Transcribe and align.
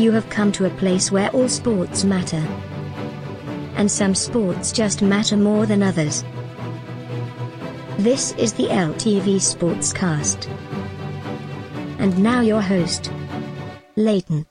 You 0.00 0.12
have 0.12 0.30
come 0.30 0.50
to 0.52 0.64
a 0.64 0.70
place 0.70 1.12
where 1.12 1.28
all 1.32 1.46
sports 1.46 2.04
matter. 2.04 2.42
And 3.76 3.90
some 3.90 4.14
sports 4.14 4.72
just 4.72 5.02
matter 5.02 5.36
more 5.36 5.66
than 5.66 5.82
others. 5.82 6.24
This 7.98 8.32
is 8.38 8.54
the 8.54 8.68
LTV 8.68 9.36
Sportscast. 9.36 10.48
And 11.98 12.18
now 12.18 12.40
your 12.40 12.62
host, 12.62 13.12
Leighton. 13.94 14.46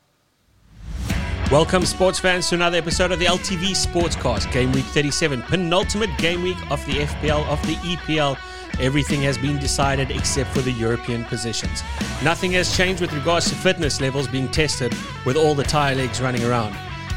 Welcome, 1.51 1.83
sports 1.83 2.19
fans, 2.19 2.47
to 2.49 2.55
another 2.55 2.77
episode 2.77 3.11
of 3.11 3.17
the 3.17 3.25
LTV 3.25 3.71
Sportscast, 3.71 4.51
Game 4.51 4.71
Week 4.71 4.85
37, 4.85 5.41
penultimate 5.41 6.15
game 6.19 6.43
week 6.43 6.59
of 6.69 6.85
the 6.85 6.91
FPL, 6.91 7.43
of 7.47 7.59
the 7.65 7.73
EPL. 7.77 8.37
Everything 8.79 9.19
has 9.23 9.35
been 9.35 9.57
decided 9.57 10.11
except 10.11 10.51
for 10.51 10.61
the 10.61 10.71
European 10.71 11.25
positions. 11.25 11.81
Nothing 12.23 12.51
has 12.51 12.77
changed 12.77 13.01
with 13.01 13.11
regards 13.13 13.49
to 13.49 13.55
fitness 13.55 13.99
levels 13.99 14.27
being 14.27 14.47
tested 14.47 14.93
with 15.25 15.37
all 15.37 15.55
the 15.55 15.63
tire 15.63 15.95
legs 15.95 16.21
running 16.21 16.43
around. 16.43 16.75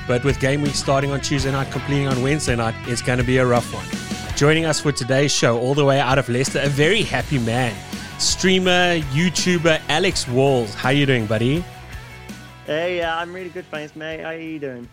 But 0.09 0.25
with 0.25 0.41
game 0.41 0.63
week 0.63 0.77
starting 0.77 1.11
on 1.11 1.21
Tuesday 1.21 1.53
night, 1.53 1.71
completing 1.71 2.09
on 2.09 2.23
Wednesday 2.23 2.57
night, 2.57 2.75
it's 2.89 3.03
going 3.03 3.19
to 3.19 3.25
be 3.25 3.37
a 3.37 3.45
rough 3.45 3.71
one. 3.75 3.85
Joining 4.35 4.65
us 4.65 4.81
for 4.81 4.93
today's 4.93 5.31
show, 5.31 5.59
all 5.59 5.75
the 5.75 5.85
way 5.85 6.01
out 6.01 6.19
of 6.19 6.31
Leicester, 6.31 6.61
a 6.61 6.71
very 6.71 7.03
happy 7.03 7.39
man, 7.39 7.77
streamer, 8.19 8.99
YouTuber 9.13 9.83
Alex 9.91 10.27
Walls. 10.27 10.73
How 10.73 10.89
you 10.89 11.05
doing, 11.05 11.27
buddy? 11.27 11.63
Hey, 12.67 12.99
yeah, 12.99 13.19
I'm 13.19 13.33
really 13.33 13.49
good, 13.49 13.67
thanks, 13.71 13.97
mate. 13.97 14.21
How 14.21 14.29
are 14.29 14.37
you 14.37 14.59
doing? 14.59 14.89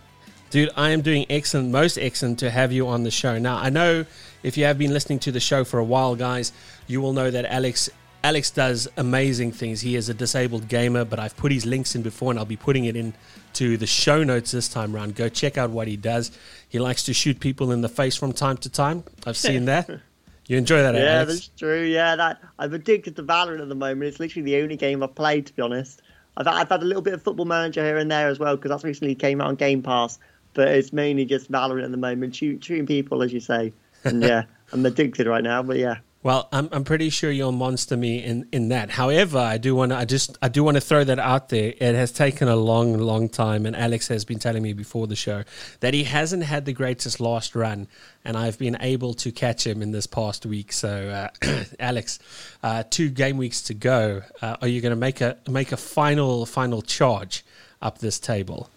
Dude, 0.50 0.72
I 0.76 0.90
am 0.90 1.02
doing 1.02 1.28
excellent, 1.30 1.70
most 1.70 1.98
excellent 2.00 2.40
to 2.40 2.50
have 2.50 2.72
you 2.72 2.88
on 2.88 3.04
the 3.04 3.12
show. 3.12 3.38
Now, 3.38 3.58
I 3.58 3.70
know 3.70 4.06
if 4.42 4.58
you 4.58 4.66
have 4.66 4.80
been 4.80 4.92
listening 4.92 5.20
to 5.20 5.32
the 5.32 5.40
show 5.40 5.64
for 5.64 5.78
a 5.78 5.84
while, 5.84 6.16
guys, 6.16 6.52
you 6.88 7.00
will 7.02 7.14
know 7.14 7.30
that 7.30 7.46
Alex 7.46 7.90
Alex 8.24 8.52
does 8.52 8.88
amazing 8.98 9.52
things. 9.52 9.80
He 9.80 9.96
is 9.96 10.10
a 10.10 10.14
disabled 10.14 10.68
gamer, 10.68 11.06
but 11.06 11.20
I've 11.20 11.38
put 11.38 11.52
his 11.52 11.66
links 11.66 11.96
in 11.96 12.02
before 12.02 12.32
and 12.32 12.40
I'll 12.40 12.46
be 12.46 12.58
putting 12.58 12.86
it 12.86 12.96
in 12.98 13.14
to 13.54 13.78
the 13.78 13.88
show 13.88 14.24
notes 14.24 14.52
this 14.52 14.68
time 14.68 14.94
around. 14.94 15.16
Go 15.16 15.30
check 15.30 15.58
out 15.58 15.70
what 15.70 15.88
he 15.88 15.96
does. 15.96 16.32
He 16.68 16.80
likes 16.80 17.04
to 17.04 17.14
shoot 17.14 17.40
people 17.40 17.72
in 17.72 17.80
the 17.82 17.88
face 17.88 18.18
from 18.18 18.34
time 18.34 18.58
to 18.58 18.70
time. 18.70 19.04
I've 19.26 19.38
seen 19.38 19.66
that. 19.66 19.90
You 20.48 20.58
enjoy 20.58 20.82
that, 20.82 20.96
yeah, 20.96 21.02
Alex? 21.02 21.12
Yeah, 21.12 21.26
that's 21.26 21.48
true. 21.50 21.84
Yeah, 21.84 22.16
that 22.16 22.42
I'm 22.58 22.74
addicted 22.74 23.16
to 23.18 23.22
Valorant 23.22 23.62
at 23.62 23.70
the 23.70 23.76
moment. 23.76 24.06
It's 24.06 24.20
literally 24.20 24.52
the 24.52 24.64
only 24.64 24.78
game 24.78 25.04
I've 25.04 25.14
played, 25.14 25.46
to 25.46 25.56
be 25.56 25.62
honest. 25.62 26.02
I've, 26.40 26.48
I've 26.48 26.70
had 26.70 26.82
a 26.82 26.86
little 26.86 27.02
bit 27.02 27.14
of 27.14 27.22
Football 27.22 27.46
Manager 27.46 27.84
here 27.84 27.98
and 27.98 28.10
there 28.10 28.28
as 28.28 28.40
well 28.40 28.56
because 28.56 28.70
that's 28.70 28.84
recently 28.84 29.14
came 29.14 29.42
out 29.42 29.48
on 29.48 29.56
Game 29.56 29.84
Pass. 29.84 30.18
But 30.54 30.70
it's 30.70 30.92
mainly 30.92 31.26
just 31.26 31.52
Valorant 31.52 31.86
at 31.86 31.92
the 31.92 31.98
moment, 31.98 32.36
shooting 32.36 32.88
people, 32.88 33.22
as 33.22 33.32
you 33.32 33.40
say. 33.40 33.72
And 34.04 34.24
yeah, 34.24 34.46
I'm 34.74 34.84
addicted 34.86 35.28
right 35.28 35.44
now. 35.44 35.62
But 35.62 35.78
yeah, 35.78 35.98
Well, 36.22 36.50
I'm 36.52 36.68
I'm 36.74 36.84
pretty 36.84 37.10
sure 37.10 37.32
you'll 37.32 37.54
monster 37.54 37.96
me 37.96 38.22
in, 38.22 38.48
in 38.52 38.70
that. 38.70 38.90
However, 38.90 39.38
I 39.38 39.58
do 39.58 39.74
want 39.74 39.92
to 39.92 39.98
I 39.98 40.06
just 40.06 40.38
I 40.42 40.50
do 40.50 40.64
want 40.64 40.76
to 40.76 40.82
throw 40.82 41.04
that 41.06 41.18
out 41.18 41.48
there. 41.50 41.74
It 41.80 41.96
has 41.96 42.12
taken 42.12 42.50
a 42.50 42.58
long, 42.58 42.98
long 42.98 43.30
time, 43.30 43.66
and 43.66 43.76
Alex 43.76 44.10
has 44.10 44.26
been 44.26 44.38
telling 44.38 44.62
me 44.62 44.74
before 44.74 45.08
the 45.08 45.16
show 45.16 45.44
that 45.80 45.94
he 45.94 46.04
hasn't 46.04 46.44
had 46.44 46.66
the 46.66 46.74
greatest 46.74 47.22
last 47.22 47.56
run, 47.56 47.88
and 48.26 48.36
I've 48.36 48.60
been 48.60 48.78
able 48.82 49.14
to 49.16 49.32
catch 49.32 49.66
him 49.66 49.82
in 49.82 49.92
this 49.92 50.08
past 50.08 50.46
week. 50.46 50.74
So, 50.74 51.30
uh, 51.44 51.64
Alex, 51.80 52.20
uh, 52.64 52.84
two 52.90 53.10
game 53.10 53.38
weeks 53.38 53.62
to 53.64 53.74
go. 53.74 54.24
Uh, 54.42 54.58
are 54.62 54.68
you 54.68 54.82
going 54.82 54.92
to 54.92 54.98
make 54.98 55.22
a 55.22 55.38
make 55.48 55.72
a 55.72 55.78
final 55.78 56.46
final 56.46 56.82
charge 56.82 57.46
up 57.82 58.00
this 58.00 58.20
table? 58.20 58.70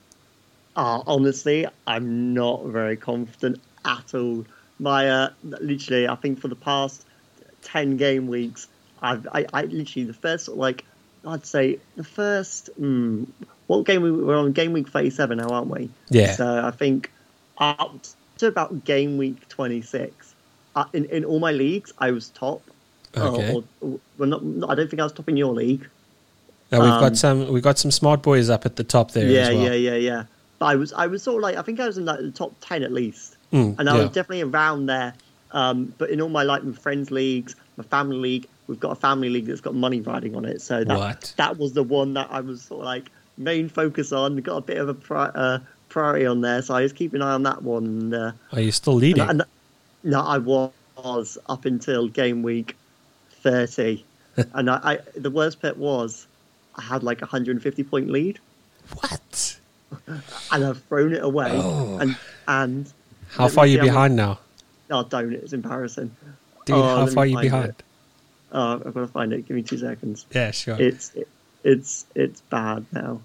uh, 0.76 1.02
honestly, 1.06 1.66
I'm 1.86 2.34
not 2.34 2.64
very 2.66 2.96
confident 2.96 3.60
at 3.84 4.14
all. 4.14 4.44
My 4.78 5.08
uh, 5.08 5.30
literally, 5.42 6.08
I 6.08 6.14
think 6.16 6.40
for 6.40 6.48
the 6.48 6.56
past 6.56 7.04
ten 7.72 7.96
game 7.96 8.26
weeks, 8.26 8.68
I've 9.00 9.26
I, 9.32 9.46
I 9.52 9.62
literally 9.62 10.04
the 10.06 10.14
first 10.14 10.48
like 10.48 10.84
I'd 11.26 11.46
say 11.46 11.78
the 11.96 12.04
first. 12.04 12.70
Mm, 12.80 13.26
what 13.66 13.86
game 13.86 14.02
we 14.02 14.10
we're 14.12 14.36
on 14.36 14.52
game 14.52 14.72
week 14.72 14.88
thirty 14.88 15.10
seven 15.10 15.38
now, 15.38 15.48
aren't 15.48 15.68
we? 15.68 15.88
Yeah. 16.10 16.32
So 16.32 16.64
I 16.64 16.70
think 16.70 17.10
up 17.58 17.94
to 18.38 18.46
about 18.46 18.84
game 18.84 19.16
week 19.18 19.48
twenty 19.48 19.82
six, 19.82 20.34
uh, 20.76 20.84
in 20.92 21.04
in 21.06 21.24
all 21.24 21.38
my 21.40 21.52
leagues, 21.52 21.92
I 21.98 22.10
was 22.10 22.28
top. 22.30 22.62
Okay. 23.16 23.54
Or, 23.54 23.64
or, 23.80 24.00
well, 24.18 24.28
not, 24.28 24.42
not- 24.44 24.70
I 24.70 24.74
don't 24.74 24.88
think 24.88 25.00
I 25.00 25.04
was 25.04 25.12
top 25.12 25.28
in 25.28 25.36
your 25.36 25.52
league. 25.54 25.82
Uh, 26.72 26.78
we've 26.80 26.90
Um, 26.90 27.00
got 27.00 27.16
some 27.16 27.52
we've 27.52 27.62
got 27.62 27.78
some 27.78 27.90
smart 27.90 28.22
boys 28.22 28.48
up 28.50 28.64
at 28.66 28.76
the 28.76 28.84
top 28.84 29.10
there 29.12 29.26
yeah, 29.28 29.40
as 29.40 29.48
well. 29.54 29.64
yeah, 29.64 29.72
yeah, 29.74 29.94
yeah. 29.96 30.24
But 30.58 30.66
I 30.66 30.74
was, 30.76 30.92
I 30.92 31.06
was 31.08 31.22
sort 31.22 31.36
of 31.36 31.42
like, 31.42 31.56
I 31.56 31.62
think 31.62 31.80
I 31.80 31.86
was 31.86 31.98
in 31.98 32.04
like 32.06 32.20
the 32.20 32.30
top 32.30 32.52
ten 32.60 32.82
at 32.82 32.92
least, 32.92 33.36
Mm, 33.52 33.78
and 33.78 33.90
I 33.90 33.96
yeah. 33.96 34.02
was 34.02 34.10
definitely 34.12 34.42
around 34.42 34.86
there. 34.86 35.12
Um, 35.50 35.92
but 35.98 36.08
in 36.08 36.20
all 36.22 36.30
my 36.30 36.42
like 36.42 36.64
my 36.64 36.72
friends 36.74 37.10
leagues, 37.10 37.54
my 37.76 37.84
family 37.84 38.16
league, 38.16 38.46
we've 38.66 38.80
got 38.80 38.90
a 38.90 38.94
family 38.96 39.28
league 39.30 39.46
that's 39.46 39.60
got 39.60 39.74
money 39.74 40.00
riding 40.00 40.34
on 40.36 40.44
it. 40.44 40.60
So 40.62 40.84
that 40.84 40.98
What? 40.98 41.34
that 41.36 41.58
was 41.58 41.72
the 41.72 41.82
one 41.82 42.14
that 42.14 42.28
I 42.30 42.40
was 42.40 42.62
sort 42.62 42.80
of 42.80 42.84
like 42.86 43.10
main 43.38 43.68
focus 43.68 44.12
on. 44.12 44.36
Got 44.38 44.56
a 44.58 44.60
bit 44.62 44.76
of 44.78 44.88
a 44.88 44.94
pri- 44.94 45.32
uh, 45.34 45.58
priority 45.88 46.26
on 46.26 46.40
there, 46.40 46.62
so 46.62 46.74
I 46.74 46.82
was 46.82 46.92
keeping 46.92 47.20
an 47.22 47.26
eye 47.28 47.32
on 47.32 47.42
that 47.44 47.62
one. 47.62 47.84
And, 47.84 48.14
uh, 48.14 48.32
Are 48.52 48.60
you 48.60 48.72
still 48.72 48.94
leading? 48.94 49.28
and, 49.28 49.42
no, 50.04 50.20
I 50.20 50.38
was 50.38 51.38
up 51.48 51.64
until 51.64 52.08
game 52.08 52.42
week 52.42 52.76
thirty, 53.42 54.04
and 54.54 54.70
I, 54.70 54.80
I 54.82 54.98
the 55.16 55.30
worst 55.30 55.60
bit 55.62 55.76
was 55.76 56.26
I 56.76 56.82
had 56.82 57.02
like 57.02 57.22
a 57.22 57.26
hundred 57.26 57.52
and 57.56 57.62
fifty 57.62 57.84
point 57.84 58.10
lead 58.10 58.38
what? 59.00 59.58
and 60.06 60.64
I've 60.64 60.82
thrown 60.84 61.12
it 61.14 61.22
away. 61.22 61.50
Oh. 61.52 61.98
And 61.98 62.16
and 62.48 62.92
How 63.30 63.48
far 63.48 63.64
are 63.64 63.66
you 63.66 63.74
see 63.74 63.78
how 63.78 63.82
many- 63.84 63.90
behind 63.90 64.16
now? 64.16 64.38
oh, 64.90 65.04
don't! 65.04 65.32
It's 65.32 65.52
embarrassing. 65.52 66.14
Dude, 66.64 66.76
Oh, 66.76 66.82
how 66.82 67.06
far 67.06 67.24
are 67.24 67.26
you 67.26 67.38
behind? 67.38 67.70
it. 67.70 67.82
Oh, 68.52 68.74
I've 68.74 68.94
got 68.94 69.00
to 69.00 69.06
find 69.06 69.32
it. 69.32 69.46
Give 69.48 69.56
me 69.56 69.62
two 69.62 69.78
seconds. 69.78 70.26
Yeah, 70.34 70.50
sure. 70.50 70.76
It's 70.80 71.14
it, 71.14 71.28
it's 71.64 72.04
it's 72.14 72.40
bad 72.42 72.84
now. 72.92 73.20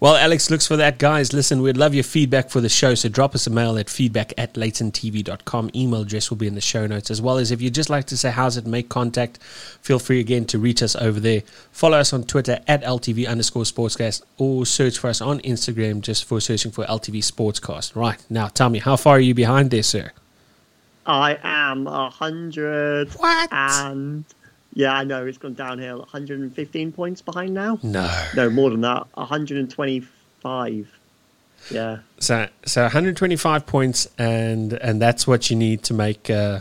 well, 0.00 0.16
Alex 0.16 0.50
looks 0.50 0.66
for 0.66 0.76
that. 0.76 0.98
Guys, 0.98 1.32
listen, 1.32 1.60
we'd 1.62 1.76
love 1.76 1.94
your 1.94 2.02
feedback 2.04 2.48
for 2.50 2.60
the 2.60 2.68
show. 2.70 2.94
So 2.94 3.08
drop 3.08 3.34
us 3.34 3.46
a 3.46 3.50
mail 3.50 3.76
at 3.78 3.88
feedback 3.90 4.32
at 4.38 4.54
laytontv.com. 4.54 5.70
Email 5.74 6.00
address 6.02 6.30
will 6.30 6.36
be 6.38 6.46
in 6.46 6.54
the 6.54 6.60
show 6.60 6.86
notes 6.86 7.10
as 7.10 7.20
well 7.22 7.36
as 7.38 7.50
if 7.50 7.60
you'd 7.62 7.74
just 7.74 7.90
like 7.90 8.06
to 8.06 8.16
say 8.16 8.30
how's 8.30 8.56
it, 8.56 8.66
make 8.66 8.88
contact, 8.88 9.38
feel 9.42 9.98
free 9.98 10.20
again 10.20 10.46
to 10.46 10.58
reach 10.58 10.82
us 10.82 10.96
over 10.96 11.20
there. 11.20 11.42
Follow 11.70 11.98
us 11.98 12.12
on 12.14 12.24
Twitter 12.24 12.60
at 12.66 12.82
LTV 12.82 13.28
underscore 13.28 13.64
sportscast 13.64 14.22
or 14.38 14.64
search 14.66 14.98
for 14.98 15.08
us 15.08 15.20
on 15.20 15.38
Instagram 15.40 16.00
just 16.00 16.24
for 16.24 16.40
searching 16.40 16.72
for 16.72 16.84
LTV 16.86 17.18
Sportscast. 17.18 17.94
Right, 17.94 18.18
now 18.30 18.48
tell 18.48 18.70
me, 18.70 18.78
how 18.80 18.96
far 18.96 19.16
are 19.16 19.20
you 19.20 19.34
behind 19.34 19.70
there, 19.70 19.82
sir? 19.82 20.10
I 21.06 21.38
am 21.42 21.86
a 21.86 22.08
hundred 22.10 23.10
What? 23.14 23.48
and 23.52 24.24
yeah, 24.72 24.92
I 24.94 25.04
know 25.04 25.24
it's 25.26 25.38
gone 25.38 25.54
downhill. 25.54 25.98
115 25.98 26.92
points 26.92 27.22
behind 27.22 27.54
now. 27.54 27.78
No. 27.82 28.10
No, 28.34 28.50
more 28.50 28.70
than 28.70 28.80
that. 28.80 29.06
125. 29.14 30.88
Yeah. 31.70 31.98
So, 32.18 32.48
so 32.66 32.82
125 32.82 33.66
points, 33.66 34.08
and 34.18 34.72
and 34.74 35.00
that's 35.00 35.26
what 35.26 35.48
you 35.50 35.56
need 35.56 35.82
to 35.84 35.94
make. 35.94 36.28
Uh, 36.28 36.60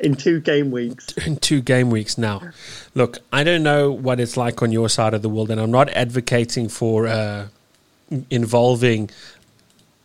In 0.00 0.14
two 0.16 0.40
game 0.40 0.70
weeks. 0.70 1.12
in 1.26 1.36
two 1.36 1.60
game 1.60 1.90
weeks 1.90 2.18
now. 2.18 2.42
Look, 2.94 3.18
I 3.32 3.44
don't 3.44 3.62
know 3.62 3.90
what 3.92 4.18
it's 4.20 4.36
like 4.36 4.60
on 4.62 4.72
your 4.72 4.88
side 4.88 5.14
of 5.14 5.22
the 5.22 5.28
world, 5.28 5.50
and 5.50 5.60
I'm 5.60 5.70
not 5.70 5.88
advocating 5.90 6.68
for 6.68 7.06
uh, 7.06 7.46
involving 8.30 9.10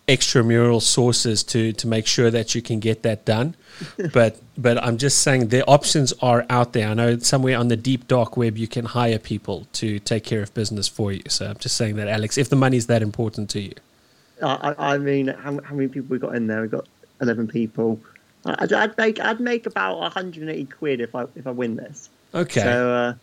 extramural 0.07 0.81
sources 0.81 1.43
to 1.43 1.73
to 1.73 1.87
make 1.87 2.07
sure 2.07 2.31
that 2.31 2.55
you 2.55 2.61
can 2.61 2.79
get 2.79 3.03
that 3.03 3.25
done. 3.25 3.55
but 4.13 4.39
but 4.57 4.81
I'm 4.83 4.97
just 4.97 5.19
saying 5.19 5.49
the 5.49 5.65
options 5.65 6.13
are 6.21 6.45
out 6.49 6.73
there. 6.73 6.87
I 6.89 6.93
know 6.93 7.17
somewhere 7.19 7.57
on 7.57 7.67
the 7.67 7.75
deep 7.75 8.07
dark 8.07 8.37
web 8.37 8.57
you 8.57 8.67
can 8.67 8.85
hire 8.85 9.19
people 9.19 9.67
to 9.73 9.99
take 9.99 10.23
care 10.23 10.41
of 10.41 10.53
business 10.53 10.87
for 10.87 11.11
you. 11.11 11.23
So 11.27 11.47
I'm 11.47 11.57
just 11.57 11.75
saying 11.75 11.97
that, 11.97 12.07
Alex, 12.07 12.37
if 12.37 12.49
the 12.49 12.55
money's 12.55 12.87
that 12.87 13.01
important 13.01 13.49
to 13.51 13.59
you. 13.61 13.73
I, 14.41 14.75
I 14.77 14.97
mean, 14.99 15.27
how, 15.29 15.59
how 15.61 15.73
many 15.73 15.87
people 15.87 16.09
we 16.09 16.19
got 16.19 16.35
in 16.35 16.45
there? 16.45 16.61
We 16.61 16.67
got 16.67 16.85
11 17.21 17.47
people. 17.47 17.99
I'd, 18.45 18.71
I'd 18.71 18.95
make 18.97 19.19
I'd 19.19 19.39
make 19.39 19.65
about 19.65 19.97
180 19.99 20.65
quid 20.65 21.01
if 21.01 21.15
I 21.15 21.25
if 21.35 21.45
I 21.47 21.51
win 21.51 21.75
this. 21.75 22.09
Okay. 22.33 22.61
So, 22.61 22.91
uh, 22.93 23.13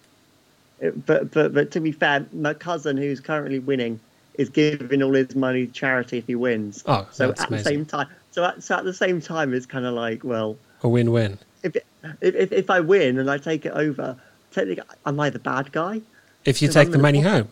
it- 0.80 1.06
but 1.06 1.30
but 1.30 1.54
but 1.54 1.70
to 1.70 1.80
be 1.80 1.92
fair, 1.92 2.26
my 2.32 2.52
cousin 2.52 2.96
who's 2.98 3.20
currently 3.20 3.58
winning 3.60 4.00
is 4.34 4.48
giving 4.48 5.02
all 5.02 5.12
his 5.14 5.34
money 5.34 5.66
to 5.66 5.72
charity 5.72 6.18
if 6.18 6.26
he 6.26 6.34
wins. 6.34 6.82
Oh, 6.86 7.06
so 7.12 7.30
at 7.30 7.48
the 7.48 7.58
same 7.58 7.84
time, 7.86 8.08
so 8.30 8.44
at, 8.44 8.62
so 8.62 8.76
at 8.76 8.84
the 8.84 8.92
same 8.94 9.20
time, 9.20 9.54
it's 9.54 9.66
kind 9.66 9.84
of 9.86 9.94
like, 9.94 10.24
well, 10.24 10.56
A 10.82 10.88
win-win. 10.88 11.38
if, 11.62 11.76
if 11.76 12.34
if 12.34 12.52
if 12.52 12.70
I 12.70 12.80
win 12.80 13.18
and 13.18 13.30
I 13.30 13.38
take 13.38 13.64
it 13.66 13.72
over, 13.72 14.16
technically, 14.52 14.84
am 15.06 15.20
I 15.20 15.30
the 15.30 15.38
bad 15.38 15.72
guy? 15.72 16.00
If 16.44 16.60
you 16.60 16.68
take 16.68 16.86
I'm 16.88 16.92
the 16.92 16.98
money 16.98 17.20
home. 17.20 17.48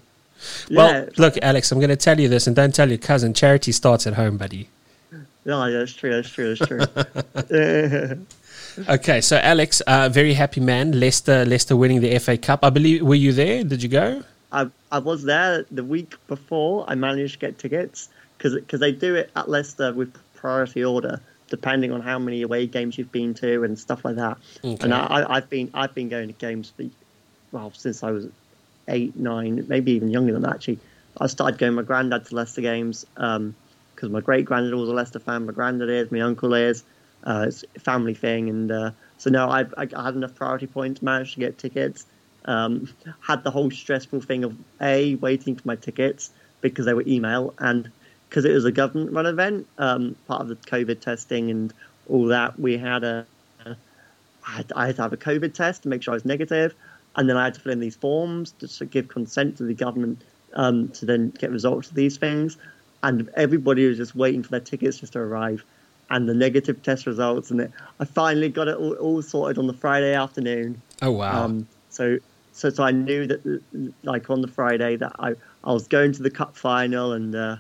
Well, 0.71 1.05
Yeah. 1.05 1.09
look, 1.19 1.39
Alex, 1.41 1.71
I'm 1.73 1.79
going 1.79 1.91
to 1.91 1.97
tell 1.97 2.19
you 2.21 2.29
this, 2.29 2.47
and 2.47 2.55
don't 2.57 2.75
tell 2.75 2.89
your 2.89 2.99
cousin. 2.99 3.33
Charity 3.33 3.73
starts 3.73 4.07
at 4.07 4.15
home, 4.15 4.37
buddy. 4.37 4.69
No, 5.45 5.71
that's 5.73 5.93
true. 5.93 6.11
That's 6.15 6.29
true. 6.29 6.55
That's 6.55 7.49
true. 7.49 8.27
Okay, 8.89 9.21
so 9.21 9.37
Alex, 9.37 9.83
uh, 9.83 10.09
very 10.09 10.33
happy 10.33 10.61
man. 10.61 10.99
Leicester, 10.99 11.45
Leicester 11.45 11.77
winning 11.77 12.01
the 12.01 12.19
FA 12.19 12.39
Cup. 12.39 12.65
I 12.65 12.71
believe. 12.71 13.03
Were 13.03 13.15
you 13.15 13.33
there? 13.33 13.63
Did 13.65 13.83
you 13.83 13.89
go? 13.91 14.23
I 14.51 14.69
I 14.93 14.99
was 14.99 15.25
there 15.25 15.65
the 15.71 15.83
week 15.83 16.15
before. 16.29 16.85
I 16.87 16.95
managed 16.95 17.35
to 17.35 17.39
get 17.39 17.59
tickets 17.59 18.11
because 18.37 18.81
they 18.81 18.93
do 18.93 19.15
it 19.15 19.31
at 19.35 19.49
Leicester 19.49 19.93
with 19.93 20.15
priority 20.35 20.85
order, 20.85 21.21
depending 21.49 21.93
on 21.93 22.03
how 22.03 22.19
many 22.19 22.43
away 22.43 22.67
games 22.67 22.99
you've 22.99 23.11
been 23.11 23.33
to 23.35 23.65
and 23.65 23.79
stuff 23.79 24.05
like 24.05 24.17
that. 24.17 24.37
Okay. 24.63 24.85
And 24.85 24.93
I, 24.93 25.25
I've 25.29 25.49
been 25.49 25.71
I've 25.73 25.95
been 25.95 26.11
going 26.11 26.29
to 26.29 26.35
games 26.35 26.73
for 26.77 26.85
well 27.53 27.73
since 27.75 28.03
I 28.03 28.11
was 28.11 28.29
eight, 28.87 29.17
nine, 29.17 29.65
maybe 29.67 29.93
even 29.93 30.11
younger 30.11 30.35
than 30.35 30.43
that 30.43 30.57
actually. 30.57 30.79
I 31.19 31.27
started 31.27 31.59
going 31.59 31.75
with 31.75 31.87
my 31.87 31.87
granddad 31.87 32.27
to 32.27 32.35
Leicester 32.35 32.61
games 32.61 33.07
because 33.15 34.11
my 34.11 34.21
great 34.21 34.45
granddad 34.45 34.75
was 34.75 34.91
a 34.91 34.93
Leicester 34.93 35.21
fan. 35.21 35.47
My 35.47 35.53
granddad 35.53 35.89
is, 35.89 36.13
my 36.13 36.21
uncle 36.21 36.53
is. 36.55 36.85
Uh, 37.25 37.45
it's 37.47 37.65
a 37.77 37.81
family 37.81 38.15
thing, 38.15 38.49
and 38.49 38.73
uh, 38.73 38.91
so 39.17 39.31
now 39.31 39.49
I, 39.49 39.65
I 39.79 40.05
had 40.05 40.17
enough 40.17 40.35
priority 40.35 40.67
points, 40.67 41.03
managed 41.03 41.35
to 41.35 41.41
get 41.41 41.57
tickets. 41.57 42.05
Um, 42.45 42.93
had 43.21 43.45
the 43.45 43.51
whole 43.51 43.71
stressful 43.71 44.21
thing 44.21 44.45
of 44.45 44.57
a 44.81 45.15
waiting 45.17 45.57
for 45.57 45.63
my 45.65 45.77
tickets 45.77 46.31
because 46.61 46.87
they 46.87 46.95
were 46.95 47.05
email 47.07 47.55
and 47.59 47.91
because 48.29 48.45
it 48.45 48.53
was 48.53 48.65
a 48.65 48.73
government 48.73 49.13
run 49.13 49.27
event, 49.27 49.67
um, 49.79 50.17
part 50.27 50.41
of 50.41 50.49
the 50.49 50.57
COVID 50.57 51.01
testing 51.01 51.51
and 51.51 51.73
all 52.09 52.27
that. 52.27 52.59
We 52.59 52.79
had 52.79 53.05
a, 53.05 53.27
I, 53.67 54.51
had, 54.51 54.73
I 54.75 54.87
had 54.87 54.97
to 54.97 55.03
have 55.03 55.13
a 55.13 55.19
COVID 55.19 55.55
test 55.55 55.83
to 55.83 55.89
make 55.89 56.03
sure 56.03 56.13
I 56.13 56.17
was 56.17 56.25
negative, 56.25 56.75
and 57.15 57.29
then 57.29 57.37
I 57.37 57.45
had 57.45 57.55
to 57.55 57.61
fill 57.61 57.73
in 57.73 57.81
these 57.81 57.97
forms 57.97 58.53
to 58.53 58.87
give 58.87 59.09
consent 59.09 59.59
to 59.59 59.65
the 59.65 59.75
government 59.75 60.23
um, 60.55 60.89
to 60.89 61.07
then 61.07 61.31
get 61.31 61.51
results 61.51 61.91
of 61.91 61.95
these 61.95 62.17
things. 62.17 62.57
And 63.03 63.29
everybody 63.37 63.87
was 63.87 63.99
just 63.99 64.15
waiting 64.15 64.43
for 64.43 64.51
their 64.51 64.61
tickets 64.61 64.99
just 64.99 65.15
to 65.15 65.19
arrive 65.19 65.65
and 66.09 66.29
the 66.29 66.35
negative 66.35 66.83
test 66.83 67.07
results. 67.07 67.51
And 67.51 67.63
it, 67.63 67.73
I 67.99 68.05
finally 68.05 68.49
got 68.49 68.69
it 68.69 68.77
all, 68.77 68.95
all, 68.95 69.23
sorted 69.23 69.59
on 69.59 69.67
the 69.67 69.73
Friday 69.73 70.15
afternoon. 70.15 70.81
Oh, 71.01 71.11
wow. 71.11 71.45
Um, 71.45 71.67
so, 71.91 72.19
so, 72.53 72.71
so 72.71 72.85
I 72.85 72.91
knew 72.91 73.27
that, 73.27 73.63
like 74.03 74.31
on 74.31 74.43
the 74.43 74.49
Friday, 74.49 74.97
that 74.97 75.17
I, 75.19 75.35
I 75.65 75.73
was 75.73 75.89
going 75.89 76.13
to 76.13 76.23
the 76.23 76.31
cup 76.31 76.57
final 76.57 77.13
and 77.13 77.35
uh, 77.35 77.57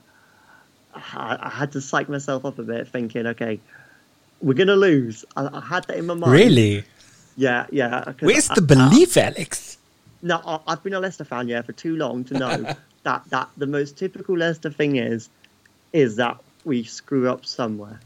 I, 0.95 1.39
I, 1.41 1.49
had 1.49 1.73
to 1.73 1.81
psych 1.81 2.09
myself 2.09 2.45
up 2.45 2.59
a 2.59 2.63
bit, 2.63 2.89
thinking, 2.89 3.27
okay, 3.29 3.59
we're 4.41 4.55
going 4.55 4.69
to 4.69 4.77
lose. 4.77 5.25
I, 5.37 5.49
I, 5.53 5.61
had 5.61 5.85
that 5.85 5.97
in 5.97 6.07
my 6.07 6.15
mind. 6.15 6.33
Really? 6.33 6.85
Yeah, 7.37 7.67
yeah. 7.71 8.13
Where's 8.21 8.49
the 8.49 8.61
belief, 8.61 9.17
Alex? 9.17 9.79
No, 10.21 10.41
I, 10.45 10.61
have 10.69 10.83
been 10.83 10.95
a 10.95 11.01
Leicester 11.01 11.25
fan, 11.25 11.49
yeah, 11.49 11.63
for 11.63 11.73
too 11.73 11.97
long 11.97 12.25
to 12.25 12.35
know 12.35 12.75
that 13.03 13.25
that 13.31 13.49
the 13.57 13.67
most 13.67 13.99
typical 13.99 14.37
Leicester 14.37 14.71
thing 14.71 14.97
is 14.97 15.29
is 15.93 16.17
that 16.17 16.39
we 16.65 16.85
screw 16.85 17.29
up 17.29 17.45
somewhere. 17.45 18.01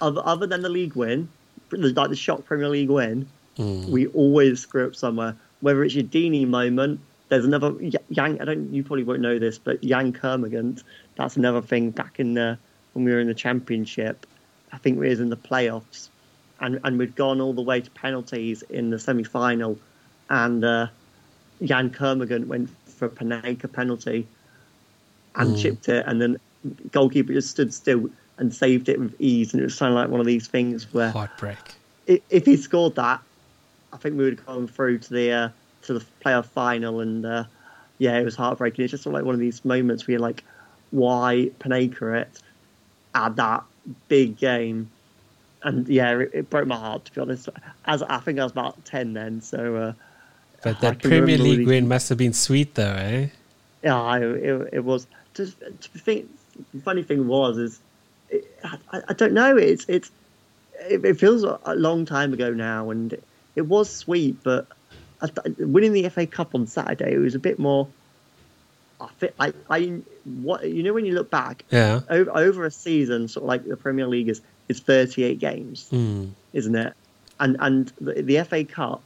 Other, 0.00 0.22
other 0.24 0.46
than 0.46 0.62
the 0.62 0.68
league 0.68 0.94
win, 0.94 1.28
like 1.70 2.08
the 2.08 2.16
shock 2.16 2.44
Premier 2.44 2.68
League 2.68 2.88
win, 2.88 3.28
mm. 3.58 3.84
we 3.86 4.06
always 4.08 4.60
screw 4.60 4.86
up 4.86 4.96
somewhere. 4.96 5.36
Whether 5.60 5.84
it's 5.84 5.94
your 5.94 6.04
Deeney 6.04 6.46
moment, 6.46 7.00
there's 7.28 7.44
another 7.44 7.74
Yann. 8.08 8.40
I 8.40 8.44
don't. 8.44 8.72
You 8.72 8.82
probably 8.82 9.04
won't 9.04 9.20
know 9.20 9.38
this, 9.38 9.58
but 9.58 9.82
Yann 9.82 10.12
Kermorgant. 10.12 10.82
That's 11.16 11.36
another 11.36 11.60
thing. 11.60 11.90
Back 11.90 12.20
in 12.20 12.34
the 12.34 12.58
when 12.92 13.04
we 13.04 13.12
were 13.12 13.20
in 13.20 13.28
the 13.28 13.34
Championship, 13.34 14.26
I 14.72 14.78
think 14.78 14.98
we 14.98 15.08
was 15.08 15.20
in 15.20 15.30
the 15.30 15.36
playoffs, 15.36 16.08
and 16.60 16.80
and 16.84 16.98
we'd 16.98 17.16
gone 17.16 17.40
all 17.40 17.52
the 17.52 17.62
way 17.62 17.80
to 17.80 17.90
penalties 17.90 18.62
in 18.62 18.90
the 18.90 18.98
semi 18.98 19.24
final, 19.24 19.78
and 20.30 20.64
uh, 20.64 20.86
Yann 21.60 21.90
Kermorgant 21.90 22.46
went 22.46 22.70
for 22.86 23.06
a 23.06 23.10
Panenka 23.10 23.72
penalty 23.72 24.26
and 25.36 25.54
mm. 25.54 25.62
chipped 25.62 25.88
it, 25.88 26.04
and 26.06 26.20
then 26.20 26.38
goalkeeper 26.90 27.32
just 27.32 27.50
stood 27.50 27.72
still 27.72 28.10
and 28.38 28.54
saved 28.54 28.88
it 28.88 28.98
with 28.98 29.14
ease. 29.20 29.52
And 29.52 29.60
it 29.60 29.64
was 29.64 29.78
kind 29.78 29.92
of 29.92 29.96
like 29.96 30.08
one 30.08 30.20
of 30.20 30.26
these 30.26 30.46
things 30.46 30.92
where 30.92 31.10
heartbreak. 31.10 31.58
If 32.06 32.46
he 32.46 32.56
scored 32.56 32.94
that, 32.94 33.20
I 33.92 33.96
think 33.96 34.16
we 34.16 34.24
would 34.24 34.38
have 34.38 34.46
gone 34.46 34.66
through 34.66 34.98
to 34.98 35.12
the 35.12 35.32
uh, 35.32 35.48
to 35.82 35.94
the 35.94 36.04
playoff 36.24 36.46
final, 36.46 37.00
and 37.00 37.24
uh, 37.24 37.44
yeah, 37.98 38.18
it 38.18 38.24
was 38.24 38.36
heartbreaking. 38.36 38.84
It's 38.84 38.92
just 38.92 39.04
sort 39.04 39.14
of 39.14 39.20
like 39.20 39.26
one 39.26 39.34
of 39.34 39.40
these 39.40 39.64
moments 39.64 40.06
where 40.06 40.12
you're 40.12 40.20
like, 40.20 40.44
why 40.90 41.50
Panenka 41.60 42.22
it 42.22 42.40
at 43.14 43.36
that 43.36 43.64
big 44.08 44.36
game? 44.36 44.90
And 45.62 45.88
yeah, 45.88 46.18
it, 46.18 46.30
it, 46.32 46.50
broke 46.50 46.68
my 46.68 46.76
heart 46.76 47.04
to 47.06 47.12
be 47.12 47.20
honest. 47.20 47.48
As 47.84 48.02
I 48.02 48.18
think 48.18 48.38
I 48.38 48.44
was 48.44 48.52
about 48.52 48.84
ten 48.84 49.12
then, 49.12 49.40
so. 49.40 49.76
Uh, 49.76 49.92
but 50.62 50.80
that 50.80 51.02
Premier 51.02 51.38
League 51.38 51.66
win 51.66 51.86
must 51.86 52.08
have 52.08 52.18
been 52.18 52.32
sweet, 52.32 52.74
though, 52.74 52.94
eh? 52.94 53.28
Yeah, 53.82 54.16
it, 54.16 54.68
it 54.72 54.84
was. 54.84 55.06
Just 55.34 55.60
to 55.60 55.98
think, 55.98 56.28
the 56.74 56.80
funny 56.80 57.02
thing 57.02 57.28
was 57.28 57.58
is, 57.58 57.80
it, 58.28 58.44
I, 58.64 59.02
I, 59.08 59.12
don't 59.12 59.32
know. 59.32 59.56
It's 59.56 59.84
it's 59.88 60.10
it, 60.80 61.04
it, 61.04 61.18
feels 61.18 61.44
a 61.44 61.74
long 61.76 62.04
time 62.04 62.32
ago 62.32 62.52
now, 62.52 62.90
and 62.90 63.16
it 63.58 63.66
was 63.66 63.90
sweet, 63.90 64.36
but 64.44 64.68
winning 65.58 65.92
the 65.92 66.08
FA 66.08 66.26
Cup 66.26 66.54
on 66.54 66.68
Saturday 66.68 67.12
it 67.12 67.18
was 67.18 67.34
a 67.34 67.40
bit 67.40 67.58
more. 67.58 67.88
I, 69.00 69.08
I, 69.40 69.52
I 69.68 70.00
what 70.24 70.68
you 70.68 70.84
know 70.84 70.92
when 70.92 71.04
you 71.04 71.14
look 71.14 71.28
back, 71.28 71.64
yeah, 71.70 72.00
over, 72.08 72.30
over 72.36 72.64
a 72.64 72.70
season, 72.70 73.26
sort 73.26 73.42
of 73.42 73.48
like 73.48 73.64
the 73.66 73.76
Premier 73.76 74.06
League 74.06 74.28
is 74.28 74.40
is 74.68 74.78
thirty 74.78 75.24
eight 75.24 75.40
games, 75.40 75.88
mm. 75.92 76.30
isn't 76.52 76.74
it? 76.74 76.94
And 77.40 77.56
and 77.58 77.92
the, 78.00 78.22
the 78.22 78.44
FA 78.44 78.64
Cup 78.64 79.02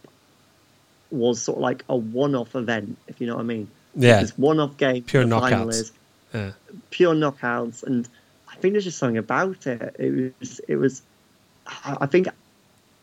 was 1.10 1.40
sort 1.40 1.56
of 1.56 1.62
like 1.62 1.84
a 1.88 1.96
one-off 1.96 2.54
event, 2.54 2.96
if 3.06 3.20
you 3.20 3.26
know 3.26 3.37
what 3.37 3.43
I 3.43 3.44
mean. 3.44 3.69
Yeah, 3.94 4.20
it's 4.20 4.37
one-off 4.37 4.76
game. 4.76 5.02
Pure 5.04 5.25
knockouts. 5.25 5.93
Yeah. 6.32 6.52
Pure 6.90 7.14
knockouts, 7.14 7.82
and 7.84 8.08
I 8.50 8.56
think 8.56 8.72
there's 8.72 8.84
just 8.84 8.99
something 8.99 9.19
about 9.19 9.66
it. 9.66 9.96
It 9.99 10.34
was. 10.40 10.60
It 10.69 10.76
was. 10.76 11.02
I 11.84 12.06
think. 12.06 12.28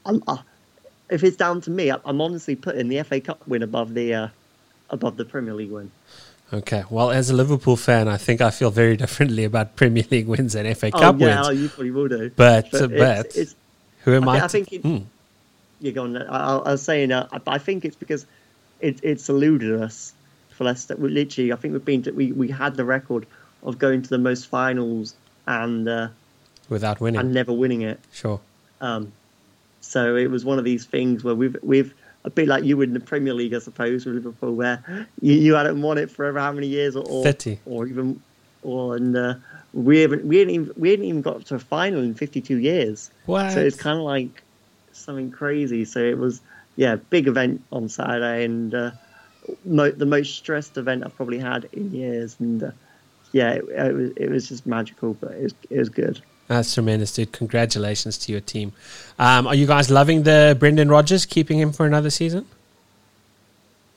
I'm, 0.05 0.23
uh, 0.27 0.37
if 1.09 1.23
it's 1.23 1.37
down 1.37 1.61
to 1.61 1.71
me, 1.71 1.91
I'm 1.91 2.21
honestly 2.21 2.55
putting 2.55 2.87
the 2.87 3.03
FA 3.03 3.19
Cup 3.21 3.47
win 3.47 3.63
above 3.63 3.93
the 3.93 4.13
uh, 4.13 4.27
above 4.89 5.17
the 5.17 5.25
Premier 5.25 5.53
League 5.53 5.71
win. 5.71 5.91
Okay, 6.51 6.83
well, 6.89 7.11
as 7.11 7.29
a 7.29 7.35
Liverpool 7.35 7.77
fan, 7.77 8.07
I 8.07 8.17
think 8.17 8.41
I 8.41 8.49
feel 8.49 8.71
very 8.71 8.97
differently 9.03 9.43
about 9.43 9.75
Premier 9.75 10.05
League 10.09 10.27
wins 10.27 10.55
and 10.55 10.77
FA 10.77 10.89
oh, 10.93 10.99
Cup 10.99 11.19
yeah, 11.19 11.41
wins. 11.41 11.47
Yeah, 11.47 11.53
you 11.53 11.69
probably 11.69 11.91
will 11.91 12.07
do. 12.07 12.31
But, 12.35 12.71
but, 12.71 12.89
but 12.89 13.25
it's, 13.27 13.37
it's, 13.37 13.55
who 14.03 14.15
am 14.15 14.27
I? 14.27 14.39
I, 14.39 14.45
I 14.45 14.47
think 14.47 14.73
it, 14.73 14.83
mm 14.83 15.05
you're 15.79 15.93
going. 15.93 16.17
I, 16.17 16.57
I 16.57 16.71
was 16.71 16.81
saying, 16.81 17.11
uh, 17.11 17.27
I, 17.31 17.39
I 17.47 17.57
think 17.57 17.85
it's 17.85 17.95
because 17.95 18.25
it, 18.79 18.99
it's 19.03 19.29
eluded 19.29 19.81
us 19.81 20.13
for 20.51 20.65
Leicester. 20.65 20.95
We 20.95 21.09
literally, 21.09 21.51
I 21.51 21.55
think 21.55 21.73
we've 21.73 21.85
been 21.85 22.03
to, 22.03 22.11
we 22.11 22.31
we 22.31 22.49
had 22.49 22.75
the 22.75 22.85
record 22.85 23.25
of 23.63 23.77
going 23.77 24.01
to 24.01 24.09
the 24.09 24.17
most 24.17 24.47
finals 24.47 25.15
and 25.47 25.87
uh, 25.87 26.09
without 26.69 26.99
winning 27.01 27.19
and 27.19 27.33
never 27.33 27.53
winning 27.53 27.81
it. 27.81 27.99
Sure. 28.11 28.39
Um, 28.81 29.11
so 29.89 30.15
it 30.15 30.29
was 30.29 30.45
one 30.45 30.59
of 30.59 30.65
these 30.65 30.85
things 30.85 31.23
where 31.23 31.33
we've 31.33 31.57
we've 31.63 31.95
a 32.23 32.29
bit 32.29 32.47
like 32.47 32.63
you 32.63 32.77
would 32.77 32.89
in 32.89 32.93
the 32.93 32.99
Premier 32.99 33.33
League, 33.33 33.55
I 33.55 33.59
suppose, 33.59 34.05
with 34.05 34.13
Liverpool, 34.13 34.53
where 34.53 35.09
you, 35.19 35.33
you 35.33 35.55
hadn't 35.55 35.81
won 35.81 35.97
it 35.97 36.11
for 36.11 36.31
how 36.37 36.51
many 36.51 36.67
years 36.67 36.95
or, 36.95 37.03
or 37.09 37.23
thirty 37.23 37.59
or 37.65 37.87
even 37.87 38.21
or 38.61 38.97
and 38.97 39.17
uh, 39.17 39.33
we 39.73 40.01
haven't 40.01 40.25
we 40.25 40.37
hadn't 40.37 40.53
even 40.53 40.73
we 40.77 40.91
hadn't 40.91 41.05
even 41.05 41.23
got 41.23 41.43
to 41.47 41.55
a 41.55 41.59
final 41.59 42.03
in 42.03 42.13
fifty 42.13 42.39
two 42.39 42.57
years. 42.57 43.09
What? 43.25 43.51
So 43.51 43.61
it's 43.61 43.77
kind 43.77 43.97
of 43.97 44.03
like 44.03 44.43
something 44.91 45.31
crazy. 45.31 45.85
So 45.85 45.99
it 45.99 46.19
was, 46.19 46.39
yeah, 46.75 46.97
big 47.09 47.27
event 47.27 47.63
on 47.71 47.89
Saturday 47.89 48.45
and 48.45 48.71
uh, 48.75 48.91
mo- 49.65 49.89
the 49.89 50.05
most 50.05 50.35
stressed 50.35 50.77
event 50.77 51.03
I've 51.03 51.15
probably 51.15 51.39
had 51.39 51.67
in 51.73 51.91
years. 51.91 52.35
And 52.39 52.61
uh, 52.61 52.71
yeah, 53.31 53.53
it, 53.53 53.63
it, 53.69 53.93
was 53.95 54.11
it 54.17 54.29
was 54.29 54.49
just 54.49 54.67
magical, 54.67 55.15
but 55.15 55.31
it 55.31 55.41
was 55.41 55.53
it 55.71 55.79
was 55.79 55.89
good. 55.89 56.21
That's 56.49 56.73
tremendous, 56.73 57.13
dude. 57.13 57.31
Congratulations 57.31 58.17
to 58.17 58.31
your 58.31 58.41
team. 58.41 58.73
Um, 59.19 59.45
are 59.45 59.53
you 59.53 59.67
guys 59.67 59.91
loving 59.91 60.23
the 60.23 60.57
Brendan 60.59 60.89
Rodgers, 60.89 61.27
keeping 61.27 61.59
him 61.59 61.71
for 61.71 61.85
another 61.85 62.09
season? 62.09 62.47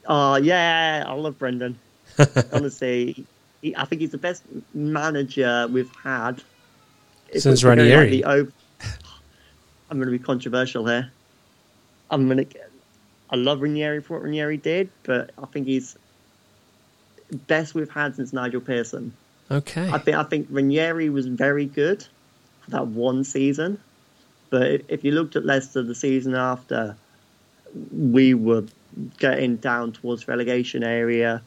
Oh, 0.06 0.32
uh, 0.32 0.36
yeah, 0.36 1.02
I 1.06 1.14
love 1.14 1.38
Brendan. 1.38 1.78
Honestly, 2.52 3.24
he, 3.62 3.74
I 3.74 3.86
think 3.86 4.02
he's 4.02 4.10
the 4.10 4.18
best 4.18 4.42
manager 4.74 5.66
we've 5.70 5.90
had. 6.04 6.42
Since 7.34 7.64
Ranieri. 7.64 8.22
I'm 8.26 8.52
going 9.90 10.04
to 10.04 10.10
be 10.10 10.18
controversial 10.18 10.86
here. 10.86 11.10
I'm 12.10 12.28
going 12.28 12.44
to. 12.44 12.58
I 13.30 13.36
love 13.36 13.62
Ranieri 13.62 14.02
for 14.02 14.18
what 14.18 14.24
Ranieri 14.24 14.58
did, 14.58 14.90
but 15.04 15.30
I 15.42 15.46
think 15.46 15.66
he's 15.66 15.96
best 17.46 17.74
we've 17.74 17.90
had 17.90 18.16
since 18.16 18.34
Nigel 18.34 18.60
Pearson. 18.60 19.14
Okay. 19.50 19.88
I 19.90 19.96
think 19.96 20.16
I 20.18 20.22
think 20.24 20.48
Ranieri 20.50 21.08
was 21.08 21.26
very 21.26 21.64
good 21.64 22.06
for 22.62 22.70
that 22.72 22.86
one 22.86 23.24
season, 23.24 23.78
but 24.50 24.82
if 24.88 25.04
you 25.04 25.12
looked 25.12 25.36
at 25.36 25.44
Leicester 25.44 25.82
the 25.82 25.94
season 25.94 26.34
after, 26.34 26.96
we 27.90 28.34
were 28.34 28.64
getting 29.18 29.56
down 29.56 29.92
towards 29.92 30.28
relegation 30.28 30.82
area. 30.82 31.42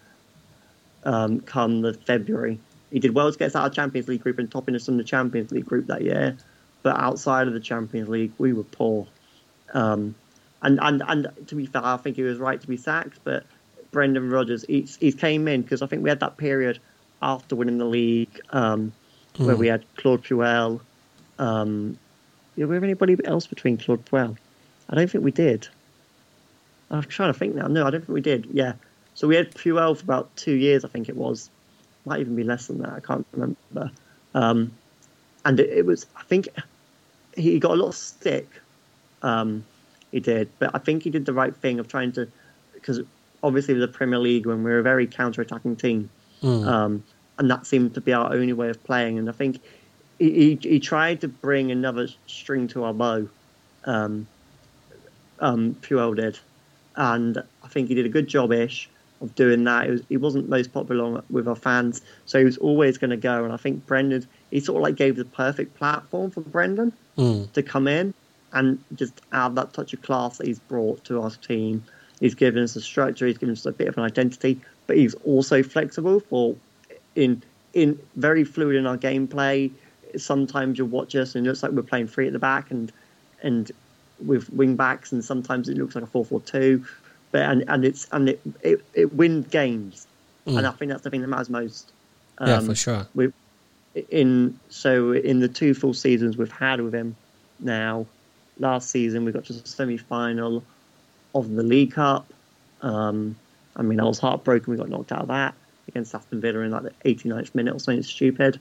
Um, 1.03 1.41
come 1.41 1.81
the 1.81 1.93
February, 1.93 2.59
he 2.91 2.99
did 2.99 3.13
well 3.13 3.31
to 3.31 3.37
get 3.37 3.47
us 3.47 3.55
out 3.55 3.67
of 3.67 3.73
Champions 3.73 4.07
League 4.07 4.23
group 4.23 4.39
and 4.39 4.49
topping 4.49 4.75
us 4.75 4.87
in 4.87 4.97
the 4.97 5.03
Champions 5.03 5.51
League 5.51 5.65
group 5.65 5.85
that 5.85 6.01
year 6.01 6.35
but 6.85 6.99
outside 6.99 7.47
of 7.47 7.55
the 7.55 7.59
Champions 7.59 8.09
League, 8.09 8.31
we 8.37 8.53
were 8.53 8.63
poor. 8.63 9.07
Um, 9.73 10.13
and, 10.61 10.77
and 10.79 11.01
and 11.07 11.27
to 11.47 11.55
be 11.55 11.65
fair, 11.65 11.83
I 11.83 11.97
think 11.97 12.15
he 12.15 12.21
was 12.21 12.37
right 12.37 12.61
to 12.61 12.67
be 12.67 12.77
sacked. 12.77 13.17
But 13.23 13.43
Brendan 13.89 14.29
Rodgers, 14.29 14.63
he's, 14.67 14.95
he 14.97 15.11
came 15.11 15.47
in 15.47 15.63
because 15.63 15.81
I 15.81 15.87
think 15.87 16.03
we 16.03 16.09
had 16.09 16.19
that 16.19 16.37
period 16.37 16.77
after 17.23 17.55
winning 17.55 17.79
the 17.79 17.85
league 17.85 18.39
um, 18.51 18.93
mm. 19.33 19.47
where 19.47 19.55
we 19.55 19.65
had 19.65 19.83
Claude 19.95 20.23
Puel. 20.23 20.79
Um, 21.39 21.97
did 22.55 22.65
we 22.67 22.75
have 22.75 22.83
anybody 22.83 23.17
else 23.25 23.47
between 23.47 23.77
Claude 23.77 24.05
Puel? 24.05 24.37
I 24.89 24.95
don't 24.95 25.09
think 25.09 25.23
we 25.23 25.31
did. 25.31 25.67
I'm 26.89 27.03
trying 27.03 27.33
to 27.33 27.37
think 27.37 27.55
now. 27.55 27.67
No, 27.67 27.85
I 27.85 27.89
don't 27.89 28.01
think 28.01 28.13
we 28.13 28.21
did. 28.21 28.47
Yeah. 28.53 28.73
So 29.15 29.27
we 29.27 29.35
had 29.35 29.53
Puel 29.53 29.97
for 29.97 30.03
about 30.03 30.35
two 30.35 30.53
years, 30.53 30.85
I 30.85 30.87
think 30.87 31.09
it 31.09 31.17
was. 31.17 31.49
Might 32.05 32.19
even 32.19 32.35
be 32.35 32.43
less 32.43 32.67
than 32.67 32.79
that. 32.79 32.93
I 32.93 32.99
can't 32.99 33.25
remember. 33.31 33.91
Um, 34.33 34.71
and 35.43 35.59
it, 35.59 35.69
it 35.69 35.85
was, 35.85 36.05
I 36.15 36.23
think, 36.23 36.47
he 37.35 37.59
got 37.59 37.71
a 37.71 37.75
lot 37.75 37.89
of 37.89 37.95
stick. 37.95 38.47
Um, 39.21 39.65
he 40.11 40.19
did, 40.19 40.49
but 40.59 40.71
I 40.73 40.77
think 40.77 41.03
he 41.03 41.09
did 41.09 41.25
the 41.25 41.33
right 41.33 41.55
thing 41.55 41.79
of 41.79 41.87
trying 41.87 42.11
to, 42.13 42.27
because 42.73 43.01
obviously 43.43 43.73
with 43.73 43.81
the 43.81 43.87
Premier 43.87 44.19
League, 44.19 44.45
when 44.45 44.63
we're 44.63 44.79
a 44.79 44.83
very 44.83 45.07
counter-attacking 45.07 45.75
team, 45.77 46.09
um, 46.43 47.03
and 47.39 47.49
that 47.49 47.65
seemed 47.65 47.95
to 47.95 48.01
be 48.01 48.13
our 48.13 48.31
only 48.31 48.53
way 48.53 48.69
of 48.69 48.81
playing. 48.83 49.17
And 49.17 49.27
I 49.27 49.31
think 49.33 49.61
he, 50.19 50.57
he, 50.61 50.69
he 50.69 50.79
tried 50.79 51.21
to 51.21 51.27
bring 51.27 51.71
another 51.71 52.07
string 52.27 52.67
to 52.69 52.83
our 52.83 52.93
bow. 52.93 53.27
Um, 53.85 54.27
um, 55.39 55.75
Puel 55.81 56.15
did, 56.15 56.39
and 56.95 57.37
I 57.63 57.67
think 57.67 57.89
he 57.89 57.95
did 57.95 58.05
a 58.05 58.09
good 58.09 58.27
job 58.27 58.51
ish 58.53 58.89
of 59.21 59.35
doing 59.35 59.63
that. 59.65 59.87
It 59.87 59.91
was, 59.91 60.01
he 60.09 60.17
wasn't 60.17 60.49
most 60.49 60.73
popular 60.73 61.23
with 61.29 61.47
our 61.47 61.55
fans, 61.55 62.01
so 62.25 62.39
he 62.39 62.45
was 62.45 62.57
always 62.57 62.97
going 62.97 63.11
to 63.11 63.17
go. 63.17 63.43
And 63.43 63.53
I 63.53 63.57
think 63.57 63.85
Brendan, 63.85 64.27
he 64.51 64.59
sort 64.59 64.77
of 64.77 64.83
like 64.83 64.95
gave 64.95 65.15
the 65.15 65.25
perfect 65.25 65.75
platform 65.75 66.31
for 66.31 66.41
Brendan 66.41 66.93
Mm. 67.17 67.49
to 67.53 67.63
come 67.63 67.87
in 67.87 68.13
and 68.51 68.77
just 68.93 69.21
add 69.31 69.55
that 69.55 69.73
touch 69.73 69.93
of 69.93 70.01
class 70.01 70.37
that 70.37 70.47
he's 70.47 70.59
brought 70.59 71.05
to 71.05 71.21
our 71.21 71.29
team. 71.29 71.85
He's 72.19 72.35
given 72.35 72.61
us 72.61 72.75
a 72.75 72.81
structure, 72.81 73.25
he's 73.25 73.37
given 73.37 73.53
us 73.53 73.65
a 73.65 73.71
bit 73.71 73.87
of 73.87 73.97
an 73.97 74.03
identity, 74.03 74.59
but 74.85 74.97
he's 74.97 75.13
also 75.15 75.63
flexible 75.63 76.19
for 76.19 76.55
in 77.15 77.41
in 77.73 77.99
very 78.15 78.43
fluid 78.43 78.75
in 78.75 78.85
our 78.85 78.97
gameplay. 78.97 79.71
Sometimes 80.21 80.77
you'll 80.77 80.87
watch 80.87 81.15
us 81.15 81.35
and 81.35 81.45
it 81.45 81.49
looks 81.49 81.63
like 81.63 81.71
we're 81.71 81.83
playing 81.83 82.07
three 82.07 82.27
at 82.27 82.33
the 82.33 82.39
back 82.39 82.71
and 82.71 82.91
and 83.43 83.71
with 84.25 84.49
wing 84.51 84.75
backs, 84.75 85.11
and 85.11 85.23
sometimes 85.23 85.69
it 85.69 85.77
looks 85.77 85.95
like 85.95 86.03
a 86.03 86.07
four 86.07 86.25
four 86.25 86.41
two. 86.41 86.85
But 87.31 87.41
and, 87.43 87.63
and 87.67 87.83
it's 87.83 88.07
and 88.11 88.29
it, 88.29 88.39
it, 88.61 88.85
it 88.93 89.13
wins 89.13 89.47
games, 89.47 90.07
and 90.45 90.65
I 90.65 90.71
think 90.71 90.91
that's 90.91 91.03
the 91.03 91.09
thing 91.09 91.21
that 91.21 91.27
matters 91.27 91.49
most. 91.49 91.91
yeah, 92.39 92.57
Um, 92.57 92.65
for 92.65 92.75
sure. 92.75 93.07
we 93.13 93.31
in 94.09 94.59
so 94.69 95.13
in 95.13 95.39
the 95.39 95.47
two 95.47 95.73
full 95.73 95.93
seasons 95.93 96.37
we've 96.37 96.51
had 96.51 96.81
with 96.81 96.93
him 96.93 97.15
now 97.59 98.05
last 98.59 98.89
season 98.89 99.23
we 99.23 99.31
got 99.31 99.45
to 99.45 99.53
the 99.53 99.67
semi-final 99.67 100.63
of 101.33 101.49
the 101.51 101.63
league 101.63 101.93
cup 101.93 102.27
um 102.81 103.35
i 103.75 103.81
mean 103.81 103.99
i 103.99 104.03
was 104.03 104.19
heartbroken 104.19 104.71
we 104.71 104.77
got 104.77 104.89
knocked 104.89 105.11
out 105.11 105.21
of 105.21 105.27
that 105.29 105.53
against 105.87 106.13
aston 106.13 106.41
villa 106.41 106.59
in 106.59 106.71
like 106.71 106.83
the 106.83 106.93
89th 107.05 107.55
minute 107.55 107.73
or 107.73 107.79
something 107.79 108.03
stupid 108.03 108.59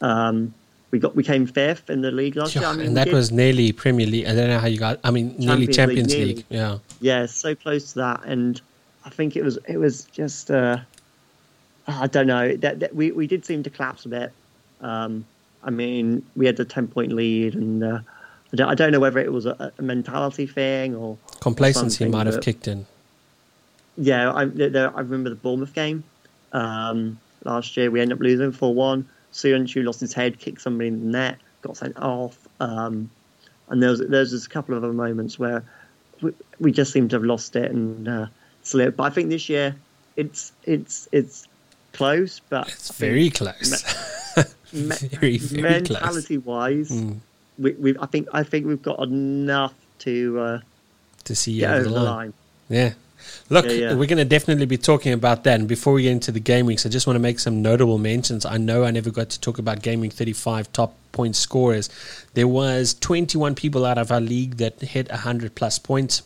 um 0.00 0.54
we 0.90 0.98
got 0.98 1.16
we 1.16 1.22
came 1.22 1.46
fifth 1.46 1.90
in 1.90 2.00
the 2.00 2.10
league 2.10 2.36
last 2.36 2.54
year 2.54 2.64
I 2.64 2.72
mean, 2.74 2.86
and 2.86 2.96
that 2.96 3.12
was 3.12 3.32
nearly 3.32 3.72
Premier 3.72 4.06
League. 4.06 4.26
I 4.26 4.34
don't 4.34 4.48
know 4.48 4.58
how 4.58 4.66
you 4.68 4.78
got. 4.78 5.00
I 5.02 5.10
mean, 5.10 5.34
nearly 5.38 5.66
Champions 5.66 5.76
Champions 5.76 6.14
League, 6.14 6.36
League. 6.36 6.44
Yeah. 6.48 6.78
yeah, 7.00 7.26
so 7.26 7.54
close 7.54 7.92
to 7.92 7.98
that, 7.98 8.24
and 8.24 8.60
I 9.04 9.10
think 9.10 9.36
it 9.36 9.42
was 9.42 9.58
it 9.68 9.78
was 9.78 10.04
just 10.06 10.50
uh, 10.50 10.78
I 11.88 12.06
don't 12.06 12.26
know 12.26 12.56
that, 12.56 12.80
that 12.80 12.94
we 12.94 13.12
we 13.12 13.26
did 13.26 13.44
seem 13.44 13.62
to 13.64 13.70
collapse 13.70 14.04
a 14.04 14.08
bit. 14.08 14.32
Um, 14.80 15.24
I 15.64 15.70
mean, 15.70 16.24
we 16.36 16.46
had 16.46 16.56
the 16.56 16.64
ten 16.64 16.86
point 16.86 17.12
lead, 17.12 17.54
and 17.54 17.82
uh, 17.82 17.98
I, 18.52 18.56
don't, 18.56 18.68
I 18.68 18.74
don't 18.74 18.92
know 18.92 19.00
whether 19.00 19.18
it 19.18 19.32
was 19.32 19.46
a, 19.46 19.72
a 19.78 19.82
mentality 19.82 20.46
thing 20.46 20.94
or 20.94 21.18
Complacency 21.40 21.98
something, 22.04 22.12
might 22.12 22.26
have 22.26 22.36
but- 22.36 22.44
kicked 22.44 22.68
in. 22.68 22.86
yeah. 23.96 24.30
I, 24.30 24.42
I 24.42 25.00
remember 25.00 25.30
the 25.30 25.36
Bournemouth 25.36 25.74
game 25.74 26.04
um, 26.52 27.18
last 27.44 27.76
year. 27.76 27.90
We 27.90 28.00
ended 28.00 28.18
up 28.18 28.22
losing 28.22 28.52
four 28.52 28.72
one. 28.74 29.08
Söyüncü 29.36 29.84
lost 29.84 30.00
his 30.00 30.14
head, 30.16 30.38
kicked 30.38 30.60
somebody 30.62 30.88
in 30.88 31.00
the 31.00 31.18
net, 31.18 31.36
got 31.62 31.76
sent 31.76 31.96
off, 31.98 32.36
um, 32.60 33.10
and 33.68 33.82
there's 33.82 34.30
just 34.30 34.46
a 34.46 34.50
couple 34.50 34.74
of 34.76 34.82
other 34.84 34.92
moments 34.94 35.38
where 35.38 35.62
we, 36.22 36.30
we 36.60 36.72
just 36.72 36.92
seem 36.92 37.08
to 37.08 37.16
have 37.16 37.24
lost 37.24 37.56
it 37.56 37.70
and 37.70 38.08
uh, 38.08 38.26
slipped. 38.62 38.96
But 38.96 39.04
I 39.04 39.10
think 39.10 39.28
this 39.28 39.48
year 39.48 39.74
it's 40.16 40.52
it's 40.64 41.08
it's 41.12 41.46
close, 41.92 42.40
but 42.48 42.68
It's 42.68 42.90
very 42.98 43.28
close. 43.30 43.84
me- 44.72 45.08
very, 45.20 45.38
very 45.38 45.82
close. 45.82 46.00
mentality 46.00 46.38
wise, 46.38 46.90
Mm. 46.90 47.18
we, 47.58 47.72
we 47.72 47.94
I 48.00 48.06
think 48.06 48.28
I 48.32 48.42
think 48.42 48.66
we've 48.66 48.82
got 48.82 49.00
enough 49.02 49.74
to 50.00 50.40
uh, 50.40 50.60
To 51.24 51.34
see 51.34 51.64
over 51.64 51.74
over 51.74 51.84
the 51.84 51.90
the 51.90 51.96
line. 52.00 52.04
line. 52.16 52.32
Yeah. 52.68 52.92
Look, 53.48 53.66
Yeah, 53.66 53.72
yeah. 53.72 53.94
we're 53.94 54.06
going 54.06 54.18
to 54.18 54.24
definitely 54.24 54.66
be 54.66 54.76
talking 54.78 55.12
about 55.12 55.44
that. 55.44 55.60
And 55.60 55.68
before 55.68 55.92
we 55.92 56.02
get 56.02 56.12
into 56.12 56.32
the 56.32 56.40
game 56.40 56.66
weeks, 56.66 56.84
I 56.86 56.88
just 56.88 57.06
want 57.06 57.16
to 57.16 57.20
make 57.20 57.38
some 57.38 57.62
notable 57.62 57.98
mentions. 57.98 58.44
I 58.44 58.56
know 58.56 58.84
I 58.84 58.90
never 58.90 59.10
got 59.10 59.30
to 59.30 59.40
talk 59.40 59.58
about 59.58 59.82
Game 59.82 60.00
Week 60.00 60.12
35 60.12 60.72
top 60.72 60.94
point 61.12 61.36
scorers. 61.36 61.88
There 62.34 62.48
was 62.48 62.94
21 62.94 63.54
people 63.54 63.84
out 63.84 63.98
of 63.98 64.10
our 64.10 64.20
league 64.20 64.56
that 64.56 64.80
hit 64.80 65.08
100 65.10 65.54
plus 65.54 65.78
points. 65.78 66.22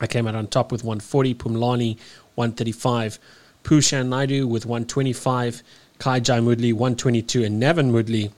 I 0.00 0.06
came 0.06 0.26
out 0.26 0.34
on 0.34 0.46
top 0.46 0.72
with 0.72 0.82
140, 0.84 1.34
Pumlani 1.34 1.96
135, 2.34 3.18
Pushan 3.62 4.08
Naidu 4.08 4.46
with 4.46 4.66
125, 4.66 5.62
Kai 5.98 6.20
Jai 6.20 6.40
Mudley 6.40 6.72
122, 6.72 7.44
and 7.44 7.60
Nevin 7.60 7.92
Mudley 7.92 8.30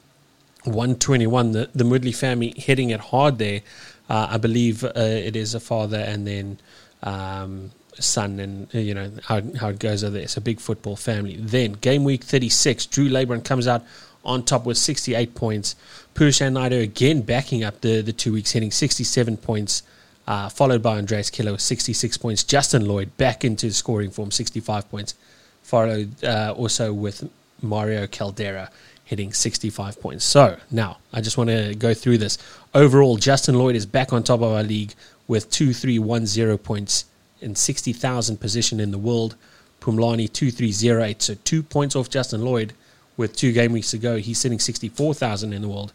121. 0.64 1.52
The, 1.52 1.70
the 1.74 1.84
Mudley 1.84 2.12
family 2.12 2.52
hitting 2.56 2.90
it 2.90 3.00
hard 3.00 3.38
there. 3.38 3.62
Uh, 4.08 4.28
I 4.30 4.36
believe 4.36 4.84
uh, 4.84 4.90
it 4.96 5.34
is 5.36 5.54
a 5.54 5.60
father 5.60 5.98
and 5.98 6.26
then 6.26 6.58
um, 7.04 7.70
son, 8.00 8.40
and 8.40 8.74
uh, 8.74 8.78
you 8.78 8.94
know 8.94 9.10
how, 9.22 9.40
how 9.58 9.68
it 9.68 9.78
goes 9.78 10.02
over 10.02 10.14
there. 10.14 10.22
It's 10.22 10.36
a 10.36 10.40
big 10.40 10.60
football 10.60 10.96
family. 10.96 11.36
Then 11.36 11.72
game 11.74 12.04
week 12.04 12.24
36, 12.24 12.86
Drew 12.86 13.08
Labron 13.08 13.44
comes 13.44 13.68
out 13.68 13.84
on 14.24 14.44
top 14.44 14.64
with 14.64 14.78
68 14.78 15.34
points. 15.34 15.76
Pushan 16.14 16.54
Naidu 16.54 16.80
again 16.80 17.22
backing 17.22 17.62
up 17.62 17.80
the, 17.82 18.00
the 18.00 18.12
two 18.12 18.32
weeks, 18.32 18.52
hitting 18.52 18.70
67 18.70 19.36
points. 19.36 19.82
Uh, 20.26 20.48
followed 20.48 20.82
by 20.82 20.96
Andreas 20.96 21.28
Killer 21.28 21.52
with 21.52 21.60
66 21.60 22.16
points. 22.16 22.42
Justin 22.42 22.86
Lloyd 22.86 23.14
back 23.18 23.44
into 23.44 23.70
scoring 23.70 24.10
form, 24.10 24.30
65 24.30 24.90
points. 24.90 25.14
Followed 25.62 26.24
uh, 26.24 26.54
also 26.56 26.94
with 26.94 27.28
Mario 27.60 28.06
Caldera 28.06 28.70
hitting 29.04 29.34
65 29.34 30.00
points. 30.00 30.24
So 30.24 30.56
now 30.70 30.98
I 31.12 31.20
just 31.20 31.36
want 31.36 31.50
to 31.50 31.74
go 31.74 31.92
through 31.92 32.18
this. 32.18 32.38
Overall, 32.72 33.16
Justin 33.16 33.56
Lloyd 33.56 33.76
is 33.76 33.84
back 33.84 34.14
on 34.14 34.22
top 34.22 34.40
of 34.40 34.50
our 34.50 34.62
league 34.62 34.94
with 35.26 35.50
2310 35.50 36.58
points 36.58 37.04
in 37.40 37.54
60,000 37.54 38.38
position 38.38 38.80
in 38.80 38.90
the 38.90 38.98
world. 38.98 39.36
Pumlani 39.80 40.32
2308, 40.32 41.20
so 41.20 41.34
two 41.44 41.62
points 41.62 41.94
off 41.94 42.08
Justin 42.08 42.42
Lloyd 42.42 42.72
with 43.16 43.36
two 43.36 43.52
game 43.52 43.72
weeks 43.72 43.90
to 43.90 43.98
go. 43.98 44.16
He's 44.16 44.38
sitting 44.38 44.58
64,000 44.58 45.52
in 45.52 45.62
the 45.62 45.68
world. 45.68 45.92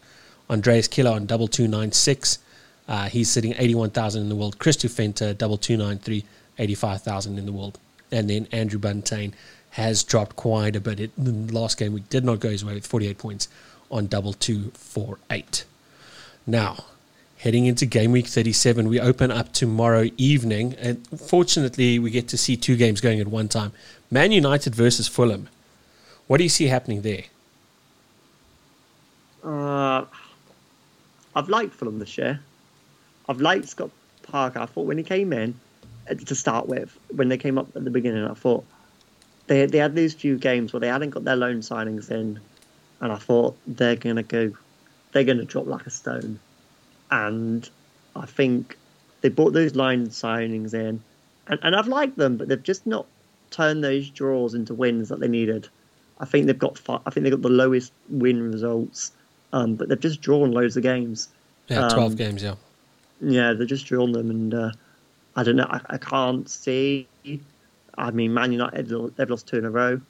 Andreas 0.48 0.88
Killer 0.88 1.10
on 1.12 1.26
double 1.26 1.48
296. 1.48 2.38
Uh, 2.88 3.08
he's 3.08 3.30
sitting 3.30 3.54
81,000 3.56 4.22
in 4.22 4.28
the 4.28 4.34
world. 4.34 4.58
Chris 4.58 4.76
Fenter, 4.76 5.36
double 5.36 5.56
293, 5.56 6.24
85,000 6.58 7.38
in 7.38 7.46
the 7.46 7.52
world. 7.52 7.78
And 8.10 8.28
then 8.28 8.48
Andrew 8.52 8.80
Buntain 8.80 9.32
has 9.70 10.02
dropped 10.02 10.36
quite 10.36 10.74
a 10.74 10.80
bit. 10.80 10.98
It, 10.98 11.10
the 11.16 11.32
last 11.52 11.78
game 11.78 11.92
we 11.92 12.00
did 12.00 12.24
not 12.24 12.40
go 12.40 12.50
his 12.50 12.64
way 12.64 12.74
with 12.74 12.86
48 12.86 13.18
points 13.18 13.48
on 13.90 14.06
double 14.06 14.32
248. 14.32 15.64
Now, 16.46 16.84
heading 17.40 17.64
into 17.64 17.86
game 17.86 18.12
week 18.12 18.26
37, 18.26 18.86
we 18.86 19.00
open 19.00 19.30
up 19.30 19.52
tomorrow 19.52 20.08
evening. 20.18 20.74
And 20.78 21.06
fortunately, 21.18 21.98
we 21.98 22.10
get 22.10 22.28
to 22.28 22.36
see 22.36 22.56
two 22.56 22.76
games 22.76 23.00
going 23.00 23.18
at 23.18 23.28
one 23.28 23.48
time 23.48 23.72
Man 24.10 24.30
United 24.30 24.74
versus 24.74 25.08
Fulham. 25.08 25.48
What 26.26 26.36
do 26.36 26.44
you 26.44 26.50
see 26.50 26.66
happening 26.66 27.02
there? 27.02 27.24
Uh, 29.42 30.04
I've 31.34 31.48
liked 31.48 31.74
Fulham 31.74 31.98
this 31.98 32.18
year. 32.18 32.40
I've 33.28 33.40
liked 33.40 33.68
Scott 33.68 33.90
Parker. 34.22 34.60
I 34.60 34.66
thought 34.66 34.86
when 34.86 34.98
he 34.98 35.04
came 35.04 35.32
in 35.32 35.58
to 36.08 36.34
start 36.34 36.66
with, 36.66 36.96
when 37.14 37.28
they 37.28 37.38
came 37.38 37.56
up 37.56 37.74
at 37.74 37.84
the 37.84 37.90
beginning, 37.90 38.24
I 38.26 38.34
thought 38.34 38.64
they 39.46 39.66
they 39.66 39.78
had 39.78 39.94
these 39.94 40.12
few 40.12 40.36
games 40.36 40.72
where 40.72 40.80
they 40.80 40.88
hadn't 40.88 41.10
got 41.10 41.24
their 41.24 41.36
loan 41.36 41.60
signings 41.60 42.10
in, 42.10 42.38
and 43.00 43.12
I 43.12 43.16
thought 43.16 43.56
they're 43.66 43.96
gonna 43.96 44.22
go, 44.22 44.52
they're 45.12 45.24
gonna 45.24 45.44
drop 45.44 45.66
like 45.66 45.86
a 45.86 45.90
stone, 45.90 46.38
and 47.10 47.68
I 48.16 48.26
think 48.26 48.76
they 49.20 49.28
brought 49.28 49.52
those 49.52 49.74
line 49.74 50.08
signings 50.08 50.74
in, 50.74 51.02
and, 51.46 51.60
and 51.62 51.74
I've 51.76 51.88
liked 51.88 52.16
them, 52.16 52.36
but 52.36 52.48
they've 52.48 52.62
just 52.62 52.86
not 52.86 53.06
turned 53.50 53.82
those 53.82 54.08
draws 54.10 54.54
into 54.54 54.74
wins 54.74 55.08
that 55.08 55.20
they 55.20 55.28
needed. 55.28 55.68
I 56.18 56.24
think 56.24 56.46
they've 56.46 56.58
got 56.58 56.78
fi- 56.78 57.00
I 57.06 57.10
think 57.10 57.24
they've 57.24 57.32
got 57.32 57.42
the 57.42 57.48
lowest 57.48 57.92
win 58.08 58.52
results, 58.52 59.12
um, 59.52 59.74
but 59.74 59.88
they've 59.88 59.98
just 60.00 60.20
drawn 60.20 60.52
loads 60.52 60.76
of 60.76 60.82
games. 60.82 61.28
Yeah, 61.68 61.88
12 61.88 62.12
Um, 62.12 62.16
games, 62.16 62.42
yeah. 62.42 62.54
Yeah, 63.20 63.52
they're 63.52 63.66
just 63.66 63.86
drawn 63.86 64.12
them, 64.12 64.30
and 64.30 64.54
uh, 64.54 64.70
I 65.36 65.42
don't 65.42 65.56
know. 65.56 65.66
I, 65.68 65.80
I 65.90 65.98
can't 65.98 66.48
see. 66.48 67.06
I 67.98 68.10
mean, 68.10 68.32
Man 68.32 68.52
United 68.52 68.88
they've 69.16 69.28
lost 69.28 69.46
two 69.46 69.58
in 69.58 69.64
a 69.64 69.70
row. 69.70 70.00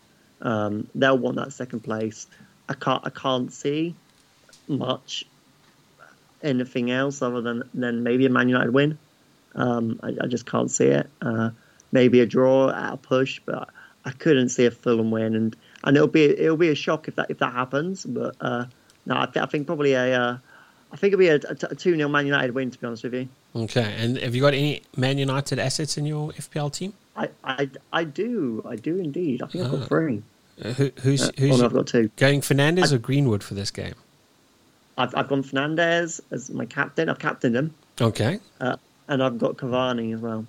Um, 0.43 0.87
they'll 0.95 1.19
want 1.19 1.37
that 1.37 1.53
second 1.53 1.81
place. 1.81 2.27
I 2.69 2.75
can't. 2.75 3.05
I 3.05 3.11
can't 3.11 3.53
see 3.53 3.95
much 4.69 5.25
anything 6.43 6.91
else 6.91 7.23
other 7.23 7.41
than 7.41 7.63
than 7.75 8.03
maybe 8.03 8.27
a 8.27 8.31
Man 8.31 8.49
United 8.49 8.73
win. 8.73 8.99
Um, 9.55 9.99
I, 10.03 10.15
I 10.23 10.27
just 10.27 10.47
can't 10.47 10.71
see 10.71 10.87
it. 10.87 11.09
Uh, 11.23 11.51
maybe 11.93 12.21
a 12.21 12.27
draw 12.27 12.71
at 12.71 12.93
a 12.95 12.97
push, 12.97 13.41
but 13.45 13.69
I 14.05 14.11
couldn't 14.13 14.51
see 14.51 14.67
a 14.67 14.71
Fulham 14.71 15.11
win, 15.11 15.35
and 15.35 15.57
and 15.85 15.97
it'll 15.97 16.09
be 16.09 16.25
it'll 16.25 16.57
be 16.57 16.69
a 16.69 16.75
shock 16.75 17.09
if 17.09 17.17
that 17.17 17.31
if 17.31 17.39
that 17.39 17.53
happens. 17.53 18.05
But 18.05 18.37
uh, 18.41 18.67
no, 19.07 19.17
I, 19.19 19.27
th- 19.27 19.43
I 19.43 19.47
think 19.47 19.67
probably 19.67 19.93
a. 19.95 20.21
Uh, 20.21 20.39
I 20.93 20.97
think 20.97 21.13
it'll 21.13 21.21
be 21.21 21.29
a, 21.29 21.37
a, 21.37 21.55
2 21.55 21.95
0 21.95 22.09
Man 22.09 22.27
United 22.27 22.53
win, 22.53 22.69
to 22.73 22.77
be 22.79 22.85
honest 22.85 23.05
with 23.05 23.15
you. 23.15 23.29
Okay, 23.55 23.95
and 23.99 24.17
have 24.19 24.35
you 24.35 24.41
got 24.41 24.55
any 24.55 24.83
Man 24.97 25.19
United 25.19 25.61
assets 25.61 25.97
in 25.97 26.05
your 26.05 26.33
FPL 26.33 26.73
team? 26.73 26.95
I, 27.17 27.29
I, 27.45 27.71
I 27.93 28.03
do. 28.03 28.65
I 28.69 28.75
do 28.75 28.97
indeed. 28.97 29.41
I 29.41 29.47
think 29.47 29.65
I've 29.67 29.73
Ah. 29.73 29.77
got 29.77 29.89
three. 29.89 30.23
Uh, 30.61 30.73
who, 30.73 30.91
who's 31.03 31.23
Uh, 31.23 31.31
who's 31.39 31.53
oh, 31.53 31.57
no, 31.59 31.65
I've 31.67 31.73
got 31.73 31.87
two. 31.87 32.11
going 32.17 32.41
Fernandes 32.41 32.93
or 32.93 32.99
Greenwood 32.99 33.45
for 33.45 33.55
this 33.55 33.71
game? 33.71 33.95
I've, 35.01 35.15
I've 35.17 35.29
gone 35.29 35.43
Fernandes 35.43 36.21
as 36.31 36.51
my 36.51 36.67
captain. 36.67 37.09
I've 37.09 37.19
captained 37.19 37.57
him. 37.57 37.75
Okay, 38.01 38.39
Uh, 38.61 38.77
and 39.09 39.23
I've 39.23 39.39
got 39.39 39.57
Cavani 39.57 40.15
as 40.15 40.21
well. 40.21 40.47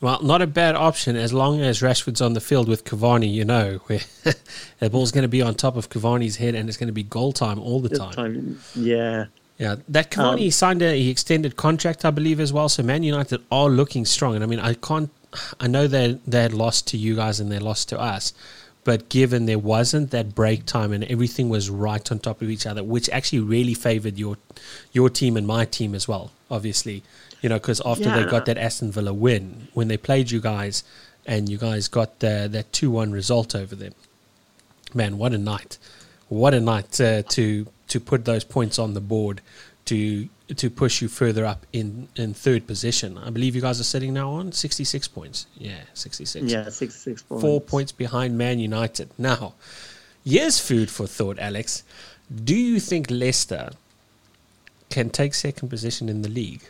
Well, 0.00 0.22
not 0.22 0.42
a 0.42 0.46
bad 0.46 0.74
option 0.74 1.16
as 1.16 1.32
long 1.32 1.60
as 1.60 1.80
Rashford's 1.80 2.20
on 2.20 2.34
the 2.34 2.40
field 2.40 2.68
with 2.68 2.84
Cavani, 2.84 3.32
you 3.32 3.44
know, 3.44 3.80
where 3.86 4.00
the 4.78 4.90
ball's 4.90 5.12
going 5.12 5.22
to 5.22 5.28
be 5.28 5.40
on 5.42 5.54
top 5.54 5.76
of 5.76 5.88
Cavani's 5.88 6.36
head 6.36 6.54
and 6.54 6.68
it's 6.68 6.76
going 6.76 6.88
to 6.88 6.92
be 6.92 7.02
goal 7.02 7.32
time 7.32 7.58
all 7.58 7.80
the 7.80 7.88
time. 7.88 8.12
time. 8.12 8.60
Yeah. 8.74 9.26
Yeah, 9.58 9.76
that 9.88 10.10
Cavani 10.10 10.46
Um, 10.46 10.50
signed 10.50 10.82
a 10.82 10.94
he 11.00 11.10
extended 11.10 11.56
contract, 11.56 12.04
I 12.04 12.10
believe, 12.10 12.40
as 12.40 12.52
well. 12.52 12.68
So 12.68 12.82
Man 12.82 13.02
United 13.04 13.40
are 13.52 13.68
looking 13.68 14.04
strong, 14.04 14.34
and 14.34 14.42
I 14.42 14.48
mean, 14.48 14.58
I 14.58 14.74
can't. 14.74 15.10
I 15.60 15.68
know 15.68 15.86
they 15.86 16.18
they 16.26 16.42
had 16.42 16.52
lost 16.52 16.88
to 16.88 16.96
you 16.96 17.14
guys 17.16 17.38
and 17.40 17.50
they 17.52 17.60
lost 17.60 17.88
to 17.90 18.00
us, 18.00 18.32
but 18.84 19.08
given 19.08 19.46
there 19.46 19.58
wasn't 19.58 20.10
that 20.10 20.34
break 20.34 20.66
time 20.66 20.92
and 20.92 21.04
everything 21.04 21.48
was 21.48 21.70
right 21.70 22.12
on 22.12 22.18
top 22.18 22.42
of 22.42 22.50
each 22.50 22.66
other, 22.66 22.84
which 22.84 23.08
actually 23.08 23.40
really 23.40 23.74
favoured 23.74 24.18
your 24.18 24.36
your 24.92 25.10
team 25.10 25.36
and 25.36 25.46
my 25.46 25.64
team 25.64 25.94
as 25.94 26.06
well. 26.06 26.30
Obviously, 26.50 27.02
you 27.40 27.48
know, 27.48 27.56
because 27.56 27.80
after 27.84 28.04
they 28.04 28.24
got 28.24 28.46
that 28.46 28.58
Aston 28.58 28.92
Villa 28.92 29.12
win, 29.12 29.68
when 29.72 29.88
they 29.88 29.96
played 29.96 30.30
you 30.30 30.40
guys, 30.40 30.84
and 31.26 31.48
you 31.48 31.56
guys 31.56 31.88
got 31.88 32.20
the, 32.20 32.48
that 32.50 32.72
two 32.72 32.90
one 32.90 33.10
result 33.12 33.54
over 33.54 33.74
them, 33.74 33.94
man, 34.92 35.18
what 35.18 35.32
a 35.32 35.38
night! 35.38 35.78
What 36.28 36.54
a 36.54 36.60
night 36.60 37.00
uh, 37.00 37.22
to 37.22 37.66
to 37.88 38.00
put 38.00 38.24
those 38.24 38.44
points 38.44 38.78
on 38.78 38.94
the 38.94 39.00
board 39.00 39.40
to 39.86 40.28
to 40.56 40.68
push 40.68 41.00
you 41.00 41.08
further 41.08 41.44
up 41.46 41.64
in, 41.72 42.08
in 42.16 42.34
third 42.34 42.66
position. 42.66 43.16
I 43.16 43.30
believe 43.30 43.54
you 43.54 43.62
guys 43.62 43.80
are 43.80 43.84
sitting 43.84 44.12
now 44.12 44.30
on 44.30 44.52
sixty 44.52 44.84
six 44.84 45.08
points. 45.08 45.46
Yeah, 45.56 45.80
sixty 45.94 46.24
six. 46.24 46.44
Yeah, 46.46 46.68
66 46.68 47.22
points. 47.22 47.42
Four 47.42 47.60
points 47.60 47.92
behind 47.92 48.36
Man 48.36 48.58
United. 48.58 49.08
Now, 49.16 49.54
here's 50.24 50.58
food 50.60 50.90
for 50.90 51.06
thought, 51.06 51.38
Alex. 51.38 51.82
Do 52.44 52.54
you 52.54 52.78
think 52.80 53.10
Leicester 53.10 53.70
can 54.90 55.10
take 55.10 55.34
second 55.34 55.68
position 55.70 56.08
in 56.08 56.22
the 56.22 56.28
league 56.28 56.62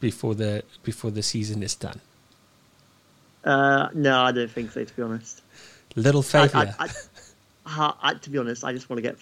before 0.00 0.34
the 0.34 0.64
before 0.82 1.10
the 1.10 1.22
season 1.22 1.62
is 1.62 1.74
done? 1.74 2.00
Uh, 3.44 3.88
no, 3.94 4.22
I 4.22 4.32
don't 4.32 4.50
think 4.50 4.70
so, 4.72 4.84
to 4.84 4.96
be 4.96 5.02
honest. 5.02 5.42
Little 5.96 6.22
faith 6.22 6.54
I. 6.54 6.74
I, 6.78 6.88
I, 7.66 7.92
I- 8.02 8.14
to 8.14 8.30
be 8.30 8.38
honest, 8.38 8.64
I 8.64 8.72
just 8.72 8.88
want 8.90 9.02
to 9.02 9.02
get 9.02 9.16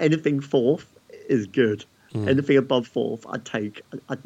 anything 0.00 0.40
fourth 0.40 0.86
is 1.28 1.46
good. 1.46 1.84
Hmm. 2.14 2.28
Anything 2.28 2.56
above 2.56 2.86
fourth, 2.86 3.26
I'd 3.28 3.44
take. 3.44 3.82
I, 4.08 4.16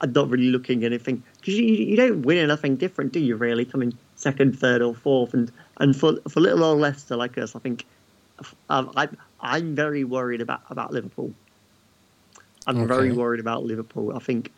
I'm 0.00 0.12
not 0.12 0.28
really 0.30 0.50
looking 0.50 0.84
anything 0.84 1.22
because 1.40 1.54
you, 1.54 1.64
you 1.64 1.96
don't 1.96 2.22
win 2.22 2.38
anything 2.38 2.76
different, 2.76 3.12
do 3.12 3.20
you? 3.20 3.36
Really, 3.36 3.64
coming 3.64 3.96
second, 4.16 4.58
third, 4.58 4.82
or 4.82 4.94
fourth, 4.94 5.34
and 5.34 5.50
and 5.78 5.96
for 5.96 6.16
for 6.28 6.40
little 6.40 6.62
old 6.62 6.80
Leicester 6.80 7.16
like 7.16 7.38
us, 7.38 7.56
I 7.56 7.58
think 7.58 7.86
um, 8.68 8.92
I'm 8.96 9.16
I'm 9.40 9.74
very 9.74 10.04
worried 10.04 10.40
about 10.40 10.60
about 10.70 10.92
Liverpool. 10.92 11.32
I'm 12.66 12.86
very 12.86 13.12
worried 13.12 13.40
about 13.40 13.64
Liverpool. 13.64 14.14
I 14.14 14.18
think 14.18 14.52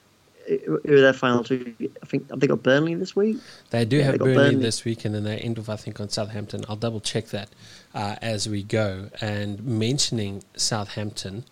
who 0.49 0.81
are 0.85 1.01
their 1.01 1.13
final 1.13 1.45
two? 1.45 1.75
I 2.03 2.07
think 2.07 2.29
have 2.31 2.41
they 2.41 2.49
got 2.49 2.63
Burnley 2.63 2.97
this 2.97 3.15
week? 3.15 3.37
They 3.71 3.85
do 3.85 3.99
Yeah, 3.99 4.05
have 4.05 4.13
they 4.15 4.19
Burnley, 4.19 4.35
Burnley. 4.35 4.63
this 4.63 4.85
week, 4.85 5.05
and 5.05 5.15
then 5.15 5.23
they 5.23 5.39
end 5.39 5.61
off, 5.61 5.69
I 5.69 5.77
think, 5.77 6.01
on 6.01 6.09
Southampton. 6.09 6.65
I'll 6.69 6.75
double 6.77 7.01
check 7.01 7.27
that 7.27 7.51
uh, 7.95 8.17
as 8.21 8.49
we 8.49 8.65
go. 8.65 9.11
And 9.21 9.63
mentioning 9.63 10.43
Southampton, 10.57 11.45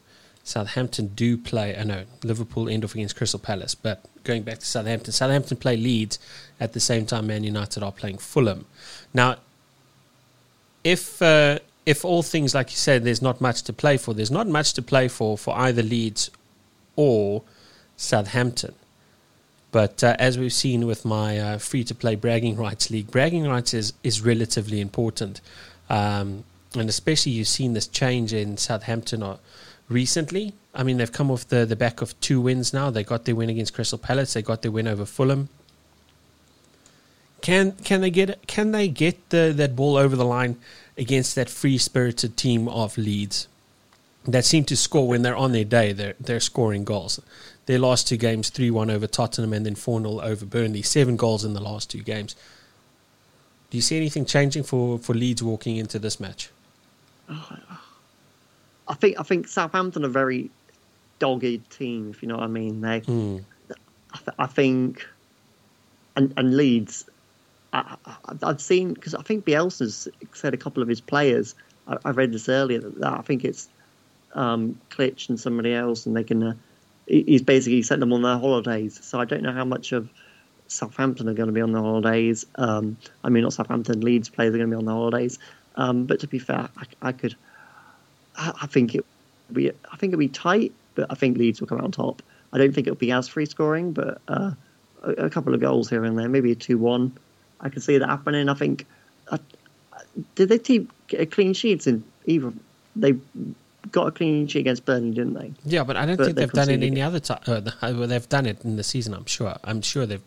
Southampton 0.49 1.09
do 1.09 1.37
play. 1.37 1.77
I 1.77 1.85
know 1.85 2.05
Liverpool 2.25 2.69
end 2.69 2.85
off 2.85 2.95
against 2.95 3.17
Crystal 3.17 3.39
Palace, 3.39 3.75
but 3.75 4.05
going 4.25 4.43
back 4.43 4.59
to 4.59 4.67
Southampton, 4.67 5.13
Southampton 5.13 5.57
play 5.59 5.77
Leeds 5.77 6.19
at 6.59 6.73
the 6.73 6.81
same 6.81 7.05
time. 7.07 7.27
Man 7.27 7.45
United 7.45 7.83
are 7.83 7.93
playing 7.93 8.19
Fulham. 8.19 8.65
Now, 9.13 9.37
if 10.83 11.21
uh, 11.21 11.59
if 11.85 12.05
all 12.05 12.23
things 12.23 12.55
like 12.55 12.71
you 12.71 12.77
said, 12.77 13.05
there's 13.05 13.23
not 13.23 13.41
much 13.41 13.63
to 13.63 13.73
play 13.73 13.99
for. 13.99 14.15
There's 14.15 14.31
not 14.31 14.49
much 14.49 14.73
to 14.75 14.83
play 14.83 15.09
for 15.09 15.37
for 15.37 15.57
either 15.57 15.83
Leeds 15.83 16.31
or 16.97 17.43
Southampton. 17.97 18.75
But 19.71 20.03
uh, 20.03 20.17
as 20.19 20.39
we've 20.39 20.53
seen 20.53 20.87
with 20.87 21.05
my 21.05 21.39
uh, 21.39 21.59
free 21.59 21.85
to 21.85 21.95
play 21.95 22.15
bragging 22.15 22.57
rights 22.57 22.91
league, 22.91 23.11
bragging 23.11 23.47
rights 23.47 23.75
is, 23.75 23.93
is 24.03 24.23
relatively 24.23 24.81
important. 24.81 25.43
Um, 25.91 26.45
and 26.75 26.89
especially 26.89 27.33
you've 27.33 27.49
seen 27.49 27.75
this 27.75 27.87
change 27.87 28.33
in 28.33 28.57
Southampton 28.57 29.23
or 29.23 29.39
recently. 29.89 30.55
I 30.75 30.83
mean, 30.83 30.99
they've 30.99 31.13
come 31.13 31.31
off 31.31 31.49
the, 31.49 31.65
the 31.67 31.77
back 31.77 32.01
of 32.01 32.19
two 32.21 32.41
wins 32.41 32.73
now. 32.73 32.91
They 32.91 33.05
got 33.05 33.25
their 33.25 33.35
win 33.35 33.51
against 33.51 33.75
Crystal 33.75 33.99
Palace, 33.99 34.35
they 34.35 34.43
got 34.43 34.63
their 34.63 34.71
win 34.71 34.87
over 34.87 35.05
Fulham. 35.05 35.49
Can 37.41 37.73
can 37.73 38.01
they 38.01 38.11
get 38.11 38.47
can 38.47 38.73
they 38.73 38.89
get 38.89 39.31
the, 39.31 39.53
that 39.55 39.77
ball 39.77 39.97
over 39.97 40.17
the 40.17 40.25
line 40.25 40.57
against 40.97 41.37
that 41.37 41.49
free 41.49 41.79
spirited 41.79 42.37
team 42.37 42.69
of 42.69 42.99
Leeds 42.99 43.47
that 44.25 44.45
seem 44.45 44.65
to 44.65 44.77
score 44.77 45.07
when 45.07 45.23
they're 45.23 45.37
on 45.37 45.53
their 45.53 45.65
day? 45.65 45.93
They're 45.93 46.15
they're 46.19 46.41
scoring 46.41 46.85
goals. 46.85 47.21
Their 47.67 47.79
last 47.79 48.09
two 48.09 48.17
games, 48.17 48.51
three 48.51 48.71
one 48.73 48.91
over 48.91 49.07
Tottenham 49.07 49.53
and 49.53 49.65
then 49.65 49.77
four 49.77 50.01
0 50.01 50.21
over 50.21 50.45
Burnley. 50.45 50.83
Seven 50.83 51.17
goals 51.17 51.45
in 51.45 51.55
the 51.55 51.61
last 51.61 51.91
two 51.91 52.03
games. 52.03 52.35
Do 53.71 53.77
you 53.77 53.83
see 53.83 53.99
anything 53.99 54.25
changing 54.25 54.63
for, 54.63 54.99
for 54.99 55.15
Leeds 55.15 55.43
walking 55.43 55.77
into 55.77 55.99
this 55.99 56.19
match? 56.19 56.51
Oh, 57.29 57.59
I 58.89 58.95
think 58.95 59.19
I 59.21 59.23
think 59.23 59.49
Southampton 59.49 60.05
are 60.05 60.09
a 60.09 60.11
very 60.11 60.51
dogged 61.19 61.71
team, 61.71 62.11
if 62.11 62.23
you 62.23 62.29
know 62.29 62.37
what 62.37 62.45
I 62.45 62.49
mean. 62.49 62.81
They, 62.81 63.01
Hmm. 63.01 63.39
I, 64.13 64.19
th- 64.19 64.37
I 64.39 64.47
think, 64.47 65.07
and 66.17 66.33
and 66.37 66.57
Leeds, 66.57 67.09
I, 67.73 67.97
I've 68.43 68.61
seen 68.61 68.95
because 68.95 69.15
I 69.15 69.23
think 69.23 69.45
Bielsa's 69.45 70.09
said 70.33 70.55
a 70.55 70.57
couple 70.57 70.83
of 70.83 70.89
his 70.89 71.01
players. 71.01 71.55
I, 71.87 71.97
I 72.07 72.11
read 72.11 72.33
this 72.33 72.49
earlier 72.49 72.81
that, 72.81 72.99
that 73.01 73.13
I 73.13 73.23
think 73.23 73.45
it's 73.45 73.69
um, 74.35 74.81
Klich 74.91 75.29
and 75.29 75.39
somebody 75.39 75.75
else, 75.75 76.07
and 76.07 76.17
they 76.17 76.25
can. 76.25 76.43
Uh, 76.43 76.55
he- 77.07 77.25
he's 77.25 77.43
basically 77.43 77.83
sent 77.83 78.01
them 78.01 78.13
on 78.13 78.23
their 78.23 78.39
holidays. 78.39 78.99
So 79.03 79.19
I 79.21 79.25
don't 79.25 79.43
know 79.43 79.53
how 79.53 79.65
much 79.65 79.93
of 79.93 80.09
Southampton 80.67 81.29
are 81.29 81.35
going 81.35 81.47
to 81.49 81.53
be 81.53 81.61
on 81.63 81.73
the 81.73 81.81
holidays. 81.81 82.45
Um, 82.57 82.97
I 83.25 83.29
mean, 83.31 83.43
not 83.43 83.53
Southampton. 83.55 84.01
Leeds 84.01 84.29
players 84.29 84.55
are 84.55 84.59
going 84.59 84.71
to 84.71 84.77
be 84.77 84.79
on 84.79 84.85
the 84.85 84.93
holidays. 84.93 85.39
Um, 85.77 86.05
but 86.05 86.21
to 86.21 86.27
be 86.27 86.39
fair, 86.39 86.69
I, 86.77 87.09
I 87.09 87.13
could. 87.13 87.35
I, 88.39 88.53
I 88.63 88.67
think 88.67 88.95
it 88.95 89.05
be. 89.53 89.71
I 89.71 89.97
think 89.97 90.13
it'll 90.13 90.19
be 90.19 90.29
tight, 90.29 90.73
but 90.95 91.07
I 91.11 91.15
think 91.15 91.37
Leeds 91.37 91.61
will 91.61 91.69
come 91.69 91.79
out 91.79 91.85
on 91.85 91.93
top. 91.93 92.23
I 92.53 92.59
don't 92.59 92.73
think 92.75 92.87
it'll 92.87 92.97
be 92.97 93.13
as 93.13 93.29
free 93.29 93.45
scoring, 93.45 93.93
but 93.93 94.21
uh, 94.29 94.53
a, 95.03 95.11
a 95.11 95.31
couple 95.31 95.53
of 95.53 95.61
goals 95.61 95.91
here 95.91 96.05
and 96.05 96.19
there, 96.19 96.29
maybe 96.29 96.53
a 96.53 96.55
two-one. 96.55 97.13
I 97.61 97.69
can 97.69 97.83
see 97.83 97.99
that 97.99 98.09
happening. 98.09 98.49
I 98.49 98.55
think. 98.55 98.87
Uh, 99.29 99.39
did 100.35 100.49
they 100.49 100.59
keep 100.59 100.91
clean 101.31 101.53
sheets 101.53 101.87
in 101.87 102.03
either? 102.27 102.53
They 102.97 103.15
got 103.93 104.09
a 104.09 104.11
clean 104.11 104.47
sheet 104.47 104.61
against 104.61 104.85
Burnley, 104.85 105.13
didn't 105.13 105.35
they? 105.35 105.53
Yeah, 105.65 105.85
but 105.85 105.97
I 105.97 106.07
don't 106.07 106.17
But 106.17 106.25
think 106.27 106.37
they 106.37 106.43
they've 106.43 106.53
done 106.53 106.71
it 106.71 106.83
any 106.83 107.03
other 107.03 107.21
time. 107.21 107.41
Uh, 107.47 107.61
uh, 107.83 108.07
they've 108.07 108.29
done 108.29 108.47
it 108.47 108.65
in 108.65 108.77
the 108.77 108.83
season. 108.83 109.15
I'm 109.15 109.27
sure. 109.27 109.57
I'm 109.65 109.83
sure 109.83 110.07
they've 110.07 110.23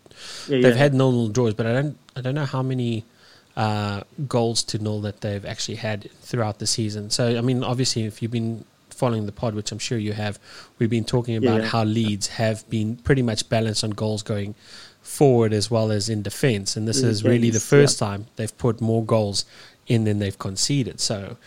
Yeah, 0.47 0.61
they've 0.61 0.65
yeah. 0.65 0.73
had 0.73 0.93
nil 0.93 1.27
draws, 1.29 1.53
but 1.53 1.65
I 1.65 1.73
don't 1.73 1.97
I 2.15 2.21
don't 2.21 2.35
know 2.35 2.45
how 2.45 2.61
many 2.61 3.03
uh, 3.57 4.01
goals 4.27 4.63
to 4.63 4.77
nil 4.77 5.01
that 5.01 5.21
they've 5.21 5.45
actually 5.45 5.75
had 5.75 6.09
throughout 6.21 6.59
the 6.59 6.67
season. 6.67 7.09
So 7.09 7.37
I 7.37 7.41
mean, 7.41 7.63
obviously, 7.63 8.05
if 8.05 8.21
you've 8.21 8.31
been 8.31 8.65
following 8.89 9.25
the 9.25 9.31
pod, 9.31 9.55
which 9.55 9.71
I'm 9.71 9.79
sure 9.79 9.97
you 9.97 10.13
have, 10.13 10.39
we've 10.77 10.89
been 10.89 11.05
talking 11.05 11.35
about 11.35 11.61
Yeah. 11.61 11.67
how 11.67 11.83
Leeds 11.83 12.27
have 12.27 12.69
been 12.69 12.97
pretty 12.97 13.21
much 13.21 13.49
balanced 13.49 13.83
on 13.83 13.91
goals 13.91 14.21
going 14.23 14.55
forward 15.01 15.51
as 15.53 15.71
well 15.71 15.91
as 15.91 16.07
in 16.09 16.21
defence, 16.21 16.77
and 16.77 16.87
this 16.87 17.01
In 17.01 17.09
is 17.09 17.23
really 17.23 17.49
the 17.49 17.59
first 17.59 17.99
yeah. 17.99 18.07
time 18.07 18.27
they've 18.35 18.55
put 18.57 18.79
more 18.79 19.03
goals 19.03 19.45
in 19.87 20.03
than 20.03 20.19
they've 20.19 20.37
conceded. 20.37 20.99
So, 20.99 21.37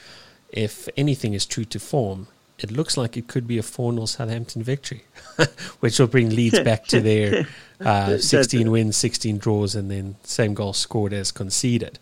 if 0.50 0.88
anything 0.96 1.34
is 1.34 1.46
true 1.46 1.64
to 1.66 1.78
form, 1.78 2.26
it 2.58 2.70
looks 2.70 2.96
like 2.96 3.16
it 3.16 3.26
could 3.28 3.46
be 3.46 3.58
a 3.58 3.62
4 3.62 3.92
0 3.92 4.06
Southampton 4.06 4.62
victory, 4.62 5.04
which 5.80 5.98
will 5.98 6.06
bring 6.08 6.30
Leeds 6.30 6.60
back 6.60 6.86
to 6.86 7.00
their 7.08 7.46
uh, 7.84 8.18
16 8.18 8.70
wins, 8.70 8.96
16 8.96 9.38
draws, 9.38 9.74
and 9.74 9.90
then 9.90 10.16
same 10.24 10.54
goal 10.54 10.72
scored 10.72 11.12
as 11.12 11.30
conceded. 11.30 11.98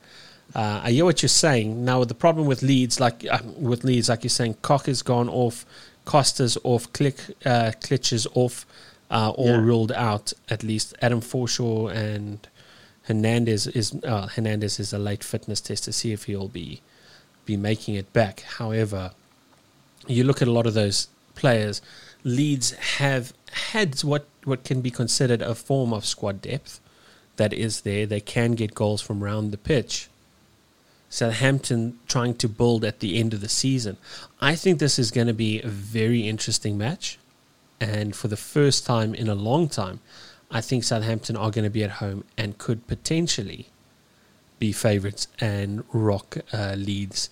Uh, 0.54 0.80
I 0.84 0.90
hear 0.92 1.04
what 1.04 1.22
you're 1.22 1.28
saying. 1.28 1.84
Now, 1.84 2.04
the 2.04 2.14
problem 2.14 2.46
with 2.46 2.62
Leeds, 2.62 3.00
like 3.00 3.24
uh, 3.30 3.38
with 3.58 3.84
Leeds, 3.84 4.08
like 4.08 4.22
you're 4.22 4.28
saying, 4.30 4.54
Koch 4.62 4.86
has 4.86 5.02
gone 5.02 5.28
off, 5.28 5.64
Costa's 6.04 6.58
off, 6.62 6.92
Klich, 6.92 7.30
uh, 7.46 7.72
Klich 7.80 8.12
is 8.12 8.26
off, 8.34 8.66
uh, 9.10 9.30
all 9.30 9.46
Yeah. 9.46 9.56
ruled 9.60 9.92
out 9.92 10.32
at 10.50 10.62
least. 10.62 10.94
Adam 11.00 11.20
Forshaw 11.20 11.88
and 11.94 12.46
Hernandez 13.04 13.66
is 13.66 13.94
uh, 14.04 14.26
Hernandez 14.26 14.78
is 14.78 14.92
a 14.92 14.98
late 14.98 15.24
fitness 15.24 15.60
test 15.60 15.84
to 15.84 15.92
see 15.92 16.12
if 16.12 16.24
he'll 16.24 16.48
be 16.48 16.80
be 17.46 17.56
making 17.56 17.94
it 17.94 18.12
back. 18.12 18.40
However, 18.58 19.12
you 20.06 20.22
look 20.24 20.42
at 20.42 20.48
a 20.48 20.52
lot 20.52 20.66
of 20.66 20.74
those 20.74 21.08
players, 21.34 21.80
Leeds 22.24 22.72
have 22.98 23.32
had 23.52 24.00
what, 24.02 24.26
what 24.44 24.64
can 24.64 24.80
be 24.80 24.90
considered 24.90 25.42
a 25.42 25.54
form 25.54 25.92
of 25.92 26.04
squad 26.04 26.42
depth 26.42 26.80
that 27.36 27.52
is 27.52 27.82
there. 27.82 28.06
They 28.06 28.20
can 28.20 28.52
get 28.52 28.74
goals 28.74 29.00
from 29.00 29.22
round 29.22 29.52
the 29.52 29.58
pitch. 29.58 30.08
Southampton 31.08 31.98
trying 32.08 32.34
to 32.36 32.48
build 32.48 32.84
at 32.84 33.00
the 33.00 33.18
end 33.18 33.34
of 33.34 33.40
the 33.40 33.48
season. 33.48 33.98
I 34.40 34.54
think 34.54 34.78
this 34.78 34.98
is 34.98 35.10
going 35.10 35.26
to 35.26 35.34
be 35.34 35.60
a 35.60 35.68
very 35.68 36.26
interesting 36.28 36.78
match. 36.78 37.18
And 37.80 38.14
for 38.14 38.28
the 38.28 38.36
first 38.36 38.86
time 38.86 39.14
in 39.14 39.28
a 39.28 39.34
long 39.34 39.68
time, 39.68 40.00
I 40.50 40.60
think 40.60 40.84
Southampton 40.84 41.36
are 41.36 41.50
going 41.50 41.64
to 41.64 41.70
be 41.70 41.84
at 41.84 41.92
home 41.92 42.24
and 42.38 42.58
could 42.58 42.86
potentially 42.86 43.66
be 44.58 44.72
favourites 44.72 45.26
and 45.40 45.82
rock 45.92 46.38
uh, 46.52 46.74
Leeds 46.78 47.28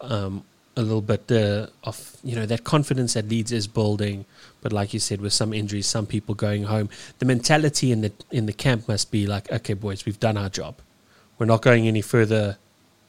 um, 0.00 0.44
a 0.76 0.82
little 0.82 1.02
bit 1.02 1.30
uh, 1.30 1.66
of 1.84 2.16
you 2.24 2.34
know 2.34 2.46
that 2.46 2.64
confidence 2.64 3.14
that 3.14 3.28
Leeds 3.28 3.52
is 3.52 3.66
building. 3.66 4.24
But 4.60 4.72
like 4.72 4.94
you 4.94 5.00
said, 5.00 5.20
with 5.20 5.32
some 5.32 5.52
injuries, 5.52 5.86
some 5.86 6.06
people 6.06 6.34
going 6.34 6.64
home, 6.64 6.88
the 7.18 7.26
mentality 7.26 7.92
in 7.92 8.00
the 8.00 8.12
in 8.30 8.46
the 8.46 8.52
camp 8.52 8.88
must 8.88 9.10
be 9.10 9.26
like, 9.26 9.50
okay, 9.50 9.74
boys, 9.74 10.06
we've 10.06 10.20
done 10.20 10.36
our 10.36 10.48
job. 10.48 10.76
We're 11.38 11.46
not 11.46 11.62
going 11.62 11.86
any 11.86 12.02
further. 12.02 12.58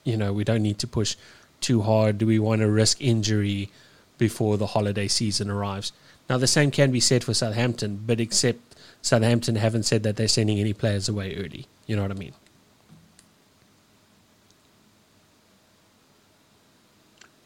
You 0.03 0.17
know, 0.17 0.33
we 0.33 0.43
don't 0.43 0.61
need 0.61 0.79
to 0.79 0.87
push 0.87 1.15
too 1.61 1.81
hard. 1.81 2.17
Do 2.17 2.27
we 2.27 2.39
want 2.39 2.61
to 2.61 2.69
risk 2.69 3.01
injury 3.01 3.69
before 4.17 4.57
the 4.57 4.67
holiday 4.67 5.07
season 5.07 5.49
arrives? 5.49 5.91
Now, 6.29 6.37
the 6.37 6.47
same 6.47 6.71
can 6.71 6.91
be 6.91 6.99
said 6.99 7.23
for 7.23 7.33
Southampton, 7.33 8.03
but 8.05 8.19
except 8.19 8.59
Southampton 9.01 9.55
haven't 9.55 9.83
said 9.83 10.03
that 10.03 10.15
they're 10.15 10.27
sending 10.27 10.59
any 10.59 10.73
players 10.73 11.07
away 11.07 11.35
early. 11.35 11.67
You 11.85 11.95
know 11.95 12.01
what 12.01 12.11
I 12.11 12.15
mean? 12.15 12.33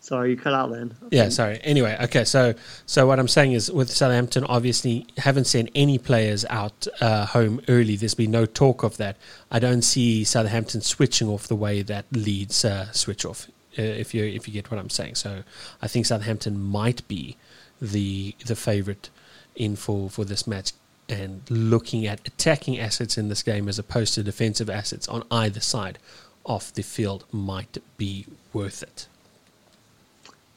Sorry, 0.10 0.32
you 0.32 0.38
cut 0.38 0.56
out 0.56 0.72
then. 0.72 0.96
Yeah, 1.12 1.30
sorry. 1.30 1.60
Anyway, 1.64 1.96
okay. 2.02 2.24
So, 2.26 2.56
so 2.88 3.06
what 3.06 3.20
I'm 3.20 3.28
saying 3.28 3.52
is, 3.52 3.72
with 3.72 3.92
Southampton, 3.92 4.44
obviously 4.46 5.06
haven't 5.18 5.46
sent 5.46 5.70
any 5.76 6.00
players 6.00 6.46
out 6.50 6.88
uh, 7.00 7.28
home 7.28 7.62
early. 7.68 7.96
There's 7.96 8.16
been 8.16 8.32
no 8.32 8.48
talk 8.48 8.82
of 8.82 8.98
that. 8.98 9.18
I 9.52 9.60
don't 9.60 9.84
see 9.84 10.24
Southampton 10.24 10.82
switching 10.82 11.28
off 11.28 11.48
the 11.48 11.56
way 11.56 11.84
that 11.84 12.06
Leeds 12.12 12.66
uh, 12.66 12.92
switch 12.92 13.24
off. 13.24 13.52
Uh, 13.78 13.84
if 13.84 14.16
you 14.16 14.24
if 14.24 14.48
you 14.48 14.54
get 14.56 14.72
what 14.72 14.80
I'm 14.80 14.90
saying, 14.90 15.14
so 15.14 15.44
I 15.80 15.88
think 15.88 16.08
Southampton 16.08 16.60
might 16.60 17.08
be 17.08 17.38
the 17.80 18.34
the 18.44 18.56
favourite 18.56 19.12
in 19.56 19.76
for 19.76 20.10
for 20.10 20.26
this 20.26 20.48
match. 20.48 20.72
And 21.08 21.44
looking 21.52 22.08
at 22.08 22.28
attacking 22.28 22.80
assets 22.80 23.16
in 23.16 23.30
this 23.30 23.44
game 23.44 23.70
as 23.70 23.78
opposed 23.78 24.16
to 24.16 24.24
defensive 24.24 24.72
assets 24.72 25.08
on 25.08 25.22
either 25.30 25.60
side 25.60 26.00
of 26.48 26.74
the 26.74 26.82
field 26.82 27.26
might 27.32 27.78
be 27.98 28.26
worth 28.54 28.82
it. 28.82 29.08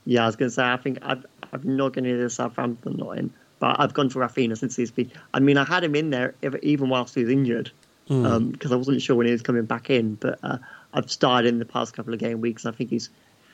Yeah, 0.04 0.24
I 0.24 0.26
was 0.26 0.36
going 0.36 0.48
to 0.50 0.54
say, 0.54 0.64
I 0.64 0.76
think 0.76 0.98
I've, 1.02 1.24
I've 1.52 1.64
not 1.64 1.92
going 1.92 2.04
to 2.04 2.16
the 2.16 2.30
Southampton 2.30 2.96
not 2.96 3.18
in, 3.18 3.32
but 3.58 3.78
I've 3.78 3.94
gone 3.94 4.10
for 4.10 4.20
Raphinha 4.20 4.58
since 4.58 4.76
he's 4.76 4.90
been. 4.90 5.10
I 5.32 5.40
mean, 5.40 5.56
I 5.56 5.64
had 5.64 5.84
him 5.84 5.94
in 5.94 6.10
there 6.10 6.34
even 6.62 6.88
whilst 6.88 7.14
he 7.14 7.22
was 7.22 7.30
injured 7.30 7.70
because 8.06 8.22
mm. 8.24 8.66
um, 8.66 8.72
I 8.72 8.76
wasn't 8.76 9.02
sure 9.02 9.16
when 9.16 9.26
he 9.26 9.32
was 9.32 9.42
coming 9.42 9.64
back 9.64 9.90
in, 9.90 10.16
but 10.16 10.38
uh, 10.42 10.58
I've 10.92 11.10
started 11.10 11.48
in 11.48 11.58
the 11.58 11.64
past 11.64 11.94
couple 11.94 12.12
of 12.12 12.18
game 12.18 12.40
weeks. 12.40 12.66
I 12.66 12.72
think 12.72 12.90
he's 12.90 13.10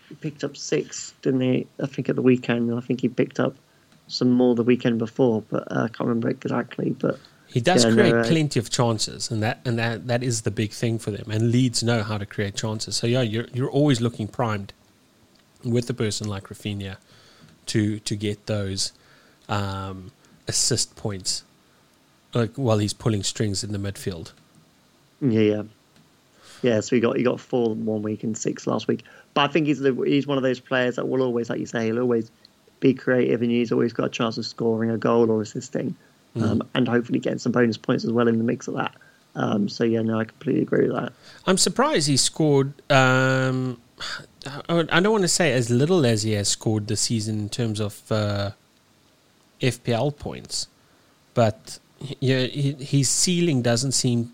he 0.08 0.14
picked 0.14 0.42
up 0.42 0.56
six, 0.56 1.12
didn't 1.22 1.42
he? 1.42 1.66
I 1.82 1.86
think 1.86 2.08
at 2.08 2.16
the 2.16 2.22
weekend, 2.22 2.70
and 2.70 2.78
I 2.78 2.80
think 2.80 3.02
he 3.02 3.08
picked 3.08 3.38
up 3.38 3.56
some 4.06 4.30
more 4.30 4.54
the 4.54 4.62
weekend 4.62 4.98
before, 4.98 5.42
but 5.42 5.70
uh, 5.70 5.84
I 5.84 5.88
can't 5.88 6.08
remember 6.08 6.30
exactly. 6.30 6.90
But 6.90 7.18
he 7.46 7.60
does 7.60 7.84
yeah, 7.84 7.92
create 7.92 8.14
no, 8.14 8.20
uh, 8.20 8.24
plenty 8.24 8.58
of 8.58 8.70
chances, 8.70 9.30
and 9.30 9.42
that 9.42 9.60
and 9.64 9.78
that 9.78 10.06
that 10.06 10.22
is 10.22 10.42
the 10.42 10.50
big 10.50 10.72
thing 10.72 10.98
for 10.98 11.10
them. 11.10 11.30
And 11.30 11.52
Leeds 11.52 11.82
know 11.82 12.02
how 12.02 12.18
to 12.18 12.26
create 12.26 12.56
chances. 12.56 12.96
So 12.96 13.06
yeah, 13.06 13.20
you're 13.20 13.46
you're 13.52 13.70
always 13.70 14.00
looking 14.00 14.28
primed 14.28 14.72
with 15.64 15.88
a 15.90 15.94
person 15.94 16.28
like 16.28 16.44
Raphinha 16.44 16.96
to 17.66 17.98
to 18.00 18.16
get 18.16 18.46
those 18.46 18.92
um, 19.48 20.12
assist 20.46 20.96
points, 20.96 21.44
like 22.34 22.54
while 22.54 22.78
he's 22.78 22.92
pulling 22.92 23.22
strings 23.22 23.62
in 23.64 23.72
the 23.72 23.78
midfield. 23.78 24.32
Yeah, 25.20 25.40
yeah, 25.40 25.62
yeah. 26.62 26.80
So 26.80 26.96
he 26.96 27.00
got 27.00 27.16
he 27.16 27.22
got 27.22 27.40
four 27.40 27.74
one 27.74 28.02
week 28.02 28.24
and 28.24 28.36
six 28.36 28.66
last 28.66 28.88
week. 28.88 29.04
But 29.34 29.50
I 29.50 29.52
think 29.52 29.66
he's 29.66 29.78
the, 29.78 29.94
he's 30.06 30.26
one 30.26 30.38
of 30.38 30.42
those 30.42 30.60
players 30.60 30.96
that 30.96 31.06
will 31.06 31.22
always, 31.22 31.50
like 31.50 31.60
you 31.60 31.66
say, 31.66 31.86
he'll 31.86 32.00
always 32.00 32.30
be 32.80 32.94
creative, 32.94 33.42
and 33.42 33.50
he's 33.50 33.72
always 33.72 33.92
got 33.92 34.06
a 34.06 34.10
chance 34.10 34.38
of 34.38 34.46
scoring 34.46 34.90
a 34.90 34.98
goal 34.98 35.30
or 35.30 35.42
assisting, 35.42 35.94
mm. 36.36 36.42
um, 36.42 36.62
and 36.74 36.88
hopefully 36.88 37.18
getting 37.18 37.38
some 37.38 37.52
bonus 37.52 37.76
points 37.76 38.04
as 38.04 38.12
well 38.12 38.28
in 38.28 38.38
the 38.38 38.44
mix 38.44 38.68
of 38.68 38.74
that. 38.74 38.94
Um, 39.34 39.68
so 39.68 39.84
yeah, 39.84 40.02
no, 40.02 40.18
I 40.18 40.24
completely 40.24 40.62
agree 40.62 40.88
with 40.88 40.96
that. 40.96 41.12
I'm 41.46 41.58
surprised 41.58 42.08
he 42.08 42.16
scored. 42.16 42.72
Um, 42.90 43.80
I 44.68 45.00
don't 45.00 45.12
want 45.12 45.22
to 45.22 45.28
say 45.28 45.52
as 45.52 45.70
little 45.70 46.06
as 46.06 46.22
he 46.22 46.32
has 46.32 46.48
scored 46.48 46.86
this 46.86 47.02
season 47.02 47.38
in 47.38 47.48
terms 47.48 47.80
of 47.80 48.10
uh, 48.10 48.50
FPL 49.60 50.16
points, 50.16 50.68
but 51.34 51.78
his 52.20 53.08
ceiling 53.08 53.62
doesn't 53.62 53.92
seem. 53.92 54.32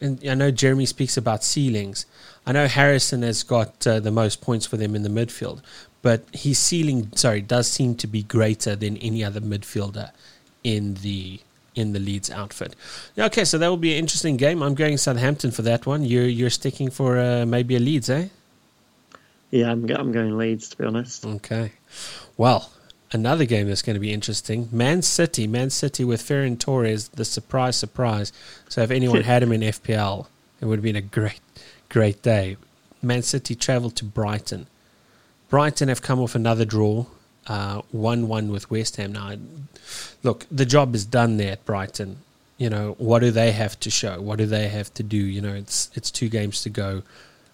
And 0.00 0.18
I 0.26 0.34
know 0.34 0.50
Jeremy 0.50 0.86
speaks 0.86 1.16
about 1.16 1.44
ceilings. 1.44 2.06
I 2.46 2.52
know 2.52 2.66
Harrison 2.66 3.22
has 3.22 3.42
got 3.42 3.86
uh, 3.86 4.00
the 4.00 4.10
most 4.10 4.40
points 4.40 4.64
for 4.66 4.76
them 4.78 4.94
in 4.94 5.02
the 5.02 5.10
midfield, 5.10 5.60
but 6.02 6.24
his 6.32 6.58
ceiling, 6.58 7.10
sorry, 7.14 7.42
does 7.42 7.68
seem 7.68 7.94
to 7.96 8.06
be 8.06 8.22
greater 8.22 8.74
than 8.74 8.96
any 8.98 9.22
other 9.22 9.40
midfielder 9.40 10.10
in 10.64 10.94
the 10.94 11.40
in 11.74 11.92
the 11.92 12.00
Leeds 12.00 12.30
outfit. 12.30 12.74
Okay, 13.16 13.44
so 13.44 13.56
that 13.58 13.68
will 13.68 13.76
be 13.76 13.92
an 13.92 13.98
interesting 13.98 14.36
game. 14.36 14.62
I'm 14.62 14.74
going 14.74 14.96
Southampton 14.96 15.50
for 15.50 15.62
that 15.62 15.86
one. 15.86 16.02
You're 16.04 16.24
you're 16.24 16.50
sticking 16.50 16.90
for 16.90 17.18
uh, 17.18 17.46
maybe 17.46 17.76
a 17.76 17.80
Leeds, 17.80 18.10
eh? 18.10 18.28
Yeah, 19.50 19.70
I'm, 19.70 19.88
I'm 19.90 20.12
going 20.12 20.36
Leeds, 20.38 20.68
to 20.70 20.76
be 20.76 20.84
honest. 20.84 21.24
Okay. 21.24 21.72
Well, 22.36 22.70
another 23.12 23.44
game 23.44 23.68
that's 23.68 23.82
going 23.82 23.94
to 23.94 24.00
be 24.00 24.12
interesting 24.12 24.68
Man 24.70 25.02
City. 25.02 25.46
Man 25.46 25.70
City 25.70 26.04
with 26.04 26.22
Ferran 26.22 26.58
Torres, 26.58 27.08
the 27.08 27.24
surprise, 27.24 27.76
surprise. 27.76 28.32
So 28.68 28.82
if 28.82 28.90
anyone 28.90 29.22
had 29.22 29.42
him 29.42 29.52
in 29.52 29.60
FPL, 29.60 30.26
it 30.60 30.66
would 30.66 30.78
have 30.78 30.84
been 30.84 30.96
a 30.96 31.00
great, 31.00 31.40
great 31.88 32.22
day. 32.22 32.56
Man 33.02 33.22
City 33.22 33.54
travelled 33.54 33.96
to 33.96 34.04
Brighton. 34.04 34.66
Brighton 35.48 35.88
have 35.88 36.02
come 36.02 36.20
off 36.20 36.34
another 36.34 36.64
draw, 36.64 37.06
uh, 37.48 37.82
1 37.90 38.22
uh, 38.22 38.26
1 38.26 38.52
with 38.52 38.70
West 38.70 38.96
Ham. 38.96 39.12
Now, 39.12 39.34
look, 40.22 40.46
the 40.50 40.66
job 40.66 40.94
is 40.94 41.04
done 41.04 41.38
there 41.38 41.52
at 41.52 41.64
Brighton. 41.64 42.18
You 42.56 42.70
know, 42.70 42.94
what 42.98 43.20
do 43.20 43.30
they 43.30 43.52
have 43.52 43.80
to 43.80 43.90
show? 43.90 44.20
What 44.20 44.38
do 44.38 44.46
they 44.46 44.68
have 44.68 44.92
to 44.94 45.02
do? 45.02 45.16
You 45.16 45.40
know, 45.40 45.54
it's 45.54 45.90
it's 45.94 46.10
two 46.10 46.28
games 46.28 46.62
to 46.62 46.70
go. 46.70 47.02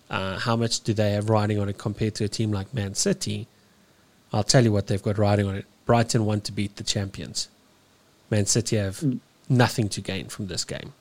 Uh, 0.08 0.38
how 0.38 0.56
much 0.56 0.80
do 0.80 0.94
they 0.94 1.12
have 1.12 1.28
riding 1.28 1.58
on 1.58 1.68
it 1.68 1.78
compared 1.78 2.14
to 2.16 2.24
a 2.24 2.28
team 2.28 2.52
like 2.52 2.72
Man 2.72 2.94
City? 2.94 3.48
I'll 4.32 4.44
tell 4.44 4.64
you 4.64 4.72
what 4.72 4.86
they've 4.86 5.02
got 5.02 5.18
riding 5.18 5.46
on 5.46 5.56
it. 5.56 5.66
Brighton 5.84 6.24
want 6.24 6.44
to 6.44 6.52
beat 6.52 6.76
the 6.76 6.84
champions. 6.84 7.48
Man 8.30 8.46
City 8.46 8.76
have 8.76 8.98
mm. 8.98 9.18
nothing 9.48 9.88
to 9.90 10.00
gain 10.00 10.28
from 10.28 10.46
this 10.46 10.64
game. 10.64 10.92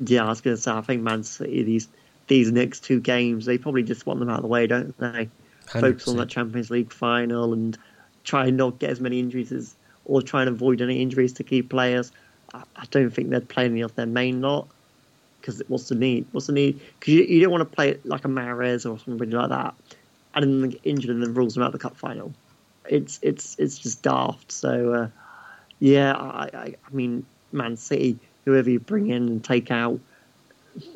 Yeah, 0.00 0.24
I 0.24 0.28
was 0.28 0.40
going 0.40 0.56
to 0.56 0.62
say, 0.62 0.70
I 0.70 0.80
think 0.80 1.02
Man 1.02 1.24
City, 1.24 1.62
these 1.62 1.88
these 2.26 2.52
next 2.52 2.84
two 2.84 3.00
games, 3.00 3.46
they 3.46 3.58
probably 3.58 3.82
just 3.82 4.06
want 4.06 4.20
them 4.20 4.28
out 4.28 4.36
of 4.36 4.42
the 4.42 4.48
way, 4.48 4.66
don't 4.66 4.96
they? 4.98 5.28
100%. 5.68 5.80
Focus 5.80 6.08
on 6.08 6.16
that 6.18 6.28
Champions 6.28 6.70
League 6.70 6.92
final 6.92 7.52
and 7.54 7.76
try 8.22 8.46
and 8.46 8.56
not 8.56 8.78
get 8.78 8.90
as 8.90 9.00
many 9.00 9.18
injuries 9.18 9.50
as, 9.50 9.74
or 10.04 10.20
try 10.20 10.42
and 10.42 10.48
avoid 10.48 10.82
any 10.82 11.00
injuries 11.00 11.32
to 11.34 11.44
key 11.44 11.62
players. 11.62 12.12
I, 12.52 12.62
I 12.76 12.84
don't 12.90 13.10
think 13.10 13.30
they're 13.30 13.40
playing 13.40 13.72
any 13.72 13.80
of 13.80 13.94
their 13.94 14.06
main 14.06 14.42
lot 14.42 14.68
because 15.40 15.62
what's 15.68 15.88
the 15.88 15.94
need? 15.94 16.26
What's 16.32 16.46
the 16.46 16.52
need? 16.52 16.80
Because 16.98 17.14
you, 17.14 17.22
you 17.24 17.40
don't 17.40 17.52
want 17.52 17.68
to 17.68 17.76
play 17.76 17.90
it 17.90 18.04
like 18.06 18.24
a 18.24 18.28
Mahrez 18.28 18.90
or 18.90 18.98
somebody 18.98 19.30
like 19.30 19.50
that, 19.50 19.74
and 20.34 20.62
then 20.62 20.70
get 20.70 20.80
injured 20.84 21.10
and 21.10 21.22
then 21.22 21.34
rules 21.34 21.54
them 21.54 21.62
out 21.62 21.72
the 21.72 21.78
cup 21.78 21.96
final. 21.96 22.32
It's 22.88 23.18
it's 23.22 23.58
it's 23.58 23.78
just 23.78 24.02
daft. 24.02 24.52
So 24.52 24.92
uh, 24.92 25.08
yeah, 25.78 26.12
I, 26.14 26.50
I, 26.52 26.64
I 26.64 26.92
mean 26.92 27.24
Man 27.52 27.76
City, 27.76 28.18
whoever 28.44 28.70
you 28.70 28.80
bring 28.80 29.08
in 29.08 29.28
and 29.28 29.44
take 29.44 29.70
out, 29.70 30.00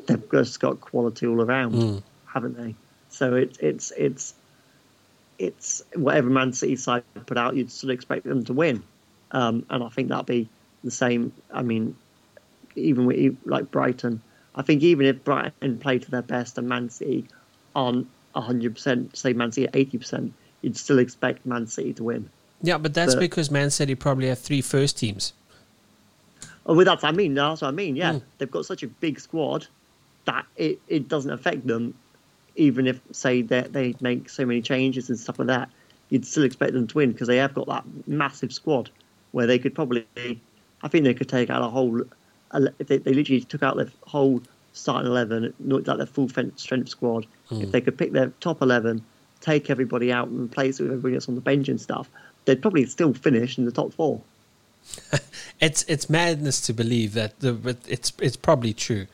they've 0.07 0.31
just 0.31 0.59
got 0.59 0.81
quality 0.81 1.27
all 1.27 1.41
around, 1.41 1.73
mm. 1.73 2.03
haven't 2.25 2.57
they? 2.57 2.75
So 3.09 3.35
it's 3.35 3.57
it's 3.59 3.91
it's 3.97 4.33
it's 5.39 5.83
whatever 5.95 6.29
Man 6.29 6.53
City 6.53 6.75
side 6.75 7.03
put 7.25 7.37
out, 7.37 7.55
you'd 7.55 7.71
still 7.71 7.89
expect 7.89 8.25
them 8.25 8.43
to 8.45 8.53
win, 8.53 8.83
um, 9.31 9.65
and 9.69 9.83
I 9.83 9.89
think 9.89 10.09
that'd 10.09 10.25
be 10.25 10.49
the 10.83 10.91
same. 10.91 11.31
I 11.51 11.61
mean, 11.63 11.95
even 12.75 13.05
with 13.05 13.37
like 13.45 13.71
Brighton 13.71 14.21
I 14.55 14.61
think 14.61 14.83
even 14.83 15.05
if 15.05 15.23
Brighton 15.23 15.79
play 15.79 15.99
to 15.99 16.11
their 16.11 16.21
best 16.21 16.57
and 16.57 16.67
Man 16.67 16.89
City 16.89 17.27
on 17.75 18.07
100%, 18.35 19.15
say 19.15 19.33
Man 19.33 19.51
City 19.51 19.67
at 19.67 19.73
80%, 19.73 20.31
you'd 20.61 20.77
still 20.77 20.99
expect 20.99 21.45
Man 21.45 21.67
City 21.67 21.93
to 21.93 22.03
win. 22.03 22.29
Yeah, 22.61 22.77
but 22.77 22.93
that's 22.93 23.15
but, 23.15 23.21
because 23.21 23.51
Man 23.51 23.71
City 23.71 23.95
probably 23.95 24.27
have 24.27 24.39
three 24.39 24.61
first 24.61 24.97
teams. 24.97 25.33
Oh, 26.65 26.75
well, 26.75 26.85
that's 26.85 27.03
what 27.03 27.09
I 27.09 27.15
mean. 27.15 27.33
That's 27.33 27.61
what 27.61 27.67
I 27.67 27.71
mean. 27.71 27.95
Yeah, 27.95 28.13
mm. 28.13 28.21
they've 28.37 28.49
got 28.49 28.65
such 28.65 28.83
a 28.83 28.87
big 28.87 29.19
squad 29.19 29.67
that 30.25 30.45
it, 30.55 30.79
it 30.87 31.09
doesn't 31.09 31.31
affect 31.31 31.67
them, 31.67 31.93
even 32.55 32.87
if, 32.87 33.01
say, 33.11 33.41
they, 33.41 33.61
they 33.63 33.95
make 33.99 34.29
so 34.29 34.45
many 34.45 34.61
changes 34.61 35.09
and 35.09 35.19
stuff 35.19 35.39
like 35.39 35.49
that. 35.49 35.69
You'd 36.09 36.25
still 36.25 36.43
expect 36.43 36.73
them 36.73 36.87
to 36.87 36.97
win 36.97 37.11
because 37.11 37.27
they 37.27 37.37
have 37.37 37.53
got 37.53 37.67
that 37.67 37.83
massive 38.07 38.53
squad 38.53 38.89
where 39.31 39.47
they 39.47 39.59
could 39.59 39.75
probably, 39.75 40.05
I 40.81 40.87
think 40.87 41.03
they 41.03 41.13
could 41.13 41.27
take 41.27 41.49
out 41.49 41.61
a 41.61 41.67
whole 41.67 42.03
they, 42.53 42.97
they 42.97 43.13
literally 43.13 43.41
took 43.41 43.63
out 43.63 43.77
their 43.77 43.89
whole 44.05 44.41
starting 44.73 45.09
11, 45.09 45.53
knocked 45.59 45.87
out 45.87 45.97
their 45.97 46.05
full 46.05 46.29
strength 46.29 46.89
squad, 46.89 47.25
mm. 47.49 47.63
if 47.63 47.71
they 47.71 47.81
could 47.81 47.97
pick 47.97 48.11
their 48.11 48.29
top 48.39 48.61
11, 48.61 49.03
take 49.39 49.69
everybody 49.69 50.11
out 50.11 50.27
and 50.27 50.39
replace 50.39 50.79
it 50.79 50.83
with 50.83 50.91
everybody 50.91 51.15
else 51.15 51.29
on 51.29 51.35
the 51.35 51.41
bench 51.41 51.69
and 51.69 51.79
stuff, 51.79 52.09
they'd 52.45 52.61
probably 52.61 52.85
still 52.85 53.13
finish 53.13 53.57
in 53.57 53.65
the 53.65 53.71
top 53.71 53.93
four. 53.93 54.21
it's 55.61 55.83
it's 55.83 56.09
madness 56.09 56.59
to 56.59 56.73
believe 56.73 57.13
that, 57.13 57.39
the, 57.39 57.53
but 57.53 57.77
it's 57.87 58.11
it's 58.19 58.35
probably 58.35 58.73
true. 58.73 59.07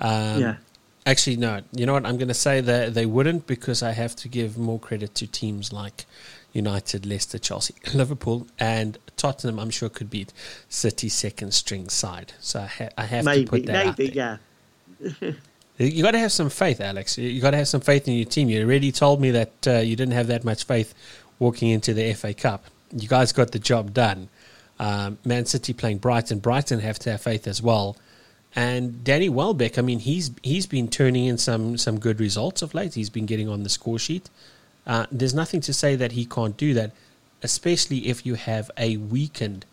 Um, 0.00 0.40
yeah. 0.40 0.56
Actually, 1.04 1.36
no. 1.36 1.62
You 1.72 1.86
know 1.86 1.94
what? 1.94 2.06
I'm 2.06 2.16
going 2.16 2.28
to 2.28 2.34
say 2.34 2.60
that 2.60 2.94
they 2.94 3.06
wouldn't 3.06 3.46
because 3.46 3.82
I 3.82 3.92
have 3.92 4.14
to 4.16 4.28
give 4.28 4.58
more 4.58 4.78
credit 4.78 5.14
to 5.16 5.26
teams 5.26 5.72
like 5.72 6.04
United, 6.52 7.06
Leicester, 7.06 7.38
Chelsea, 7.38 7.74
Liverpool, 7.94 8.46
and 8.58 8.98
Tottenham. 9.16 9.58
I'm 9.58 9.70
sure 9.70 9.88
could 9.88 10.10
beat 10.10 10.32
City 10.68 11.08
second 11.08 11.54
string 11.54 11.88
side. 11.88 12.32
So 12.40 12.60
I, 12.60 12.66
ha- 12.66 12.88
I 12.96 13.04
have 13.04 13.24
maybe, 13.24 13.44
to 13.44 13.50
put 13.50 13.66
that 13.66 13.98
maybe, 13.98 14.12
yeah. 14.14 14.36
You 15.78 16.02
got 16.02 16.12
to 16.12 16.18
have 16.18 16.32
some 16.32 16.48
faith, 16.48 16.80
Alex. 16.80 17.18
You 17.18 17.38
got 17.40 17.50
to 17.50 17.58
have 17.58 17.68
some 17.68 17.82
faith 17.82 18.08
in 18.08 18.14
your 18.14 18.24
team. 18.24 18.48
You 18.48 18.62
already 18.64 18.92
told 18.92 19.20
me 19.20 19.30
that 19.32 19.52
uh, 19.66 19.72
you 19.80 19.94
didn't 19.94 20.14
have 20.14 20.28
that 20.28 20.42
much 20.42 20.64
faith 20.64 20.94
walking 21.38 21.68
into 21.68 21.92
the 21.92 22.14
FA 22.14 22.32
Cup. 22.32 22.64
You 22.96 23.08
guys 23.08 23.32
got 23.32 23.50
the 23.50 23.58
job 23.58 23.92
done. 23.92 24.30
Um, 24.78 25.18
Man 25.24 25.44
City 25.44 25.74
playing 25.74 25.98
Brighton. 25.98 26.38
Brighton 26.38 26.80
have 26.80 26.98
to 27.00 27.10
have 27.10 27.20
faith 27.20 27.46
as 27.46 27.60
well. 27.60 27.96
And 28.54 29.04
Danny 29.04 29.28
Welbeck, 29.28 29.78
I 29.78 29.82
mean, 29.82 29.98
he's 29.98 30.30
he's 30.42 30.66
been 30.66 30.88
turning 30.88 31.26
in 31.26 31.36
some 31.36 31.76
some 31.76 32.00
good 32.00 32.20
results 32.20 32.62
of 32.62 32.72
late. 32.72 32.94
He's 32.94 33.10
been 33.10 33.26
getting 33.26 33.48
on 33.48 33.62
the 33.62 33.68
score 33.68 33.98
sheet. 33.98 34.30
Uh, 34.86 35.06
there's 35.10 35.34
nothing 35.34 35.60
to 35.60 35.72
say 35.72 35.96
that 35.96 36.12
he 36.12 36.24
can't 36.24 36.56
do 36.56 36.72
that, 36.74 36.92
especially 37.42 38.08
if 38.08 38.24
you 38.24 38.34
have 38.34 38.70
a 38.78 38.96
weakened 38.96 39.64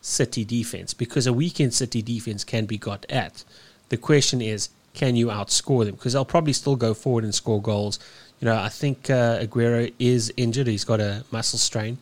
City 0.00 0.44
defense, 0.44 0.94
because 0.94 1.26
a 1.26 1.32
weakened 1.32 1.74
City 1.74 2.02
defense 2.02 2.44
can 2.44 2.66
be 2.66 2.78
got 2.78 3.04
at. 3.10 3.44
The 3.88 3.96
question 3.96 4.40
is, 4.40 4.68
can 4.94 5.16
you 5.16 5.26
outscore 5.26 5.84
them? 5.84 5.94
Because 5.94 6.12
they'll 6.12 6.24
probably 6.24 6.52
still 6.52 6.76
go 6.76 6.94
forward 6.94 7.24
and 7.24 7.34
score 7.34 7.60
goals. 7.60 7.98
You 8.40 8.46
know, 8.46 8.56
I 8.56 8.68
think 8.68 9.10
uh, 9.10 9.40
Aguero 9.40 9.92
is 9.98 10.32
injured; 10.36 10.66
he's 10.66 10.84
got 10.84 11.00
a 11.00 11.24
muscle 11.30 11.58
strain, 11.58 11.98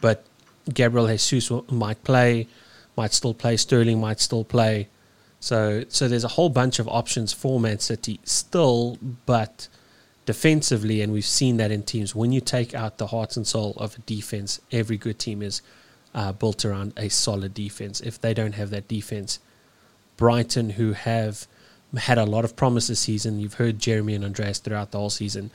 but 0.00 0.24
Gabriel 0.72 1.06
Jesus 1.06 1.50
might 1.70 2.02
play, 2.04 2.48
might 2.96 3.12
still 3.12 3.34
play. 3.34 3.56
Sterling 3.56 4.00
might 4.00 4.20
still 4.20 4.44
play. 4.44 4.88
So, 5.40 5.84
so 5.88 6.08
there's 6.08 6.24
a 6.24 6.28
whole 6.28 6.48
bunch 6.48 6.78
of 6.78 6.88
options 6.88 7.32
for 7.32 7.60
Man 7.60 7.78
City 7.78 8.18
still, 8.24 8.98
but 9.26 9.68
defensively, 10.26 11.00
and 11.00 11.12
we've 11.12 11.24
seen 11.24 11.56
that 11.56 11.70
in 11.70 11.82
teams. 11.84 12.14
When 12.14 12.32
you 12.32 12.40
take 12.40 12.74
out 12.74 12.98
the 12.98 13.06
heart 13.06 13.36
and 13.36 13.46
soul 13.46 13.74
of 13.78 13.96
a 13.96 14.00
defense, 14.00 14.60
every 14.70 14.98
good 14.98 15.18
team 15.18 15.40
is 15.40 15.62
uh, 16.14 16.32
built 16.32 16.64
around 16.64 16.92
a 16.96 17.08
solid 17.08 17.54
defense. 17.54 18.00
If 18.00 18.20
they 18.20 18.34
don't 18.34 18.54
have 18.54 18.70
that 18.70 18.88
defense, 18.88 19.38
Brighton, 20.16 20.70
who 20.70 20.92
have 20.92 21.46
had 21.96 22.18
a 22.18 22.24
lot 22.24 22.44
of 22.44 22.56
promise 22.56 22.88
this 22.88 23.00
season, 23.00 23.38
you've 23.38 23.54
heard 23.54 23.78
Jeremy 23.78 24.14
and 24.14 24.24
Andreas 24.24 24.58
throughout 24.58 24.90
the 24.90 24.98
whole 24.98 25.10
season 25.10 25.50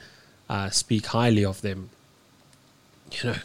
uh, 0.48 0.70
speak 0.70 1.06
highly 1.06 1.44
of 1.44 1.60
them. 1.60 1.90
You 3.12 3.30
know, 3.30 3.36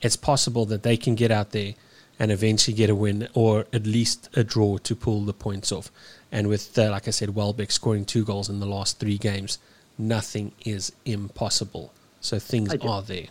it's 0.00 0.16
possible 0.16 0.64
that 0.66 0.82
they 0.82 0.96
can 0.96 1.14
get 1.14 1.30
out 1.30 1.50
there 1.50 1.74
and 2.18 2.32
eventually 2.32 2.74
get 2.74 2.88
a 2.88 2.94
win 2.94 3.28
or 3.34 3.66
at 3.72 3.86
least 3.86 4.30
a 4.34 4.42
draw 4.42 4.78
to 4.78 4.96
pull 4.96 5.20
the 5.20 5.34
points 5.34 5.70
off. 5.70 5.90
And 6.32 6.48
with, 6.48 6.78
uh, 6.78 6.90
like 6.90 7.06
I 7.06 7.10
said, 7.10 7.34
Welbeck 7.34 7.70
scoring 7.70 8.04
two 8.04 8.24
goals 8.24 8.48
in 8.48 8.60
the 8.60 8.66
last 8.66 8.98
three 8.98 9.18
games, 9.18 9.58
nothing 9.98 10.52
is 10.64 10.92
impossible. 11.04 11.92
So 12.20 12.38
things 12.38 12.74
are 12.74 13.02
there. 13.02 13.26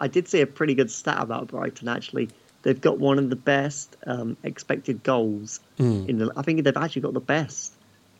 I 0.00 0.08
did 0.08 0.28
see 0.28 0.40
a 0.40 0.46
pretty 0.46 0.74
good 0.74 0.90
stat 0.90 1.18
about 1.20 1.48
Brighton 1.48 1.88
actually. 1.88 2.30
They've 2.62 2.80
got 2.80 2.98
one 2.98 3.18
of 3.18 3.30
the 3.30 3.36
best 3.36 3.96
um, 4.06 4.36
expected 4.42 5.02
goals 5.02 5.60
mm. 5.78 6.08
in 6.08 6.18
the. 6.18 6.32
I 6.36 6.42
think 6.42 6.62
they've 6.64 6.76
actually 6.76 7.02
got 7.02 7.14
the 7.14 7.20
best 7.20 7.72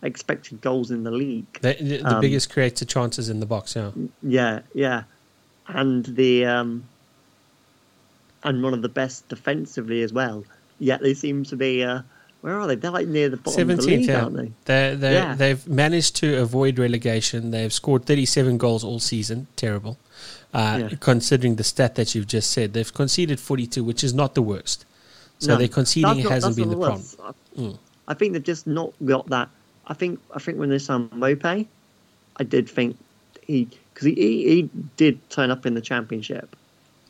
expected 0.02 0.62
goals 0.62 0.90
in 0.90 1.02
the 1.04 1.10
league. 1.10 1.52
The, 1.60 1.76
the, 1.78 1.96
the 1.98 2.14
um, 2.14 2.20
biggest 2.20 2.50
created 2.50 2.88
chances 2.88 3.28
in 3.28 3.40
the 3.40 3.46
box, 3.46 3.76
yeah. 3.76 3.90
Yeah, 4.22 4.60
yeah, 4.72 5.02
and 5.66 6.06
the 6.06 6.46
um, 6.46 6.84
and 8.42 8.62
one 8.62 8.72
of 8.72 8.80
the 8.80 8.88
best 8.88 9.28
defensively 9.28 10.02
as 10.02 10.12
well. 10.12 10.44
Yet 10.78 11.02
they 11.02 11.14
seem 11.14 11.44
to 11.44 11.56
be. 11.56 11.84
Uh, 11.84 12.02
where 12.40 12.58
are 12.58 12.66
they? 12.66 12.74
They're 12.74 12.90
like 12.90 13.06
near 13.06 13.28
the 13.28 13.36
bottom 13.36 13.68
17th, 13.68 13.72
of 13.72 13.76
the 13.76 13.86
league, 13.86 14.08
yeah. 14.08 14.22
aren't 14.22 14.36
they? 14.36 14.52
They're, 14.64 14.96
they're, 14.96 15.12
yeah. 15.12 15.34
They've 15.34 15.68
managed 15.68 16.16
to 16.16 16.38
avoid 16.40 16.78
relegation. 16.78 17.50
They've 17.50 17.72
scored 17.72 18.06
37 18.06 18.58
goals 18.58 18.82
all 18.82 18.98
season. 18.98 19.46
Terrible. 19.56 19.98
Uh, 20.52 20.88
yeah. 20.90 20.96
Considering 21.00 21.56
the 21.56 21.64
stat 21.64 21.94
that 21.96 22.14
you've 22.14 22.26
just 22.26 22.50
said, 22.50 22.72
they've 22.72 22.92
conceded 22.92 23.38
42, 23.38 23.84
which 23.84 24.02
is 24.02 24.14
not 24.14 24.34
the 24.34 24.42
worst. 24.42 24.84
So 25.38 25.52
no, 25.52 25.58
their 25.58 25.68
conceding 25.68 26.22
not, 26.22 26.32
hasn't 26.32 26.56
been 26.56 26.68
the, 26.68 26.76
the 26.76 26.86
problem. 26.86 27.34
Mm. 27.56 27.78
I 28.08 28.14
think 28.14 28.32
they've 28.32 28.42
just 28.42 28.66
not 28.66 28.92
got 29.04 29.28
that. 29.28 29.48
I 29.86 29.94
think 29.94 30.20
I 30.34 30.38
think 30.38 30.58
when 30.58 30.68
they 30.68 30.78
signed 30.78 31.10
Maupay, 31.12 31.66
I 32.36 32.44
did 32.44 32.68
think 32.68 32.98
he 33.46 33.68
because 33.94 34.06
he, 34.06 34.14
he, 34.14 34.48
he 34.48 34.70
did 34.96 35.30
turn 35.30 35.50
up 35.50 35.64
in 35.64 35.74
the 35.74 35.80
championship. 35.80 36.54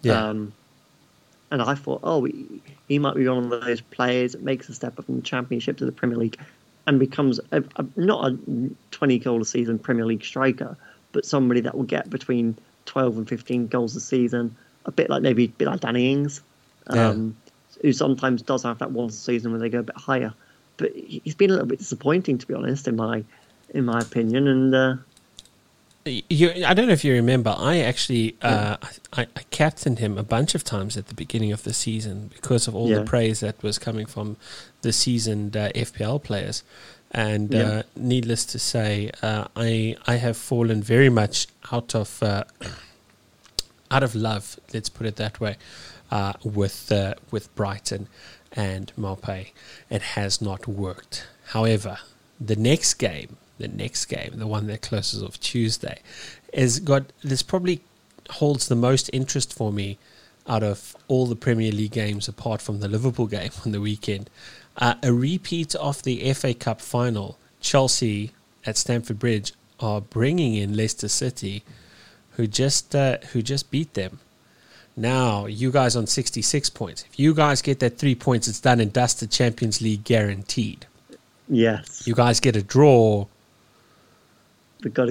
Yeah. 0.02 0.28
Um, 0.28 0.52
and 1.50 1.60
I 1.60 1.74
thought, 1.74 2.00
oh, 2.04 2.24
he, 2.24 2.62
he 2.90 2.98
might 2.98 3.14
be 3.14 3.26
one 3.28 3.52
of 3.52 3.62
those 3.62 3.80
players 3.80 4.32
that 4.32 4.42
makes 4.42 4.68
a 4.68 4.74
step 4.74 4.98
up 4.98 5.04
from 5.04 5.14
the 5.14 5.22
Championship 5.22 5.76
to 5.76 5.86
the 5.86 5.92
Premier 5.92 6.16
League 6.18 6.36
and 6.88 6.98
becomes 6.98 7.38
a, 7.52 7.62
a, 7.76 7.86
not 7.94 8.32
a 8.32 8.38
20 8.90 9.18
goal 9.20 9.40
a 9.40 9.44
season 9.44 9.78
Premier 9.78 10.04
League 10.04 10.24
striker, 10.24 10.76
but 11.12 11.24
somebody 11.24 11.60
that 11.60 11.76
will 11.76 11.84
get 11.84 12.10
between 12.10 12.58
12 12.86 13.18
and 13.18 13.28
15 13.28 13.68
goals 13.68 13.94
a 13.94 14.00
season, 14.00 14.56
a 14.86 14.90
bit 14.90 15.08
like 15.08 15.22
maybe 15.22 15.44
a 15.44 15.48
bit 15.48 15.68
like 15.68 15.78
Danny 15.78 16.10
Ings, 16.10 16.40
um, 16.88 17.36
yeah. 17.76 17.82
who 17.82 17.92
sometimes 17.92 18.42
does 18.42 18.64
have 18.64 18.78
that 18.78 18.90
one 18.90 19.10
season 19.10 19.52
where 19.52 19.60
they 19.60 19.68
go 19.68 19.78
a 19.78 19.84
bit 19.84 19.96
higher. 19.96 20.34
But 20.76 20.90
he's 20.96 21.36
been 21.36 21.50
a 21.50 21.52
little 21.52 21.68
bit 21.68 21.78
disappointing, 21.78 22.38
to 22.38 22.46
be 22.46 22.54
honest, 22.54 22.88
in 22.88 22.96
my 22.96 23.22
in 23.72 23.84
my 23.84 24.00
opinion. 24.00 24.48
And 24.48 24.74
uh, 24.74 24.96
you, 26.04 26.64
I 26.64 26.74
don't 26.74 26.86
know 26.86 26.92
if 26.92 27.04
you 27.04 27.12
remember. 27.12 27.54
I 27.56 27.78
actually 27.78 28.36
uh, 28.40 28.76
I, 29.12 29.22
I, 29.22 29.42
captained 29.50 29.98
him 29.98 30.16
a 30.16 30.22
bunch 30.22 30.54
of 30.54 30.64
times 30.64 30.96
at 30.96 31.08
the 31.08 31.14
beginning 31.14 31.52
of 31.52 31.64
the 31.64 31.74
season 31.74 32.30
because 32.32 32.66
of 32.66 32.74
all 32.74 32.88
yeah. 32.88 33.00
the 33.00 33.04
praise 33.04 33.40
that 33.40 33.62
was 33.62 33.78
coming 33.78 34.06
from 34.06 34.36
the 34.80 34.92
seasoned 34.92 35.56
uh, 35.56 35.70
FPL 35.72 36.22
players. 36.22 36.62
And 37.10 37.52
yeah. 37.52 37.62
uh, 37.62 37.82
needless 37.96 38.46
to 38.46 38.58
say, 38.58 39.10
uh, 39.22 39.48
I 39.56 39.96
I 40.06 40.16
have 40.16 40.36
fallen 40.36 40.82
very 40.82 41.10
much 41.10 41.48
out 41.70 41.94
of 41.94 42.22
uh, 42.22 42.44
out 43.90 44.02
of 44.02 44.14
love. 44.14 44.58
Let's 44.72 44.88
put 44.88 45.06
it 45.06 45.16
that 45.16 45.40
way. 45.40 45.56
Uh, 46.10 46.32
with 46.42 46.92
with 47.30 47.54
Brighton 47.54 48.08
and 48.52 48.92
Maupay, 48.98 49.50
it 49.90 50.02
has 50.02 50.40
not 50.40 50.66
worked. 50.66 51.26
However, 51.48 51.98
the 52.40 52.56
next 52.56 52.94
game 52.94 53.36
the 53.60 53.68
next 53.68 54.06
game, 54.06 54.32
the 54.34 54.46
one 54.46 54.66
that 54.66 54.82
closes 54.82 55.22
off 55.22 55.38
Tuesday, 55.38 56.00
is 56.52 56.80
got 56.80 57.04
this 57.22 57.42
probably 57.42 57.80
holds 58.30 58.68
the 58.68 58.76
most 58.76 59.10
interest 59.12 59.52
for 59.52 59.72
me 59.72 59.98
out 60.48 60.62
of 60.62 60.96
all 61.08 61.26
the 61.26 61.36
Premier 61.36 61.70
League 61.70 61.92
games, 61.92 62.26
apart 62.26 62.60
from 62.60 62.80
the 62.80 62.88
Liverpool 62.88 63.26
game 63.26 63.50
on 63.64 63.72
the 63.72 63.80
weekend. 63.80 64.28
Uh, 64.76 64.94
a 65.02 65.12
repeat 65.12 65.74
of 65.76 66.02
the 66.02 66.32
FA 66.32 66.54
Cup 66.54 66.80
final. 66.80 67.38
Chelsea 67.60 68.32
at 68.64 68.76
Stamford 68.76 69.18
Bridge 69.18 69.52
are 69.78 70.00
bringing 70.00 70.54
in 70.54 70.76
Leicester 70.76 71.08
City, 71.08 71.62
who 72.32 72.46
just 72.46 72.94
uh, 72.94 73.18
who 73.32 73.42
just 73.42 73.70
beat 73.70 73.94
them. 73.94 74.20
Now 74.96 75.46
you 75.46 75.70
guys 75.70 75.94
on 75.94 76.06
sixty 76.06 76.42
six 76.42 76.70
points. 76.70 77.04
If 77.10 77.18
you 77.18 77.34
guys 77.34 77.62
get 77.62 77.80
that 77.80 77.98
three 77.98 78.14
points, 78.14 78.48
it's 78.48 78.60
done 78.60 78.80
and 78.80 78.92
dusted. 78.92 79.30
Champions 79.30 79.80
League 79.80 80.04
guaranteed. 80.04 80.86
Yes. 81.48 82.06
You 82.06 82.14
guys 82.14 82.40
get 82.40 82.56
a 82.56 82.62
draw 82.62 83.26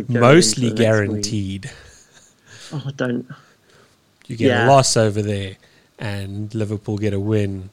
mostly 0.07 0.71
guaranteed. 0.71 1.71
Oh, 2.71 2.91
don't. 2.95 3.27
You 4.27 4.37
get 4.37 4.47
yeah. 4.47 4.67
a 4.67 4.69
loss 4.69 4.95
over 4.95 5.21
there, 5.21 5.57
and 5.97 6.53
Liverpool 6.53 6.97
get 6.97 7.13
a 7.13 7.19
win. 7.19 7.71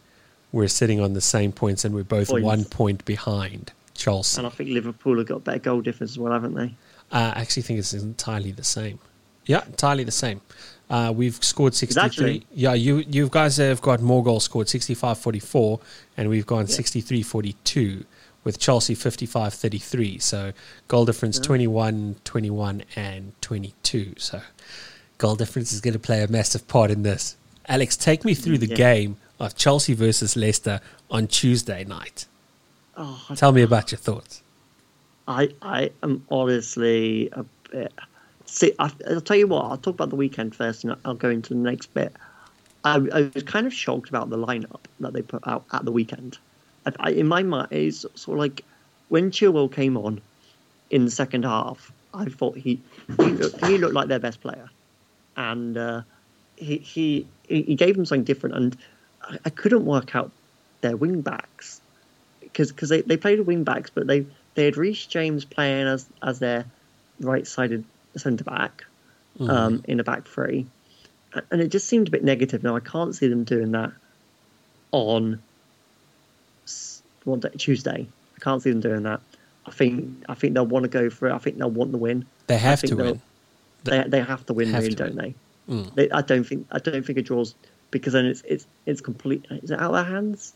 We're 0.52 0.68
sitting 0.68 1.00
on 1.00 1.12
the 1.12 1.20
same 1.20 1.52
points, 1.52 1.84
and 1.84 1.94
we're 1.94 2.04
both 2.04 2.28
points. 2.28 2.44
one 2.44 2.64
point 2.64 3.04
behind 3.04 3.72
Chelsea. 3.94 4.38
And 4.38 4.46
I 4.46 4.50
think 4.50 4.70
Liverpool 4.70 5.18
have 5.18 5.26
got 5.26 5.44
better 5.44 5.58
goal 5.58 5.80
difference 5.82 6.12
as 6.12 6.18
well, 6.18 6.32
haven't 6.32 6.54
they? 6.54 6.74
Uh, 7.12 7.32
I 7.34 7.40
actually 7.40 7.62
think 7.62 7.78
it's 7.78 7.92
entirely 7.92 8.52
the 8.52 8.64
same. 8.64 8.98
Yeah, 9.44 9.64
entirely 9.66 10.04
the 10.04 10.12
same. 10.12 10.40
Uh, 10.88 11.12
we've 11.14 11.42
scored 11.42 11.74
63. 11.74 12.46
Yeah, 12.52 12.74
you 12.74 12.98
you 13.08 13.28
guys 13.28 13.56
have 13.56 13.82
got 13.82 14.00
more 14.00 14.22
goals 14.22 14.44
scored, 14.44 14.68
65-44, 14.68 15.80
and 16.16 16.28
we've 16.28 16.46
gone 16.46 16.66
yeah. 16.66 16.76
63-42 16.76 18.04
with 18.44 18.60
Chelsea 18.60 18.94
55 18.94 19.52
33. 19.52 20.18
So 20.18 20.52
goal 20.86 21.04
difference 21.04 21.38
yeah. 21.38 21.42
21, 21.42 22.16
21, 22.22 22.84
and 22.94 23.32
22. 23.40 24.14
So 24.18 24.40
goal 25.18 25.34
difference 25.34 25.72
is 25.72 25.80
going 25.80 25.94
to 25.94 26.00
play 26.00 26.22
a 26.22 26.28
massive 26.28 26.68
part 26.68 26.92
in 26.92 27.02
this. 27.02 27.36
Alex, 27.68 27.96
take 27.96 28.24
me 28.24 28.34
through 28.34 28.58
the 28.58 28.68
yeah. 28.68 28.76
game 28.76 29.16
of 29.40 29.56
Chelsea 29.56 29.94
versus 29.94 30.36
Leicester 30.36 30.80
on 31.10 31.26
Tuesday 31.26 31.82
night. 31.82 32.26
Oh, 32.96 33.26
Tell 33.34 33.50
me 33.50 33.62
about 33.62 33.90
your 33.90 33.98
thoughts. 33.98 34.42
I 35.26 35.50
I 35.60 35.90
am 36.02 36.24
honestly 36.30 37.28
a 37.32 37.44
bit. 37.70 37.92
See, 38.56 38.72
I, 38.78 38.90
will 39.06 39.20
tell 39.20 39.36
you 39.36 39.48
what. 39.48 39.66
I'll 39.66 39.76
talk 39.76 39.92
about 39.92 40.08
the 40.08 40.16
weekend 40.16 40.54
first, 40.54 40.82
and 40.82 40.96
I'll 41.04 41.12
go 41.12 41.28
into 41.28 41.50
the 41.50 41.60
next 41.60 41.92
bit. 41.92 42.16
I, 42.82 42.94
I 42.94 43.30
was 43.34 43.42
kind 43.42 43.66
of 43.66 43.74
shocked 43.74 44.08
about 44.08 44.30
the 44.30 44.38
lineup 44.38 44.80
that 45.00 45.12
they 45.12 45.20
put 45.20 45.46
out 45.46 45.66
at 45.74 45.84
the 45.84 45.92
weekend. 45.92 46.38
I, 46.98 47.10
in 47.10 47.28
my 47.28 47.42
mind, 47.42 47.68
it's 47.70 48.06
sort 48.14 48.38
of 48.38 48.38
like 48.38 48.64
when 49.10 49.30
Chilwell 49.30 49.70
came 49.70 49.98
on 49.98 50.22
in 50.88 51.04
the 51.04 51.10
second 51.10 51.44
half, 51.44 51.92
I 52.14 52.24
thought 52.24 52.56
he 52.56 52.80
he 53.18 53.26
looked, 53.26 53.66
he 53.66 53.76
looked 53.76 53.92
like 53.92 54.08
their 54.08 54.20
best 54.20 54.40
player, 54.40 54.70
and 55.36 55.76
uh, 55.76 56.00
he 56.56 56.78
he 56.78 57.26
he 57.46 57.74
gave 57.74 57.94
them 57.94 58.06
something 58.06 58.24
different, 58.24 58.56
and 58.56 58.76
I, 59.20 59.38
I 59.44 59.50
couldn't 59.50 59.84
work 59.84 60.16
out 60.16 60.30
their 60.80 60.96
wing 60.96 61.20
backs 61.20 61.82
because 62.40 62.72
because 62.72 62.88
they, 62.88 63.02
they 63.02 63.18
played 63.18 63.38
wing 63.40 63.64
backs, 63.64 63.90
but 63.90 64.06
they 64.06 64.24
they 64.54 64.64
had 64.64 64.78
Reece 64.78 65.04
James 65.04 65.44
playing 65.44 65.88
as 65.88 66.06
as 66.22 66.38
their 66.38 66.64
right 67.20 67.46
sided 67.46 67.84
centre 68.18 68.44
back 68.44 68.84
mm. 69.38 69.48
um, 69.48 69.82
in 69.86 70.00
a 70.00 70.04
back 70.04 70.26
three, 70.26 70.66
and 71.50 71.60
it 71.60 71.68
just 71.68 71.86
seemed 71.86 72.08
a 72.08 72.10
bit 72.10 72.24
negative. 72.24 72.62
Now 72.62 72.76
I 72.76 72.80
can't 72.80 73.14
see 73.14 73.28
them 73.28 73.44
doing 73.44 73.72
that 73.72 73.92
on 74.92 75.40
day, 77.34 77.48
Tuesday. 77.58 78.06
I 78.36 78.40
can't 78.40 78.62
see 78.62 78.70
them 78.70 78.80
doing 78.80 79.02
that. 79.04 79.20
I 79.66 79.70
think 79.70 80.24
I 80.28 80.34
think 80.34 80.54
they'll 80.54 80.66
want 80.66 80.84
to 80.84 80.88
go 80.88 81.10
for 81.10 81.28
it. 81.28 81.32
I 81.32 81.38
think 81.38 81.58
they'll 81.58 81.70
want 81.70 81.92
the 81.92 81.98
win. 81.98 82.26
They 82.46 82.58
have 82.58 82.80
to 82.82 82.94
win. 82.94 83.20
They 83.84 84.04
they 84.06 84.20
have 84.20 84.46
to 84.46 84.54
win, 84.54 84.68
Have 84.70 84.82
really, 84.82 84.94
to 84.94 85.04
don't 85.04 85.16
win. 85.16 85.34
they? 85.68 85.74
Mm. 85.74 85.94
they? 85.94 86.10
I 86.10 86.22
don't 86.22 86.44
think 86.44 86.66
I 86.70 86.78
don't 86.78 87.04
think 87.04 87.18
it 87.18 87.22
draws 87.22 87.54
because 87.90 88.12
then 88.12 88.26
it's 88.26 88.42
it's 88.42 88.66
it's 88.86 89.00
complete. 89.00 89.46
Is 89.50 89.70
it 89.70 89.80
out 89.80 89.94
of 89.94 90.04
their 90.06 90.14
hands? 90.14 90.52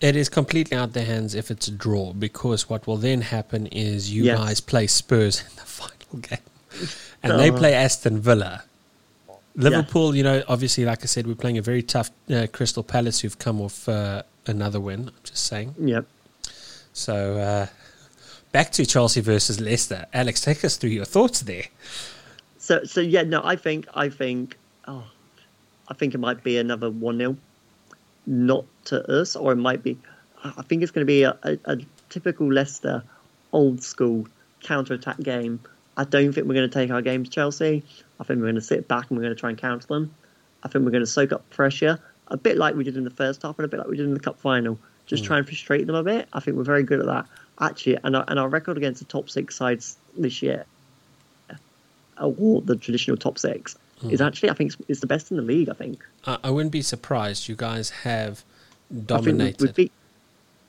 It 0.00 0.16
is 0.16 0.28
completely 0.28 0.76
out 0.76 0.88
of 0.88 0.92
their 0.94 1.04
hands 1.04 1.34
if 1.34 1.50
it's 1.50 1.68
a 1.68 1.70
draw 1.70 2.12
because 2.12 2.68
what 2.68 2.86
will 2.88 2.96
then 2.96 3.20
happen 3.20 3.68
is 3.68 4.12
you 4.12 4.24
Yes. 4.24 4.38
guys 4.38 4.60
play 4.60 4.88
Spurs 4.88 5.40
in 5.48 5.56
the 5.56 5.62
final 5.62 6.18
game 6.18 6.38
and 7.22 7.38
they 7.38 7.50
Uh. 7.50 7.56
play 7.56 7.74
Aston 7.74 8.18
Villa. 8.20 8.64
Liverpool, 9.54 10.16
you 10.16 10.22
know, 10.22 10.42
obviously, 10.48 10.84
like 10.86 11.02
I 11.02 11.06
said, 11.06 11.26
we're 11.26 11.34
playing 11.34 11.58
a 11.58 11.62
very 11.62 11.82
tough 11.82 12.10
uh, 12.30 12.46
Crystal 12.52 12.82
Palace 12.82 13.20
who've 13.20 13.38
come 13.38 13.60
off 13.60 13.86
uh, 13.86 14.22
another 14.46 14.80
win. 14.80 15.08
I'm 15.08 15.14
just 15.24 15.44
saying. 15.44 15.74
Yep. 15.78 16.06
So 16.94 17.36
uh, 17.38 17.66
back 18.52 18.72
to 18.72 18.86
Chelsea 18.86 19.20
versus 19.20 19.60
Leicester. 19.60 20.06
Alex, 20.14 20.40
take 20.40 20.64
us 20.64 20.76
through 20.78 20.90
your 20.90 21.04
thoughts 21.04 21.40
there. 21.40 21.64
So 22.58 22.84
so 22.84 23.00
yeah, 23.02 23.22
no, 23.24 23.42
I 23.44 23.56
think 23.56 23.86
I 23.94 24.08
think 24.08 24.56
oh, 24.88 25.04
I 25.88 25.94
think 25.94 26.14
it 26.14 26.18
might 26.18 26.42
be 26.42 26.56
another 26.56 26.88
one 26.90 27.18
0 27.18 27.36
not 28.26 28.64
to 28.86 29.20
us, 29.20 29.36
or 29.36 29.52
it 29.52 29.56
might 29.56 29.82
be. 29.82 29.98
I 30.44 30.62
think 30.62 30.82
it's 30.82 30.92
going 30.92 31.06
to 31.06 31.06
be 31.06 31.24
a, 31.24 31.36
a, 31.42 31.58
a 31.66 31.76
typical 32.08 32.50
Leicester, 32.52 33.02
old 33.52 33.82
school 33.82 34.26
counter 34.62 34.94
attack 34.94 35.18
game. 35.20 35.60
I 35.96 36.04
don't 36.04 36.32
think 36.32 36.46
we're 36.46 36.54
going 36.54 36.68
to 36.68 36.74
take 36.74 36.90
our 36.90 37.02
game 37.02 37.24
to 37.24 37.30
Chelsea. 37.30 37.82
I 38.18 38.24
think 38.24 38.38
we're 38.38 38.46
going 38.46 38.54
to 38.54 38.60
sit 38.60 38.88
back 38.88 39.10
and 39.10 39.18
we're 39.18 39.24
going 39.24 39.34
to 39.34 39.40
try 39.40 39.50
and 39.50 39.58
counter 39.58 39.86
them. 39.86 40.14
I 40.62 40.68
think 40.68 40.84
we're 40.84 40.90
going 40.90 41.02
to 41.02 41.10
soak 41.10 41.32
up 41.32 41.48
pressure, 41.50 41.98
a 42.28 42.36
bit 42.36 42.56
like 42.56 42.74
we 42.74 42.84
did 42.84 42.96
in 42.96 43.04
the 43.04 43.10
first 43.10 43.42
half 43.42 43.58
and 43.58 43.64
a 43.64 43.68
bit 43.68 43.78
like 43.78 43.88
we 43.88 43.96
did 43.96 44.06
in 44.06 44.14
the 44.14 44.20
cup 44.20 44.38
final. 44.38 44.78
Just 45.06 45.24
mm. 45.24 45.26
try 45.26 45.38
and 45.38 45.46
frustrate 45.46 45.86
them 45.86 45.96
a 45.96 46.02
bit. 46.02 46.28
I 46.32 46.40
think 46.40 46.56
we're 46.56 46.62
very 46.62 46.84
good 46.84 47.00
at 47.00 47.06
that. 47.06 47.26
Actually, 47.60 47.98
and 48.04 48.16
our, 48.16 48.24
and 48.28 48.38
our 48.38 48.48
record 48.48 48.76
against 48.76 49.00
the 49.00 49.06
top 49.06 49.28
six 49.28 49.56
sides 49.56 49.96
this 50.16 50.42
year, 50.42 50.64
or 52.20 52.62
the 52.62 52.76
traditional 52.76 53.16
top 53.16 53.38
six, 53.38 53.76
is 54.04 54.20
mm. 54.20 54.26
actually 54.26 54.50
I 54.50 54.54
think 54.54 54.72
it's, 54.88 55.00
the 55.00 55.06
best 55.06 55.30
in 55.30 55.36
the 55.36 55.42
league. 55.42 55.68
I 55.68 55.74
think. 55.74 56.04
I, 56.26 56.38
I 56.44 56.50
wouldn't 56.50 56.72
be 56.72 56.82
surprised. 56.82 57.48
You 57.48 57.56
guys 57.56 57.90
have 57.90 58.44
I 58.90 58.94
think 58.94 59.00
we- 59.00 59.06
dominated. 59.06 59.60
We've 59.60 59.74
beat, 59.74 59.92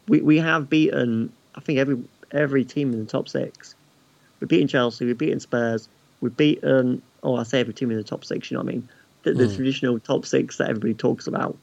we 0.07 0.21
we 0.21 0.37
have 0.39 0.69
beaten. 0.69 1.31
I 1.55 1.61
think 1.61 1.79
every 1.79 2.03
every 2.31 2.65
team 2.65 2.91
in 2.91 2.99
the 2.99 3.09
top 3.09 3.29
six. 3.29 3.75
We've 4.43 4.49
beaten 4.49 4.67
Chelsea. 4.67 5.05
We've 5.05 5.17
beaten 5.17 5.39
Spurs. 5.39 5.87
We've 6.19 6.35
beaten. 6.35 7.01
Oh, 7.23 7.37
I 7.37 7.43
say 7.43 7.61
every 7.61 7.73
team 7.73 7.91
in 7.91 7.95
the 7.95 8.03
top 8.03 8.25
six. 8.25 8.51
You 8.51 8.57
know 8.57 8.63
what 8.63 8.71
I 8.71 8.73
mean? 8.73 8.89
The, 9.23 9.33
the 9.35 9.45
Mm. 9.45 9.55
traditional 9.55 9.99
top 10.01 10.25
six 10.25 10.57
that 10.57 10.67
everybody 10.69 10.93
talks 10.93 11.27
about. 11.27 11.57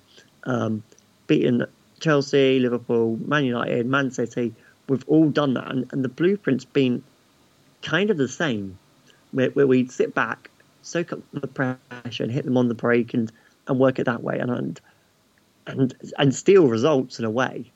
Um, 0.45 0.83
beaten 1.27 1.67
Chelsea, 2.01 2.59
Liverpool, 2.59 3.19
Man 3.27 3.45
United, 3.45 3.85
Man 3.85 4.11
City. 4.11 4.55
We've 4.89 5.05
all 5.09 5.29
done 5.29 5.53
that, 5.55 5.71
and, 5.71 5.93
and 5.93 6.03
the 6.03 6.09
blueprint's 6.09 6.65
been 6.65 7.03
kind 7.83 8.09
of 8.09 8.17
the 8.17 8.29
same, 8.29 8.79
where, 9.33 9.51
where 9.51 9.67
we 9.67 9.87
sit 9.89 10.15
back, 10.15 10.49
soak 10.81 11.13
up 11.13 11.19
the 11.35 11.49
pressure, 11.49 12.23
and 12.23 12.33
hit 12.33 12.47
them 12.47 12.57
on 12.57 12.69
the 12.69 12.75
break, 12.75 13.13
and, 13.13 13.31
and 13.69 13.79
work 13.79 13.99
it 13.99 14.05
that 14.05 14.23
way, 14.23 14.39
and 14.39 14.51
and 14.51 14.81
and 15.67 15.95
and 16.19 16.35
steal 16.35 16.67
results 16.67 17.19
in 17.19 17.27
a 17.27 17.31
way. 17.31 17.71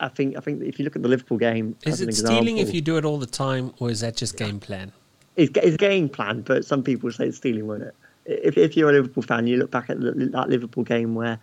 I 0.00 0.08
think 0.08 0.36
I 0.36 0.40
think 0.40 0.62
if 0.62 0.78
you 0.78 0.84
look 0.84 0.96
at 0.96 1.02
the 1.02 1.08
Liverpool 1.08 1.38
game, 1.38 1.76
is 1.84 2.00
it 2.00 2.14
stealing 2.14 2.58
if 2.58 2.74
you 2.74 2.80
do 2.80 2.96
it 2.96 3.04
all 3.04 3.18
the 3.18 3.26
time, 3.26 3.72
or 3.78 3.90
is 3.90 4.00
that 4.00 4.16
just 4.16 4.36
game 4.36 4.60
plan? 4.60 4.92
it's, 5.36 5.52
it's 5.56 5.76
game 5.76 6.08
plan, 6.08 6.42
but 6.42 6.64
some 6.64 6.82
people 6.82 7.10
say 7.10 7.26
it's 7.26 7.38
stealing, 7.38 7.66
won't 7.66 7.82
it? 7.82 7.94
If, 8.26 8.56
if 8.56 8.76
you're 8.76 8.90
a 8.90 8.92
Liverpool 8.92 9.22
fan, 9.22 9.46
you 9.46 9.56
look 9.56 9.70
back 9.70 9.90
at 9.90 10.00
the, 10.00 10.12
that 10.12 10.48
Liverpool 10.48 10.84
game 10.84 11.14
where 11.14 11.38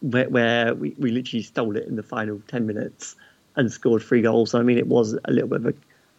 where, 0.00 0.28
where 0.28 0.74
we, 0.74 0.94
we 0.98 1.10
literally 1.10 1.42
stole 1.42 1.76
it 1.76 1.86
in 1.86 1.96
the 1.96 2.02
final 2.02 2.40
10 2.48 2.66
minutes 2.66 3.16
and 3.56 3.72
scored 3.72 4.02
three 4.02 4.20
goals. 4.20 4.50
So, 4.50 4.58
I 4.58 4.62
mean, 4.62 4.78
it 4.78 4.86
was 4.86 5.18
a 5.24 5.32
little 5.32 5.48
bit 5.48 5.60
of 5.60 5.66
a 5.66 5.74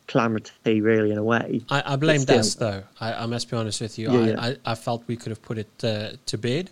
calamity, 0.07 0.81
really, 0.81 1.11
in 1.11 1.17
a 1.17 1.23
way. 1.23 1.61
I, 1.69 1.93
I 1.93 1.95
blamed 1.95 2.29
us, 2.31 2.55
though. 2.55 2.83
I, 2.99 3.13
I 3.13 3.25
must 3.27 3.49
be 3.49 3.55
honest 3.55 3.79
with 3.79 3.99
you. 3.99 4.11
Yeah, 4.11 4.19
I, 4.19 4.27
yeah. 4.27 4.55
I, 4.65 4.71
I 4.71 4.75
felt 4.75 5.03
we 5.05 5.15
could 5.15 5.29
have 5.29 5.43
put 5.43 5.59
it 5.59 5.83
uh, 5.83 6.13
to 6.25 6.37
bed. 6.39 6.71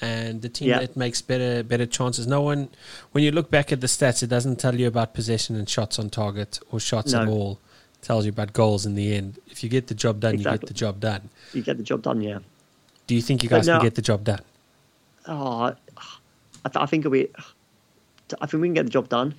And 0.00 0.42
the 0.42 0.48
team 0.48 0.68
that 0.70 0.96
makes 0.96 1.20
better 1.20 1.64
better 1.64 1.84
chances. 1.86 2.26
No 2.26 2.40
one, 2.40 2.68
when 3.12 3.24
you 3.24 3.32
look 3.32 3.50
back 3.50 3.72
at 3.72 3.80
the 3.80 3.88
stats, 3.88 4.22
it 4.22 4.28
doesn't 4.28 4.56
tell 4.60 4.74
you 4.76 4.86
about 4.86 5.12
possession 5.12 5.56
and 5.56 5.68
shots 5.68 5.98
on 5.98 6.08
target 6.08 6.60
or 6.70 6.78
shots 6.78 7.12
at 7.14 7.26
all. 7.26 7.58
It 8.00 8.06
tells 8.06 8.24
you 8.24 8.30
about 8.30 8.52
goals 8.52 8.86
in 8.86 8.94
the 8.94 9.14
end. 9.14 9.40
If 9.48 9.64
you 9.64 9.68
get 9.68 9.88
the 9.88 9.94
job 9.94 10.20
done, 10.20 10.38
you 10.38 10.44
get 10.44 10.60
the 10.60 10.74
job 10.74 11.00
done. 11.00 11.30
You 11.52 11.62
get 11.62 11.78
the 11.78 11.82
job 11.82 12.02
done, 12.02 12.20
yeah. 12.20 12.38
Do 13.08 13.16
you 13.16 13.22
think 13.22 13.42
you 13.42 13.48
guys 13.48 13.66
no- 13.66 13.78
can 13.78 13.86
get 13.86 13.96
the 13.96 14.02
job 14.02 14.22
done? 14.22 14.40
Oh, 15.26 15.62
I, 15.62 16.68
th- 16.68 16.76
I 16.76 16.86
think 16.86 17.04
we, 17.06 17.28
I 18.40 18.46
think 18.46 18.60
we 18.60 18.68
can 18.68 18.74
get 18.74 18.84
the 18.84 18.90
job 18.90 19.08
done. 19.08 19.34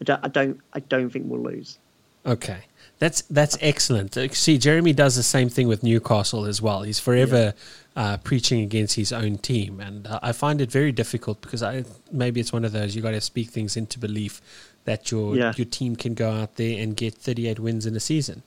I 0.00 0.04
don't, 0.04 0.24
I 0.24 0.28
don't, 0.28 0.60
I 0.72 0.80
don't 0.80 1.10
think 1.10 1.26
we'll 1.28 1.42
lose. 1.42 1.78
Okay, 2.24 2.58
that's 3.02 3.22
that's 3.38 3.56
excellent. 3.60 4.16
Uh, 4.16 4.28
See, 4.28 4.56
Jeremy 4.58 4.92
does 4.92 5.14
the 5.16 5.24
same 5.36 5.48
thing 5.48 5.66
with 5.66 5.82
Newcastle 5.82 6.44
as 6.52 6.62
well. 6.62 6.82
He's 6.82 7.00
forever 7.00 7.52
uh, 7.96 8.16
preaching 8.18 8.60
against 8.68 8.94
his 8.94 9.12
own 9.12 9.38
team, 9.38 9.80
and 9.80 10.06
uh, 10.06 10.20
I 10.22 10.30
find 10.32 10.60
it 10.60 10.70
very 10.70 10.92
difficult 10.92 11.40
because 11.40 11.62
I 11.64 11.84
maybe 12.12 12.38
it's 12.40 12.52
one 12.52 12.64
of 12.64 12.70
those 12.72 12.94
you 12.94 13.02
got 13.02 13.10
to 13.10 13.20
speak 13.20 13.48
things 13.50 13.76
into 13.76 13.98
belief 13.98 14.40
that 14.84 15.10
your 15.10 15.36
Yeah. 15.36 15.52
your 15.56 15.64
team 15.78 15.96
can 15.96 16.14
go 16.14 16.30
out 16.30 16.54
there 16.56 16.80
and 16.82 16.96
get 16.96 17.14
38 17.14 17.58
wins 17.58 17.86
in 17.86 17.96
a 17.96 18.00
season. 18.00 18.42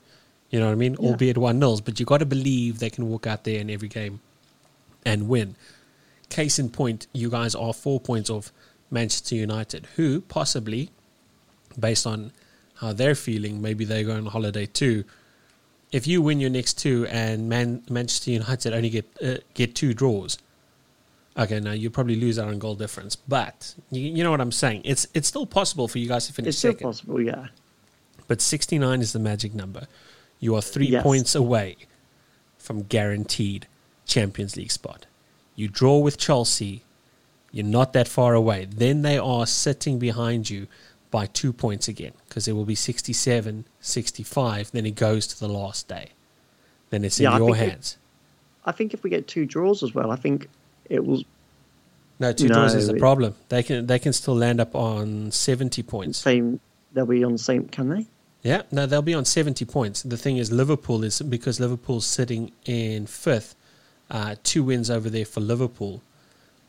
You 0.51 0.59
know 0.59 0.67
what 0.67 0.71
I 0.71 0.75
mean? 0.75 0.95
Yeah. 0.99 1.09
Albeit 1.09 1.37
one 1.37 1.59
nils, 1.59 1.81
but 1.81 1.99
you 1.99 2.05
got 2.05 2.19
to 2.19 2.25
believe 2.25 2.79
they 2.79 2.89
can 2.89 3.09
walk 3.09 3.27
out 3.27 3.43
there 3.43 3.59
in 3.59 3.69
every 3.69 3.89
game 3.89 4.21
and 5.05 5.27
win. 5.27 5.55
Case 6.29 6.57
in 6.59 6.69
point, 6.69 7.07
you 7.13 7.29
guys 7.29 7.55
are 7.55 7.73
four 7.73 7.99
points 7.99 8.29
off 8.29 8.51
Manchester 8.89 9.35
United, 9.35 9.87
who 9.97 10.21
possibly, 10.21 10.91
based 11.77 12.07
on 12.07 12.31
how 12.75 12.93
they're 12.93 13.15
feeling, 13.15 13.61
maybe 13.61 13.85
they 13.85 14.03
go 14.03 14.13
on 14.15 14.25
holiday 14.27 14.65
too. 14.65 15.03
If 15.91 16.07
you 16.07 16.21
win 16.21 16.39
your 16.39 16.49
next 16.49 16.73
two 16.79 17.05
and 17.09 17.47
Man- 17.47 17.83
Manchester 17.89 18.31
United 18.31 18.73
only 18.73 18.89
get 18.89 19.05
uh, 19.23 19.35
get 19.53 19.75
two 19.75 19.93
draws, 19.93 20.37
okay, 21.37 21.59
now 21.59 21.71
you 21.71 21.89
probably 21.89 22.15
lose 22.15 22.37
out 22.37 22.47
on 22.49 22.59
goal 22.59 22.75
difference. 22.75 23.15
But 23.15 23.75
you, 23.91 24.01
you 24.01 24.23
know 24.23 24.31
what 24.31 24.41
I'm 24.41 24.51
saying? 24.51 24.81
It's 24.83 25.07
it's 25.13 25.27
still 25.27 25.45
possible 25.45 25.87
for 25.87 25.99
you 25.99 26.07
guys 26.07 26.27
to 26.27 26.33
finish 26.33 26.49
It's 26.49 26.57
still 26.57 26.71
second. 26.73 26.87
possible, 26.87 27.21
yeah. 27.21 27.47
But 28.27 28.41
69 28.41 29.01
is 29.01 29.13
the 29.13 29.19
magic 29.19 29.53
number. 29.53 29.87
You 30.39 30.55
are 30.55 30.61
three 30.61 30.87
Yes. 30.87 31.03
points 31.03 31.35
away 31.35 31.77
from 32.57 32.83
guaranteed 32.83 33.67
Champions 34.05 34.57
League 34.57 34.71
spot. 34.71 35.05
You 35.55 35.67
draw 35.67 35.99
with 35.99 36.17
Chelsea, 36.17 36.81
you're 37.51 37.65
not 37.65 37.93
that 37.93 38.07
far 38.07 38.33
away. 38.33 38.65
Then 38.69 39.03
they 39.03 39.17
are 39.17 39.45
sitting 39.45 39.99
behind 39.99 40.49
you 40.49 40.67
by 41.15 41.25
two 41.27 41.53
points 41.53 41.87
again 41.87 42.11
because 42.27 42.45
it 42.45 42.51
will 42.51 42.65
be 42.65 42.75
67, 42.75 43.63
65. 43.79 44.71
Then 44.71 44.85
it 44.85 44.95
goes 44.95 45.25
to 45.27 45.39
the 45.39 45.47
last 45.47 45.87
day. 45.87 46.09
Then 46.89 47.05
it's 47.05 47.17
Yeah, 47.17 47.37
in 47.37 47.41
your 47.41 47.55
hands. 47.55 47.95
I 48.65 48.73
think 48.73 48.93
if 48.93 49.01
we 49.01 49.09
get 49.09 49.25
two 49.25 49.45
draws 49.45 49.81
as 49.81 49.95
well, 49.95 50.11
I 50.11 50.17
think 50.17 50.49
it 50.89 51.05
will 51.05 51.23
no, 52.19 52.33
two 52.33 52.49
draws 52.49 52.75
is 52.75 52.87
the 52.87 52.95
problem. 52.95 53.33
They 53.47 53.63
can 53.63 53.87
they 53.87 53.97
can 53.97 54.11
still 54.11 54.35
land 54.35 54.59
up 54.59 54.75
on 54.75 55.31
70 55.31 55.83
points. 55.83 56.17
same. 56.17 56.59
They'll 56.91 57.05
be 57.05 57.23
on 57.23 57.31
the 57.31 57.37
same. 57.37 57.69
Can 57.69 57.87
they? 57.87 58.05
Yeah, 58.43 58.63
no, 58.69 58.85
they'll 58.85 59.01
be 59.01 59.13
on 59.13 59.23
70 59.23 59.63
points. 59.63 60.03
The 60.03 60.17
thing 60.17 60.35
is, 60.35 60.51
Liverpool 60.51 61.05
is 61.05 61.21
because 61.21 61.61
Liverpool's 61.61 62.05
sitting 62.05 62.51
in 62.65 63.07
fifth, 63.07 63.55
uh, 64.11 64.35
two 64.43 64.63
wins 64.63 64.89
over 64.89 65.09
there 65.09 65.25
for 65.25 65.39
Liverpool 65.39 66.01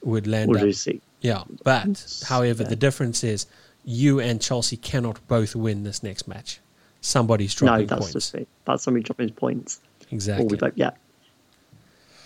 would 0.03 0.29
land 0.29 0.51
We'll 0.51 0.71
up. 0.71 0.77
Yeah, 1.21 1.43
but 1.65 2.23
however, 2.29 2.63
Yeah. 2.63 2.69
the 2.69 2.77
difference 2.77 3.25
is 3.25 3.47
you 3.87 4.21
and 4.21 4.43
Chelsea 4.43 4.77
cannot 4.77 5.27
both 5.29 5.57
win 5.57 5.85
this 5.85 6.03
next 6.03 6.29
match. 6.29 6.61
Somebody's 7.01 7.55
dropping 7.55 7.83
No, 7.83 7.87
that's 7.87 8.01
points. 8.01 8.13
just 8.13 8.35
it. 8.35 8.49
That's 8.67 8.83
somebody 8.83 9.05
dropping 9.05 9.31
points. 9.31 9.81
Exactly. 10.11 10.57
both, 10.57 10.73
yeah. 10.75 10.91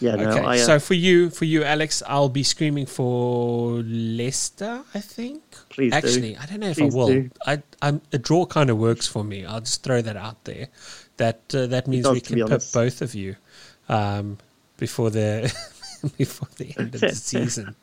Yeah, 0.00 0.14
no, 0.16 0.30
okay, 0.30 0.40
I, 0.40 0.54
uh, 0.54 0.58
so 0.58 0.78
for 0.78 0.94
you, 0.94 1.28
for 1.28 1.44
you, 1.44 1.62
Alex, 1.62 2.02
I'll 2.06 2.30
be 2.30 2.42
screaming 2.42 2.86
for 2.86 3.82
Leicester. 3.84 4.82
I 4.94 5.00
think. 5.00 5.42
Please 5.68 5.92
do. 5.92 5.96
Actually, 5.98 6.36
I 6.38 6.46
don't 6.46 6.60
know 6.60 6.70
if 6.70 6.78
Please 6.78 6.94
I 6.94 6.96
will. 6.96 7.06
do. 7.08 7.30
I, 7.46 7.62
I'm, 7.82 8.00
a 8.10 8.16
draw 8.16 8.46
kind 8.46 8.70
of 8.70 8.78
works 8.78 9.06
for 9.06 9.22
me. 9.22 9.44
I'll 9.44 9.60
just 9.60 9.82
throw 9.82 10.00
that 10.00 10.16
out 10.16 10.42
there. 10.44 10.68
That 11.18 11.54
uh, 11.54 11.66
that 11.66 11.86
means 11.86 12.04
does, 12.04 12.14
we 12.14 12.22
can 12.22 12.48
put 12.48 12.66
both 12.72 13.02
of 13.02 13.14
you 13.14 13.36
um, 13.90 14.38
before 14.78 15.10
the 15.10 15.54
before 16.16 16.48
the 16.56 16.74
end 16.78 16.94
of 16.94 17.02
the 17.02 17.14
season. 17.14 17.76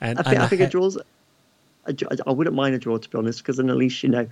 And, 0.00 0.20
I 0.20 0.22
think, 0.22 0.26
and 0.28 0.38
I 0.38 0.46
think 0.46 0.60
a 0.60 0.68
draw's. 0.68 0.96
A, 1.88 2.16
I 2.26 2.32
wouldn't 2.32 2.56
mind 2.56 2.74
a 2.74 2.78
draw 2.78 2.98
to 2.98 3.08
be 3.08 3.18
honest, 3.18 3.40
because 3.40 3.56
then 3.56 3.70
at 3.70 3.76
least 3.76 4.02
you 4.02 4.08
know, 4.08 4.26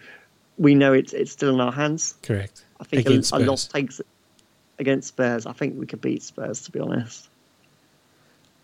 we 0.58 0.74
know 0.74 0.92
it's 0.92 1.12
it's 1.12 1.32
still 1.32 1.54
in 1.54 1.60
our 1.60 1.72
hands. 1.72 2.14
correct. 2.22 2.64
I 2.80 2.84
think 2.84 3.06
Against 3.06 3.32
a, 3.32 3.36
a 3.36 3.38
loss 3.38 3.66
takes 3.66 4.00
it 4.00 4.06
against 4.78 5.08
Spurs. 5.08 5.46
I 5.46 5.52
think 5.52 5.78
we 5.78 5.86
could 5.86 6.00
beat 6.00 6.22
Spurs 6.22 6.62
to 6.62 6.70
be 6.70 6.80
honest. 6.80 7.28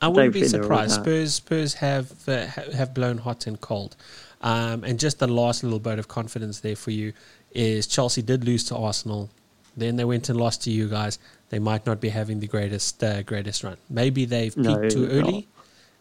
I 0.00 0.08
wouldn't 0.08 0.34
be 0.34 0.40
think 0.40 0.52
they're 0.52 0.62
all 0.62 0.66
surprised. 0.66 0.94
Spurs 0.96 1.34
Spurs 1.34 1.74
have 1.74 2.28
uh, 2.28 2.46
have 2.46 2.92
blown 2.92 3.18
hot 3.18 3.46
and 3.46 3.60
cold. 3.60 3.96
Um, 4.42 4.82
and 4.82 4.98
just 4.98 5.20
the 5.20 5.28
last 5.28 5.62
little 5.62 5.78
bit 5.78 6.00
of 6.00 6.08
confidence 6.08 6.60
there 6.60 6.74
for 6.74 6.90
you 6.90 7.12
is 7.52 7.86
Chelsea 7.86 8.22
did 8.22 8.44
lose 8.44 8.64
to 8.64 8.76
Arsenal. 8.76 9.30
Then 9.76 9.96
they 9.96 10.04
went 10.04 10.28
and 10.28 10.38
lost 10.38 10.64
to 10.64 10.70
you 10.70 10.88
guys. 10.88 11.18
They 11.50 11.60
might 11.60 11.86
not 11.86 12.00
be 12.00 12.08
having 12.08 12.40
the 12.40 12.48
greatest 12.48 13.02
uh, 13.02 13.22
greatest 13.22 13.62
run. 13.62 13.76
Maybe 13.88 14.24
they've 14.24 14.54
peaked 14.54 14.66
No, 14.66 14.88
too 14.88 15.06
early, 15.06 15.32
not. 15.32 15.44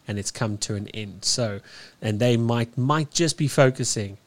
And 0.08 0.18
it's 0.18 0.30
come 0.30 0.58
to 0.58 0.74
an 0.74 0.88
end. 0.88 1.24
So, 1.24 1.60
and 2.00 2.18
they 2.20 2.36
might 2.36 2.76
might 2.76 3.10
just 3.10 3.36
be 3.38 3.48
focusing 3.48 4.18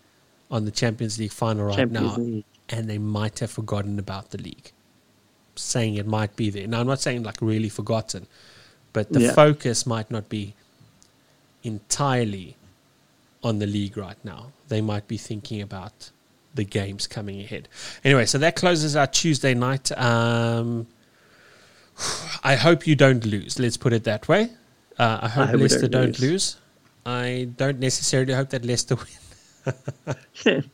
on 0.51 0.65
the 0.65 0.71
Champions 0.71 1.19
League 1.19 1.31
final 1.31 1.65
right 1.65 1.75
Champions 1.75 2.17
now, 2.17 2.23
League. 2.23 2.45
and 2.69 2.89
they 2.89 2.97
might 2.97 3.39
have 3.39 3.51
forgotten 3.51 3.99
about 3.99 4.31
the 4.31 4.37
league. 4.37 4.71
Saying 5.55 5.95
it 5.95 6.05
might 6.07 6.35
be 6.35 6.49
there. 6.49 6.67
Now, 6.67 6.81
I'm 6.81 6.87
not 6.87 6.99
saying 7.01 7.23
like 7.23 7.37
really 7.41 7.69
forgotten, 7.69 8.27
but 8.93 9.11
the 9.11 9.21
Yeah. 9.21 9.33
focus 9.33 9.85
might 9.85 10.11
not 10.11 10.29
be 10.29 10.53
entirely 11.63 12.55
on 13.43 13.59
the 13.59 13.65
league 13.67 13.97
right 13.97 14.17
now. 14.23 14.51
They 14.67 14.81
might 14.81 15.07
be 15.07 15.17
thinking 15.17 15.61
about 15.61 16.11
the 16.53 16.63
games 16.63 17.05
coming 17.07 17.41
ahead. 17.41 17.67
Anyway, 18.03 18.25
so 18.25 18.37
that 18.37 18.55
closes 18.55 18.95
our 18.95 19.07
Tuesday 19.07 19.53
night. 19.53 19.91
Um, 19.97 20.87
I 22.43 22.55
hope 22.55 22.87
you 22.87 22.95
don't 22.95 23.25
lose. 23.25 23.59
Let's 23.59 23.77
put 23.77 23.93
it 23.93 24.03
that 24.05 24.27
way. 24.27 24.49
Uh, 24.97 25.19
I 25.23 25.27
hope 25.27 25.49
hope 25.49 25.61
Leicester 25.61 25.87
don't 25.87 26.05
don't 26.05 26.19
lose. 26.19 26.57
I 27.05 27.49
don't 27.57 27.79
necessarily 27.79 28.33
hope 28.33 28.49
that 28.49 28.65
Leicester 28.65 28.95
win. 28.95 29.07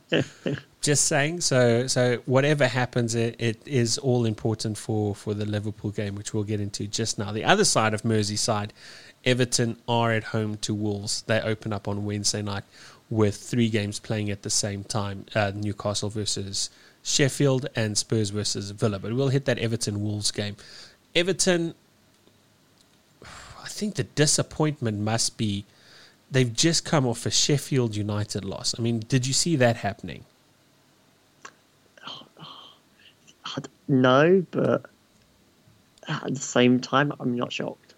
Just 0.82 1.06
saying. 1.06 1.42
So, 1.42 1.88
so 1.88 2.18
whatever 2.26 2.68
happens, 2.68 3.16
it, 3.16 3.36
it 3.40 3.62
is 3.66 3.98
all 3.98 4.26
important 4.26 4.78
for 4.78 5.14
for 5.14 5.34
the 5.34 5.46
Liverpool 5.46 5.92
game, 5.92 6.16
which 6.16 6.34
we'll 6.34 6.44
get 6.44 6.60
into 6.60 6.88
just 6.88 7.20
now. 7.20 7.32
The 7.32 7.44
other 7.44 7.66
side 7.66 7.94
of 7.94 8.02
Merseyside, 8.02 8.72
Everton 9.24 9.78
are 9.88 10.12
at 10.12 10.26
home 10.26 10.58
to 10.58 10.74
Wolves. 10.74 11.22
They 11.24 11.40
open 11.40 11.72
up 11.72 11.88
on 11.88 12.06
Wednesday 12.06 12.42
night 12.42 12.64
with 13.10 13.36
three 13.36 13.70
games 13.70 14.00
playing 14.00 14.32
at 14.32 14.42
the 14.42 14.50
same 14.50 14.84
time: 14.84 15.26
uh, 15.36 15.52
Newcastle 15.54 16.10
versus 16.10 16.72
Sheffield 17.04 17.68
and 17.76 17.98
Spurs 17.98 18.32
versus 18.32 18.72
Villa. 18.72 18.98
But 18.98 19.14
we'll 19.14 19.30
hit 19.30 19.46
that 19.46 19.60
Everton 19.60 20.02
Wolves 20.02 20.32
game. 20.32 20.56
Everton, 21.14 21.74
I 21.74 21.81
think 23.82 23.96
the 23.96 24.04
disappointment 24.04 25.00
must 25.00 25.38
be 25.38 25.66
they've 26.30 26.54
just 26.54 26.86
come 26.86 27.08
off 27.08 27.26
a 27.26 27.32
Sheffield 27.32 27.96
United 27.96 28.46
loss. 28.46 28.76
I 28.78 28.82
mean, 28.84 29.00
did 29.00 29.26
you 29.26 29.34
see 29.34 29.56
that 29.56 29.78
happening? 29.78 30.26
No, 33.88 34.46
but 34.52 34.86
at 36.08 36.34
the 36.34 36.40
same 36.40 36.80
time, 36.80 37.12
I'm 37.20 37.36
not 37.36 37.52
shocked. 37.52 37.96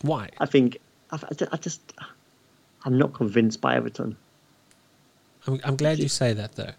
Why? 0.00 0.30
I 0.38 0.46
think 0.46 0.78
I, 1.10 1.16
I 1.16 1.46
I 1.52 1.56
just 1.56 1.80
I'm 2.84 2.96
not 2.96 3.12
convinced 3.12 3.60
by 3.60 3.74
Everton. 3.74 4.16
I'm, 5.46 5.60
I'm 5.64 5.76
glad 5.76 5.98
you 5.98 6.08
say 6.08 6.32
that 6.32 6.56
though, 6.56 6.72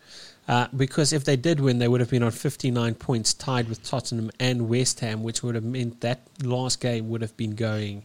uh, 0.48 0.68
because 0.76 1.14
if 1.14 1.24
they 1.24 1.36
did 1.36 1.60
win, 1.60 1.80
they 1.80 1.88
would 1.88 2.02
have 2.02 2.10
been 2.10 2.24
on 2.24 2.32
59 2.32 2.96
points, 2.96 3.34
tied 3.34 3.70
with 3.70 3.84
Tottenham 3.84 4.32
and 4.40 4.70
West 4.70 5.00
Ham, 5.00 5.24
which 5.24 5.44
would 5.44 5.56
have 5.56 5.64
meant 5.64 6.02
that 6.02 6.22
last 6.44 6.80
game 6.80 7.10
would 7.10 7.22
have 7.22 7.36
been 7.38 7.56
going. 7.56 8.04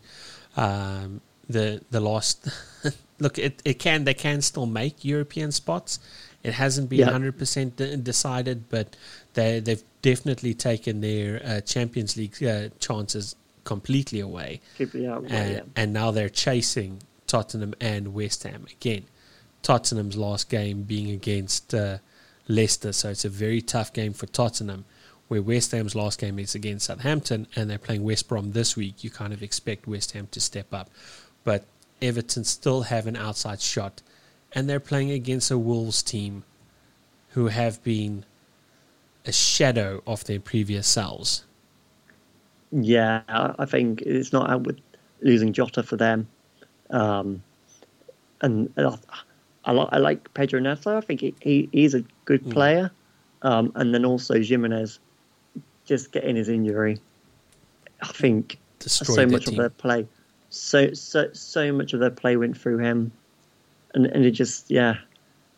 Um, 0.56 1.20
the 1.48 1.82
the 1.90 2.00
last 2.00 2.48
look, 3.18 3.38
it, 3.38 3.60
it 3.64 3.78
can 3.78 4.04
they 4.04 4.14
can 4.14 4.40
still 4.42 4.66
make 4.66 5.04
European 5.04 5.52
spots. 5.52 5.98
It 6.42 6.54
hasn't 6.54 6.88
been 6.88 7.00
Yeah. 7.00 7.06
100 7.06 7.38
percent 7.38 7.76
decided, 8.04 8.68
but 8.68 8.96
they 9.34 9.60
they've 9.60 9.82
definitely 10.02 10.54
taken 10.54 11.00
their 11.00 11.42
uh, 11.44 11.60
Champions 11.60 12.16
League 12.16 12.42
uh, 12.42 12.68
chances 12.78 13.36
completely 13.64 14.20
away. 14.20 14.60
Out, 15.06 15.24
and, 15.28 15.54
yeah. 15.54 15.60
and 15.76 15.92
now 15.92 16.10
they're 16.10 16.30
chasing 16.30 17.02
Tottenham 17.26 17.74
and 17.80 18.14
West 18.14 18.44
Ham 18.44 18.66
again. 18.70 19.04
Tottenham's 19.62 20.16
last 20.16 20.48
game 20.48 20.82
being 20.82 21.10
against 21.10 21.74
uh, 21.74 21.98
Leicester, 22.48 22.92
so 22.92 23.10
it's 23.10 23.24
a 23.24 23.28
very 23.28 23.60
tough 23.60 23.92
game 23.92 24.12
for 24.12 24.26
Tottenham. 24.26 24.84
Where 25.28 25.42
West 25.42 25.70
Ham's 25.70 25.94
last 25.94 26.18
game 26.18 26.40
is 26.40 26.56
against 26.56 26.86
Southampton, 26.86 27.46
and 27.54 27.70
they're 27.70 27.78
playing 27.78 28.02
West 28.02 28.26
Brom 28.26 28.50
this 28.50 28.76
week. 28.76 29.04
You 29.04 29.10
kind 29.10 29.32
of 29.32 29.44
expect 29.44 29.86
West 29.86 30.10
Ham 30.12 30.26
to 30.32 30.40
step 30.40 30.74
up, 30.74 30.90
but 31.44 31.64
Everton 32.02 32.42
still 32.42 32.82
have 32.82 33.06
an 33.06 33.14
outside 33.14 33.60
shot, 33.60 34.02
and 34.52 34.68
they're 34.68 34.80
playing 34.80 35.12
against 35.12 35.50
a 35.52 35.58
Wolves 35.58 36.02
team 36.02 36.42
who 37.30 37.46
have 37.46 37.80
been 37.84 38.24
a 39.24 39.30
shadow 39.30 40.02
of 40.04 40.24
their 40.24 40.40
previous 40.40 40.88
selves. 40.88 41.44
Yeah, 42.72 43.22
I 43.28 43.66
think 43.66 44.02
it's 44.02 44.32
not 44.32 44.50
out 44.50 44.62
with 44.62 44.80
losing 45.22 45.52
Jota 45.52 45.82
for 45.82 45.96
them. 45.96 46.26
Um, 46.90 47.42
and 48.40 48.72
I, 49.64 49.72
li- 49.72 49.88
I 49.92 49.98
like 49.98 50.32
Pedro 50.34 50.60
Neto. 50.60 50.96
I 50.96 51.00
think 51.00 51.20
he, 51.20 51.34
he 51.40 51.68
he's 51.72 51.94
a 51.94 52.02
good 52.24 52.42
Mm. 52.44 52.52
player. 52.52 52.90
Um, 53.42 53.72
and 53.74 53.94
then 53.94 54.04
also 54.04 54.38
Jimenez 54.40 54.98
just 55.86 56.12
getting 56.12 56.36
his 56.36 56.48
injury. 56.48 56.98
I 58.02 58.08
think 58.08 58.58
Destroyed 58.78 59.16
so 59.16 59.26
much 59.26 59.44
team. 59.46 59.54
of 59.54 59.58
their 59.58 59.70
play, 59.70 60.06
so 60.50 60.92
so 60.92 61.32
so 61.32 61.72
much 61.72 61.92
of 61.94 62.00
their 62.00 62.10
play 62.10 62.36
went 62.36 62.56
through 62.56 62.78
him, 62.78 63.12
and 63.94 64.06
and 64.06 64.24
it 64.24 64.32
just 64.32 64.70
yeah, 64.70 64.96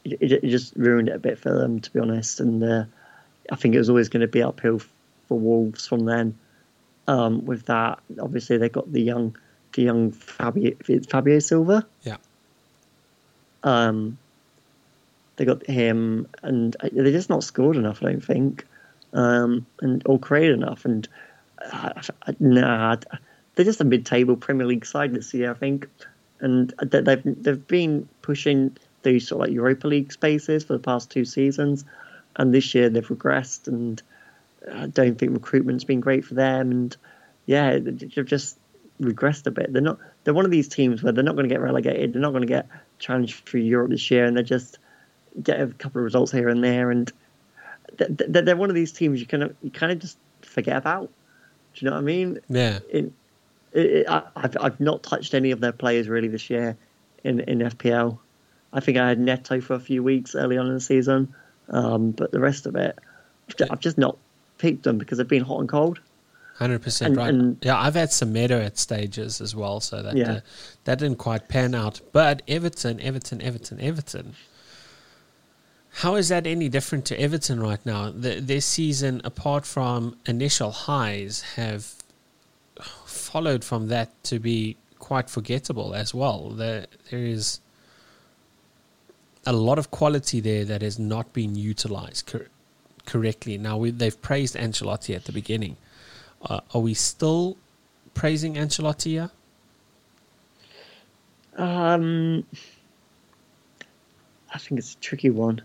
it, 0.05 0.19
it, 0.21 0.33
it 0.45 0.49
just 0.51 0.75
ruined 0.77 1.09
it 1.09 1.15
a 1.17 1.19
bit 1.19 1.39
for 1.39 1.53
them 1.53 1.81
to 1.81 1.91
be 1.93 1.99
honest. 2.01 2.41
And 2.41 2.63
uh, 2.63 2.85
I 3.51 3.57
think 3.57 3.75
it 3.75 3.79
was 3.79 3.89
always 3.89 4.09
going 4.09 4.21
to 4.23 4.27
be 4.29 4.43
uphill 4.43 4.81
for 5.29 5.39
Wolves 5.39 5.87
from 5.87 6.05
then. 6.05 6.37
Um, 7.09 7.45
with 7.45 7.67
that, 7.67 7.99
obviously 8.21 8.59
they 8.59 8.69
got 8.69 8.93
the 8.93 9.03
young 9.03 9.37
the 9.75 9.83
young 9.83 10.13
Fabio 10.13 10.73
Fabio 11.09 11.39
Silva. 11.41 11.87
Yeah. 12.03 12.17
Um, 13.65 14.19
they 15.37 15.45
got 15.45 15.67
him, 15.67 16.29
and 16.43 16.77
uh, 16.81 16.89
they 16.93 17.13
just 17.13 17.31
not 17.31 17.45
scored 17.45 17.77
enough. 17.77 18.03
I 18.03 18.13
don't 18.13 18.25
think, 18.25 18.67
um, 19.13 19.67
and 19.81 20.03
or 20.07 20.19
created 20.19 20.55
enough. 20.55 20.85
And 20.85 21.09
uh, 21.73 22.03
uh, 22.27 22.33
nah, 22.39 22.97
they're 23.55 23.65
just 23.65 23.81
a 23.81 23.85
mid-table 23.85 24.37
Premier 24.37 24.67
League 24.67 24.87
side 24.87 25.15
this 25.15 25.33
year, 25.35 25.51
I 25.51 25.55
think. 25.55 25.89
And 26.41 26.75
they- 26.83 27.01
they've 27.01 27.23
they've 27.25 27.67
been 27.67 28.09
pushing 28.21 28.77
these 29.03 29.29
sort 29.29 29.41
of 29.43 29.49
like 29.49 29.55
Europa 29.55 29.89
League 29.89 30.13
spaces 30.13 30.65
for 30.65 30.75
the 30.75 30.79
past 30.79 31.11
two 31.11 31.25
seasons, 31.25 31.85
and 32.37 32.53
this 32.53 32.75
year 32.75 32.89
they've 32.89 33.07
regressed. 33.07 33.69
And 33.69 34.03
I 34.73 34.87
don't 34.87 35.19
think 35.19 35.33
recruitment's 35.33 35.85
been 35.85 36.01
great 36.01 36.25
for 36.25 36.35
them. 36.35 36.71
And 36.71 36.97
yeah, 37.47 37.79
they've 37.79 38.27
just 38.27 38.59
regressed 39.01 39.47
a 39.47 39.51
bit. 39.51 39.73
They're 39.73 39.83
not. 39.83 39.99
They're 40.25 40.35
one 40.35 40.45
of 40.45 40.51
these 40.51 40.69
teams 40.69 41.03
where 41.03 41.13
they're 41.13 41.25
not 41.25 41.37
going 41.37 41.49
to 41.49 41.55
get 41.55 41.61
relegated. 41.61 42.13
They're 42.13 42.23
not 42.23 42.31
going 42.31 42.43
to 42.43 42.47
get 42.47 42.69
challenged 43.03 43.49
for 43.49 43.59
Europe 43.59 43.91
this 43.91 44.11
year, 44.11 44.25
and 44.25 44.37
they 44.37 44.43
just 44.43 44.79
get 45.43 45.61
a 45.61 45.67
couple 45.67 46.01
of 46.01 46.05
results 46.05 46.33
here 46.33 46.49
and 46.49 46.63
there. 46.63 46.91
And 46.91 47.13
th- 47.99 48.17
th- 48.17 48.45
they're 48.45 48.57
one 48.57 48.71
of 48.71 48.75
these 48.75 48.93
teams 48.93 49.21
you 49.21 49.27
kind 49.27 49.43
of 49.43 49.55
you 49.63 49.71
kind 49.71 49.93
of 49.93 49.99
just 49.99 50.17
forget 50.43 50.77
about. 50.77 51.11
Do 51.75 51.85
you 51.85 51.91
know 51.91 51.97
what 51.97 52.03
I 52.03 52.05
mean? 52.05 52.39
Yeah. 52.49 52.79
It, 52.91 53.13
it, 53.73 54.09
I, 54.09 54.23
I've 54.37 54.57
I've 54.61 54.81
not 54.81 55.03
touched 55.03 55.35
any 55.35 55.51
of 55.51 55.61
their 55.61 55.73
players 55.73 56.09
really 56.09 56.29
this 56.29 56.49
year 56.49 56.77
in 57.25 57.41
in 57.41 57.59
FPL. 57.59 58.19
I 58.73 58.81
think 58.81 58.97
I 58.97 59.09
had 59.09 59.19
Neto 59.19 59.61
for 59.61 59.75
a 59.75 59.81
few 59.81 60.03
weeks 60.03 60.35
early 60.35 60.57
on 60.57 60.67
in 60.67 60.75
the 60.75 60.81
season, 60.81 61.35
um, 61.69 62.13
but 62.13 62.33
the 62.33 62.41
rest 62.41 62.65
of 62.65 62.75
it, 62.77 62.99
I've 63.71 63.81
just 63.81 63.99
not 63.99 64.17
picked 64.57 64.85
them 64.85 64.97
because 64.97 65.19
they've 65.19 65.29
been 65.29 65.45
hot 65.45 65.61
and 65.61 65.69
cold. 65.69 66.01
Hundred 66.57 66.83
percent 66.83 67.17
right. 67.17 67.29
and- 67.33 67.57
yeah, 67.63 67.79
I've 67.81 67.95
had 67.95 68.13
some 68.13 68.33
Meadow 68.33 68.61
at 68.61 68.79
stages 68.79 69.41
as 69.41 69.55
well, 69.57 69.81
so 69.81 70.03
that 70.03 70.17
Yeah. 70.17 70.33
uh, 70.33 70.41
that 70.85 70.99
didn't 70.99 71.19
quite 71.19 71.49
pan 71.49 71.75
out. 71.75 72.01
But 72.13 72.43
Everton, 72.47 73.01
Everton, 73.01 73.41
Everton, 73.41 73.81
Everton. 73.81 74.35
How 75.97 76.15
is 76.15 76.29
that 76.29 76.47
any 76.47 76.69
different 76.69 77.05
to 77.07 77.21
Everton 77.21 77.61
right 77.61 77.85
now? 77.85 78.11
The, 78.11 78.41
their 78.41 78.61
season, 78.63 79.21
apart 79.25 79.67
from 79.67 80.17
initial 80.27 80.71
highs, 80.71 81.43
have 81.57 81.95
followed 83.05 83.63
from 83.65 83.89
that 83.89 84.11
to 84.25 84.39
be 84.39 84.77
quite 84.99 85.29
forgettable 85.29 85.95
as 85.95 86.15
well. 86.15 86.51
There, 86.51 86.87
there 87.11 87.21
is 87.25 87.61
a 89.45 89.53
lot 89.53 89.79
of 89.79 89.91
quality 89.91 90.41
there 90.41 90.65
that 90.65 90.81
has 90.83 90.99
not 90.99 91.33
been 91.33 91.57
utilized 91.57 92.27
cor- 92.27 92.47
correctly. 93.05 93.59
Now 93.59 93.77
we, 93.77 93.91
they've 93.91 94.21
praised 94.23 94.55
Ancelotti 94.55 95.15
at 95.15 95.25
the 95.25 95.33
beginning. 95.33 95.77
Uh, 96.45 96.61
are 96.75 96.81
we 96.81 96.95
still 96.95 97.57
praising 98.15 98.55
Ancelotti 98.55 99.11
here? 99.11 99.31
Um, 101.57 102.45
I 104.53 104.59
think 104.59 104.79
it's 104.79 104.95
a 104.95 104.99
tricky 104.99 105.31
one. 105.31 105.63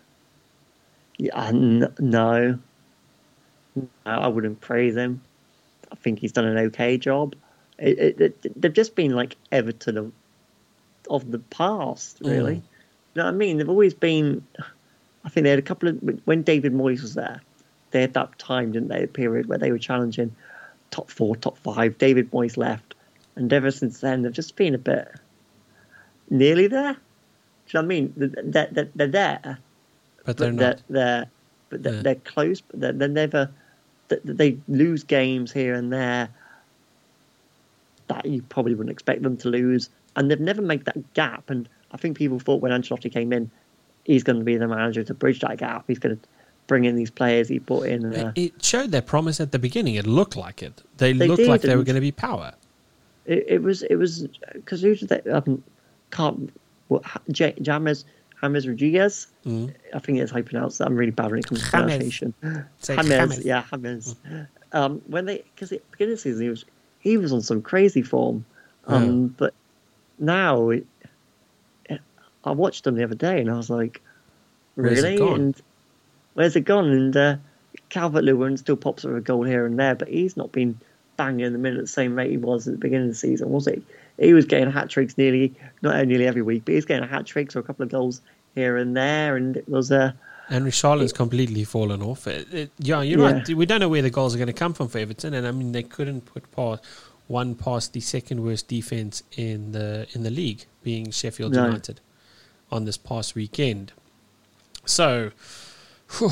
Yeah, 1.17 1.47
n- 1.47 1.93
no, 1.99 2.59
no, 3.75 3.87
I 4.05 4.27
wouldn't 4.27 4.61
praise 4.61 4.95
him. 4.95 5.21
I 5.91 5.95
think 5.95 6.19
he's 6.19 6.31
done 6.31 6.45
an 6.45 6.57
okay 6.57 6.97
job. 6.97 7.35
It, 7.79 7.99
it, 7.99 8.21
it, 8.21 8.61
they've 8.61 8.73
just 8.73 8.95
been 8.95 9.11
like 9.11 9.35
Everton 9.51 9.97
of, 9.97 10.11
of 11.09 11.31
the 11.31 11.39
past, 11.39 12.19
really. 12.21 12.55
Mm. 12.55 12.63
You 13.15 13.21
know 13.21 13.25
what 13.25 13.33
I 13.33 13.37
mean? 13.37 13.57
They've 13.57 13.69
always 13.69 13.93
been. 13.93 14.45
I 15.23 15.29
think 15.29 15.43
they 15.45 15.49
had 15.49 15.59
a 15.59 15.63
couple 15.63 15.89
of 15.89 16.21
when 16.25 16.43
David 16.43 16.73
Moyes 16.73 17.01
was 17.01 17.15
there. 17.15 17.41
They 17.91 18.01
had 18.01 18.13
that 18.13 18.37
time, 18.37 18.73
didn't 18.73 18.89
they? 18.89 19.03
A 19.03 19.07
period 19.07 19.47
where 19.47 19.57
they 19.57 19.71
were 19.71 19.79
challenging 19.79 20.35
top 20.91 21.09
four, 21.11 21.35
top 21.35 21.57
five. 21.57 21.97
David 21.97 22.31
Moyes 22.31 22.57
left, 22.57 22.95
and 23.35 23.51
ever 23.51 23.71
since 23.71 23.99
then 23.99 24.21
they've 24.21 24.31
just 24.31 24.55
been 24.55 24.75
a 24.75 24.79
bit 24.79 25.07
nearly 26.29 26.67
there. 26.67 26.93
Do 26.93 26.99
you 27.77 27.81
know 27.81 27.81
what 27.81 27.83
I 27.83 27.87
mean? 27.87 28.13
They're, 28.15 28.67
they're, 28.71 28.89
they're 28.95 29.07
there, 29.07 29.59
But 30.25 30.37
they're 30.37 30.51
but 30.51 30.55
not. 30.55 30.57
they're, 30.57 30.77
they're 30.89 31.25
but 31.69 31.83
they're, 31.83 31.93
Yeah. 31.95 32.01
they're 32.01 32.15
close. 32.15 32.61
But 32.61 32.79
they're, 32.79 32.93
they're 32.93 33.07
never. 33.07 33.49
They, 34.07 34.17
they 34.23 34.57
lose 34.69 35.03
games 35.03 35.51
here 35.51 35.73
and 35.73 35.91
there 35.91 36.29
that 38.07 38.25
you 38.25 38.41
probably 38.43 38.73
wouldn't 38.73 38.91
expect 38.91 39.21
them 39.21 39.35
to 39.37 39.49
lose, 39.49 39.89
and 40.15 40.31
they've 40.31 40.39
never 40.39 40.61
made 40.61 40.85
that 40.85 41.13
gap. 41.13 41.49
And 41.49 41.67
I 41.91 41.97
think 41.97 42.17
people 42.17 42.39
thought 42.39 42.61
when 42.61 42.71
Ancelotti 42.71 43.11
came 43.11 43.33
in, 43.33 43.51
he's 44.05 44.23
going 44.23 44.39
to 44.39 44.45
be 44.45 44.55
the 44.55 44.67
manager 44.67 45.03
to 45.03 45.13
bridge 45.13 45.41
that 45.41 45.57
gap. 45.57 45.83
He's 45.87 45.99
going 45.99 46.15
to 46.17 46.21
bring 46.67 46.85
in 46.85 46.95
these 46.95 47.09
players 47.11 47.47
he 47.47 47.59
put 47.59 47.89
in. 47.89 48.13
Uh, 48.13 48.31
it 48.35 48.63
showed 48.63 48.91
their 48.91 49.01
promise 49.01 49.39
at 49.39 49.51
the 49.51 49.59
beginning. 49.59 49.95
It 49.95 50.05
looked 50.05 50.35
like 50.35 50.61
it. 50.61 50.83
They, 50.97 51.13
They 51.13 51.27
looked 51.27 51.43
like 51.43 51.61
they 51.61 51.75
were 51.75 51.83
going 51.83 51.95
to 51.95 52.01
be 52.01 52.11
power. 52.11 52.53
it, 53.25 53.45
it 53.47 53.63
was 53.63 53.83
it 53.83 53.95
was 53.95 54.27
because 54.53 54.81
who 54.81 54.95
did 54.95 55.09
they 55.09 55.21
um, 55.31 55.63
can't 56.11 56.51
what 56.89 57.03
J- 57.31 57.55
James 57.61 58.05
James 58.41 58.67
Rodriguez. 58.67 59.27
Mm. 59.45 59.73
I 59.93 59.99
think 59.99 60.19
it's 60.19 60.31
how 60.31 60.37
you 60.37 60.43
pronounce 60.43 60.77
that. 60.77 60.87
I'm 60.87 60.95
really 60.95 61.11
bad 61.11 61.31
when 61.31 61.39
it 61.39 61.47
comes 61.47 61.63
to 61.63 61.69
pronunciation. 61.69 62.33
James, 62.43 62.73
James. 63.07 63.45
yeah, 63.45 63.63
James. 63.71 64.15
Um, 64.73 65.01
when 65.07 65.25
they 65.25 65.43
because 65.55 65.71
at 65.71 65.79
the 65.79 65.91
beginning 65.91 66.13
of 66.13 66.17
the 66.19 66.21
season 66.21 66.41
he 66.43 66.49
was 66.49 66.65
he 66.99 67.17
was 67.17 67.31
on 67.33 67.41
some 67.41 67.61
crazy 67.61 68.01
form, 68.01 68.45
um, 68.87 69.27
but 69.37 69.53
now 70.19 70.69
it, 70.69 70.85
it- 71.89 72.01
I 72.43 72.51
watched 72.51 72.85
him 72.87 72.95
the 72.95 73.03
other 73.03 73.15
day 73.15 73.39
and 73.41 73.49
I 73.49 73.55
was 73.57 73.69
like, 73.69 74.01
really? 74.75 75.17
And 75.21 75.59
where's 76.37 76.55
it 76.55 76.61
gone? 76.61 76.87
And 76.91 77.17
uh, 77.17 77.35
Calvert 77.89 78.23
Lewin 78.23 78.57
still 78.57 78.75
pops 78.75 79.03
up 79.03 79.11
a 79.11 79.21
goal 79.21 79.41
here 79.43 79.65
and 79.65 79.79
there, 79.79 79.95
but 79.95 80.07
he's 80.07 80.37
not 80.37 80.51
been 80.51 80.79
banging 81.17 81.51
the 81.51 81.57
minute 81.57 81.79
at 81.79 81.83
the 81.85 81.87
same 81.87 82.13
rate 82.15 82.29
he 82.29 82.37
was 82.37 82.67
at 82.67 82.73
the 82.75 82.77
beginning 82.77 83.07
of 83.07 83.13
the 83.13 83.15
season, 83.17 83.49
was 83.49 83.65
he? 83.65 83.81
He 84.19 84.33
was 84.33 84.45
getting 84.45 84.69
hat 84.71 84.87
tricks 84.89 85.17
nearly 85.17 85.55
not 85.81 86.05
nearly 86.05 86.27
every 86.27 86.43
week, 86.43 86.63
but 86.63 86.75
he's 86.75 86.85
getting 86.85 87.03
a 87.03 87.07
hat 87.07 87.25
tricks 87.25 87.55
or 87.55 87.59
a 87.59 87.63
couple 87.63 87.81
of 87.83 87.89
goals 87.89 88.21
here 88.53 88.77
and 88.77 88.95
there, 88.95 89.35
and 89.35 89.57
it 89.57 89.67
was 89.67 89.91
uh, 89.91 90.11
And 90.49 90.63
Richarlison's 90.65 91.13
completely 91.13 91.63
fallen 91.63 92.03
off. 92.03 92.27
It, 92.27 92.53
it, 92.53 92.71
yeah, 92.77 93.01
you're 93.01 93.19
Yeah. 93.19 93.31
right. 93.33 93.49
We 93.49 93.65
don't 93.65 93.79
know 93.79 93.89
where 93.89 94.03
the 94.03 94.11
goals 94.11 94.35
are 94.35 94.37
going 94.37 94.45
to 94.47 94.53
come 94.53 94.75
from 94.75 94.89
for 94.89 94.99
Everton, 94.99 95.33
and 95.33 95.47
I 95.47 95.51
mean 95.51 95.71
they 95.71 95.83
couldn't 95.83 96.21
put 96.21 96.51
past 96.51 96.83
one 97.27 97.55
past 97.55 97.93
the 97.93 97.99
second 97.99 98.43
worst 98.43 98.67
defense 98.67 99.21
in 99.35 99.71
the 99.71 100.07
in 100.13 100.21
the 100.21 100.31
league, 100.31 100.65
being 100.83 101.09
Sheffield 101.09 101.53
No. 101.53 101.65
United, 101.65 101.99
on 102.71 102.85
this 102.85 102.97
past 102.97 103.33
weekend. 103.33 103.91
So, 104.85 105.31
whew, 106.17 106.31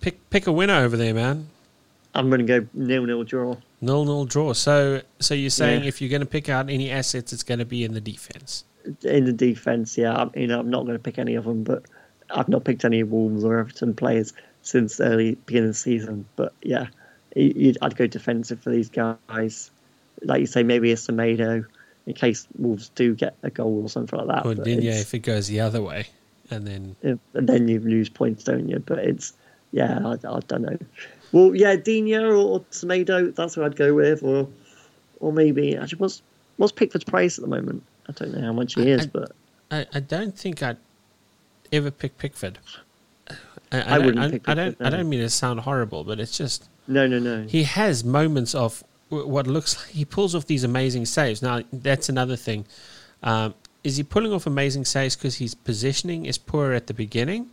pick 0.00 0.28
pick 0.30 0.46
a 0.46 0.52
winner 0.52 0.74
over 0.74 0.96
there, 0.96 1.14
man. 1.14 1.48
I'm 2.14 2.28
going 2.28 2.46
to 2.46 2.60
go 2.60 2.66
nil 2.74 3.04
nil 3.06 3.24
draw. 3.24 3.56
Nil 3.80 4.04
nil 4.04 4.24
draw. 4.26 4.52
So 4.52 5.02
so 5.18 5.34
you're 5.34 5.50
saying 5.50 5.82
Yeah. 5.82 5.88
if 5.88 6.00
you're 6.00 6.10
going 6.10 6.20
to 6.20 6.26
pick 6.26 6.48
out 6.48 6.68
any 6.68 6.90
assets, 6.90 7.32
it's 7.32 7.42
going 7.42 7.58
to 7.60 7.64
be 7.64 7.84
in 7.84 7.94
the 7.94 8.00
defense. 8.00 8.64
in 9.04 9.24
the 9.24 9.32
defense, 9.32 9.96
yeah, 9.96 10.12
I'm, 10.14 10.30
you 10.34 10.46
know, 10.48 10.58
I'm 10.60 10.68
not 10.70 10.82
going 10.84 10.96
to 10.96 11.02
pick 11.02 11.18
any 11.18 11.36
of 11.36 11.44
them, 11.44 11.62
but 11.62 11.84
I've 12.30 12.48
not 12.48 12.64
picked 12.64 12.84
any 12.84 13.02
Wolves 13.02 13.44
or 13.44 13.58
Everton 13.58 13.94
players 13.94 14.32
since 14.62 15.00
early 15.00 15.36
beginning 15.46 15.68
of 15.70 15.74
the 15.74 15.78
season. 15.78 16.24
But 16.36 16.52
yeah, 16.62 16.86
I'd 17.36 17.96
go 17.96 18.06
defensive 18.06 18.60
for 18.60 18.70
these 18.70 18.90
guys. 18.90 19.70
Like 20.22 20.40
you 20.40 20.46
say, 20.46 20.62
maybe 20.62 20.92
a 20.92 20.96
Semedo 20.96 21.64
in 22.06 22.14
case 22.14 22.46
Wolves 22.58 22.90
do 22.94 23.14
get 23.14 23.36
a 23.42 23.50
goal 23.50 23.82
or 23.84 23.88
something 23.88 24.18
like 24.18 24.28
that. 24.28 24.46
Or 24.46 24.54
but 24.54 24.66
yeah, 24.66 24.98
if 24.98 25.14
it 25.14 25.20
goes 25.20 25.46
the 25.48 25.60
other 25.60 25.80
way, 25.82 26.06
and 26.52 26.66
then 26.66 26.96
and 27.34 27.48
then 27.48 27.68
you 27.68 27.80
lose 27.80 28.08
points, 28.08 28.44
don't 28.44 28.68
you? 28.68 28.78
But 28.78 28.98
it's 28.98 29.32
yeah, 29.72 30.00
I, 30.04 30.12
I 30.12 30.40
don't 30.40 30.62
know. 30.62 30.78
Well, 31.32 31.54
yeah, 31.54 31.76
Digne 31.76 32.14
or 32.16 32.60
Semedo, 32.70 33.34
that's 33.34 33.56
what 33.56 33.66
I'd 33.66 33.76
go 33.76 33.94
with, 33.94 34.22
or 34.22 34.48
or 35.20 35.32
maybe 35.32 35.76
actually 35.76 35.98
what's 35.98 36.22
what's 36.58 36.72
Pickford's 36.72 37.04
price 37.04 37.38
at 37.38 37.42
the 37.42 37.48
moment? 37.50 37.82
I 38.08 38.12
don't 38.12 38.32
know 38.34 38.42
how 38.42 38.52
much 38.52 38.74
he 38.74 38.82
I- 38.82 38.94
is, 38.96 39.02
I- 39.04 39.06
but 39.12 39.32
I, 39.70 39.86
I 39.94 40.00
don't 40.00 40.36
think 40.38 40.62
I'd 40.62 40.76
ever 41.72 41.90
pick 41.90 42.18
Pickford. 42.18 42.58
I, 43.30 43.34
I 43.72 43.82
don't- 43.96 44.04
wouldn't 44.06 44.24
I, 44.24 44.30
pick 44.30 44.48
I 44.48 44.54
don't. 44.54 44.68
Pickford, 44.72 44.86
I 44.86 44.90
don't 44.90 45.08
mean 45.08 45.20
to 45.20 45.30
sound 45.30 45.60
horrible, 45.60 46.04
but 46.04 46.20
it's 46.20 46.36
just 46.36 46.68
no, 46.86 47.06
no, 47.06 47.18
no. 47.18 47.44
he 47.48 47.62
has 47.64 48.04
moments 48.04 48.54
of 48.54 48.84
what 49.08 49.46
looks 49.46 49.78
like 49.78 49.88
he 49.94 50.04
pulls 50.04 50.34
off 50.34 50.46
these 50.46 50.64
amazing 50.64 51.06
saves. 51.06 51.40
Now 51.42 51.62
that's 51.72 52.08
another 52.10 52.36
thing. 52.36 52.66
Um, 53.22 53.54
is 53.84 53.96
he 53.96 54.02
pulling 54.02 54.32
off 54.32 54.46
amazing 54.46 54.84
saves 54.84 55.16
because 55.16 55.36
his 55.36 55.54
positioning 55.54 56.26
is 56.26 56.38
poor 56.38 56.72
at 56.72 56.86
the 56.86 56.94
beginning? 56.94 57.50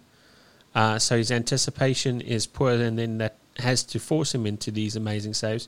Uh, 0.75 0.99
so 0.99 1.17
his 1.17 1.31
anticipation 1.31 2.21
is 2.21 2.45
poor, 2.45 2.71
and 2.73 2.97
then 2.99 3.17
that 3.17 3.35
has 3.57 3.83
to 3.83 3.99
force 3.99 4.33
him 4.35 4.45
into 4.45 4.69
these 4.71 4.95
amazing 4.95 5.33
saves. 5.33 5.67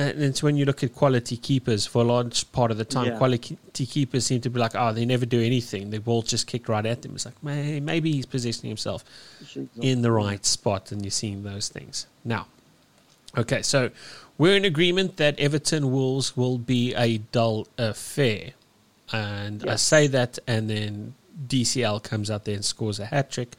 And 0.00 0.22
it's 0.22 0.44
when 0.44 0.56
you 0.56 0.64
look 0.64 0.84
at 0.84 0.94
quality 0.94 1.36
keepers 1.36 1.84
for 1.84 2.02
a 2.02 2.04
large 2.04 2.50
part 2.52 2.70
of 2.70 2.78
the 2.78 2.84
time, 2.84 3.06
Yeah. 3.08 3.18
quality 3.18 3.58
keepers 3.74 4.26
seem 4.26 4.40
to 4.42 4.50
be 4.50 4.60
like, 4.60 4.76
oh, 4.76 4.92
they 4.92 5.04
never 5.04 5.26
do 5.26 5.40
anything. 5.42 5.90
The 5.90 5.98
ball 5.98 6.22
just 6.22 6.46
kicked 6.46 6.68
right 6.68 6.86
at 6.86 7.02
them. 7.02 7.16
It's 7.16 7.24
like, 7.24 7.42
man, 7.42 7.84
maybe 7.84 8.12
he's 8.12 8.24
positioning 8.26 8.70
himself 8.70 9.04
in 9.80 10.02
the 10.02 10.12
right 10.12 10.46
spot, 10.46 10.92
and 10.92 11.02
you're 11.02 11.10
seeing 11.10 11.42
those 11.42 11.68
things. 11.68 12.06
Now, 12.24 12.46
okay, 13.36 13.60
so 13.62 13.90
we're 14.38 14.54
in 14.54 14.64
agreement 14.64 15.16
that 15.16 15.36
Everton 15.40 15.90
Wolves 15.90 16.36
will 16.36 16.58
be 16.58 16.94
a 16.94 17.18
dull 17.18 17.66
affair. 17.76 18.52
And 19.12 19.68
I 19.68 19.76
say 19.76 20.06
that, 20.08 20.38
and 20.46 20.68
then 20.68 21.14
DCL 21.46 22.02
comes 22.02 22.30
out 22.30 22.44
there 22.44 22.54
and 22.54 22.64
scores 22.64 22.98
a 22.98 23.06
hat 23.06 23.30
trick. 23.30 23.54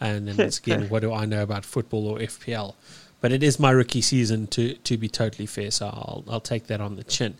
And 0.00 0.28
then 0.28 0.40
it's 0.40 0.58
again, 0.58 0.88
what 0.88 1.00
do 1.00 1.12
I 1.12 1.24
know 1.24 1.42
about 1.42 1.64
football 1.64 2.06
or 2.06 2.18
FPL? 2.18 2.74
But 3.20 3.32
it 3.32 3.42
is 3.42 3.58
my 3.58 3.70
rookie 3.70 4.00
season 4.00 4.46
to, 4.48 4.74
to 4.74 4.96
be 4.96 5.08
totally 5.08 5.46
fair, 5.46 5.70
so 5.70 5.86
I'll, 5.86 6.24
I'll 6.28 6.40
take 6.40 6.68
that 6.68 6.80
on 6.80 6.96
the 6.96 7.04
chin. 7.04 7.36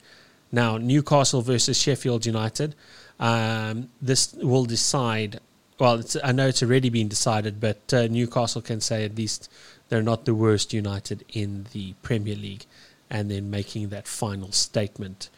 Now, 0.51 0.79
Newcastle 0.79 1.43
versus 1.43 1.81
Sheffield 1.81 2.27
United. 2.27 2.75
Um, 3.21 3.91
this 4.01 4.33
will 4.35 4.65
decide. 4.65 5.41
Well, 5.79 6.01
it's, 6.01 6.17
I 6.25 6.33
know 6.33 6.49
it's 6.49 6.63
already 6.63 6.91
been 6.91 7.09
decided, 7.09 7.61
but 7.61 7.93
uh, 7.95 8.09
Newcastle 8.09 8.63
can 8.63 8.81
say 8.81 9.05
at 9.05 9.15
least 9.15 9.51
they're 9.89 10.03
not 10.03 10.25
the 10.25 10.35
worst 10.35 10.73
United 10.73 11.25
in 11.29 11.67
the 11.73 11.95
Premier 12.03 12.35
League, 12.35 12.67
and 13.09 13.31
then 13.31 13.51
making 13.51 13.91
that 13.91 14.09
final 14.09 14.51
statement. 14.53 15.31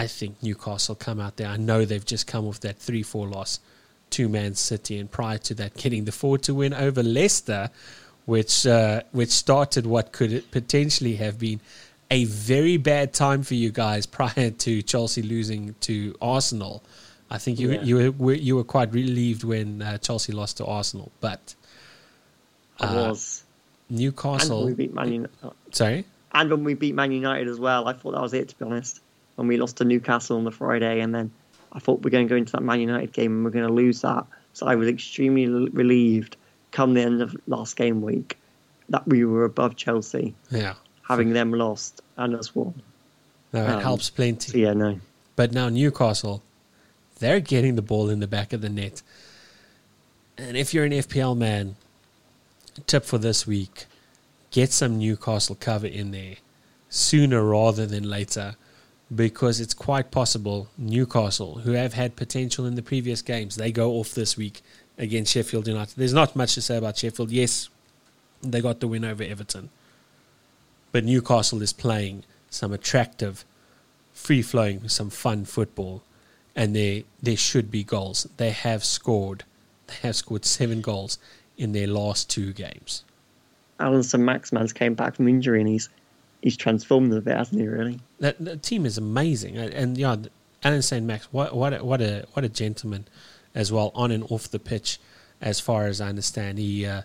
I 0.00 0.06
think 0.06 0.42
Newcastle 0.42 0.94
come 0.94 1.20
out 1.20 1.36
there. 1.36 1.48
I 1.48 1.56
know 1.58 1.84
they've 1.84 2.04
just 2.14 2.26
come 2.26 2.46
off 2.48 2.60
that 2.60 2.78
three-four 2.78 3.26
loss 3.28 3.60
to 4.10 4.28
Man 4.28 4.54
City, 4.54 4.98
and 4.98 5.10
prior 5.10 5.38
to 5.38 5.54
that, 5.54 5.76
getting 5.76 6.04
the 6.04 6.12
four 6.12 6.38
to 6.38 6.54
win 6.54 6.72
over 6.74 7.02
Leicester, 7.02 7.70
which 8.24 8.66
uh, 8.66 9.02
which 9.12 9.30
started 9.30 9.84
what 9.86 10.12
could 10.12 10.32
potentially 10.50 11.16
have 11.16 11.38
been 11.38 11.60
a 12.10 12.24
very 12.24 12.76
bad 12.76 13.12
time 13.12 13.42
for 13.42 13.54
you 13.54 13.70
guys 13.70 14.06
prior 14.18 14.50
to 14.50 14.82
Chelsea 14.82 15.22
losing 15.22 15.74
to 15.82 16.14
Arsenal. 16.20 16.82
I 17.30 17.38
think 17.38 17.60
you 17.60 17.70
Yeah. 17.72 17.82
you 17.82 18.12
were- 18.18 18.34
you 18.46 18.56
were 18.56 18.64
quite 18.76 18.90
relieved 18.92 19.44
when 19.44 19.82
uh, 19.82 19.98
Chelsea 19.98 20.32
lost 20.32 20.56
to 20.58 20.64
Arsenal, 20.66 21.12
but 21.20 21.54
I 22.80 22.86
uh, 22.86 23.08
was. 23.10 23.44
And 23.88 23.98
Newcastle. 23.98 24.58
when 24.64 24.66
we 24.66 24.74
beat 24.86 24.94
Man 24.94 25.12
United, 25.12 25.50
Sorry, 25.72 26.04
and 26.32 26.50
when 26.50 26.64
we 26.64 26.74
beat 26.74 26.94
Man 26.94 27.12
United 27.12 27.48
as 27.48 27.58
well, 27.60 27.86
I 27.88 27.92
thought 27.92 28.12
that 28.12 28.22
was 28.22 28.34
it. 28.34 28.48
To 28.50 28.54
be 28.58 28.64
honest, 28.64 29.00
when 29.40 29.48
we 29.48 29.56
lost 29.56 29.78
to 29.78 29.86
Newcastle 29.86 30.36
on 30.36 30.44
the 30.44 30.50
Friday, 30.50 31.00
and 31.00 31.14
then 31.14 31.30
I 31.72 31.78
thought 31.78 32.02
we're 32.02 32.10
going 32.10 32.28
to 32.28 32.30
go 32.30 32.36
into 32.36 32.52
that 32.52 32.62
Man 32.62 32.78
United 32.78 33.10
game 33.14 33.32
and 33.36 33.44
we're 33.44 33.50
going 33.50 33.66
to 33.66 33.72
lose 33.72 34.02
that. 34.02 34.26
So 34.52 34.66
I 34.66 34.74
was 34.74 34.86
extremely 34.86 35.46
relieved 35.46 36.36
come 36.72 36.92
the 36.92 37.00
end 37.00 37.22
of 37.22 37.34
last 37.46 37.74
game 37.74 38.02
week 38.02 38.36
that 38.90 39.06
we 39.08 39.24
were 39.24 39.44
above 39.44 39.76
Chelsea, 39.76 40.34
yeah, 40.50 40.74
having 41.08 41.32
them 41.32 41.52
lost 41.52 42.02
and 42.18 42.34
us 42.34 42.54
won. 42.54 42.74
no, 43.54 43.64
it 43.64 43.70
Um, 43.70 43.80
helps 43.80 44.10
plenty. 44.10 44.52
So 44.52 44.58
yeah, 44.58 44.74
no, 44.74 45.00
But 45.36 45.52
now 45.52 45.70
Newcastle, 45.70 46.42
they're 47.18 47.40
getting 47.40 47.76
the 47.76 47.82
ball 47.82 48.10
in 48.10 48.20
the 48.20 48.26
back 48.26 48.52
of 48.52 48.60
the 48.60 48.68
net. 48.68 49.00
And 50.36 50.54
if 50.54 50.74
you're 50.74 50.84
an 50.84 50.92
FPL 50.92 51.34
man, 51.34 51.76
tip 52.86 53.06
for 53.06 53.16
this 53.16 53.46
week, 53.46 53.86
get 54.50 54.70
some 54.70 54.98
Newcastle 54.98 55.56
cover 55.58 55.86
in 55.86 56.10
there 56.10 56.36
sooner 56.90 57.42
rather 57.42 57.86
than 57.86 58.04
later 58.04 58.56
because 59.14 59.60
it's 59.60 59.74
quite 59.74 60.10
possible 60.10 60.68
Newcastle, 60.78 61.60
who 61.60 61.72
have 61.72 61.94
had 61.94 62.16
potential 62.16 62.66
in 62.66 62.76
the 62.76 62.82
previous 62.82 63.22
games, 63.22 63.56
they 63.56 63.72
go 63.72 63.92
off 63.92 64.12
this 64.12 64.36
week 64.36 64.62
against 64.98 65.32
Sheffield 65.32 65.66
United. 65.66 65.96
There's 65.96 66.12
not 66.12 66.36
much 66.36 66.54
to 66.54 66.62
say 66.62 66.76
about 66.76 66.98
Sheffield. 66.98 67.30
Yes, 67.30 67.68
they 68.42 68.60
got 68.60 68.80
the 68.80 68.88
win 68.88 69.04
over 69.04 69.22
Everton. 69.22 69.70
But 70.92 71.04
Newcastle 71.04 71.62
is 71.62 71.72
playing 71.72 72.24
some 72.50 72.72
attractive 72.72 73.44
free 74.12 74.42
flowing, 74.42 74.88
some 74.88 75.10
fun 75.10 75.44
football, 75.44 76.02
and 76.54 76.74
there 76.74 77.02
there 77.22 77.36
should 77.36 77.70
be 77.70 77.82
goals. 77.84 78.28
They 78.36 78.50
have 78.50 78.84
scored, 78.84 79.44
they 79.86 79.94
have 80.02 80.16
scored 80.16 80.44
seven 80.44 80.80
goals 80.80 81.18
in 81.56 81.72
their 81.72 81.86
last 81.86 82.28
two 82.28 82.52
games. 82.52 83.04
Alan 83.78 84.02
St 84.02 84.22
Maximin's 84.22 84.72
came 84.72 84.94
back 84.94 85.16
from 85.16 85.26
injury 85.26 85.60
and 85.60 85.68
he's 85.68 85.88
he's 86.42 86.56
transformed 86.56 87.12
a 87.12 87.20
bit, 87.20 87.36
hasn't 87.36 87.60
he? 87.60 87.66
Really? 87.66 88.00
That 88.18 88.42
the 88.42 88.56
team 88.56 88.86
is 88.86 88.98
amazing, 88.98 89.56
and, 89.58 89.72
and 89.72 89.98
yeah, 89.98 90.16
Alan 90.62 90.82
Saint 90.82 91.06
Max, 91.06 91.28
what 91.32 91.54
what 91.54 91.72
a, 91.74 91.84
what 91.84 92.00
a 92.00 92.26
what 92.32 92.44
a 92.44 92.48
gentleman, 92.48 93.06
as 93.54 93.72
well 93.72 93.92
on 93.94 94.10
and 94.10 94.24
off 94.30 94.50
the 94.50 94.58
pitch, 94.58 94.98
as 95.40 95.60
far 95.60 95.86
as 95.86 96.00
I 96.00 96.08
understand, 96.08 96.58
he 96.58 96.86
uh, 96.86 97.02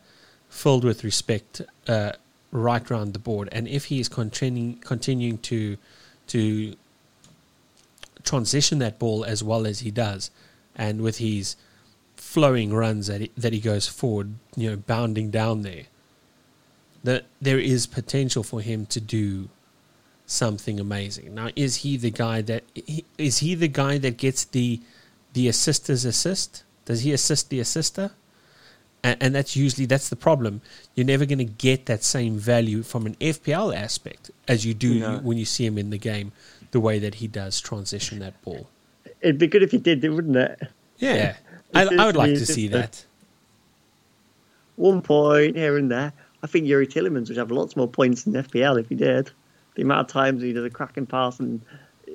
filled 0.49 0.83
with 0.83 1.03
respect 1.03 1.61
uh, 1.87 2.13
right 2.51 2.89
round 2.89 3.13
the 3.13 3.19
board, 3.19 3.49
and 3.51 3.67
if 3.67 3.85
he 3.85 3.99
is 3.99 4.09
continuing 4.09 4.77
continuing 4.77 5.37
to 5.39 5.77
to 6.27 6.75
transition 8.23 8.79
that 8.79 8.97
ball 8.97 9.23
as 9.23 9.43
well 9.43 9.67
as 9.67 9.79
he 9.79 9.91
does, 9.91 10.31
and 10.75 11.01
with 11.01 11.17
his 11.17 11.55
flowing 12.15 12.73
runs 12.73 13.07
that 13.07 13.21
he, 13.21 13.31
that 13.37 13.53
he 13.53 13.59
goes 13.59 13.87
forward, 13.87 14.33
you 14.55 14.69
know, 14.69 14.75
bounding 14.75 15.29
down 15.29 15.61
there, 15.61 15.83
that 17.05 17.25
there 17.41 17.59
is 17.59 17.87
potential 17.87 18.43
for 18.43 18.61
him 18.61 18.85
to 18.87 18.99
do 18.99 19.49
something 20.25 20.79
amazing. 20.79 21.33
Now, 21.35 21.49
is 21.55 21.77
he 21.77 21.97
the 21.97 22.11
guy 22.11 22.41
that 22.41 22.63
he- 22.73 23.05
the 23.55 23.67
guy 23.67 23.97
that 23.99 24.17
gets 24.17 24.43
the 24.43 24.81
the 25.33 25.47
assister's 25.47 26.05
assist 26.05 26.63
Does 26.85 27.01
he 27.01 27.11
assist 27.11 27.49
the 27.49 27.59
assister? 27.59 28.11
And, 29.03 29.17
and 29.21 29.35
that's 29.35 29.55
usually 29.55 29.85
that's 29.85 30.09
the 30.09 30.15
problem. 30.15 30.61
You're 30.95 31.05
never 31.05 31.25
going 31.25 31.39
to 31.39 31.43
get 31.69 31.85
that 31.87 32.03
same 32.03 32.37
value 32.37 32.83
from 32.83 33.05
an 33.05 33.15
FPL 33.15 33.75
aspect 33.75 34.31
as 34.47 34.65
you 34.65 34.73
do 34.73 34.99
No. 34.99 35.17
when 35.19 35.37
you 35.37 35.45
see 35.45 35.65
him 35.65 35.77
in 35.77 35.89
the 35.89 35.97
game, 35.97 36.31
the 36.71 36.79
way 36.79 36.99
that 36.99 37.15
he 37.15 37.27
does 37.27 37.59
transition 37.61 38.19
that 38.19 38.41
ball. 38.43 38.67
It'd 39.21 39.37
be 39.37 39.47
good 39.47 39.63
if 39.63 39.71
he 39.71 39.77
did, 39.77 40.03
wouldn't 40.03 40.35
it? 40.37 40.67
Yeah, 40.97 41.35
I, 41.73 41.85
I 41.85 42.05
would 42.05 42.15
like 42.15 42.33
to 42.33 42.45
see 42.45 42.67
that. 42.69 43.05
One 44.75 45.01
point 45.01 45.55
here 45.55 45.77
and 45.77 45.89
there. 45.91 46.13
I 46.45 46.47
think 46.47 46.67
Youri 46.67 46.85
Tielemans 46.85 47.29
would 47.29 47.37
have 47.37 47.49
lots 47.49 47.75
more 47.75 47.87
points 47.87 48.27
in 48.27 48.33
FPL 48.33 48.79
if 48.79 48.87
he 48.87 48.93
did. 48.93 49.31
The 49.73 49.81
amount 49.81 50.01
of 50.01 50.13
times 50.13 50.43
he 50.43 50.53
does 50.53 50.63
a 50.63 50.69
cracking 50.69 51.07
pass 51.07 51.39
and 51.39 51.59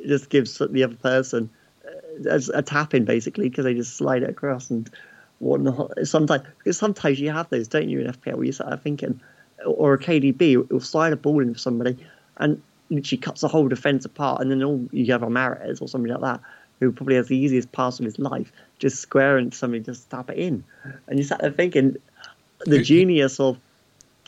just 0.07 0.31
gives 0.31 0.57
the 0.57 0.85
other 0.85 0.95
person 0.95 1.51
uh, 1.85 2.29
as 2.29 2.49
a 2.49 2.63
tap 2.63 2.95
in 2.95 3.05
basically 3.05 3.49
because 3.49 3.65
they 3.65 3.75
just 3.75 3.97
slide 3.97 4.23
it 4.23 4.31
across 4.31 4.71
and 4.71 4.89
whatnot. 5.41 6.07
Sometimes 6.07 6.45
because 6.59 6.79
sometimes 6.79 7.19
you 7.19 7.33
have 7.33 7.51
those, 7.51 7.67
don't 7.67 7.89
you, 7.89 7.99
in 7.99 8.07
FPL 8.07 8.37
where 8.37 8.45
you 8.45 8.53
start 8.53 8.81
thinking, 8.85 9.21
or 9.67 9.95
a 9.95 9.99
KDB 9.99 10.71
will 10.71 10.79
slide 10.79 11.13
a 11.13 11.17
ball 11.17 11.41
in 11.41 11.53
for 11.53 11.59
somebody 11.59 11.99
and 12.37 12.63
literally 12.89 13.21
cuts 13.21 13.41
the 13.41 13.49
whole 13.49 13.67
defence 13.67 14.05
apart, 14.05 14.43
and 14.43 14.49
then 14.49 14.63
all 14.63 14.87
you 14.93 15.11
have 15.11 15.25
a 15.25 15.27
Mahrez 15.27 15.83
or 15.83 15.89
somebody 15.89 16.15
like 16.15 16.23
that 16.23 16.41
who 16.79 16.93
probably 16.93 17.17
has 17.17 17.27
the 17.27 17.37
easiest 17.37 17.73
pass 17.73 17.99
of 17.99 18.05
his 18.05 18.21
life, 18.21 18.53
just 18.79 19.01
square 19.01 19.39
into 19.39 19.57
somebody, 19.57 19.83
just 19.83 20.09
tap 20.09 20.31
it 20.31 20.39
in, 20.39 20.63
and 21.09 21.19
you 21.19 21.25
sat 21.25 21.41
there 21.41 21.51
thinking, 21.51 21.97
the 22.61 22.81
genius 22.81 23.41
of 23.41 23.59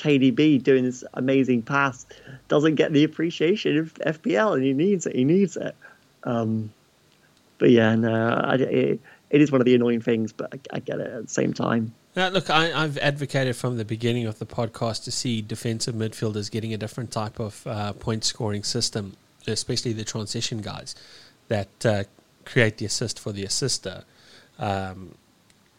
KDB 0.03 0.63
doing 0.63 0.85
this 0.85 1.05
amazing 1.15 1.63
pass 1.63 2.07
doesn't 2.49 2.75
get 2.75 2.93
the 2.93 3.05
appreciation 3.05 3.79
of 3.79 3.95
FPL, 3.95 4.55
and 4.55 4.65
he 4.65 4.73
needs 4.73 5.07
it. 5.07 5.15
He 5.15 5.25
needs 5.25 5.57
it. 5.57 5.77
Um, 6.25 6.73
but 7.59 7.71
yeah, 7.71 7.95
no, 7.95 8.13
I, 8.13 8.55
it, 8.55 9.01
it 9.31 9.41
is 9.41 9.53
one 9.53 9.61
of 9.61 9.65
the 9.65 9.75
annoying 9.75 10.01
things, 10.01 10.33
but 10.33 10.53
I, 10.53 10.77
I 10.77 10.79
get 10.81 10.99
it 10.99 11.07
at 11.07 11.23
the 11.23 11.33
same 11.33 11.53
time. 11.55 11.95
Now, 12.17 12.29
look, 12.29 12.51
I, 12.51 12.73
I've 12.73 12.99
advocated 12.99 13.57
from 13.57 13.79
the 13.79 13.85
beginning 13.85 14.27
of 14.27 14.39
the 14.39 14.45
podcast 14.45 15.05
to 15.05 15.13
see 15.13 15.41
defensive 15.41 15.95
midfielders 15.95 16.51
getting 16.51 16.75
a 16.75 16.77
different 16.77 17.11
type 17.11 17.39
of 17.39 17.67
uh, 17.67 17.93
point 17.95 18.25
scoring 18.25 18.65
system, 18.65 19.17
especially 19.47 19.93
the 19.93 20.05
transition 20.05 20.61
guys 20.61 20.95
that 21.49 21.87
uh, 21.87 22.05
create 22.45 22.79
the 22.79 22.85
assist 22.87 23.19
for 23.19 23.33
the 23.33 23.45
assister. 23.45 24.05
Um, 24.59 25.15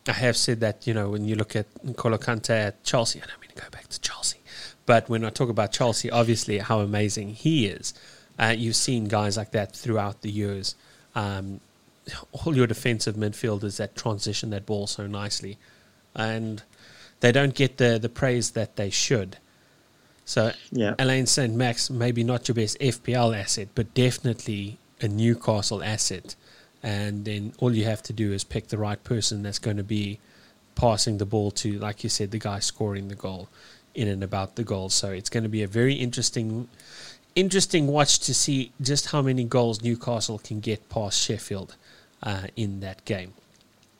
I 0.07 0.13
have 0.13 0.35
said 0.35 0.59
that, 0.61 0.87
you 0.87 0.93
know, 0.93 1.09
when 1.09 1.25
you 1.25 1.35
look 1.35 1.55
at 1.55 1.67
N'Golo 1.85 2.17
Kante 2.17 2.49
at 2.49 2.83
Chelsea, 2.83 3.21
I 3.21 3.25
to 3.55 3.61
go 3.61 3.69
back 3.71 3.87
to 3.87 3.99
Chelsea, 4.01 4.39
but 4.85 5.09
when 5.09 5.23
I 5.23 5.29
talk 5.29 5.49
about 5.49 5.71
Chelsea, 5.71 6.09
obviously 6.09 6.59
how 6.59 6.79
amazing 6.79 7.29
he 7.35 7.67
is. 7.67 7.93
Uh, 8.39 8.53
you've 8.57 8.75
seen 8.75 9.05
guys 9.07 9.37
like 9.37 9.51
that 9.51 9.75
throughout 9.75 10.21
the 10.21 10.31
years. 10.31 10.75
Um, 11.15 11.59
all 12.31 12.55
your 12.55 12.67
defensive 12.67 13.15
midfielders 13.15 13.77
that 13.77 13.95
transition 13.95 14.49
that 14.49 14.65
ball 14.65 14.87
so 14.87 15.07
nicely, 15.07 15.57
and 16.15 16.63
they 17.21 17.31
don't 17.31 17.55
get 17.55 17.77
the 17.77 17.97
the 17.97 18.09
praise 18.09 18.51
that 18.51 18.75
they 18.75 18.89
should. 18.89 19.37
So, 20.25 20.53
Yeah. 20.71 20.95
Elaine 20.99 21.25
St. 21.25 21.53
Max, 21.53 21.89
maybe 21.89 22.23
not 22.23 22.47
your 22.47 22.55
best 22.55 22.77
FPL 22.79 23.37
asset, 23.37 23.67
but 23.75 23.93
definitely 23.93 24.77
a 25.01 25.07
Newcastle 25.07 25.83
asset. 25.83 26.35
And 26.81 27.25
then 27.25 27.53
all 27.59 27.73
you 27.75 27.85
have 27.85 28.01
to 28.03 28.13
do 28.13 28.31
is 28.33 28.43
pick 28.43 28.67
the 28.67 28.77
right 28.77 29.01
person 29.03 29.43
that's 29.43 29.59
going 29.59 29.77
to 29.77 29.83
be 29.83 30.19
passing 30.75 31.17
the 31.17 31.25
ball 31.25 31.51
to, 31.51 31.79
like 31.79 32.03
you 32.03 32.09
said, 32.09 32.31
the 32.31 32.39
guy 32.39 32.59
scoring 32.59 33.07
the 33.07 33.15
goal 33.15 33.49
in 33.93 34.07
and 34.07 34.23
about 34.23 34.55
the 34.55 34.63
goal. 34.63 34.89
So 34.89 35.11
it's 35.11 35.29
going 35.29 35.43
to 35.43 35.49
be 35.49 35.63
a 35.63 35.67
very 35.67 35.93
interesting, 35.93 36.67
interesting 37.35 37.87
watch 37.87 38.19
to 38.19 38.33
see 38.33 38.71
just 38.81 39.07
how 39.07 39.21
many 39.21 39.43
goals 39.43 39.81
Newcastle 39.83 40.39
can 40.39 40.59
get 40.59 40.89
past 40.89 41.19
Sheffield 41.19 41.75
uh, 42.21 42.47
in 42.55 42.79
that 42.79 43.05
game. 43.05 43.33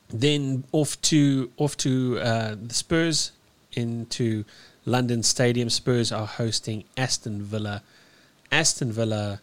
Then 0.09 0.63
off 0.71 1.01
to 1.03 1.51
off 1.57 1.75
to 1.77 2.19
uh, 2.19 2.55
the 2.61 2.73
Spurs 2.73 3.31
into 3.71 4.45
London 4.85 5.23
Stadium. 5.23 5.69
Spurs 5.69 6.11
are 6.11 6.27
hosting 6.27 6.83
Aston 6.97 7.41
Villa. 7.41 7.81
Aston 8.51 8.91
Villa. 8.91 9.41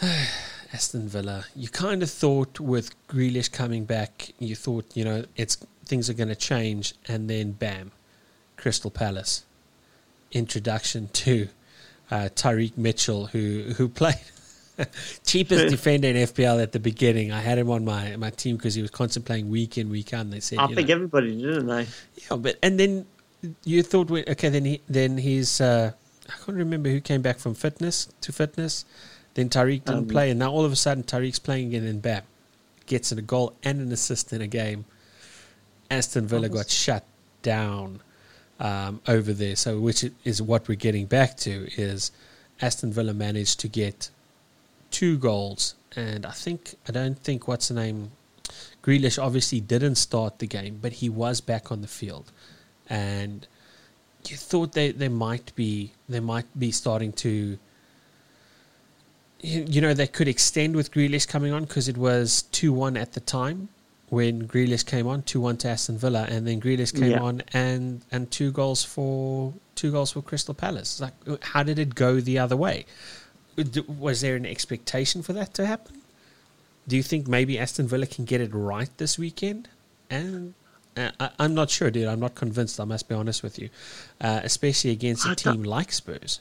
Aston 0.72 1.06
Villa. 1.06 1.44
You 1.54 1.68
kind 1.68 2.02
of 2.02 2.10
thought 2.10 2.58
with 2.58 2.94
Grealish 3.08 3.52
coming 3.52 3.84
back, 3.84 4.30
you 4.38 4.56
thought 4.56 4.86
you 4.94 5.04
know 5.04 5.24
it's 5.36 5.58
things 5.84 6.08
are 6.08 6.14
going 6.14 6.28
to 6.28 6.36
change, 6.36 6.94
and 7.08 7.28
then 7.28 7.52
bam, 7.52 7.92
Crystal 8.56 8.90
Palace. 8.90 9.44
Introduction 10.32 11.08
to 11.08 11.48
uh, 12.10 12.28
Tyrick 12.34 12.76
Mitchell, 12.76 13.26
who 13.26 13.74
who 13.76 13.88
played 13.88 14.16
cheapest 15.26 15.68
defender 15.68 16.08
in 16.08 16.16
FPL 16.16 16.62
at 16.62 16.72
the 16.72 16.80
beginning. 16.80 17.32
I 17.32 17.40
had 17.40 17.58
him 17.58 17.70
on 17.70 17.84
my 17.84 18.16
my 18.16 18.30
team 18.30 18.56
because 18.56 18.74
he 18.74 18.82
was 18.82 18.90
constantly 18.90 19.26
playing 19.26 19.50
week 19.50 19.76
in 19.78 19.90
week 19.90 20.14
out. 20.14 20.22
And 20.22 20.32
they 20.32 20.40
said, 20.40 20.58
I 20.58 20.68
think 20.68 20.88
know, 20.88 20.94
everybody 20.94 21.36
did, 21.36 21.42
didn't 21.42 21.66
they? 21.66 21.86
yeah, 22.16 22.36
but 22.36 22.56
and 22.62 22.80
then 22.80 23.06
you 23.64 23.82
thought, 23.82 24.10
okay, 24.10 24.48
then 24.48 24.64
he 24.64 24.80
then 24.88 25.18
he's 25.18 25.60
uh, 25.60 25.92
I 26.28 26.32
can't 26.44 26.56
remember 26.56 26.88
who 26.90 27.00
came 27.00 27.22
back 27.22 27.38
from 27.38 27.54
fitness 27.54 28.08
to 28.22 28.32
fitness. 28.32 28.84
Then 29.34 29.48
Tyrick 29.48 29.84
didn't 29.84 30.00
Um, 30.00 30.08
play, 30.08 30.30
and 30.30 30.38
now 30.38 30.50
all 30.50 30.64
of 30.64 30.72
a 30.72 30.76
sudden 30.76 31.04
Tyrick's 31.04 31.38
playing 31.38 31.68
again, 31.68 31.84
and 31.84 32.00
bam, 32.02 32.22
gets 32.86 33.12
a 33.12 33.20
goal 33.22 33.54
and 33.62 33.80
an 33.80 33.92
assist 33.92 34.32
in 34.32 34.40
a 34.40 34.46
game. 34.46 34.84
Aston 35.92 36.26
Villa 36.26 36.48
got 36.48 36.70
shut 36.70 37.04
down 37.42 38.00
um, 38.58 39.02
over 39.06 39.34
there, 39.34 39.56
so 39.56 39.78
which 39.78 40.04
is 40.24 40.40
what 40.40 40.66
we're 40.66 40.74
getting 40.74 41.04
back 41.04 41.36
to 41.38 41.68
is 41.76 42.10
Aston 42.62 42.92
Villa 42.92 43.12
managed 43.12 43.60
to 43.60 43.68
get 43.68 44.08
two 44.90 45.18
goals, 45.18 45.74
and 45.94 46.24
I 46.24 46.30
think 46.30 46.76
I 46.88 46.92
don't 46.92 47.18
think 47.18 47.46
what's 47.46 47.68
the 47.68 47.74
name 47.74 48.12
Grealish 48.82 49.22
obviously 49.22 49.60
didn't 49.60 49.96
start 49.96 50.38
the 50.38 50.46
game, 50.46 50.78
but 50.80 50.92
he 50.92 51.10
was 51.10 51.42
back 51.42 51.70
on 51.70 51.82
the 51.82 51.88
field, 51.88 52.32
and 52.88 53.46
you 54.26 54.36
thought 54.36 54.72
they, 54.72 54.92
they 54.92 55.10
might 55.10 55.54
be 55.56 55.92
they 56.08 56.20
might 56.20 56.46
be 56.58 56.70
starting 56.70 57.12
to 57.24 57.58
you, 59.42 59.66
you 59.68 59.80
know 59.82 59.92
they 59.92 60.06
could 60.06 60.28
extend 60.28 60.74
with 60.74 60.90
Grealish 60.90 61.28
coming 61.28 61.52
on 61.52 61.64
because 61.64 61.86
it 61.86 61.98
was 61.98 62.42
two 62.50 62.72
one 62.72 62.96
at 62.96 63.12
the 63.12 63.20
time 63.20 63.68
when 64.12 64.46
Grealish 64.46 64.84
came 64.84 65.06
on 65.06 65.22
two 65.22 65.40
one 65.40 65.56
to 65.56 65.68
Aston 65.68 65.96
Villa, 65.96 66.26
and 66.28 66.46
then 66.46 66.60
Grealish 66.60 66.92
came 66.92 67.12
Yeah. 67.12 67.20
on 67.28 67.42
and 67.54 68.02
and 68.12 68.30
two 68.30 68.52
goals 68.52 68.84
for 68.84 69.54
two 69.74 69.90
goals 69.90 70.12
for 70.12 70.20
Crystal 70.20 70.52
Palace. 70.52 71.00
Like 71.00 71.14
how 71.42 71.62
did 71.62 71.78
it 71.78 71.94
go 71.94 72.20
the 72.20 72.38
other 72.38 72.54
way? 72.56 72.84
Was 73.88 74.20
there 74.20 74.36
an 74.36 74.44
expectation 74.44 75.22
for 75.22 75.32
that 75.32 75.54
to 75.54 75.64
happen? 75.64 76.02
Do 76.86 76.94
you 76.96 77.02
think 77.02 77.26
maybe 77.26 77.58
Aston 77.58 77.86
Villa 77.88 78.06
can 78.06 78.26
get 78.26 78.42
it 78.42 78.50
right 78.52 78.90
this 78.98 79.18
weekend? 79.18 79.68
And 80.10 80.52
uh, 80.94 81.12
I, 81.18 81.30
I'm 81.38 81.54
not 81.54 81.70
sure, 81.70 81.90
dude. 81.90 82.06
I'm 82.06 82.20
not 82.20 82.34
convinced. 82.34 82.78
I 82.80 82.84
must 82.84 83.08
be 83.08 83.14
honest 83.14 83.42
with 83.42 83.58
you, 83.58 83.70
uh, 84.20 84.40
especially 84.44 84.90
against 84.90 85.26
a 85.26 85.34
team 85.34 85.62
like 85.62 85.90
Spurs. 85.90 86.40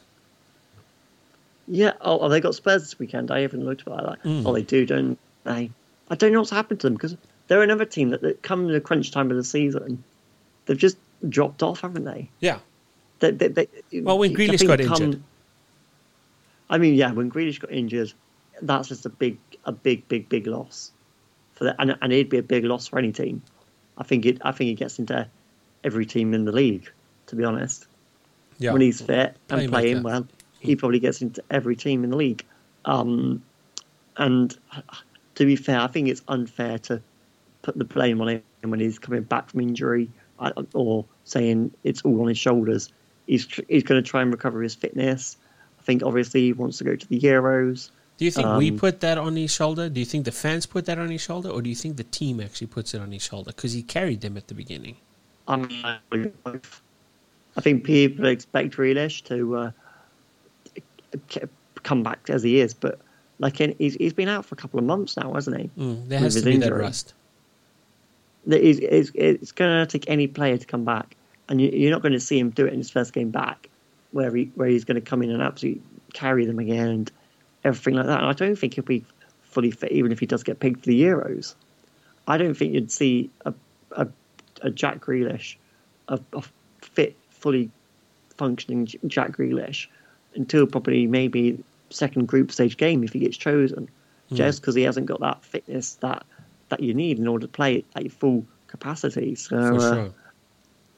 Yeah. 1.70 1.94
Oh, 2.02 2.20
oh, 2.20 2.28
they 2.28 2.42
got 2.42 2.56
Spurs 2.56 2.82
this 2.82 3.00
weekend. 3.00 3.32
I 3.32 3.40
haven't 3.42 3.64
looked 3.64 3.88
at 3.88 3.96
that. 3.96 4.24
Mm. 4.24 4.44
Oh, 4.46 4.52
they 4.54 4.64
do, 4.64 4.86
don't 4.86 5.18
they? 5.46 5.72
I 6.10 6.16
don't 6.16 6.34
know 6.34 6.40
what's 6.40 6.52
happened 6.52 6.82
to 6.82 6.88
them 6.88 6.96
because 6.96 7.16
they're 7.52 7.64
another 7.64 7.84
team 7.84 8.12
that, 8.12 8.22
that 8.22 8.42
come 8.42 8.62
in 8.62 8.72
the 8.72 8.80
crunch 8.80 9.12
time 9.12 9.30
of 9.30 9.36
the 9.36 9.44
season. 9.44 10.02
They've 10.66 10.78
just 10.78 10.96
dropped 11.28 11.62
off, 11.62 11.82
haven't 11.82 12.06
they? 12.06 12.30
Yeah, 12.40 12.60
They, 13.20 13.32
they, 13.32 13.50
they, 13.50 13.68
Well, 14.00 14.18
when 14.18 14.34
Grealish 14.34 14.66
got 14.66 14.80
come- 14.80 15.04
injured. 15.04 15.24
I 16.70 16.78
mean, 16.78 16.94
yeah, 16.94 17.12
when 17.12 17.30
Grealish 17.30 17.60
got 17.60 17.70
injured, 17.70 18.14
that's 18.62 18.88
just 18.88 19.06
a 19.06 19.10
big, 19.10 19.38
a 19.66 19.74
big, 19.74 20.08
big, 20.08 20.30
big 20.30 20.48
loss 20.48 20.94
for 21.56 21.66
that, 21.66 21.76
and, 21.78 21.98
and 22.02 22.14
it'd 22.14 22.30
be 22.30 22.38
a 22.38 22.42
big 22.42 22.64
loss 22.64 22.88
for 22.88 22.98
any 22.98 23.12
team. 23.12 23.42
I 23.98 24.04
think 24.04 24.26
it. 24.26 24.38
I 24.44 24.54
think 24.54 24.70
it 24.72 24.76
gets 24.76 24.98
into 24.98 25.28
every 25.84 26.06
team 26.06 26.34
in 26.34 26.46
the 26.46 26.54
league. 26.54 26.90
To 27.28 27.36
be 27.36 27.44
honest, 27.44 27.86
yeah. 28.60 28.72
when 28.72 28.80
he's 28.80 29.02
fit 29.02 29.36
and 29.50 29.70
playing 29.70 30.04
well, 30.04 30.26
he 30.62 30.78
probably 30.78 31.00
gets 31.00 31.22
into 31.22 31.44
every 31.52 31.76
team 31.76 32.06
in 32.06 32.12
the 32.12 32.16
league. 32.16 32.46
Um, 32.86 33.44
and 34.16 34.58
to 35.36 35.46
be 35.46 35.58
fair, 35.58 35.82
I 35.82 35.88
think 35.88 36.08
it's 36.08 36.22
unfair 36.30 36.80
to 36.80 37.02
put 37.62 37.78
the 37.78 37.86
blame 37.86 38.22
on 38.22 38.30
him 38.30 38.42
when 38.64 38.80
he's 38.80 39.00
coming 39.00 39.24
back 39.24 39.50
from 39.50 39.62
injury 39.62 40.10
or 40.74 41.06
saying 41.24 41.72
it's 41.84 42.02
all 42.02 42.22
on 42.22 42.28
his 42.28 42.38
shoulders. 42.38 42.92
He's 43.28 43.48
he's 43.68 43.84
going 43.84 44.02
to 44.04 44.08
try 44.08 44.22
and 44.22 44.32
recover 44.32 44.62
his 44.62 44.76
fitness. 44.76 45.38
I 45.80 45.84
think 45.84 46.04
obviously 46.04 46.42
he 46.42 46.54
wants 46.54 46.78
to 46.80 46.84
go 46.84 46.96
to 46.96 47.08
the 47.08 47.20
Euros. 47.20 47.90
Do 48.18 48.26
you 48.26 48.32
think 48.32 48.48
we 48.58 48.70
um, 48.70 48.78
put 48.78 49.00
that 49.00 49.18
on 49.18 49.36
his 49.36 49.52
shoulder? 49.52 49.90
Do 49.90 50.00
you 50.00 50.06
think 50.06 50.26
the 50.26 50.32
fans 50.32 50.68
put 50.68 50.86
that 50.86 51.00
on 51.00 51.10
his 51.10 51.22
shoulder, 51.22 51.50
or 51.50 51.62
do 51.62 51.70
you 51.70 51.76
think 51.76 51.98
the 51.98 52.04
team 52.04 52.40
actually 52.40 52.68
puts 52.68 52.94
it 52.94 53.02
on 53.02 53.12
his 53.12 53.24
shoulder 53.24 53.52
because 53.52 53.74
he 53.74 53.82
carried 53.82 54.22
them 54.22 54.38
at 54.38 54.48
the 54.48 54.54
beginning? 54.54 54.98
I 55.48 55.56
mean, 55.58 56.32
I 57.56 57.62
think 57.62 57.84
people 57.84 58.28
expect 58.28 58.76
Grealish 58.76 59.24
to 59.26 59.56
uh, 59.58 59.72
come 61.82 62.04
back 62.04 62.30
as 62.30 62.44
he 62.44 62.60
is, 62.60 62.74
but 62.74 63.00
like 63.40 63.60
in, 63.60 63.76
he's 63.80 63.96
he's 63.96 64.14
been 64.14 64.30
out 64.30 64.46
for 64.46 64.54
a 64.54 64.58
couple 64.58 64.80
of 64.80 64.86
months 64.86 65.18
now, 65.18 65.34
hasn't 65.34 65.60
he? 65.60 65.70
Mm, 65.78 66.08
there 66.08 66.20
has 66.20 66.36
to 66.36 66.42
be 66.42 66.58
that 66.58 66.66
injury. 66.68 66.82
rust. 66.82 67.08
that 67.08 67.10
is, 67.10 67.21
is 68.48 69.12
it's 69.14 69.52
going 69.52 69.86
to 69.86 69.86
take 69.86 70.10
any 70.10 70.28
player 70.28 70.58
to 70.58 70.66
come 70.66 70.84
back, 70.84 71.16
and 71.50 71.62
you, 71.62 71.70
you're 71.70 71.92
not 71.92 72.02
going 72.02 72.14
to 72.14 72.20
see 72.20 72.40
him 72.40 72.50
do 72.50 72.66
it 72.66 72.74
in 72.74 72.80
his 72.80 72.90
first 72.90 73.14
game 73.14 73.30
back, 73.30 73.70
where 74.12 74.34
he 74.36 74.52
where 74.56 74.68
he's 74.68 74.86
going 74.86 74.96
to 74.96 75.02
come 75.02 75.22
in 75.22 75.32
and 75.32 75.42
absolutely 75.42 75.82
carry 76.14 76.46
them 76.46 76.60
again 76.60 76.88
and 76.88 77.12
everything 77.64 77.96
like 77.96 78.08
that. 78.08 78.20
And 78.20 78.28
I 78.28 78.34
don't 78.34 78.56
think 78.56 78.74
he'll 78.74 78.84
be 78.84 79.06
fully 79.44 79.72
fit, 79.72 79.92
even 79.92 80.12
if 80.12 80.20
he 80.20 80.26
does 80.26 80.44
get 80.44 80.60
picked 80.60 80.82
for 80.82 80.88
the 80.88 81.02
Euros. 81.02 81.56
I 82.28 82.38
don't 82.38 82.56
think 82.56 82.74
you'd 82.74 82.92
see 82.92 83.30
a 83.46 83.54
a, 83.92 84.08
a 84.62 84.72
Jack 84.72 85.02
Grealish, 85.02 85.56
a, 86.08 86.20
a 86.34 86.44
fit, 86.82 87.16
fully 87.32 87.70
functioning 88.38 88.88
Jack 89.08 89.38
Grealish, 89.38 89.88
until 90.36 90.66
probably 90.66 91.08
maybe 91.08 91.64
second 91.90 92.28
group 92.28 92.52
stage 92.52 92.78
game 92.78 93.04
if 93.04 93.14
he 93.14 93.20
gets 93.20 93.38
chosen, 93.38 93.90
mm. 94.32 94.36
just 94.36 94.62
because 94.62 94.76
he 94.76 94.84
hasn't 94.84 95.06
got 95.06 95.20
that 95.20 95.44
fitness 95.44 95.96
that 95.96 96.26
that 96.72 96.82
you 96.82 96.94
need 96.94 97.20
in 97.20 97.28
order 97.28 97.46
to 97.46 97.52
play 97.52 97.86
at 97.96 98.04
your 98.04 98.12
full 98.12 98.46
capacity. 98.68 99.36
So 99.36 99.58
uh, 99.58 99.94
sure. 99.94 100.14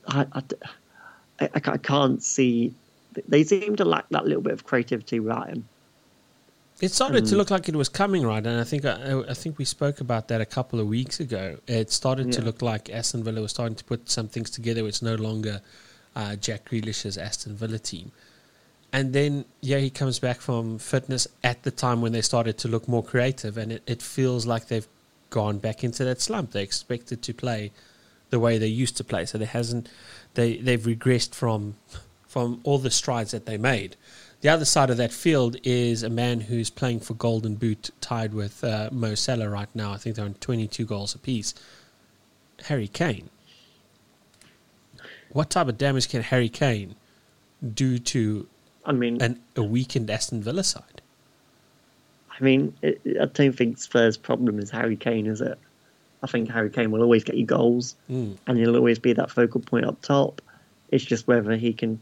I, 0.08 0.26
I, 0.32 0.44
I, 1.42 1.50
I, 1.54 1.78
can't 1.78 2.24
see. 2.24 2.74
They 3.28 3.44
seem 3.44 3.76
to 3.76 3.86
lack 3.86 4.08
that 4.10 4.26
little 4.26 4.42
bit 4.42 4.54
of 4.54 4.64
creativity, 4.64 5.20
Ryan. 5.20 5.68
It 6.82 6.92
started 6.92 7.26
to 7.28 7.36
look 7.36 7.52
like 7.52 7.70
it 7.70 7.76
was 7.76 7.88
coming 7.88 8.26
right, 8.26 8.46
and 8.46 8.60
I 8.60 8.64
think 8.64 8.84
I, 8.84 9.22
I, 9.30 9.34
think 9.34 9.58
we 9.58 9.64
spoke 9.64 10.02
about 10.02 10.28
that 10.28 10.42
a 10.42 10.46
couple 10.46 10.80
of 10.80 10.88
weeks 10.88 11.20
ago. 11.20 11.58
It 11.68 11.92
started 11.92 12.28
yeah. 12.28 12.34
to 12.34 12.42
look 12.42 12.62
like 12.62 12.90
Aston 12.90 13.24
Villa 13.24 13.42
was 13.42 13.52
starting 13.52 13.76
to 13.76 13.84
put 13.84 14.10
some 14.10 14.28
things 14.28 14.50
together. 14.50 14.86
It's 14.88 15.02
no 15.02 15.16
longer 15.16 15.62
uh, 16.16 16.36
Jack 16.36 16.66
Grealish's 16.66 17.18
Aston 17.18 17.56
Villa 17.56 17.80
team. 17.80 18.12
And 18.92 19.14
then, 19.14 19.46
yeah, 19.62 19.78
he 19.78 19.90
comes 19.90 20.20
back 20.20 20.42
from 20.42 20.78
fitness 20.78 21.28
at 21.44 21.64
the 21.64 21.72
time 21.72 22.02
when 22.02 22.12
they 22.12 22.22
started 22.22 22.58
to 22.60 22.68
look 22.68 22.88
more 22.88 23.04
creative, 23.04 23.58
and 23.58 23.72
it, 23.72 23.84
it 23.88 24.02
feels 24.02 24.46
like 24.46 24.68
they've 24.68 24.88
gone 25.34 25.58
back 25.58 25.84
into 25.84 26.06
that 26.06 26.22
slump. 26.22 26.52
They 26.52 26.62
expected 26.62 27.24
to 27.24 27.34
play 27.34 27.72
the 28.30 28.40
way 28.40 28.58
they 28.60 28.68
used 28.68 28.96
to 28.98 29.04
play, 29.04 29.26
so 29.26 29.38
there 29.38 29.48
hasn't 29.48 29.90
they 30.36 30.58
they've 30.58 30.80
regressed 30.80 31.34
from 31.34 31.76
from 32.28 32.62
all 32.64 32.78
the 32.78 32.92
strides 32.92 33.32
that 33.32 33.46
they 33.46 33.58
made. 33.58 33.96
The 34.42 34.50
other 34.50 34.66
side 34.66 34.90
of 34.90 34.98
that 34.98 35.14
field 35.14 35.56
is 35.64 36.04
a 36.04 36.10
man 36.10 36.42
who's 36.42 36.70
playing 36.70 37.00
for 37.00 37.14
Golden 37.14 37.56
Boot, 37.56 37.92
tied 38.02 38.34
with 38.34 38.64
uh, 38.64 38.90
Mo 38.92 39.16
Salah 39.16 39.50
right 39.50 39.70
now. 39.74 39.94
I 39.94 39.98
think 39.98 40.16
they're 40.16 40.26
on 40.26 40.34
22 40.34 40.86
goals 40.86 41.16
apiece. 41.16 41.54
Harry 42.66 42.90
Kane. 42.90 43.30
What 45.32 45.50
type 45.50 45.68
of 45.70 45.78
damage 45.78 46.10
can 46.10 46.22
Harry 46.24 46.50
Kane 46.50 46.96
do 47.74 47.98
to 48.00 48.48
I 48.86 48.92
mean, 48.92 49.22
an, 49.22 49.40
a 49.56 49.64
weakened 49.64 50.10
Aston 50.10 50.44
Villa 50.44 50.64
side? 50.64 51.03
I 52.40 52.44
mean, 52.44 52.76
it, 52.82 53.02
I 53.22 53.26
don't 53.26 53.56
think 53.56 53.78
Spurs' 53.78 54.18
problem 54.18 54.60
is 54.60 54.70
Harry 54.72 54.96
Kane, 54.96 55.28
is 55.28 55.42
it? 55.42 55.58
I 56.24 56.28
think 56.28 56.50
Harry 56.50 56.70
Kane 56.70 56.92
will 56.92 57.02
always 57.02 57.24
get 57.24 57.36
you 57.36 57.46
goals, 57.46 57.96
mm. 58.10 58.38
and 58.48 58.58
he'll 58.58 58.76
always 58.76 59.00
be 59.00 59.14
that 59.14 59.30
focal 59.30 59.62
point 59.62 59.86
up 59.86 60.02
top. 60.02 60.42
It's 60.90 61.04
just 61.04 61.28
whether 61.28 61.56
he 61.56 61.74
can 61.74 62.00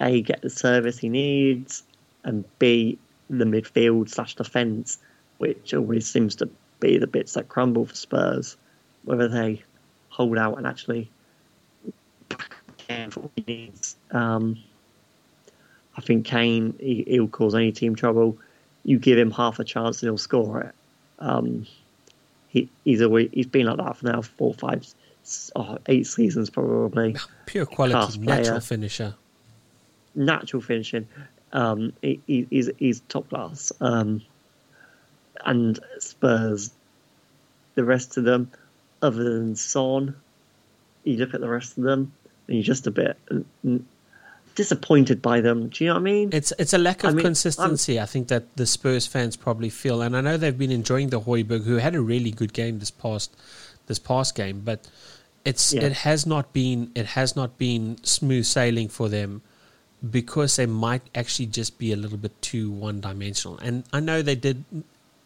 a 0.00 0.22
get 0.22 0.42
the 0.42 0.50
service 0.50 0.98
he 0.98 1.08
needs, 1.08 1.84
and 2.24 2.44
b 2.58 2.98
the 3.30 3.44
midfield 3.44 4.10
slash 4.10 4.34
defence, 4.34 4.98
which 5.38 5.72
always 5.72 6.06
seems 6.06 6.36
to 6.36 6.48
be 6.80 6.98
the 6.98 7.06
bits 7.06 7.34
that 7.34 7.48
crumble 7.48 7.86
for 7.86 7.94
Spurs. 7.94 8.56
Whether 9.04 9.28
they 9.28 9.62
hold 10.08 10.36
out 10.36 10.58
and 10.58 10.66
actually 10.66 11.10
for 13.10 13.20
what 13.20 13.30
he 13.36 13.44
needs. 13.46 13.96
Um, 14.10 14.58
I 15.96 16.00
think 16.00 16.26
Kane 16.26 16.74
he, 16.78 17.04
will 17.18 17.28
cause 17.28 17.54
any 17.54 17.72
team 17.72 17.94
trouble. 17.94 18.38
You 18.84 18.98
give 18.98 19.18
him 19.18 19.30
half 19.30 19.58
a 19.58 19.64
chance 19.64 20.02
and 20.02 20.08
he'll 20.08 20.18
score 20.18 20.60
it. 20.60 20.74
Um, 21.18 21.66
he, 22.48 22.68
he's 22.84 23.02
always 23.02 23.30
he's 23.32 23.46
been 23.46 23.66
like 23.66 23.78
that 23.78 23.96
for 23.96 24.06
now 24.06 24.22
four, 24.22 24.54
five, 24.54 24.86
oh, 25.56 25.78
eight 25.86 26.06
seasons 26.06 26.50
probably. 26.50 27.16
Pure 27.46 27.66
quality, 27.66 28.18
natural 28.18 28.60
finisher. 28.60 29.14
Natural 30.14 30.62
finishing. 30.62 31.08
Um, 31.52 31.92
he, 32.02 32.20
he's 32.26 32.70
he's 32.78 33.00
top 33.00 33.28
class. 33.28 33.72
Um, 33.80 34.22
and 35.44 35.78
Spurs, 35.98 36.70
the 37.74 37.84
rest 37.84 38.16
of 38.16 38.24
them, 38.24 38.50
other 39.02 39.24
than 39.24 39.56
Son, 39.56 40.14
you 41.04 41.16
look 41.16 41.34
at 41.34 41.40
the 41.40 41.48
rest 41.48 41.76
of 41.76 41.84
them, 41.84 42.12
and 42.46 42.56
you're 42.56 42.64
just 42.64 42.86
a 42.86 42.90
bit 42.90 43.18
disappointed 44.54 45.20
by 45.20 45.40
them. 45.40 45.68
Do 45.68 45.84
you 45.84 45.88
know 45.88 45.94
what 45.94 46.00
I 46.00 46.02
mean? 46.02 46.30
It's 46.32 46.52
it's 46.58 46.72
a 46.72 46.78
lack 46.78 47.04
of 47.04 47.10
I 47.10 47.12
mean, 47.14 47.24
consistency. 47.24 47.98
I'm, 47.98 48.04
i 48.04 48.06
think 48.06 48.28
that 48.28 48.56
the 48.56 48.66
Spurs 48.66 49.06
fans 49.06 49.36
probably 49.36 49.70
feel, 49.70 50.02
and 50.02 50.16
I 50.16 50.20
know 50.20 50.36
they've 50.36 50.56
been 50.56 50.70
enjoying 50.70 51.10
the 51.10 51.20
Højbjerg, 51.20 51.64
who 51.64 51.76
had 51.76 51.94
a 51.94 52.00
really 52.00 52.30
good 52.30 52.52
game 52.52 52.78
this 52.78 52.90
past 52.90 53.34
this 53.86 53.98
past 53.98 54.34
game, 54.34 54.62
but 54.64 54.88
it's 55.44 55.72
yeah. 55.72 55.82
it 55.82 55.92
has 55.92 56.26
not 56.26 56.52
been 56.52 56.90
it 56.94 57.06
has 57.06 57.36
not 57.36 57.58
been 57.58 58.02
smooth 58.02 58.46
sailing 58.46 58.88
for 58.88 59.08
them 59.08 59.42
because 60.10 60.56
they 60.56 60.66
might 60.66 61.02
actually 61.14 61.46
just 61.46 61.78
be 61.78 61.92
a 61.92 61.96
little 61.96 62.18
bit 62.18 62.40
too 62.42 62.70
one 62.70 63.00
dimensional. 63.00 63.58
And 63.58 63.84
I 63.92 64.00
know 64.00 64.22
they 64.22 64.34
did 64.34 64.64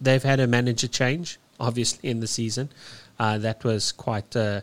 they've 0.01 0.23
had 0.23 0.41
a 0.41 0.47
manager 0.47 0.89
change 0.89 1.39
obviously 1.61 2.09
in 2.09 2.21
the 2.21 2.27
season. 2.27 2.69
Uh, 3.19 3.39
that 3.39 3.65
was 3.65 3.93
quite 3.93 4.35
uh, 4.37 4.61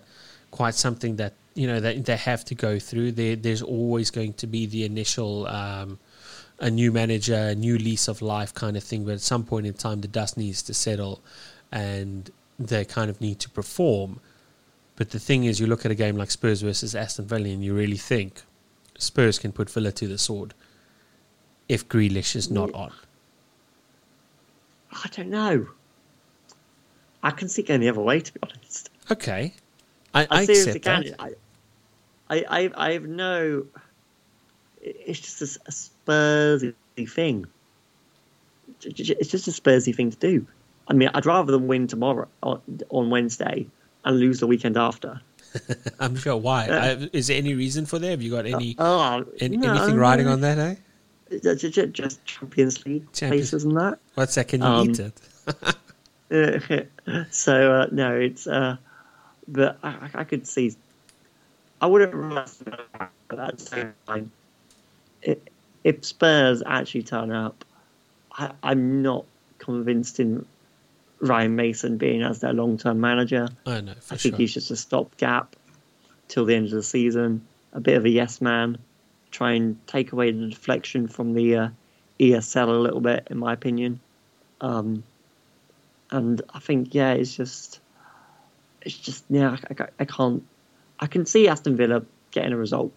quite 0.51 0.75
something 0.75 1.17
that 1.17 1.33
you 1.55 1.67
know 1.67 1.79
they 1.79 1.99
they 1.99 2.17
have 2.17 2.45
to 2.45 2.55
go 2.55 2.77
through. 2.77 3.13
There, 3.13 3.35
there's 3.35 3.61
always 3.61 4.11
going 4.11 4.33
to 4.33 4.47
be 4.47 4.65
the 4.65 4.85
initial 4.85 5.47
um, 5.47 5.99
a 6.59 6.69
new 6.69 6.91
manager, 6.91 7.35
a 7.35 7.55
new 7.55 7.77
lease 7.77 8.07
of 8.07 8.21
life 8.21 8.53
kind 8.53 8.77
of 8.77 8.83
thing. 8.83 9.05
But 9.05 9.13
at 9.13 9.21
some 9.21 9.43
point 9.43 9.65
in 9.65 9.73
time, 9.73 10.01
the 10.01 10.07
dust 10.07 10.37
needs 10.37 10.61
to 10.63 10.73
settle, 10.73 11.21
and 11.71 12.29
they 12.59 12.85
kind 12.85 13.09
of 13.09 13.19
need 13.19 13.39
to 13.39 13.49
perform. 13.49 14.19
But 14.95 15.09
the 15.09 15.19
thing 15.19 15.43
is, 15.45 15.59
you 15.59 15.67
look 15.67 15.85
at 15.85 15.91
a 15.91 15.95
game 15.95 16.15
like 16.15 16.31
Spurs 16.31 16.61
versus 16.61 16.95
Aston 16.95 17.25
Villa, 17.25 17.49
and 17.49 17.63
you 17.63 17.73
really 17.73 17.97
think 17.97 18.43
Spurs 18.97 19.39
can 19.39 19.51
put 19.51 19.69
Villa 19.69 19.91
to 19.91 20.07
the 20.07 20.17
sword 20.17 20.53
if 21.67 21.87
Grealish 21.89 22.35
is 22.35 22.49
not 22.49 22.73
on. 22.73 22.91
I 24.91 25.09
don't 25.09 25.29
know. 25.29 25.67
I 27.23 27.31
can 27.31 27.49
see 27.49 27.63
going 27.63 27.81
the 27.81 27.89
other 27.89 28.01
way, 28.01 28.19
to 28.19 28.33
be 28.33 28.39
honest. 28.43 28.89
Okay, 29.11 29.53
I, 30.13 30.21
I, 30.21 30.27
I 30.29 30.41
accept 30.43 30.83
that. 30.83 31.15
I, 31.19 31.31
I, 32.29 32.45
I, 32.49 32.71
I 32.75 32.93
have 32.93 33.03
no. 33.03 33.65
It's 34.81 35.19
just 35.19 35.41
a, 35.41 35.59
a 35.67 35.71
Spursy 35.71 36.73
thing. 37.09 37.45
It's 38.83 39.29
just 39.29 39.47
a 39.47 39.51
Spursy 39.51 39.95
thing 39.95 40.11
to 40.11 40.17
do. 40.17 40.47
I 40.87 40.93
mean, 40.93 41.09
I'd 41.13 41.25
rather 41.25 41.51
them 41.51 41.67
win 41.67 41.87
tomorrow 41.87 42.27
on, 42.43 43.09
Wednesday 43.09 43.67
and 44.03 44.19
lose 44.19 44.39
the 44.39 44.47
weekend 44.47 44.77
after. 44.77 45.21
I'm 45.99 46.15
sure. 46.15 46.37
Why? 46.37 46.67
Uh, 46.67 47.07
Is 47.13 47.27
there 47.27 47.37
any 47.37 47.55
reason 47.55 47.85
for 47.85 47.97
that? 47.97 48.09
Have 48.09 48.21
you 48.21 48.31
got 48.31 48.45
any, 48.45 48.75
uh, 48.77 49.23
any 49.39 49.57
no, 49.57 49.73
anything 49.73 49.95
riding 49.97 50.27
on 50.27 50.41
that? 50.41 50.57
Eh? 50.59 50.75
Just 51.39 52.23
Champions 52.25 52.85
League 52.85 53.11
Champions. 53.13 53.49
places 53.49 53.63
and 53.63 53.75
that. 53.77 53.97
What's 54.13 54.35
that? 54.35 54.47
Can 54.47 54.61
you 54.61 54.67
um, 54.67 54.89
eat 54.89 54.99
it? 54.99 56.87
so 57.31 57.73
uh, 57.73 57.87
no, 57.91 58.19
it's. 58.19 58.45
Uh, 58.45 58.77
but 59.47 59.79
I, 59.81 60.09
I 60.13 60.23
could 60.23 60.47
see 60.47 60.75
I 61.81 61.87
wouldn't 61.87 62.13
rush 62.13 62.51
but 63.27 63.39
at 63.39 63.57
the 63.57 63.65
same 63.65 63.93
time, 64.07 64.31
if 65.83 66.05
Spurs 66.05 66.63
actually 66.65 67.03
turn 67.03 67.31
up, 67.31 67.65
I, 68.31 68.51
am 68.63 69.01
not 69.01 69.25
convinced 69.59 70.19
in 70.19 70.45
Ryan 71.19 71.55
Mason 71.55 71.97
being 71.97 72.21
as 72.21 72.39
their 72.39 72.53
long 72.53 72.77
term 72.77 72.99
manager. 72.99 73.49
I 73.65 73.81
know. 73.81 73.93
I 74.11 74.15
think 74.15 74.35
sure. 74.35 74.37
he's 74.37 74.53
just 74.53 74.71
a 74.71 74.75
stopgap 74.75 75.55
till 76.27 76.45
the 76.45 76.55
end 76.55 76.65
of 76.65 76.71
the 76.71 76.83
season, 76.83 77.45
a 77.73 77.79
bit 77.79 77.97
of 77.97 78.05
a 78.05 78.09
yes 78.09 78.41
man, 78.41 78.77
try 79.31 79.51
and 79.51 79.77
take 79.87 80.11
away 80.11 80.31
the 80.31 80.47
deflection 80.47 81.07
from 81.07 81.33
the 81.33 81.55
uh, 81.55 81.69
ESL 82.19 82.67
a 82.67 82.71
little 82.71 83.01
bit, 83.01 83.27
in 83.29 83.37
my 83.37 83.53
opinion. 83.53 83.99
Um, 84.61 85.03
and 86.11 86.41
I 86.53 86.59
think, 86.59 86.93
yeah, 86.93 87.13
it's 87.13 87.35
just, 87.35 87.79
it's 88.81 88.97
just, 88.97 89.25
yeah, 89.29 89.57
I, 89.69 89.83
I, 89.83 89.87
I 89.99 90.05
can't 90.05 90.43
I 90.99 91.07
can 91.07 91.25
see 91.25 91.47
Aston 91.47 91.75
Villa 91.75 92.03
getting 92.31 92.53
a 92.53 92.57
result. 92.57 92.91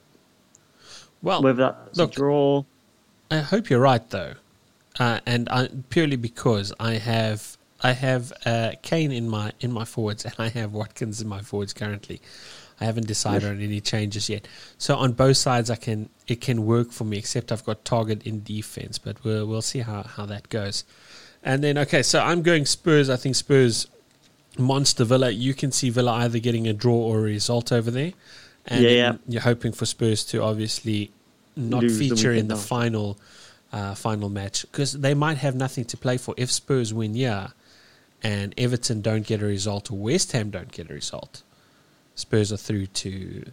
Well, 1.23 1.43
whether 1.43 1.63
that's 1.63 1.99
look, 1.99 2.13
a 2.13 2.15
draw. 2.15 2.65
I 3.31 3.39
hope 3.39 3.71
you're 3.71 3.81
right, 3.81 4.09
though, 4.11 4.35
uh, 4.99 5.21
and 5.27 5.49
I, 5.49 5.69
purely 5.91 6.17
because 6.17 6.73
I 6.79 6.95
have 6.95 7.59
I 7.81 7.93
have 7.93 8.33
uh, 8.45 8.73
Kane 8.83 9.13
in 9.13 9.29
my 9.29 9.53
in 9.61 9.73
my 9.73 9.85
forwards 9.85 10.25
and 10.25 10.35
I 10.39 10.49
have 10.49 10.73
Watkins 10.73 11.21
in 11.21 11.29
my 11.29 11.41
forwards 11.41 11.73
currently. 11.73 12.21
I 12.81 12.85
haven't 12.85 13.07
decided 13.07 13.49
on 13.49 13.61
any 13.61 13.81
changes 13.81 14.29
yet. 14.29 14.47
So 14.79 14.97
on 14.97 15.13
both 15.13 15.37
sides, 15.37 15.71
I 15.71 15.77
can 15.77 16.09
it 16.27 16.41
can 16.41 16.65
work 16.67 16.93
for 16.93 17.05
me. 17.05 17.19
Except 17.19 17.53
I've 17.53 17.65
got 17.65 17.85
Targett 17.85 18.23
in 18.25 18.43
defense, 18.43 18.99
but 18.99 19.23
we'll 19.25 19.47
we'll 19.47 19.63
see 19.63 19.81
how 19.81 20.03
how 20.03 20.27
that 20.27 20.49
goes. 20.49 20.85
And 21.43 21.63
then 21.63 21.79
okay, 21.79 22.03
so 22.03 22.21
I'm 22.21 22.43
going 22.43 22.67
Spurs. 22.67 23.11
I 23.11 23.17
think 23.17 23.37
Spurs 23.37 23.87
Monster 24.59 25.05
Villa, 25.05 25.31
you 25.31 25.55
can 25.55 25.73
see 25.73 25.91
Villa 25.91 26.13
either 26.13 26.39
getting 26.39 26.67
a 26.67 26.73
draw 26.73 26.97
or 26.97 27.19
a 27.21 27.23
result 27.23 27.73
over 27.73 27.91
there. 27.91 28.13
And 28.67 28.85
yeah, 28.85 28.91
yeah. 28.91 29.17
you're 29.27 29.43
hoping 29.43 29.73
for 29.73 29.87
Spurs 29.87 30.25
to 30.27 30.43
obviously 30.43 31.11
not 31.57 31.83
Lose 31.83 31.99
feature 31.99 32.33
the 32.33 32.39
in 32.39 32.49
the 32.49 32.55
now. 32.55 32.61
final 32.61 33.19
uh, 33.73 33.95
final 33.95 34.29
match 34.29 34.63
because 34.63 34.93
they 34.93 35.15
might 35.15 35.39
have 35.39 35.55
nothing 35.55 35.85
to 35.87 35.97
play 35.97 36.19
for. 36.19 36.35
If 36.37 36.51
Spurs 36.51 36.93
win, 36.93 37.15
yeah, 37.15 37.49
and 38.23 38.55
Everton 38.59 39.01
don't 39.01 39.27
get 39.27 39.43
a 39.43 39.47
result 39.47 39.91
or 39.91 39.99
West 39.99 40.33
Ham 40.33 40.51
don't 40.51 40.71
get 40.71 40.91
a 40.91 40.95
result, 40.95 41.43
Spurs 42.15 42.53
are 42.53 42.57
through 42.57 42.87
to 42.87 43.45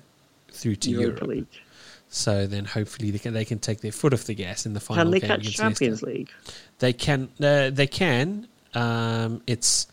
through 0.52 0.76
to 0.78 0.90
Europa, 0.90 1.08
Europe. 1.08 1.28
League. 1.28 1.62
So 2.10 2.48
then, 2.48 2.66
hopefully, 2.66 3.12
they 3.12 3.20
can 3.20 3.34
they 3.34 3.46
can 3.46 3.60
take 3.60 3.82
their 3.82 3.92
foot 3.92 4.14
off 4.14 4.26
the 4.26 4.36
gas 4.36 4.66
in 4.66 4.74
the 4.74 4.80
final. 4.80 5.04
Can 5.04 5.12
they 5.12 5.20
catch 5.20 5.50
Champions. 5.52 6.04
League? 6.04 6.30
They 6.80 6.94
can. 6.94 7.30
Uh, 7.42 7.72
they 7.72 7.88
can. 7.88 8.48
Um, 8.74 9.42
it's 9.48 9.88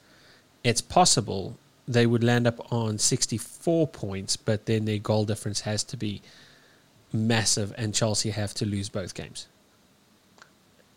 it's 0.64 0.80
possible, 0.80 1.56
they 1.88 2.06
would 2.06 2.22
land 2.22 2.46
up 2.46 2.72
on 2.72 2.98
64 2.98 3.88
points, 3.88 4.36
but 4.36 4.66
then 4.66 4.84
their 4.84 4.98
goal 4.98 5.24
difference 5.24 5.60
has 5.62 5.82
to 5.84 5.96
be 5.96 6.22
massive, 7.12 7.74
and 7.76 7.94
Chelsea 7.94 8.30
have 8.30 8.54
to 8.54 8.66
lose 8.66 8.88
both 8.88 9.14
games. 9.14 9.46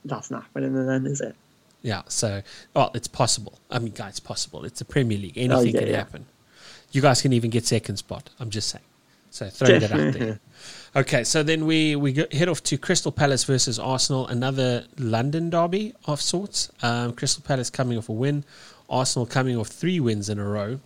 That's 0.03 0.30
not 0.30 0.43
happening 0.43 0.74
then, 0.86 1.05
is 1.07 1.22
it? 1.22 1.36
Yeah, 1.82 2.03
so 2.07 2.41
well, 2.76 2.91
it's 2.93 3.07
possible. 3.07 3.59
I 3.70 3.80
mean, 3.80 3.93
guys, 3.93 4.11
it's 4.11 4.20
possible. 4.20 4.66
It's 4.66 4.80
the 4.80 4.86
Premier 4.86 5.18
League. 5.18 5.38
Anything 5.38 5.57
Oh, 5.57 5.61
yeah, 5.61 5.80
can 5.80 5.88
yeah. 5.89 5.97
happen. 5.97 6.26
You 6.91 7.01
guys 7.01 7.22
can 7.22 7.34
even 7.34 7.49
get 7.49 7.66
second 7.66 7.97
spot. 7.97 8.30
I'm 8.39 8.49
just 8.49 8.70
saying. 8.70 8.84
So 9.32 9.49
throw 9.49 9.80
that 9.80 9.91
out 9.91 10.13
there. 10.13 10.39
Okay, 10.95 11.26
so 11.26 11.43
then 11.43 11.66
we 11.66 11.97
we 11.97 12.13
go, 12.13 12.24
head 12.32 12.47
off 12.47 12.63
to 12.63 12.78
Crystal 12.78 13.11
Palace 13.11 13.43
versus 13.43 13.78
Arsenal, 13.78 14.26
another 14.28 14.86
London 14.97 15.49
derby 15.49 15.93
of 16.05 16.22
sorts. 16.22 16.72
Um, 16.82 17.11
Crystal 17.11 17.43
Palace 17.45 17.70
coming 17.70 17.97
off 17.97 18.07
a 18.07 18.13
win, 18.13 18.45
Arsenal 18.89 19.25
coming 19.25 19.57
off 19.57 19.67
three 19.67 19.99
wins 19.99 20.29
in 20.29 20.39
a 20.39 20.45
row. 20.47 20.79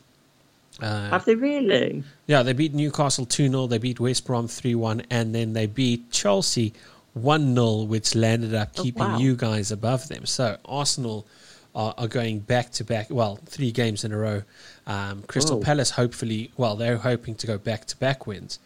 Uh, 0.82 1.10
Have 1.10 1.26
they 1.26 1.36
really? 1.36 2.04
yeah, 2.28 2.41
they 2.41 2.54
beat 2.54 2.74
Newcastle 2.74 3.26
2 3.26 3.50
0, 3.50 3.68
they 3.68 3.78
beat 3.80 4.00
West 4.00 4.26
Brom 4.26 4.47
3 4.47 4.76
1, 4.76 5.04
and 5.10 5.36
then 5.36 5.52
they 5.54 5.66
beat 5.66 6.10
Chelsea 6.12 6.74
1 7.14 7.54
0, 7.56 7.84
which 7.84 8.16
landed 8.16 8.54
up 8.54 8.70
Oh, 8.78 8.84
keeping 8.84 9.02
wow. 9.04 9.18
you 9.18 9.36
guys 9.36 9.72
above 9.72 10.08
them. 10.08 10.26
So 10.26 10.58
Arsenal 10.64 11.28
are, 11.76 11.93
are 11.97 12.08
going 12.08 12.39
back 12.39 12.72
to 12.74 12.86
back, 12.86 13.08
well, 13.10 13.39
three 13.45 13.72
games 13.72 14.06
in 14.06 14.14
a 14.14 14.18
row. 14.18 14.43
Um, 14.88 15.24
Crystal 15.24 15.58
Whoa. 15.58 15.64
Palace, 15.66 15.91
hopefully, 15.91 16.52
well, 16.56 16.76
they're 16.78 16.97
hoping 16.97 17.36
to 17.36 17.47
go 17.47 17.58
back 17.58 17.86
to 17.88 17.97
back 17.97 18.26
wins. 18.26 18.60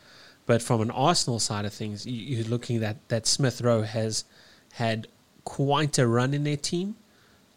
But 0.45 0.61
from 0.61 0.81
an 0.81 0.91
Arsenal 0.91 1.39
side 1.39 1.65
of 1.65 1.73
things, 1.73 2.05
you, 2.05 2.13
you're 2.37 2.45
looking 2.47 2.83
at 2.83 2.97
that 3.09 3.25
Smith 3.25 3.59
Rowe 3.61 3.81
has 3.83 4.23
had 4.73 5.07
quite 5.45 5.97
a 5.97 6.07
run 6.07 6.33
in 6.33 6.43
their 6.43 6.57
team 6.57 6.95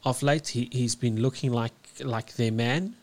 of 0.07 0.23
late. 0.23 0.49
He, 0.49 0.69
he's 0.73 0.95
been 0.95 1.21
looking 1.21 1.53
like 1.53 1.73
like 2.03 2.35
their 2.37 2.53
man 2.53 2.95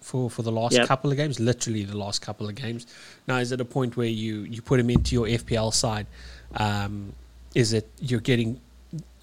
for, 0.00 0.30
for 0.30 0.42
the 0.42 0.52
last 0.52 0.74
Yep. 0.74 0.86
couple 0.88 1.10
of 1.10 1.16
games, 1.16 1.38
literally 1.40 1.84
the 1.84 1.96
last 1.96 2.22
couple 2.22 2.48
of 2.48 2.54
games. 2.54 2.86
Now, 3.26 3.36
is 3.38 3.50
it 3.52 3.60
a 3.60 3.64
point 3.64 3.96
where 3.96 4.06
you, 4.06 4.42
you 4.42 4.62
put 4.62 4.78
him 4.78 4.90
into 4.90 5.14
your 5.14 5.26
FPL 5.26 5.72
side? 5.74 6.06
Um, 6.54 7.12
is 7.54 7.72
it 7.72 7.88
you're 8.00 8.20
getting? 8.20 8.60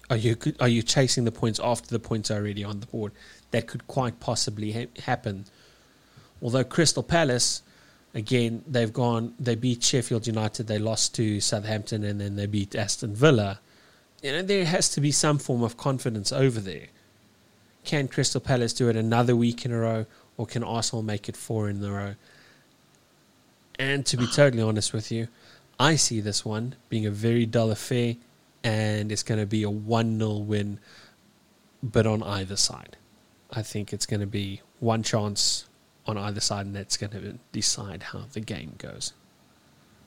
Are 0.08 0.16
you 0.16 0.36
are 0.60 0.68
you 0.68 0.82
chasing 0.82 1.24
the 1.24 1.32
points 1.32 1.58
after 1.62 1.88
the 1.88 1.98
points 1.98 2.30
are 2.30 2.36
already 2.36 2.62
on 2.64 2.80
the 2.80 2.86
board? 2.86 3.12
That 3.50 3.66
could 3.66 3.86
quite 3.88 4.20
possibly 4.20 4.72
ha- 4.72 5.00
happen. 5.02 5.46
Although 6.42 6.64
Crystal 6.64 7.02
Palace, 7.02 7.62
again, 8.14 8.62
they've 8.68 8.92
gone. 8.92 9.34
They 9.40 9.54
beat 9.56 9.82
Sheffield 9.82 10.26
United. 10.26 10.66
They 10.68 10.78
lost 10.78 11.14
to 11.16 11.40
Southampton, 11.40 12.04
and 12.04 12.20
then 12.20 12.36
they 12.36 12.46
beat 12.46 12.76
Aston 12.76 13.14
Villa. 13.14 13.58
You 14.22 14.32
know 14.32 14.42
there 14.42 14.64
has 14.64 14.88
to 14.90 15.00
be 15.00 15.10
some 15.10 15.38
form 15.38 15.62
of 15.62 15.76
confidence 15.76 16.30
over 16.32 16.60
there. 16.60 16.86
Can 17.86 18.08
Crystal 18.08 18.40
Palace 18.40 18.72
do 18.72 18.88
it 18.88 18.96
another 18.96 19.36
week 19.36 19.64
in 19.64 19.70
a 19.70 19.78
row, 19.78 20.06
or 20.36 20.44
can 20.44 20.64
Arsenal 20.64 21.04
make 21.04 21.28
it 21.28 21.36
four 21.36 21.70
in 21.70 21.82
a 21.82 21.90
row? 21.90 22.14
And 23.78 24.04
to 24.06 24.16
be 24.16 24.26
totally 24.34 24.62
honest 24.62 24.92
with 24.92 25.12
you, 25.12 25.28
I 25.78 25.94
see 25.94 26.20
this 26.20 26.44
one 26.44 26.74
being 26.88 27.06
a 27.06 27.12
very 27.12 27.46
dull 27.46 27.70
affair, 27.70 28.16
and 28.64 29.12
it's 29.12 29.22
going 29.22 29.38
to 29.38 29.46
be 29.46 29.62
a 29.62 29.70
1 29.70 30.18
0 30.18 30.32
win, 30.38 30.80
but 31.80 32.08
on 32.08 32.24
either 32.24 32.56
side. 32.56 32.96
I 33.52 33.62
think 33.62 33.92
it's 33.92 34.04
going 34.04 34.20
to 34.20 34.26
be 34.26 34.62
one 34.80 35.04
chance 35.04 35.68
on 36.06 36.18
either 36.18 36.40
side, 36.40 36.66
and 36.66 36.74
that's 36.74 36.96
going 36.96 37.12
to 37.12 37.38
decide 37.52 38.02
how 38.02 38.24
the 38.32 38.40
game 38.40 38.74
goes. 38.78 39.12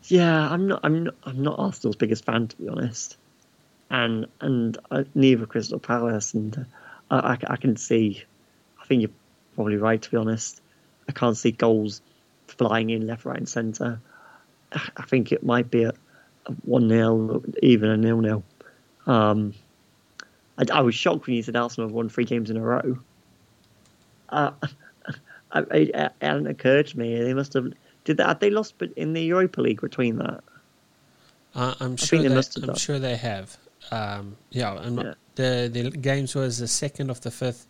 Yeah, 0.04 0.50
I'm 0.50 0.68
not. 0.68 0.82
I'm 0.84 1.06
not. 1.06 1.16
I'm 1.24 1.42
not 1.42 1.58
Arsenal's 1.58 1.96
biggest 1.96 2.26
fan, 2.26 2.50
to 2.50 2.58
be 2.58 2.68
honest. 2.68 3.16
And 3.90 4.28
and 4.42 4.78
uh, 4.92 5.06
neither 5.16 5.46
Crystal 5.46 5.80
Palace, 5.80 6.34
and 6.34 6.58
uh, 6.58 6.64
I, 7.10 7.18
I, 7.20 7.38
I 7.47 7.55
can 7.57 7.76
see. 7.78 8.24
I 8.82 8.86
think 8.86 9.01
you're 9.01 9.12
probably 9.55 9.78
right, 9.78 10.01
to 10.01 10.12
be 10.12 10.18
honest. 10.18 10.62
I 11.07 11.12
can't 11.12 11.38
see 11.38 11.51
goals 11.51 12.01
flying 12.47 12.89
in 12.89 13.07
left, 13.07 13.26
right, 13.26 13.38
and 13.38 13.47
centre. 13.49 13.99
I 14.72 15.03
think 15.03 15.32
it 15.32 15.43
might 15.43 15.72
be 15.72 15.84
a, 15.84 15.93
a 16.45 16.51
one 16.64 16.88
0 16.89 17.43
even 17.64 17.89
a 17.89 17.97
nil 17.97 18.22
nil. 18.22 18.43
Um, 19.07 19.53
I, 20.57 20.66
I 20.72 20.82
was 20.82 20.93
shocked 20.93 21.26
when 21.26 21.36
you 21.36 21.43
said 21.43 21.55
Arsenal 21.55 21.88
have 21.89 21.95
won 21.95 22.10
three 22.10 22.26
games 22.26 22.49
in 22.49 22.57
a 22.57 22.62
row. 22.62 22.99
Uh, 24.30 24.51
I, 25.51 25.60
it, 25.62 25.91
it 25.93 26.12
hadn't 26.22 26.47
occurred 26.47 26.88
to 26.88 26.99
me. 26.99 27.20
They 27.24 27.34
must 27.34 27.53
have 27.53 27.74
did 28.03 28.18
that. 28.18 28.28
Had 28.28 28.39
they 28.39 28.49
lost 28.51 28.76
in 28.95 29.14
the 29.14 29.22
Europa 29.22 29.62
League 29.62 29.82
between 29.82 30.18
that? 30.18 30.43
Uh, 31.55 31.74
I'm 31.80 31.97
sure 31.97 32.22
they 32.22 32.28
they, 32.28 32.36
must 32.36 32.53
have 32.55 32.64
I'm 32.64 32.68
done. 32.68 32.76
sure 32.78 32.99
they 32.99 33.16
have. 33.16 33.57
Um, 33.92 34.38
yeah, 34.52 34.74
I'm 34.74 34.98
Yeah. 34.98 35.14
the 35.36 35.70
the 35.72 35.90
games 35.92 36.36
was 36.36 36.58
the 36.60 36.68
second 36.68 37.10
of 37.10 37.22
the 37.22 37.32
fifth, 37.32 37.66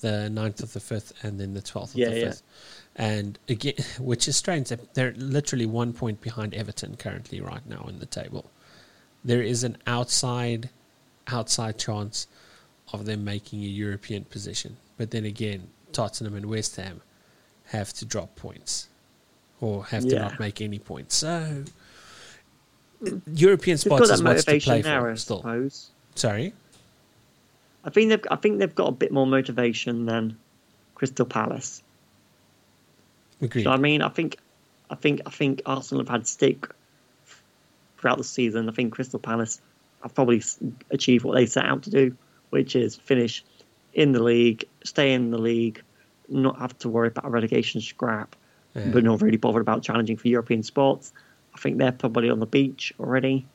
the 0.00 0.28
9th 0.30 0.62
of 0.62 0.72
the 0.72 0.80
fifth, 0.80 1.12
and 1.22 1.40
then 1.40 1.54
the 1.54 1.62
twelfth 1.62 1.94
of 1.94 2.00
Yeah, 2.00 2.10
the 2.10 2.20
fifth. 2.20 2.42
And 2.94 3.38
again, 3.48 3.74
which 3.98 4.28
is 4.28 4.36
strange, 4.36 4.68
they're 4.94 5.12
literally 5.16 5.66
one 5.66 5.92
point 5.92 6.20
behind 6.20 6.54
Everton 6.54 6.96
currently 6.96 7.40
right 7.40 7.66
now 7.66 7.86
in 7.88 7.98
the 7.98 8.06
table. 8.06 8.50
There 9.24 9.42
is 9.42 9.64
an 9.64 9.76
outside 9.86 10.70
outside 11.26 11.78
chance 11.78 12.28
of 12.92 13.04
them 13.04 13.24
making 13.24 13.60
a 13.64 13.66
European 13.68 14.24
position, 14.24 14.76
but 14.96 15.10
then 15.10 15.24
again, 15.24 15.68
Tottenham 15.92 16.36
and 16.36 16.46
West 16.46 16.76
Ham 16.76 17.02
have 17.70 17.92
to 17.94 18.04
drop 18.04 18.36
points 18.36 18.88
or 19.60 19.86
have 19.86 20.04
to 20.04 20.14
not 20.20 20.38
make 20.38 20.60
any 20.60 20.78
points. 20.78 21.16
So. 21.16 21.64
European 23.34 23.76
They've 23.76 23.88
got 23.90 23.96
spots 24.06 24.08
that 24.08 24.14
is 24.14 24.22
what's 24.22 24.44
to 24.44 24.60
play 24.60 24.82
now, 24.82 25.00
for 25.00 25.10
I 25.10 25.14
still. 25.14 25.38
suppose. 25.38 25.90
Sorry. 26.14 26.52
I 27.84 27.90
think 27.90 28.08
they've. 28.08 28.24
I 28.30 28.36
think 28.36 28.58
they've 28.58 28.74
got 28.74 28.88
a 28.88 28.92
bit 28.92 29.12
more 29.12 29.26
motivation 29.26 30.06
than 30.06 30.36
Crystal 30.94 31.26
Palace. 31.26 31.82
Agreed. 33.40 33.64
So 33.64 33.70
I 33.70 33.76
mean, 33.76 34.02
I 34.02 34.08
think, 34.08 34.36
I 34.90 34.94
think, 34.94 35.20
I 35.26 35.30
think 35.30 35.62
Arsenal 35.66 36.02
have 36.02 36.08
had 36.08 36.26
stick 36.26 36.68
throughout 37.98 38.18
the 38.18 38.24
season. 38.24 38.68
I 38.68 38.72
think 38.72 38.92
Crystal 38.92 39.18
Palace 39.20 39.60
have 40.02 40.14
probably 40.14 40.42
achieved 40.90 41.24
what 41.24 41.34
they 41.34 41.46
set 41.46 41.64
out 41.64 41.82
to 41.84 41.90
do, 41.90 42.16
which 42.50 42.74
is 42.74 42.96
finish 42.96 43.44
in 43.94 44.12
the 44.12 44.22
league, 44.22 44.64
stay 44.84 45.12
in 45.12 45.30
the 45.30 45.38
league, 45.38 45.82
not 46.28 46.58
have 46.58 46.76
to 46.78 46.88
worry 46.88 47.08
about 47.08 47.26
a 47.26 47.30
relegation 47.30 47.80
scrap, 47.80 48.34
Yeah. 48.74 48.88
but 48.92 49.04
not 49.04 49.20
really 49.22 49.36
bothered 49.38 49.62
about 49.62 49.82
challenging 49.82 50.16
for 50.16 50.28
European 50.28 50.62
sports. 50.62 51.12
I 51.56 51.58
think 51.58 51.78
they're 51.78 51.90
probably 51.92 52.28
on 52.30 52.38
the 52.38 52.46
beach 52.46 52.92
already, 53.00 53.46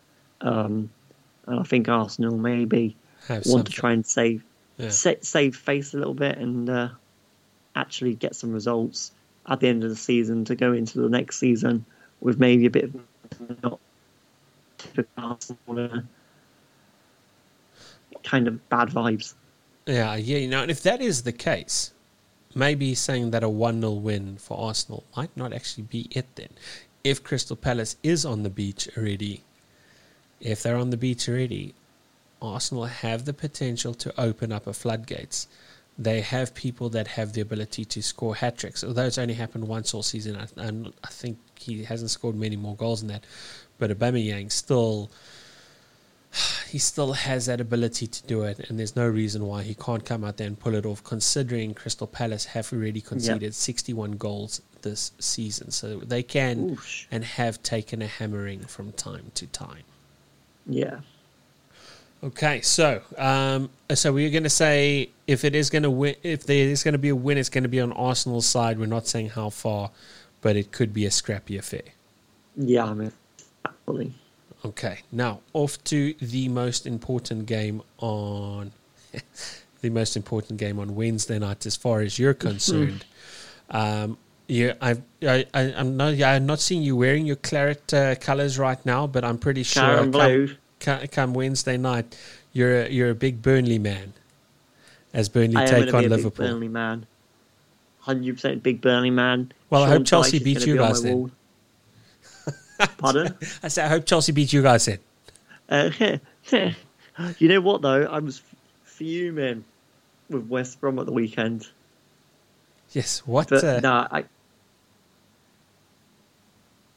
um, 0.41 0.89
and 1.45 1.60
I 1.60 1.64
think 1.64 1.88
Arsenal 1.88 2.36
maybe 2.36 2.95
want 3.30 3.45
something. 3.45 3.64
to 3.66 3.72
try 3.72 3.93
and 3.93 4.04
save 4.06 4.43
Yeah. 4.78 4.89
sa- 4.89 5.22
save 5.22 5.56
face 5.56 5.93
a 5.93 5.97
little 5.97 6.16
bit 6.16 6.38
and 6.39 6.68
uh, 6.70 6.89
actually 7.76 8.16
get 8.16 8.36
some 8.36 8.52
results 8.52 9.12
at 9.45 9.60
the 9.60 9.68
end 9.68 9.84
of 9.84 9.89
the 9.91 9.95
season 9.95 10.45
to 10.45 10.56
go 10.56 10.74
into 10.74 10.99
the 10.99 11.10
next 11.10 11.38
season 11.38 11.86
with 12.22 12.39
maybe 12.39 12.66
a 12.66 12.70
bit 12.72 12.86
of 12.86 12.95
not 13.64 13.80
typical 14.80 15.24
Arsenal, 15.24 15.80
uh, 15.95 16.02
kind 18.24 18.47
of 18.47 18.68
bad 18.70 18.89
vibes. 18.89 19.34
Yeah, 19.86 20.16
yeah. 20.16 20.38
You 20.38 20.47
know, 20.47 20.62
and 20.62 20.72
if 20.72 20.82
that 20.84 21.02
is 21.02 21.24
the 21.24 21.32
case, 21.32 21.91
maybe 22.56 22.93
saying 22.95 23.32
that 23.32 23.43
a 23.43 23.49
1 23.49 23.82
0 23.82 23.93
win 23.93 24.38
for 24.38 24.58
Arsenal 24.60 25.04
might 25.16 25.36
not 25.36 25.54
actually 25.54 25.84
be 25.84 26.08
it 26.12 26.28
then. 26.36 26.49
If 27.04 27.24
Crystal 27.24 27.56
Palace 27.56 27.95
is 28.04 28.26
on 28.26 28.43
the 28.43 28.49
beach 28.49 28.88
already, 28.97 29.43
if 30.39 30.62
they're 30.64 30.78
on 30.78 30.89
the 30.91 30.97
beach 30.97 31.28
already, 31.28 31.74
Arsenal 32.41 32.86
have 32.86 33.26
the 33.26 33.34
potential 33.34 33.93
to 33.95 34.14
open 34.20 34.52
up 34.52 34.68
a 34.68 34.74
floodgates. 34.74 35.47
They 35.97 36.22
have 36.22 36.56
people 36.56 36.89
that 36.89 37.08
have 37.10 37.34
the 37.34 37.41
ability 37.41 37.86
to 37.86 38.02
score 38.02 38.36
hat 38.36 38.58
tricks. 38.58 38.84
Although 38.84 39.06
it's 39.06 39.18
only 39.18 39.34
happened 39.36 39.68
once 39.68 39.93
all 39.93 40.04
season, 40.04 40.36
I, 40.36 40.47
I'm- 40.62 40.93
I 41.04 41.08
think 41.08 41.38
he 41.60 41.84
hasn't 41.84 42.12
scored 42.12 42.36
many 42.36 42.56
more 42.56 42.76
goals 42.76 43.02
than 43.02 43.10
that. 43.10 43.26
But 43.78 43.91
Aubameyang 43.91 44.52
still 44.52 45.12
he 46.70 46.80
still 46.80 47.14
has 47.14 47.45
that 47.47 47.60
ability 47.60 48.08
to 48.08 48.24
do 48.24 48.43
it, 48.43 48.70
and 48.70 48.80
there's 48.80 48.95
no 48.95 49.08
reason 49.08 49.45
why 49.45 49.64
he 49.64 49.74
can't 49.76 50.06
come 50.06 50.24
out 50.24 50.38
there 50.38 50.47
and 50.47 50.58
pull 50.60 50.76
it 50.76 50.86
off. 50.86 51.04
Considering 51.04 51.74
Crystal 51.74 52.08
Palace 52.08 52.45
have 52.45 52.72
already 52.72 53.02
conceded 53.02 53.54
61 53.54 54.14
goals 54.14 54.62
this 54.82 55.11
season, 55.19 55.71
so 55.71 55.97
they 55.99 56.23
can 56.23 56.75
Oosh. 56.75 57.05
and 57.11 57.23
have 57.23 57.61
taken 57.63 58.01
a 58.01 58.07
hammering 58.07 58.61
from 58.61 58.91
time 58.93 59.32
to 59.36 59.47
time. 59.47 59.84
Yeah. 60.65 60.99
Okay, 62.23 62.61
so 62.61 63.01
um, 63.17 63.69
so 63.93 64.13
we're 64.13 64.29
going 64.29 64.43
to 64.43 64.49
say 64.49 65.09
if 65.25 65.43
it 65.43 65.55
is 65.55 65.71
going 65.71 65.84
to 65.84 65.89
win, 65.89 66.15
if 66.21 66.45
there 66.45 66.67
is 66.67 66.84
going 66.84 66.93
to 66.93 66.99
be 66.99 67.09
a 67.09 67.15
win, 67.15 67.38
it's 67.38 67.49
going 67.49 67.63
to 67.63 67.69
be 67.69 67.82
on 67.82 67.91
Arsenal's 67.93 68.45
side. 68.45 68.77
We're 68.77 68.86
not 68.86 69.07
saying 69.07 69.29
how 69.29 69.49
far, 69.49 69.89
but 70.41 70.55
it 70.55 70.71
could 70.71 70.93
be 70.93 71.05
a 71.05 71.11
scrappy 71.11 71.57
affair. 71.57 71.82
Yeah, 72.55 72.86
I 72.86 72.93
mean, 72.93 73.11
absolutely. 73.65 74.13
Okay, 74.63 74.99
now 75.11 75.39
off 75.53 75.84
to 75.86 76.13
the 76.21 76.47
most 76.49 76.86
important 76.86 77.47
game 77.47 77.82
on 77.97 78.71
the 79.82 79.89
most 79.89 80.15
important 80.15 80.59
game 80.59 80.77
on 80.77 80.95
Wednesday 80.95 81.39
night, 81.39 81.65
as 81.65 81.75
far 81.75 82.01
as 82.01 82.19
you're 82.19 82.36
concerned. 82.36 83.03
um, 83.71 84.17
yeah, 84.52 84.74
I, 84.82 84.97
I, 85.24 85.45
I'm 85.54 85.95
not. 85.95 86.16
Yeah, 86.16 86.32
I'm 86.32 86.45
not 86.45 86.60
seeing 86.60 86.84
you 86.84 86.97
wearing 86.97 87.26
your 87.26 87.38
claret 87.38 87.93
uh, 87.93 88.16
colors 88.16 88.60
right 88.60 88.86
now, 88.86 89.08
but 89.08 89.24
I'm 89.24 89.38
pretty 89.38 89.64
sure 89.64 90.06
blue. 90.06 90.47
Come, 90.82 90.99
come, 90.99 91.08
come 91.08 91.34
Wednesday 91.34 91.78
night, 91.78 92.18
you're 92.52 92.82
a, 92.82 92.89
you're 92.89 93.12
a 93.12 93.16
big 93.16 93.41
Burnley 93.41 93.80
man. 93.80 94.12
As 95.14 95.30
Burnley 95.30 95.56
I 95.56 95.66
take 95.66 95.93
on 95.93 96.02
be 96.02 96.08
a 96.08 96.10
big 96.10 96.10
Liverpool. 96.10 96.47
Burnley 96.47 96.68
man. 96.68 97.06
hundred 97.99 98.36
percent 98.36 98.62
big 98.62 98.82
Burnley 98.82 99.10
man. 99.10 99.54
Well, 99.70 99.84
I 99.84 99.88
hope 99.88 100.06
Chelsea 100.06 100.41
Dyche 100.41 100.43
beat 100.43 100.66
you 100.66 100.74
be 100.74 100.80
guys 100.80 101.02
then. 101.02 101.32
Pardon? 102.97 103.34
I 103.64 103.70
said, 103.70 103.86
I 103.86 103.88
hope 103.88 104.06
Chelsea 104.06 104.34
beat 104.34 104.52
you 104.52 104.62
guys 104.62 104.86
then. 104.86 104.99
Uh, 105.70 106.18
you 107.38 107.47
know 107.47 107.62
what 107.62 107.82
though? 107.82 108.04
I 108.04 108.20
was 108.20 108.41
fuming 108.84 109.64
with 110.30 110.45
West 110.47 110.82
Brom 110.82 110.99
at 110.99 111.06
the 111.06 111.14
weekend. 111.14 111.70
Yes. 112.91 113.20
What? 113.26 113.47
But 113.47 113.64
uh, 113.64 113.80
no, 113.80 114.08
I. 114.12 114.26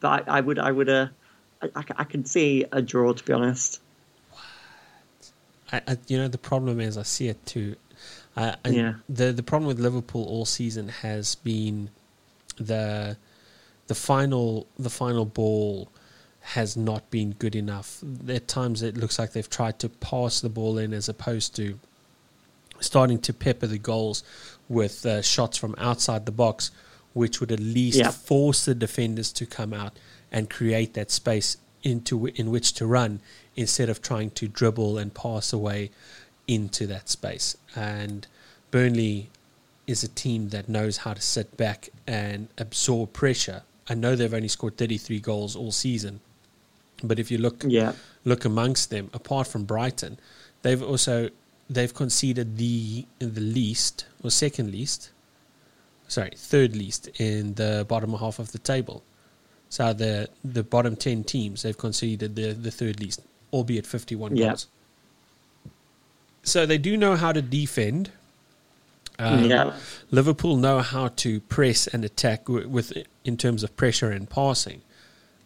But 0.05 0.29
I, 0.29 0.37
I 0.37 0.41
would, 0.43 0.59
I 0.59 0.71
would, 0.71 0.91
uh, 0.91 1.07
I, 1.63 1.83
I, 1.97 2.05
can 2.05 2.27
see 2.27 2.67
a 2.71 2.83
draw. 2.83 3.15
To 3.15 3.25
be 3.25 3.33
honest, 3.33 3.81
I, 5.73 5.81
I, 5.89 5.97
you 6.09 6.19
know, 6.19 6.29
the 6.29 6.37
problem 6.37 6.79
is 6.79 6.99
I 6.99 7.05
see 7.05 7.29
it 7.29 7.47
too. 7.47 7.77
I, 8.37 8.55
I, 8.63 8.69
Yeah. 8.69 8.95
The 9.09 9.33
the 9.33 9.43
problem 9.43 9.67
with 9.67 9.81
Liverpool 9.81 10.23
all 10.27 10.45
season 10.45 10.91
has 10.91 11.37
been 11.37 11.89
the 12.57 13.17
the 13.87 13.95
final 13.95 14.67
the 14.79 14.91
final 14.91 15.25
ball 15.25 15.89
has 16.41 16.77
not 16.77 17.11
been 17.11 17.31
good 17.39 17.57
enough. 17.57 18.05
At 18.29 18.47
times 18.47 18.83
it 18.83 18.99
looks 18.99 19.19
like 19.19 19.33
they've 19.33 19.49
tried 19.49 19.79
to 19.79 19.89
pass 19.89 20.43
the 20.43 20.51
ball 20.51 20.77
in 20.77 20.93
as 20.93 21.09
opposed 21.09 21.57
to 21.57 21.79
starting 22.79 23.21
to 23.21 23.33
pepper 23.33 23.67
the 23.67 23.79
goals 23.79 24.23
with 24.69 25.07
uh, 25.07 25.23
shots 25.23 25.57
from 25.57 25.75
outside 25.79 26.27
the 26.27 26.33
box, 26.33 26.73
which 27.15 27.41
would 27.41 27.51
at 27.51 27.61
least 27.61 27.99
Yeah. 27.99 28.11
force 28.11 28.65
the 28.67 28.75
defenders 28.75 29.33
to 29.33 29.47
come 29.47 29.73
out 29.73 29.97
and 30.31 30.51
create 30.51 30.93
that 30.95 31.11
space 31.11 31.57
into 31.83 32.27
in 32.27 32.51
which 32.51 32.73
to 32.75 32.87
run 32.87 33.21
instead 33.57 33.89
of 33.89 34.03
trying 34.03 34.31
to 34.31 34.49
dribble 34.49 34.99
and 34.99 35.15
pass 35.15 35.53
away 35.53 35.91
into 36.47 36.87
that 36.87 37.09
space. 37.09 37.57
And 37.75 38.27
Burnley 38.71 39.31
is 39.87 40.03
a 40.03 40.09
team 40.09 40.49
that 40.49 40.69
knows 40.69 40.99
how 40.99 41.15
to 41.15 41.21
sit 41.21 41.57
back 41.57 41.91
and 42.07 42.49
absorb 42.59 43.13
pressure. 43.13 43.63
I 43.89 43.95
know 43.95 44.17
they've 44.17 44.33
only 44.33 44.49
scored 44.49 44.77
33 44.77 45.21
goals 45.21 45.55
all 45.55 45.73
season, 45.73 46.21
but 47.03 47.19
if 47.19 47.31
you 47.31 47.39
look 47.39 47.63
yeah, 47.67 47.93
look 48.25 48.45
amongst 48.45 48.91
them, 48.91 49.11
apart 49.13 49.47
from 49.47 49.65
Brighton, 49.65 50.19
they've 50.63 50.83
also 50.83 51.29
they've 51.69 51.93
conceded 51.95 52.57
the 52.57 53.07
the 53.19 53.41
least 53.41 54.07
or 54.23 54.31
second 54.31 54.71
least, 54.73 55.11
sorry, 56.15 56.33
third 56.37 56.77
least 56.77 57.09
in 57.21 57.55
the 57.55 57.85
bottom 57.89 58.13
half 58.15 58.39
of 58.39 58.53
the 58.53 58.59
table. 58.59 59.03
So 59.69 59.93
the 59.93 60.29
the 60.45 60.63
bottom 60.63 60.95
ten 60.97 61.25
teams 61.25 61.63
they've 61.63 61.77
conceded 61.87 62.37
the 62.37 62.53
the 62.53 62.71
third 62.71 63.01
least, 63.01 63.21
albeit 63.53 63.87
fifty 63.87 64.15
one 64.15 64.37
Yeah. 64.37 64.49
goals. 64.49 64.67
So 66.43 66.67
they 66.67 66.79
do 66.79 66.97
know 66.97 67.17
how 67.17 67.33
to 67.33 67.43
defend. 67.43 68.11
Um, 69.19 69.45
yeah, 69.45 69.73
Liverpool 70.11 70.57
know 70.57 70.81
how 70.81 71.09
to 71.25 71.41
press 71.41 71.87
and 71.87 72.05
attack 72.05 72.49
with, 72.49 72.67
with 72.67 72.93
in 73.25 73.37
terms 73.37 73.63
of 73.63 73.77
pressure 73.77 74.11
and 74.11 74.29
passing, 74.29 74.83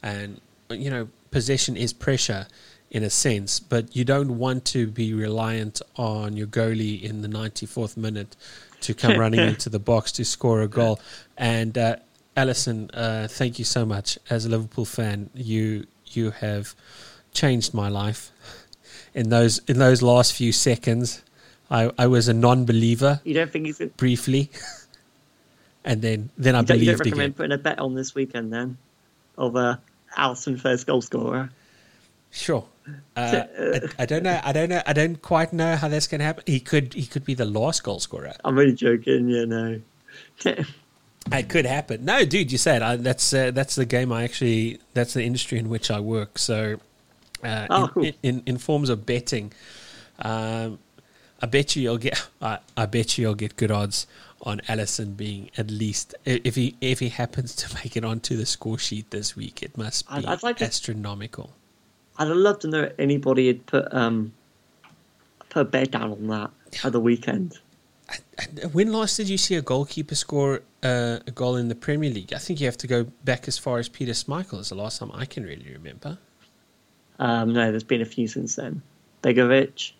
and 0.02 0.40
you 0.70 0.90
know 0.90 1.08
possession 1.30 1.76
is 1.76 1.92
pressure 1.92 2.46
in 2.90 3.02
a 3.02 3.10
sense, 3.10 3.60
but 3.60 3.94
you 3.94 4.04
don't 4.04 4.38
want 4.38 4.64
to 4.64 4.86
be 4.86 5.12
reliant 5.12 5.82
on 5.96 6.34
your 6.38 6.46
goalie 6.46 7.02
in 7.02 7.20
the 7.20 7.28
94th 7.28 7.98
minute 7.98 8.34
to 8.80 8.94
come 8.94 9.18
running 9.20 9.40
into 9.40 9.68
the 9.68 9.78
box 9.78 10.12
to 10.12 10.24
score 10.24 10.62
a 10.62 10.68
goal. 10.68 11.00
And 11.36 11.76
uh, 11.76 11.96
Alisson, 12.36 12.90
uh, 12.94 13.28
thank 13.28 13.58
you 13.58 13.64
so 13.64 13.84
much. 13.84 14.18
As 14.30 14.44
a 14.44 14.48
Liverpool 14.48 14.84
fan, 14.84 15.30
you 15.34 15.86
you 16.06 16.30
have 16.30 16.74
changed 17.32 17.74
my 17.74 17.88
life 17.88 18.30
in 19.14 19.28
those 19.28 19.58
in 19.66 19.78
those 19.78 20.02
last 20.02 20.32
few 20.32 20.52
seconds. 20.52 21.22
I, 21.70 21.90
I 21.98 22.06
was 22.06 22.28
a 22.28 22.34
non-believer 22.34 23.20
you 23.24 23.34
don't 23.34 23.50
think 23.50 23.66
he's? 23.66 23.78
You 23.78 23.88
briefly, 23.88 24.50
and 25.84 26.00
then 26.00 26.30
then 26.38 26.54
I 26.54 26.62
don't, 26.62 26.78
you 26.78 26.86
don't 26.86 26.98
recommend 26.98 27.20
again. 27.20 27.32
putting 27.34 27.52
a 27.52 27.58
bet 27.58 27.78
on 27.78 27.94
this 27.94 28.14
weekend 28.14 28.52
then, 28.52 28.78
of 29.36 29.54
uh, 29.54 29.76
Alisson 30.16 30.58
first 30.58 30.86
goal 30.86 31.02
scorer? 31.02 31.50
Sure. 32.30 32.64
Uh, 33.16 33.42
I, 33.58 34.02
I 34.02 34.06
don't 34.06 34.22
know. 34.22 34.40
I 34.44 34.52
don't 34.52 34.68
know. 34.68 34.82
I 34.86 34.92
don't 34.92 35.20
quite 35.20 35.52
know 35.52 35.76
how 35.76 35.88
that's 35.88 36.06
going 36.06 36.20
to 36.20 36.24
happen. 36.24 36.44
He 36.46 36.60
could. 36.60 36.94
He 36.94 37.06
could 37.06 37.24
be 37.24 37.34
the 37.34 37.44
last 37.44 37.82
goal 37.82 37.98
scorer. 38.00 38.32
I'm 38.44 38.56
really 38.58 38.74
joking. 38.74 39.28
You 39.28 39.46
know. 39.46 39.80
It 41.30 41.50
could 41.50 41.66
happen. 41.66 42.06
No, 42.06 42.24
dude, 42.24 42.50
you 42.50 42.56
said 42.56 42.80
I, 42.80 42.96
that's 42.96 43.34
uh, 43.34 43.50
that's 43.50 43.74
the 43.74 43.84
game. 43.84 44.12
I 44.12 44.22
actually 44.24 44.78
that's 44.94 45.12
the 45.12 45.22
industry 45.24 45.58
in 45.58 45.68
which 45.68 45.90
I 45.90 46.00
work. 46.00 46.38
So, 46.38 46.78
uh, 47.44 47.66
Oh, 47.68 47.82
in, 47.84 47.88
cool. 47.90 48.04
in, 48.04 48.14
in 48.22 48.42
in 48.46 48.58
forms 48.58 48.88
of 48.88 49.04
betting, 49.04 49.52
um, 50.20 50.78
I 51.42 51.46
bet 51.46 51.76
you 51.76 51.82
you'll 51.82 51.98
get. 51.98 52.26
I, 52.40 52.60
I 52.78 52.86
bet 52.86 53.18
you 53.18 53.22
you'll 53.22 53.34
get 53.34 53.56
good 53.56 53.70
odds 53.70 54.06
on 54.40 54.60
Alisson 54.68 55.16
being 55.18 55.50
at 55.58 55.70
least 55.70 56.14
if 56.24 56.54
he 56.54 56.76
if 56.80 57.00
he 57.00 57.10
happens 57.10 57.54
to 57.56 57.74
make 57.84 57.94
it 57.96 58.04
onto 58.04 58.34
the 58.36 58.46
score 58.46 58.78
sheet 58.78 59.10
this 59.10 59.36
week. 59.36 59.62
It 59.62 59.76
must 59.76 60.08
be 60.08 60.14
I'd- 60.14 60.26
I'd 60.26 60.42
like 60.42 60.58
to- 60.58 60.64
astronomical. 60.64 61.50
I'd 62.18 62.28
love 62.28 62.58
to 62.60 62.68
know 62.68 62.82
if 62.84 62.92
anybody 62.98 63.46
had 63.46 63.66
put 63.66 63.92
um 63.92 64.32
put 65.48 65.60
a 65.60 65.64
bet 65.64 65.90
down 65.90 66.12
on 66.12 66.26
that 66.28 66.50
at 66.84 66.92
the 66.92 67.00
weekend. 67.00 67.58
When 68.72 68.92
last 68.92 69.16
did 69.16 69.28
you 69.28 69.36
see 69.36 69.56
a 69.56 69.62
goalkeeper 69.62 70.14
score 70.14 70.62
uh, 70.82 71.18
a 71.26 71.30
goal 71.32 71.56
in 71.56 71.68
the 71.68 71.74
Premier 71.74 72.08
League? 72.08 72.32
I 72.32 72.38
think 72.38 72.60
you 72.60 72.66
have 72.66 72.76
to 72.78 72.86
go 72.86 73.04
back 73.24 73.48
as 73.48 73.58
far 73.58 73.78
as 73.78 73.88
Peter 73.88 74.12
Schmeichel 74.12 74.60
is 74.60 74.68
the 74.68 74.76
last 74.76 75.00
time 75.00 75.10
I 75.12 75.24
can 75.24 75.44
really 75.44 75.70
remember. 75.72 76.18
Um, 77.18 77.52
no, 77.52 77.70
there's 77.70 77.82
been 77.82 78.00
a 78.00 78.06
few 78.06 78.28
since 78.28 78.54
then. 78.54 78.80
Begovic, 79.22 79.92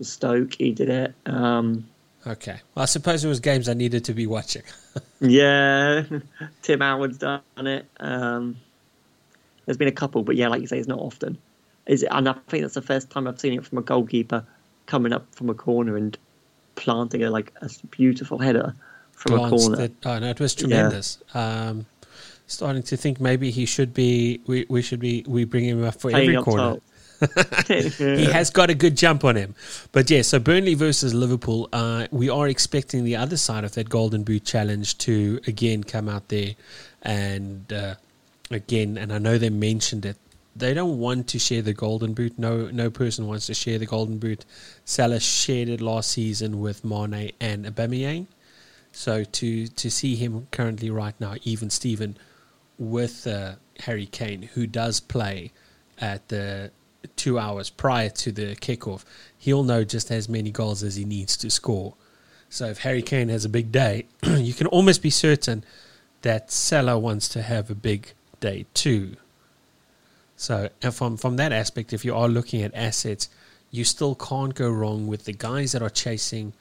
Stoke, 0.00 0.54
he 0.54 0.70
did 0.72 0.88
it. 0.88 1.14
Um, 1.26 1.86
Okay. 2.26 2.58
Well, 2.74 2.82
I 2.82 2.86
suppose 2.86 3.24
it 3.24 3.28
was 3.28 3.38
games 3.38 3.68
I 3.68 3.74
needed 3.74 4.04
to 4.06 4.14
be 4.14 4.26
watching. 4.26 4.62
yeah, 5.20 6.02
Tim 6.62 6.80
Howard's 6.80 7.18
done 7.18 7.42
it. 7.58 7.86
Um, 8.00 8.56
there's 9.66 9.76
been 9.76 9.88
a 9.88 9.92
couple, 9.92 10.22
but 10.22 10.36
yeah, 10.36 10.48
like 10.48 10.60
you 10.60 10.66
say, 10.66 10.78
it's 10.78 10.88
not 10.88 11.00
often. 11.00 11.36
Is 11.86 12.02
it? 12.02 12.08
And 12.10 12.28
I 12.28 12.32
think 12.48 12.62
that's 12.62 12.74
the 12.74 12.82
first 12.82 13.10
time 13.10 13.26
I've 13.26 13.40
seen 13.40 13.52
it 13.52 13.64
from 13.64 13.78
a 13.78 13.82
goalkeeper 13.82 14.44
coming 14.86 15.12
up 15.12 15.32
from 15.34 15.50
a 15.50 15.54
corner 15.54 15.96
and 15.96 16.16
planting 16.76 17.22
a 17.24 17.30
like 17.30 17.52
a 17.60 17.70
beautiful 17.90 18.38
header 18.38 18.74
from 19.12 19.34
a 19.34 19.50
corner. 19.50 19.88
oh 20.04 20.18
no, 20.18 20.28
it 20.28 20.40
was 20.40 20.54
tremendous. 20.54 21.18
Um, 21.34 21.86
starting 22.46 22.82
to 22.84 22.96
think 22.96 23.20
maybe 23.20 23.50
he 23.50 23.66
should 23.66 23.92
be. 23.92 24.40
We, 24.46 24.66
we 24.68 24.82
should 24.82 25.00
be. 25.00 25.24
We 25.26 25.44
bring 25.44 25.64
him 25.64 25.84
up 25.84 25.94
for 25.94 26.10
Playing 26.10 26.30
every 26.30 26.36
up 26.36 26.44
corner. 26.44 26.76
he 27.66 28.26
has 28.26 28.50
got 28.50 28.68
a 28.68 28.74
good 28.74 28.96
jump 28.96 29.24
on 29.24 29.36
him. 29.36 29.54
But 29.92 30.10
yeah, 30.10 30.20
so 30.20 30.38
Burnley 30.38 30.74
versus 30.74 31.14
Liverpool, 31.14 31.66
uh, 31.72 32.08
we 32.10 32.28
are 32.28 32.46
expecting 32.46 33.04
the 33.04 33.16
other 33.16 33.38
side 33.38 33.64
of 33.64 33.72
that 33.72 33.88
Golden 33.88 34.22
Boot 34.22 34.44
challenge 34.44 34.98
to 34.98 35.40
again 35.46 35.82
come 35.82 36.10
out 36.10 36.28
there 36.28 36.54
and 37.02 37.72
uh, 37.72 37.94
again, 38.50 38.96
and 38.96 39.12
I 39.12 39.18
know 39.18 39.38
they 39.38 39.50
mentioned 39.50 40.06
it. 40.06 40.16
They 40.54 40.72
don't 40.72 40.98
want 40.98 41.28
to 41.28 41.38
share 41.38 41.62
the 41.62 41.74
Golden 41.74 42.14
Boot. 42.14 42.38
No, 42.38 42.70
no 42.70 42.90
person 42.90 43.26
wants 43.26 43.46
to 43.46 43.54
share 43.54 43.78
the 43.78 43.86
Golden 43.86 44.18
Boot. 44.18 44.46
Salah 44.84 45.20
shared 45.20 45.68
it 45.68 45.80
last 45.80 46.10
season 46.10 46.60
with 46.60 46.84
Mane 46.84 47.32
and 47.40 47.66
Aubameyang. 47.66 48.26
So 48.92 49.24
to 49.24 49.66
to 49.66 49.90
see 49.90 50.16
him 50.16 50.48
currently 50.50 50.90
right 50.90 51.14
now, 51.20 51.34
even 51.42 51.68
Steven, 51.68 52.16
with 52.78 53.26
uh, 53.26 53.56
Harry 53.80 54.06
Kane, 54.06 54.42
who 54.54 54.66
does 54.66 55.00
play 55.00 55.52
at 55.98 56.28
the 56.28 56.70
two 57.14 57.38
hours 57.38 57.68
prior 57.70 58.08
to 58.08 58.32
the 58.32 58.56
kickoff, 58.56 59.04
he'll 59.36 59.62
know 59.62 59.84
just 59.84 60.10
as 60.10 60.28
many 60.28 60.50
goals 60.50 60.82
as 60.82 60.96
he 60.96 61.04
needs 61.04 61.36
to 61.36 61.50
score. 61.50 61.94
So 62.48 62.66
if 62.66 62.78
Harry 62.78 63.02
Kane 63.02 63.28
has 63.28 63.44
a 63.44 63.48
big 63.48 63.70
day, 63.70 64.06
you 64.22 64.54
can 64.54 64.66
almost 64.68 65.02
be 65.02 65.10
certain 65.10 65.64
that 66.22 66.50
Salah 66.50 66.98
wants 66.98 67.28
to 67.30 67.42
have 67.42 67.70
a 67.70 67.74
big 67.74 68.12
day 68.40 68.66
two. 68.74 69.16
So 70.36 70.68
from 70.92 71.16
from 71.16 71.36
that 71.36 71.52
aspect, 71.52 71.92
if 71.92 72.04
you 72.04 72.14
are 72.14 72.28
looking 72.28 72.62
at 72.62 72.74
assets, 72.74 73.28
you 73.70 73.84
still 73.84 74.14
can't 74.14 74.54
go 74.54 74.70
wrong 74.70 75.06
with 75.06 75.24
the 75.24 75.32
guys 75.32 75.72
that 75.72 75.82
are 75.82 75.90
chasing 75.90 76.52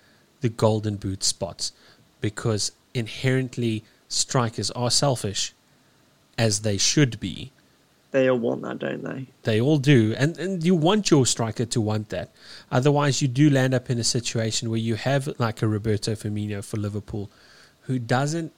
the 0.41 0.49
golden 0.49 0.95
boot 0.95 1.23
spots 1.23 1.71
because 2.21 2.71
inherently 2.93 3.84
strikers 4.07 4.71
are 4.71 4.91
selfish 4.91 5.53
as 6.38 6.61
they 6.61 6.78
should 6.78 7.19
be. 7.19 7.51
They 8.11 8.30
all 8.30 8.39
want 8.39 8.61
that, 8.61 8.80
don't 8.80 9.03
they? 9.03 9.28
They 9.43 9.59
all 9.59 9.78
do. 9.78 10.15
And, 10.17 10.38
and 10.38 10.63
you 10.63 10.73
want 10.73 11.11
your 11.11 11.26
striker 11.26 11.65
to 11.65 11.82
want 11.82 12.09
that. 12.09 12.32
Otherwise, 12.71 13.21
you 13.21 13.28
do 13.28 13.49
land 13.49 13.73
up 13.73 13.89
in 13.89 13.99
a 13.99 14.05
situation 14.05 14.69
where 14.69 14.80
you 14.80 14.95
have 14.95 15.28
like 15.38 15.61
a 15.61 15.67
Roberto 15.67 16.13
Firmino 16.13 16.63
for 16.63 16.78
Liverpool 16.78 17.30
who 17.82 17.99
doesn't. 17.99 18.53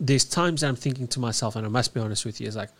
There's 0.00 0.24
times 0.24 0.64
I'm 0.64 0.76
thinking 0.76 1.06
to 1.08 1.20
myself, 1.20 1.56
and 1.56 1.66
I 1.66 1.68
must 1.68 1.92
be 1.94 2.00
honest 2.00 2.24
with 2.24 2.40
you, 2.40 2.48
is 2.48 2.56
like, 2.56 2.70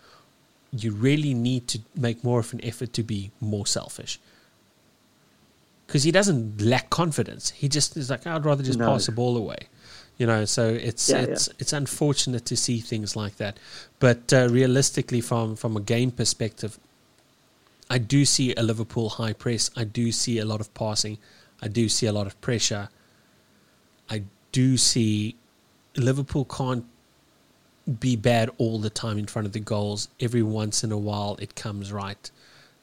you 0.72 0.92
really 0.92 1.34
need 1.34 1.68
to 1.68 1.80
make 1.94 2.24
more 2.24 2.40
of 2.40 2.52
an 2.54 2.64
effort 2.64 2.92
to 2.94 3.02
be 3.02 3.30
more 3.40 3.66
selfish. 3.66 4.18
Because 5.86 6.04
he 6.04 6.12
doesn't 6.12 6.62
lack 6.62 6.88
confidence. 6.88 7.50
He 7.50 7.68
just 7.68 7.96
is 7.96 8.08
like, 8.10 8.26
I'd 8.26 8.44
rather 8.44 8.62
just 8.62 8.78
No. 8.78 8.86
pass 8.86 9.06
the 9.06 9.12
ball 9.12 9.36
away. 9.36 9.68
You 10.18 10.26
know, 10.26 10.44
so 10.44 10.68
it's 10.68 11.08
Yeah, 11.08 11.22
it's 11.22 11.48
it's 11.58 11.72
unfortunate 11.72 12.44
to 12.46 12.56
see 12.56 12.78
things 12.80 13.16
like 13.16 13.36
that. 13.36 13.58
But 13.98 14.32
uh, 14.32 14.48
realistically, 14.50 15.20
from 15.22 15.56
from 15.56 15.76
a 15.76 15.80
game 15.80 16.10
perspective, 16.10 16.78
I 17.88 17.98
do 17.98 18.24
see 18.24 18.54
a 18.54 18.62
Liverpool 18.62 19.08
high 19.08 19.32
press. 19.32 19.70
I 19.76 19.84
do 19.84 20.12
see 20.12 20.38
a 20.38 20.44
lot 20.44 20.60
of 20.60 20.72
passing. 20.74 21.18
I 21.62 21.68
do 21.68 21.88
see 21.88 22.06
a 22.06 22.12
lot 22.12 22.26
of 22.26 22.38
pressure. 22.42 22.90
I 24.10 24.24
do 24.52 24.76
see 24.76 25.36
Liverpool 25.96 26.44
can't 26.44 26.84
be 27.98 28.14
bad 28.16 28.50
all 28.58 28.78
the 28.78 28.90
time 28.90 29.18
in 29.18 29.26
front 29.26 29.46
of 29.46 29.52
the 29.52 29.60
goals. 29.60 30.08
Every 30.20 30.42
once 30.42 30.84
in 30.84 30.92
a 30.92 30.98
while, 30.98 31.36
it 31.40 31.54
comes 31.54 31.92
right. 31.92 32.30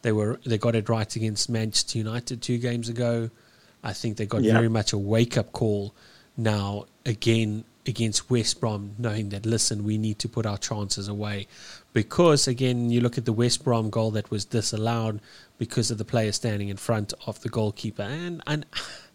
They 0.02 0.12
were 0.12 0.40
they 0.46 0.58
got 0.58 0.76
it 0.76 0.90
right 0.90 1.14
against 1.16 1.50
Manchester 1.50 1.98
United 1.98 2.42
two 2.42 2.58
games 2.58 2.90
ago. 2.90 3.30
I 3.84 3.94
think 3.94 4.18
they 4.18 4.26
got 4.26 4.44
Yeah. 4.44 4.54
very 4.54 4.70
much 4.70 4.92
a 4.94 4.98
wake 4.98 5.38
up 5.38 5.52
call 5.52 5.94
now 6.36 6.86
again 7.06 7.64
against 7.86 8.30
West 8.30 8.60
Brom, 8.60 8.92
knowing 8.98 9.30
that 9.30 9.46
listen, 9.46 9.84
we 9.86 9.98
need 9.98 10.20
to 10.20 10.28
put 10.28 10.46
our 10.46 10.58
chances 10.58 11.08
away 11.08 11.48
because 11.94 12.48
again, 12.48 12.90
you 12.90 13.00
look 13.02 13.18
at 13.18 13.26
the 13.26 13.34
West 13.34 13.64
Brom 13.64 13.90
goal 13.90 14.12
that 14.12 14.30
was 14.30 14.44
disallowed 14.46 15.22
because 15.58 15.90
of 15.90 15.98
the 15.98 16.06
player 16.06 16.32
standing 16.32 16.68
in 16.70 16.78
front 16.78 17.14
of 17.26 17.42
the 17.42 17.50
goalkeeper, 17.50 18.04
and 18.04 18.42
and 18.46 18.66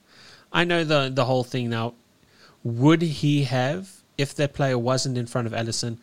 I 0.53 0.65
know 0.65 0.85
the 0.85 1.11
the 1.13 1.25
whole 1.27 1.45
thing 1.45 1.71
now. 1.71 1.95
Would 2.65 3.03
he 3.03 3.45
have 3.45 4.02
if 4.23 4.35
that 4.37 4.55
player 4.55 4.79
wasn't 4.79 5.19
in 5.19 5.27
front 5.27 5.47
of 5.47 5.53
Alisson? 5.53 5.99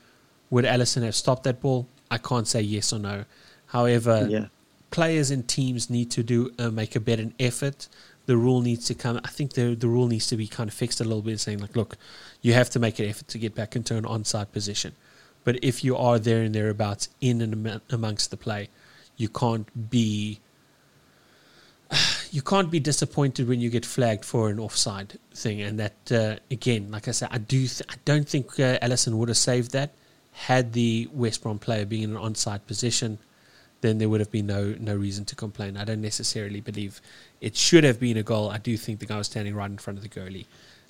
Would 0.50 0.66
Alisson 0.66 1.04
have 1.04 1.16
stopped 1.16 1.44
that 1.44 1.62
ball? 1.62 1.88
I 2.12 2.18
can't 2.18 2.48
say 2.48 2.62
yes 2.62 2.92
or 2.94 3.00
no. 3.00 3.26
However, 3.68 4.28
yeah. 4.30 4.48
players 4.92 5.32
and 5.32 5.48
teams 5.48 5.90
need 5.90 6.12
to 6.12 6.24
do 6.24 6.52
uh, 6.60 6.70
make 6.70 6.96
a 6.96 7.00
better 7.00 7.28
effort. 7.40 7.88
The 8.26 8.38
rule 8.38 8.62
needs 8.62 8.86
to 8.86 8.94
come. 8.94 9.20
I 9.24 9.30
think 9.30 9.54
the 9.54 9.76
the 9.76 9.88
rule 9.88 10.08
needs 10.08 10.28
to 10.28 10.38
be 10.38 10.48
kind 10.48 10.68
of 10.68 10.74
fixed 10.74 11.00
a 11.02 11.04
little 11.04 11.22
bit, 11.22 11.40
saying 11.40 11.60
like, 11.60 11.76
look, 11.76 11.98
you 12.42 12.54
have 12.54 12.70
to 12.72 12.80
make 12.80 13.00
an 13.00 13.06
effort 13.06 13.28
to 13.30 13.38
get 13.38 13.56
back 13.56 13.76
into 13.76 13.96
an 13.96 14.04
onside 14.04 14.52
position. 14.52 14.94
But 15.44 15.64
if 15.64 15.84
you 15.84 15.96
are 15.96 16.20
there 16.20 16.42
and 16.42 16.54
thereabouts 16.54 17.10
in 17.22 17.42
and 17.42 17.82
amongst 17.90 18.30
the 18.32 18.38
play, 18.38 18.70
you 19.18 19.30
can't 19.30 19.68
be 19.90 20.40
you 22.32 22.42
can't 22.42 22.70
be 22.70 22.80
disappointed 22.80 23.48
when 23.48 23.60
you 23.60 23.70
get 23.70 23.86
flagged 23.86 24.26
for 24.26 24.50
an 24.50 24.60
offside 24.60 25.18
thing. 25.34 25.62
And 25.62 25.80
that 25.80 26.12
uh, 26.12 26.36
again, 26.52 26.92
like 26.92 27.08
I 27.08 27.12
said, 27.12 27.30
I 27.32 27.38
do 27.38 27.60
th- 27.60 27.84
I 27.90 27.96
don't 28.06 28.28
think 28.28 28.60
uh, 28.60 28.80
Alisson 28.80 29.14
would 29.14 29.30
have 29.30 29.38
saved 29.38 29.72
that 29.72 29.92
had 30.32 30.74
the 30.74 31.10
West 31.12 31.44
Brom 31.44 31.60
player 31.60 31.86
been 31.86 32.04
in 32.04 32.16
an 32.16 32.22
onside 32.22 32.66
position. 32.66 33.20
Then 33.82 33.98
there 33.98 34.10
would 34.10 34.20
have 34.20 34.32
been 34.32 34.48
no 34.48 34.76
no 34.80 34.96
reason 34.96 35.26
to 35.26 35.36
complain. 35.36 35.78
I 35.78 35.86
don't 35.86 36.02
necessarily 36.02 36.62
believe 36.62 37.02
it 37.42 37.56
should 37.56 37.84
have 37.84 38.00
been 38.00 38.18
a 38.18 38.24
goal. 38.24 38.50
I 38.50 38.58
do 38.58 38.76
think 38.78 39.00
the 39.00 39.06
guy 39.06 39.18
was 39.18 39.28
standing 39.28 39.56
right 39.56 39.70
in 39.70 39.78
front 39.78 39.98
of 39.98 40.04
the 40.04 40.10
goalie, 40.10 40.46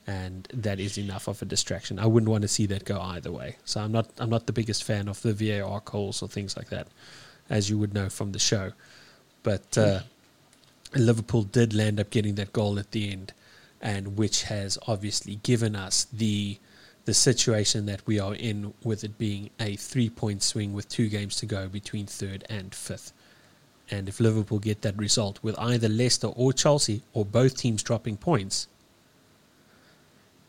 and 0.08 0.48
that 0.54 0.80
is 0.80 0.98
enough 0.98 1.28
of 1.28 1.42
a 1.42 1.46
distraction. 1.46 2.00
I 2.00 2.08
wouldn't 2.08 2.30
want 2.30 2.42
to 2.44 2.48
see 2.48 2.66
that 2.68 2.86
go 2.86 3.00
either 3.00 3.32
way. 3.32 3.58
So 3.66 3.82
I'm 3.82 3.92
not 3.92 4.10
I'm 4.18 4.30
not 4.30 4.48
the 4.48 4.54
biggest 4.54 4.84
fan 4.84 5.08
of 5.08 5.22
the 5.22 5.34
VAR 5.34 5.82
calls 5.82 6.22
or 6.22 6.28
things 6.28 6.58
like 6.58 6.70
that, 6.70 6.88
as 7.50 7.70
you 7.70 7.78
would 7.78 7.94
know 7.94 8.10
from 8.10 8.32
the 8.32 8.40
show. 8.40 8.72
But 9.44 9.78
uh, 9.78 10.02
Liverpool 10.96 11.44
did 11.44 11.74
land 11.74 12.00
up 12.00 12.10
getting 12.10 12.36
that 12.36 12.54
goal 12.54 12.80
at 12.80 12.92
the 12.92 13.12
end, 13.12 13.34
and 13.82 14.18
which 14.18 14.44
has 14.44 14.78
obviously 14.88 15.36
given 15.36 15.76
us 15.76 16.06
the 16.06 16.58
the 17.06 17.14
situation 17.14 17.88
that 17.88 18.06
we 18.06 18.20
are 18.20 18.36
in, 18.36 18.74
with 18.84 19.04
it 19.04 19.18
being 19.18 19.50
a 19.60 19.76
three 19.76 20.10
point 20.10 20.44
swing 20.44 20.74
with 20.74 20.88
two 20.90 21.10
games 21.10 21.36
to 21.38 21.46
go 21.46 21.68
between 21.68 22.06
third 22.06 22.44
and 22.50 22.76
fifth. 22.76 23.14
And 23.90 24.08
if 24.08 24.20
Liverpool 24.20 24.60
get 24.60 24.84
that 24.84 24.98
result 24.98 25.40
with 25.42 25.58
either 25.58 25.90
Leicester 25.90 26.28
or 26.28 26.54
Chelsea 26.54 27.02
or 27.14 27.26
both 27.26 27.58
teams 27.58 27.82
dropping 27.82 28.18
points, 28.18 28.68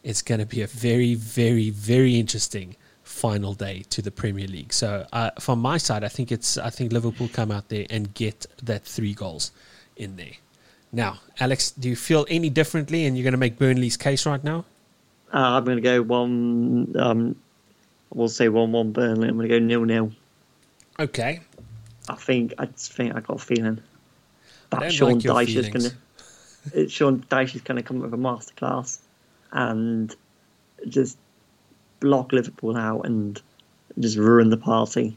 it's 0.03 0.20
going 0.20 0.41
to 0.41 0.47
be 0.47 0.61
a 0.61 0.66
very, 0.66 1.14
very, 1.14 1.70
very 1.70 2.18
interesting 2.18 2.76
final 3.03 3.55
day 3.55 3.82
to 3.91 4.03
the 4.03 4.11
Premier 4.11 4.47
League. 4.47 4.72
So, 4.72 5.07
uh, 5.12 5.30
from 5.41 5.61
my 5.61 5.78
side, 5.78 6.05
I 6.05 6.09
think 6.09 6.30
it's 6.30 6.59
I 6.59 6.70
think 6.70 6.93
Liverpool 6.93 7.28
come 7.32 7.51
out 7.51 7.68
there 7.68 7.86
and 7.91 8.12
get 8.14 8.47
that 8.62 8.84
three 8.84 9.14
goals 9.14 9.53
in 10.01 10.16
there. 10.16 10.32
Now, 10.92 11.20
Alex, 11.38 11.70
do 11.70 11.88
you 11.88 11.96
feel 11.96 12.26
any 12.28 12.51
differently? 12.51 13.07
And 13.07 13.16
you're 13.16 13.22
going 13.22 13.32
to 13.32 13.38
make 13.38 13.59
Burnley's 13.59 13.96
case 13.96 14.26
right 14.26 14.42
now? 14.42 14.64
Uh, 15.32 15.38
I'm 15.38 15.64
going 15.64 15.76
to 15.76 15.82
go 15.82 16.03
one. 16.03 16.92
Um, 16.98 17.36
we'll 18.12 18.28
say 18.28 18.48
one-one 18.48 18.90
Burnley. 18.92 19.28
I'm 19.28 19.36
going 19.36 19.48
to 19.48 19.61
go 19.61 19.64
nil-nil. 19.64 20.12
Okay. 20.98 21.40
I 22.09 22.14
think. 22.16 22.55
I 22.59 22.66
just 22.66 22.92
think 22.92 23.14
I 23.14 23.20
got 23.20 23.36
a 23.36 23.38
feeling 23.38 23.80
that 24.70 24.92
Sean 24.92 25.20
like 25.20 25.48
Dyche 25.48 25.57
is 25.57 25.68
going 25.68 25.90
to. 25.90 26.88
Sean 26.88 27.22
Dyche 27.30 27.55
is 27.55 27.61
going 27.62 27.76
to 27.76 27.82
come 27.82 27.98
up 27.98 28.11
with 28.11 28.14
a 28.14 28.16
masterclass 28.16 28.98
and 29.53 30.14
just 30.88 31.16
block 32.01 32.32
Liverpool 32.32 32.76
out 32.76 33.07
and 33.07 33.40
just 33.98 34.16
ruin 34.16 34.51
the 34.51 34.57
party. 34.57 35.16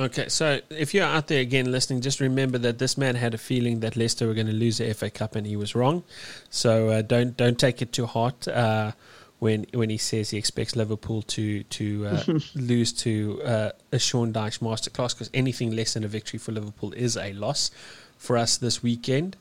Okay, 0.00 0.30
so 0.30 0.60
if 0.70 0.94
you're 0.94 1.04
out 1.04 1.26
there 1.26 1.42
again 1.42 1.70
listening, 1.70 2.00
just 2.00 2.20
remember 2.20 2.56
that 2.56 2.78
this 2.78 2.96
man 2.96 3.16
had 3.16 3.34
a 3.34 3.38
feeling 3.38 3.80
that 3.80 3.96
Leicester 3.96 4.26
were 4.26 4.32
going 4.32 4.46
to 4.46 4.52
lose 4.54 4.78
the 4.78 4.94
FA 4.94 5.10
Cup, 5.10 5.36
and 5.36 5.46
he 5.46 5.56
was 5.56 5.74
wrong. 5.74 6.04
So 6.48 6.88
uh, 6.88 7.02
don't 7.02 7.36
don't 7.36 7.58
take 7.58 7.82
it 7.82 7.92
too 7.92 8.06
hard 8.06 8.48
uh, 8.48 8.92
when 9.40 9.66
when 9.74 9.90
he 9.90 9.98
says 9.98 10.30
he 10.30 10.38
expects 10.38 10.74
Liverpool 10.74 11.20
to 11.22 11.64
to 11.64 12.06
uh, 12.06 12.24
lose 12.54 12.94
to 12.94 13.42
uh, 13.44 13.72
a 13.92 13.98
Sean 13.98 14.32
Dyche 14.32 14.60
masterclass, 14.60 15.12
because 15.12 15.28
anything 15.34 15.76
less 15.76 15.92
than 15.92 16.02
a 16.02 16.08
victory 16.08 16.38
for 16.38 16.52
Liverpool 16.52 16.94
is 16.94 17.18
a 17.18 17.34
loss 17.34 17.70
for 18.16 18.38
us 18.38 18.56
this 18.56 18.82
weekend. 18.82 19.36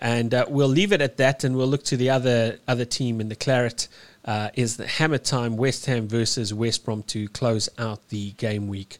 And 0.00 0.32
uh, 0.32 0.46
we'll 0.48 0.68
leave 0.68 0.92
it 0.92 1.02
at 1.02 1.18
that, 1.18 1.44
and 1.44 1.54
we'll 1.54 1.66
look 1.66 1.84
to 1.84 1.98
the 1.98 2.08
other 2.08 2.60
other 2.66 2.86
team 2.86 3.20
in 3.20 3.28
the 3.28 3.36
claret. 3.36 3.88
Uh, 4.24 4.48
is 4.54 4.78
the 4.78 4.86
Hammer 4.86 5.18
Time 5.18 5.58
West 5.58 5.84
Ham 5.84 6.08
versus 6.08 6.54
West 6.54 6.84
Brom 6.86 7.02
to 7.08 7.28
close 7.28 7.68
out 7.76 8.08
the 8.08 8.30
game 8.32 8.68
week. 8.68 8.98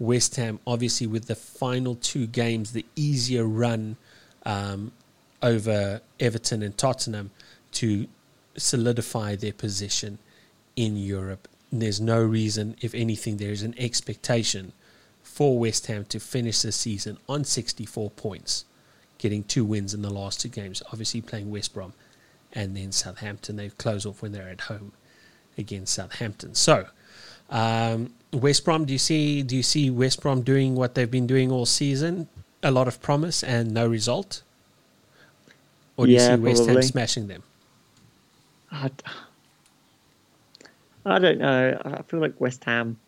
West 0.00 0.36
Ham, 0.36 0.58
obviously, 0.66 1.06
with 1.06 1.26
the 1.26 1.34
final 1.36 1.94
two 1.94 2.26
games, 2.26 2.72
the 2.72 2.86
easier 2.96 3.44
run 3.44 3.96
um, 4.44 4.92
over 5.42 6.00
Everton 6.18 6.62
and 6.62 6.76
Tottenham 6.76 7.30
to 7.72 8.08
solidify 8.56 9.36
their 9.36 9.52
position 9.52 10.18
in 10.74 10.96
Europe. 10.96 11.46
And 11.70 11.82
there's 11.82 12.00
no 12.00 12.20
reason, 12.22 12.76
if 12.80 12.94
anything, 12.94 13.36
there 13.36 13.52
is 13.52 13.62
an 13.62 13.74
expectation 13.78 14.72
for 15.22 15.58
West 15.58 15.86
Ham 15.86 16.06
to 16.06 16.18
finish 16.18 16.62
the 16.62 16.72
season 16.72 17.18
on 17.28 17.44
64 17.44 18.10
points, 18.10 18.64
getting 19.18 19.44
two 19.44 19.66
wins 19.66 19.92
in 19.92 20.00
the 20.00 20.10
last 20.10 20.40
two 20.40 20.48
games. 20.48 20.82
Obviously, 20.90 21.20
playing 21.20 21.50
West 21.50 21.74
Brom 21.74 21.92
and 22.54 22.74
then 22.74 22.90
Southampton. 22.90 23.56
They 23.56 23.68
close 23.68 24.06
off 24.06 24.22
when 24.22 24.32
they're 24.32 24.48
at 24.48 24.62
home 24.62 24.92
against 25.58 25.94
Southampton. 25.94 26.54
So, 26.54 26.86
um, 27.50 28.12
West 28.32 28.64
Brom, 28.64 28.84
do 28.84 28.92
you 28.92 28.98
see? 28.98 29.42
Do 29.42 29.56
you 29.56 29.62
see 29.62 29.90
West 29.90 30.22
Brom 30.22 30.42
doing 30.42 30.74
what 30.74 30.94
they've 30.94 31.10
been 31.10 31.26
doing 31.26 31.50
all 31.50 31.66
season? 31.66 32.28
A 32.62 32.70
lot 32.70 32.88
of 32.88 33.00
promise 33.00 33.42
and 33.42 33.72
no 33.72 33.86
result, 33.86 34.42
or 35.96 36.06
do 36.06 36.12
Yeah, 36.12 36.30
you 36.32 36.36
see 36.36 36.42
West 36.42 36.66
Ham 36.66 36.82
smashing 36.82 37.26
them? 37.26 37.42
I, 38.70 38.90
I 41.04 41.18
don't 41.18 41.38
know. 41.38 41.80
I 41.84 42.02
feel 42.02 42.20
like 42.20 42.40
West 42.40 42.62
Ham. 42.64 42.98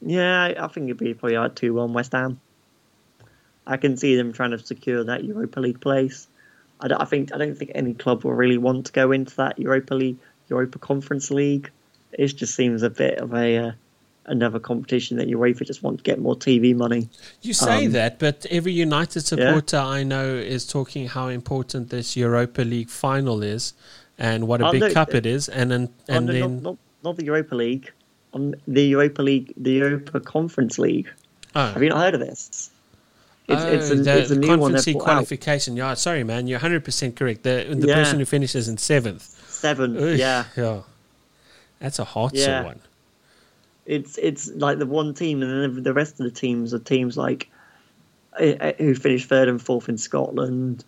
Yeah, 0.00 0.52
I- 0.58 0.68
think 0.68 0.86
it'd 0.86 0.98
be 0.98 1.14
probably 1.14 1.38
like 1.38 1.54
two 1.54 1.72
one 1.74 1.92
West 1.92 2.12
Ham. 2.12 2.40
I 3.66 3.78
can 3.78 3.96
see 3.96 4.16
them 4.16 4.32
trying 4.32 4.50
to 4.50 4.58
secure 4.58 5.04
that 5.04 5.24
Europa 5.24 5.60
League 5.60 5.80
place. 5.80 6.26
I, 6.80 6.88
don't, 6.88 7.00
I 7.00 7.04
think 7.06 7.32
I 7.32 7.38
don't 7.38 7.56
think 7.56 7.70
any 7.74 7.94
club 7.94 8.24
will 8.24 8.34
really 8.34 8.58
want 8.58 8.86
to 8.86 8.92
go 8.92 9.12
into 9.12 9.34
that 9.36 9.58
Europa 9.58 9.94
League, 9.94 10.18
Europa 10.50 10.78
Conference 10.78 11.30
League. 11.30 11.70
It 12.18 12.28
just 12.28 12.54
seems 12.54 12.82
a 12.82 12.90
bit 12.90 13.18
of 13.18 13.32
a 13.34 13.56
uh, 13.58 13.72
another 14.26 14.58
competition 14.58 15.16
that 15.18 15.28
UEFA 15.28 15.66
just 15.66 15.82
want 15.82 15.98
to 15.98 16.02
get 16.04 16.18
more 16.18 16.34
TV 16.36 16.74
money. 16.74 17.08
You 17.42 17.52
say 17.52 17.86
Um, 17.86 17.92
that, 17.92 18.18
but 18.18 18.46
every 18.50 18.72
United 18.72 19.20
supporter 19.20 19.76
I 19.76 20.02
know 20.02 20.34
is 20.34 20.66
talking 20.66 21.08
how 21.08 21.28
important 21.28 21.90
this 21.90 22.16
Europa 22.16 22.62
League 22.62 22.88
final 22.90 23.42
is, 23.42 23.74
and 24.18 24.48
what 24.48 24.60
a 24.62 24.68
Oh, 24.68 24.72
big 24.72 24.80
no, 24.80 24.90
cup 24.92 25.12
uh, 25.12 25.18
it 25.18 25.26
is, 25.26 25.48
and 25.48 25.70
then 25.70 25.88
Oh, 26.08 26.14
and 26.14 26.26
no, 26.26 26.32
then 26.32 26.40
not, 26.40 26.62
not, 26.62 26.76
not 27.02 27.16
the 27.16 27.24
Europa 27.24 27.54
League, 27.54 27.90
on 28.32 28.54
the 28.66 28.82
Europa 28.82 29.22
League, 29.22 29.52
the 29.56 29.72
Europa 29.72 30.20
Conference 30.20 30.78
League. 30.78 31.08
oh, 31.54 31.72
Have 31.72 31.82
you 31.82 31.90
not 31.90 31.98
heard 31.98 32.14
of 32.14 32.20
this? 32.20 32.70
It's, 33.46 33.62
oh, 33.62 33.72
it's, 33.74 33.90
a, 33.90 33.94
the 33.96 34.18
it's 34.20 34.30
a 34.30 34.36
new 34.36 34.48
one 34.48 34.58
Conference 34.60 34.86
League 34.86 34.96
brought 34.96 35.08
out. 35.08 35.12
qualification. 35.16 35.76
Yeah, 35.76 35.92
sorry, 35.94 36.24
man, 36.24 36.46
you're 36.46 36.58
100 36.58 36.82
percent 36.82 37.14
correct. 37.14 37.42
The 37.42 37.66
the 37.78 37.88
Yeah. 37.88 37.94
person 37.96 38.18
who 38.18 38.24
finishes 38.24 38.68
in 38.68 38.78
seventh. 38.78 39.22
Seven, 39.50 39.96
Ugh, 39.98 40.18
yeah. 40.18 40.44
yeah, 40.56 40.80
that's 41.84 41.98
a 41.98 42.04
hard 42.04 42.32
Yeah. 42.32 42.64
one. 42.64 42.80
It's 43.84 44.16
it's 44.16 44.48
like 44.48 44.78
the 44.78 44.86
one 44.86 45.12
team, 45.12 45.42
and 45.42 45.76
then 45.76 45.82
the 45.82 45.92
rest 45.92 46.18
of 46.18 46.24
the 46.24 46.30
teams 46.30 46.72
are 46.72 46.78
teams 46.78 47.18
like 47.18 47.50
uh, 48.40 48.54
uh, 48.58 48.72
who 48.78 48.94
finished 48.94 49.28
third 49.28 49.48
and 49.48 49.60
fourth 49.60 49.90
in 49.90 49.98
Scotland 49.98 50.82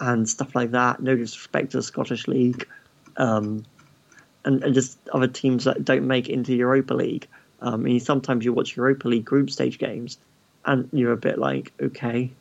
and 0.00 0.28
stuff 0.28 0.56
like 0.56 0.72
that. 0.72 1.00
No 1.00 1.14
disrespect 1.14 1.70
to 1.70 1.76
the 1.76 1.82
Scottish 1.84 2.26
League, 2.26 2.66
um, 3.16 3.64
and, 4.44 4.64
and 4.64 4.74
just 4.74 4.98
other 5.12 5.28
teams 5.28 5.64
that 5.64 5.84
don't 5.84 6.08
make 6.08 6.28
it 6.28 6.32
into 6.32 6.52
Europa 6.52 6.94
League. 6.94 7.28
Um, 7.60 7.74
I 7.74 7.76
mean, 7.76 8.00
sometimes 8.00 8.44
you 8.44 8.52
watch 8.52 8.76
Europa 8.76 9.06
League 9.06 9.24
group 9.24 9.48
stage 9.48 9.78
games, 9.78 10.18
and 10.64 10.88
you're 10.92 11.12
a 11.12 11.16
bit 11.16 11.38
like, 11.38 11.70
okay, 11.80 12.32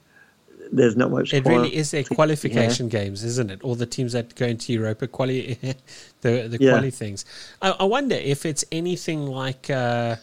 there's 0.71 0.95
not 0.95 1.11
much. 1.11 1.33
It 1.33 1.45
really 1.45 1.75
is 1.75 1.93
a 1.93 2.03
qualification 2.03 2.87
games, 2.89 3.23
isn't 3.23 3.51
it? 3.51 3.61
All 3.63 3.75
the 3.75 3.85
teams 3.85 4.13
that 4.13 4.35
go 4.35 4.45
into 4.45 4.73
Europa 4.73 5.07
quali, 5.07 5.57
the 6.21 6.47
the 6.47 6.57
Yeah. 6.59 6.71
quali 6.71 6.91
things. 6.91 7.25
I, 7.61 7.71
I 7.71 7.83
wonder 7.83 8.15
if 8.15 8.45
it's 8.45 8.65
anything 8.71 9.27
like. 9.27 9.69
Uh, 9.69 10.15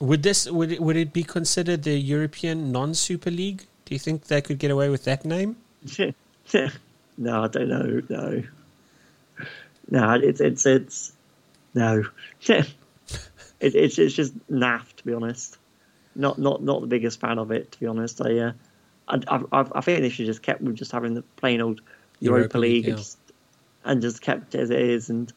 would 0.00 0.22
this 0.22 0.50
would 0.50 0.72
it, 0.72 0.80
would 0.80 0.96
it 0.96 1.12
be 1.12 1.22
considered 1.22 1.84
the 1.84 1.96
European 1.98 2.72
non 2.72 2.94
Super 2.94 3.30
League? 3.30 3.66
Do 3.84 3.94
you 3.94 3.98
think 3.98 4.24
they 4.24 4.40
could 4.40 4.58
get 4.58 4.70
away 4.70 4.88
with 4.88 5.04
that 5.04 5.24
name? 5.24 5.56
no, 7.16 7.44
I 7.44 7.48
don't 7.48 7.68
know. 7.68 8.02
No, 8.08 8.42
no, 9.90 10.12
it's 10.14 10.40
it's 10.40 10.66
it's 10.66 11.12
No, 11.74 12.04
it, 12.46 12.66
it's 13.60 13.98
it's 13.98 14.14
just 14.14 14.36
naff 14.48 14.92
to 14.96 15.04
be 15.04 15.12
honest. 15.14 15.56
Not 16.14 16.38
not 16.38 16.62
not 16.62 16.80
the 16.80 16.86
biggest 16.86 17.20
fan 17.20 17.38
of 17.38 17.50
it 17.50 17.72
to 17.72 17.80
be 17.80 17.86
honest. 17.86 18.20
I 18.20 18.38
uh, 18.38 18.52
I, 19.08 19.20
I, 19.52 19.66
I 19.72 19.80
think 19.80 20.00
they 20.00 20.08
should 20.08 20.26
just 20.26 20.42
kept 20.42 20.60
with 20.60 20.76
just 20.76 20.92
having 20.92 21.14
the 21.14 21.22
plain 21.36 21.60
old 21.60 21.80
Europa, 22.20 22.40
Europa 22.40 22.58
League, 22.58 22.84
yeah. 22.84 22.90
and, 22.90 22.98
just, 22.98 23.18
and 23.84 24.02
just 24.02 24.22
kept 24.22 24.54
it 24.54 24.60
as 24.60 24.70
it 24.70 24.80
is, 24.80 25.10
and 25.10 25.32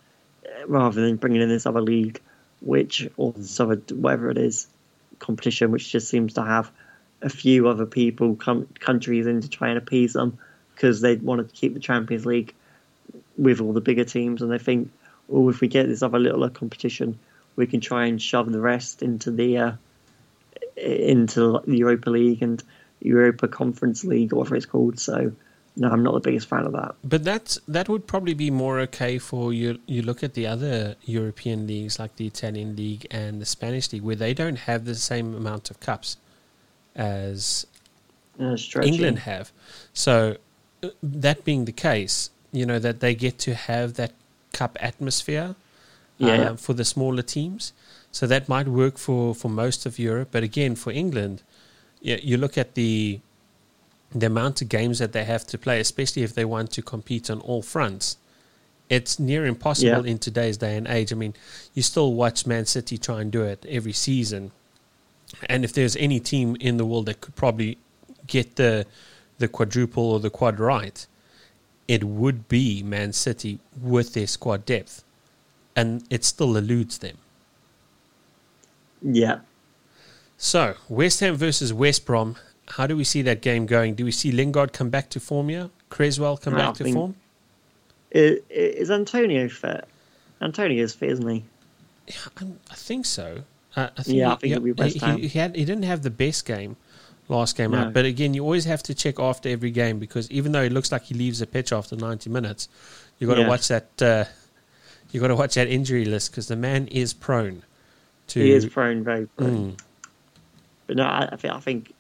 uh, 0.45 0.67
rather 0.67 1.01
than 1.01 1.17
bringing 1.17 1.41
in 1.41 1.49
this 1.49 1.65
other 1.65 1.81
league, 1.81 2.21
which 2.61 3.07
or 3.17 3.33
this 3.33 3.59
other 3.59 3.81
whatever 3.93 4.29
it 4.29 4.37
is 4.37 4.67
competition, 5.19 5.71
which 5.71 5.91
just 5.91 6.07
seems 6.07 6.33
to 6.35 6.43
have 6.43 6.71
a 7.21 7.29
few 7.29 7.67
other 7.67 7.85
people 7.85 8.35
com- 8.35 8.67
countries 8.79 9.25
in 9.25 9.41
to 9.41 9.49
try 9.49 9.69
and 9.69 9.77
appease 9.77 10.13
them 10.13 10.37
because 10.75 11.01
they 11.01 11.15
want 11.15 11.47
to 11.47 11.55
keep 11.55 11.73
the 11.73 11.79
Champions 11.79 12.25
League 12.25 12.53
with 13.37 13.61
all 13.61 13.73
the 13.73 13.81
bigger 13.81 14.03
teams, 14.03 14.41
and 14.41 14.51
they 14.51 14.57
think, 14.57 14.91
oh, 15.31 15.49
if 15.49 15.61
we 15.61 15.67
get 15.67 15.87
this 15.87 16.03
other 16.03 16.19
little 16.19 16.47
competition, 16.49 17.17
we 17.55 17.67
can 17.67 17.81
try 17.81 18.05
and 18.05 18.21
shove 18.21 18.51
the 18.51 18.61
rest 18.61 19.01
into 19.01 19.31
the 19.31 19.57
uh, 19.57 19.71
into 20.77 21.59
the 21.65 21.77
Europa 21.77 22.09
League 22.09 22.43
and 22.43 22.63
Europa 23.01 23.47
Conference 23.47 24.03
League, 24.03 24.33
or 24.33 24.37
whatever 24.37 24.55
it's 24.55 24.65
called. 24.65 24.99
So, 24.99 25.31
no, 25.75 25.89
I'm 25.89 26.01
not 26.03 26.13
the 26.13 26.19
biggest 26.19 26.47
fan 26.47 26.65
of 26.65 26.71
that. 26.73 26.95
But 27.03 27.23
that's 27.23 27.59
that 27.67 27.87
would 27.89 28.07
probably 28.07 28.33
be 28.33 28.49
more 28.49 28.79
okay 28.79 29.19
for 29.19 29.53
you. 29.53 29.79
You 29.85 30.01
look 30.01 30.23
at 30.23 30.33
the 30.33 30.47
other 30.47 30.95
European 31.05 31.67
leagues 31.67 31.99
like 31.99 32.15
the 32.15 32.25
Italian 32.27 32.75
league 32.75 33.05
and 33.11 33.39
the 33.41 33.45
Spanish 33.45 33.91
league, 33.93 34.01
where 34.03 34.15
they 34.15 34.33
don't 34.33 34.57
have 34.57 34.85
the 34.85 34.95
same 34.95 35.35
amount 35.35 35.69
of 35.69 35.79
cups 35.79 36.17
as 36.95 37.65
Uh. 38.39 38.55
England 38.83 39.19
have. 39.19 39.51
So 39.93 40.37
uh, 40.83 40.89
that 41.03 41.43
being 41.43 41.65
the 41.65 41.71
case, 41.71 42.29
you 42.51 42.65
know 42.65 42.79
that 42.79 42.99
they 42.99 43.15
get 43.15 43.37
to 43.39 43.53
have 43.53 43.93
that 43.95 44.13
cup 44.53 44.77
atmosphere 44.79 45.55
Yeah. 46.17 46.51
uh, 46.51 46.55
for 46.55 46.73
the 46.73 46.85
smaller 46.85 47.21
teams. 47.23 47.73
So 48.11 48.25
that 48.27 48.49
might 48.49 48.67
work 48.67 48.97
for, 48.97 49.35
for 49.35 49.49
most 49.49 49.85
of 49.85 49.99
Europe. 49.99 50.29
But 50.31 50.41
again, 50.43 50.75
for 50.75 50.91
England, 50.91 51.43
you, 52.01 52.19
you 52.21 52.37
look 52.37 52.57
at 52.57 52.75
the 52.75 53.19
the 54.13 54.25
amount 54.27 54.61
of 54.61 54.69
games 54.69 54.99
that 54.99 55.11
they 55.11 55.25
have 55.25 55.45
to 55.47 55.57
play, 55.57 55.79
especially 55.81 56.23
if 56.23 56.33
they 56.33 56.45
want 56.45 56.71
to 56.71 56.81
compete 56.81 57.29
on 57.29 57.39
all 57.41 57.61
fronts. 57.61 58.17
It's 58.89 59.19
near 59.19 59.45
impossible 59.45 60.05
Yeah. 60.05 60.11
in 60.11 60.17
today's 60.17 60.55
day 60.57 60.77
and 60.77 60.87
age. 60.87 61.11
I 61.11 61.15
mean, 61.15 61.33
you 61.73 61.83
still 61.83 62.13
watch 62.13 62.45
Man 62.47 62.65
City 62.65 62.97
try 62.97 63.19
and 63.19 63.29
do 63.29 63.43
it 63.43 63.65
every 63.67 63.91
season, 63.91 64.51
and 65.49 65.65
if 65.65 65.73
there's 65.73 65.97
any 65.97 66.21
team 66.21 66.55
in 66.61 66.77
the 66.77 66.85
world 66.85 67.07
that 67.07 67.19
could 67.19 67.35
probably 67.35 67.77
get 68.27 68.55
the 68.55 68.85
the 69.39 69.47
quadruple 69.49 70.03
or 70.13 70.19
the 70.21 70.29
quad 70.29 70.57
right, 70.59 71.05
it 71.87 72.03
would 72.05 72.47
be 72.47 72.81
Man 72.81 73.11
City 73.11 73.59
with 73.81 74.13
their 74.13 74.25
squad 74.27 74.65
depth, 74.65 75.03
and 75.75 76.03
it 76.09 76.23
still 76.23 76.55
eludes 76.55 76.99
them. 76.99 77.17
Yeah. 79.01 79.39
So 80.37 80.75
West 80.87 81.19
Ham 81.21 81.35
versus 81.35 81.73
West 81.73 82.05
Brom. 82.05 82.35
How 82.69 82.85
do 82.85 82.95
we 82.97 83.03
see 83.03 83.21
that 83.23 83.41
game 83.41 83.65
going? 83.65 83.95
Do 83.95 84.05
we 84.05 84.11
see 84.11 84.31
Lingard 84.31 84.73
come 84.73 84.89
back 84.89 85.09
to 85.11 85.19
form 85.19 85.49
here? 85.49 85.69
Cresswell 85.89 86.37
come 86.37 86.53
No, 86.53 86.59
back 86.59 86.69
I 86.69 86.73
to 86.73 86.83
think- 86.83 86.95
form? 86.95 87.15
Is 88.11 88.89
Antonio 88.91 89.47
fit? 89.49 89.85
Antonio 90.41 90.83
is 90.83 90.93
fit, 90.93 91.11
isn't 91.11 91.27
he? 91.27 91.43
I'm- 92.37 92.59
I 92.69 92.75
think 92.75 93.05
so. 93.05 93.43
Uh, 93.75 93.89
I 93.97 94.03
think 94.03 94.17
Yeah, 94.17 94.25
he, 94.27 94.31
I 94.31 94.35
think 94.35 94.51
it'll 94.53 94.63
be 94.63 94.71
West 94.73 94.93
he, 94.95 94.99
Ham. 94.99 95.17
he, 95.19 95.27
had 95.27 95.55
he 95.55 95.65
didn't 95.65 95.83
have 95.83 96.01
the 96.03 96.09
best 96.09 96.45
game 96.45 96.77
last 97.27 97.57
game 97.57 97.71
No. 97.71 97.79
out, 97.79 97.93
but 97.93 98.05
again, 98.05 98.33
you 98.33 98.43
always 98.43 98.65
have 98.65 98.81
to 98.83 98.93
check 98.95 99.19
after 99.19 99.49
every 99.49 99.71
game 99.71 99.99
because 99.99 100.29
even 100.31 100.51
though 100.53 100.61
it 100.63 100.71
looks 100.71 100.91
like 100.91 101.03
he 101.03 101.13
leaves 101.15 101.39
the 101.39 101.45
pitch 101.47 101.73
after 101.73 101.95
90 101.95 102.29
minutes, 102.29 102.69
you 103.19 103.27
got 103.27 103.35
to 103.35 103.41
Yeah. 103.41 103.47
watch 103.49 103.67
that. 103.67 104.01
Uh, 104.01 104.25
you 105.11 105.19
got 105.19 105.27
to 105.27 105.35
watch 105.35 105.55
that 105.55 105.67
injury 105.67 106.05
list 106.05 106.31
because 106.31 106.47
the 106.47 106.55
man 106.55 106.87
is 106.87 107.13
prone 107.13 107.63
to. 108.27 108.39
He 108.41 108.51
is 108.51 108.65
prone, 108.65 109.03
very 109.03 109.25
prone. 109.27 109.73
Mm, 109.73 109.79
But 110.87 110.97
no, 110.97 111.03
I, 111.03 111.29
I 111.31 111.35
think 111.35 111.53
I 111.53 111.59
think 111.59 111.93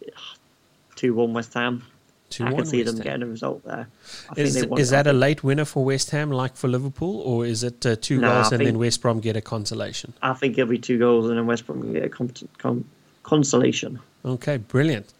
two 0.95 1.13
one 1.13 1.33
West 1.33 1.53
Ham. 1.53 1.83
to 2.31 2.43
I 2.45 2.51
can 2.53 2.65
see 2.65 2.83
West 2.83 2.87
them 2.87 2.95
Ham. 2.97 3.03
getting 3.03 3.23
a 3.23 3.27
result 3.27 3.63
there. 3.65 3.87
I 4.29 4.33
think 4.33 4.47
Is, 4.47 4.55
is 4.55 4.63
it. 4.91 4.91
that 4.91 5.07
a 5.07 5.13
late 5.13 5.43
winner 5.43 5.65
for 5.65 5.85
West 5.85 6.09
Ham, 6.11 6.31
like 6.31 6.55
for 6.55 6.67
Liverpool, 6.67 7.21
or 7.21 7.45
is 7.45 7.63
it 7.63 7.85
uh, 7.85 7.95
two 8.01 8.19
No, 8.19 8.29
goals 8.33 8.51
I 8.51 8.55
and 8.55 8.65
then 8.65 8.79
West 8.79 9.01
Brom 9.01 9.19
get 9.19 9.35
a 9.35 9.41
consolation? 9.41 10.13
I 10.21 10.33
think 10.33 10.57
it'll 10.57 10.69
be 10.69 10.77
two 10.77 10.97
goals 10.97 11.29
and 11.29 11.37
then 11.37 11.45
West 11.45 11.65
Brom 11.67 11.93
get 11.93 12.03
a 12.03 12.09
con- 12.09 12.31
con- 12.57 12.85
consolation. 13.23 13.99
Okay, 14.25 14.57
brilliant. 14.57 15.13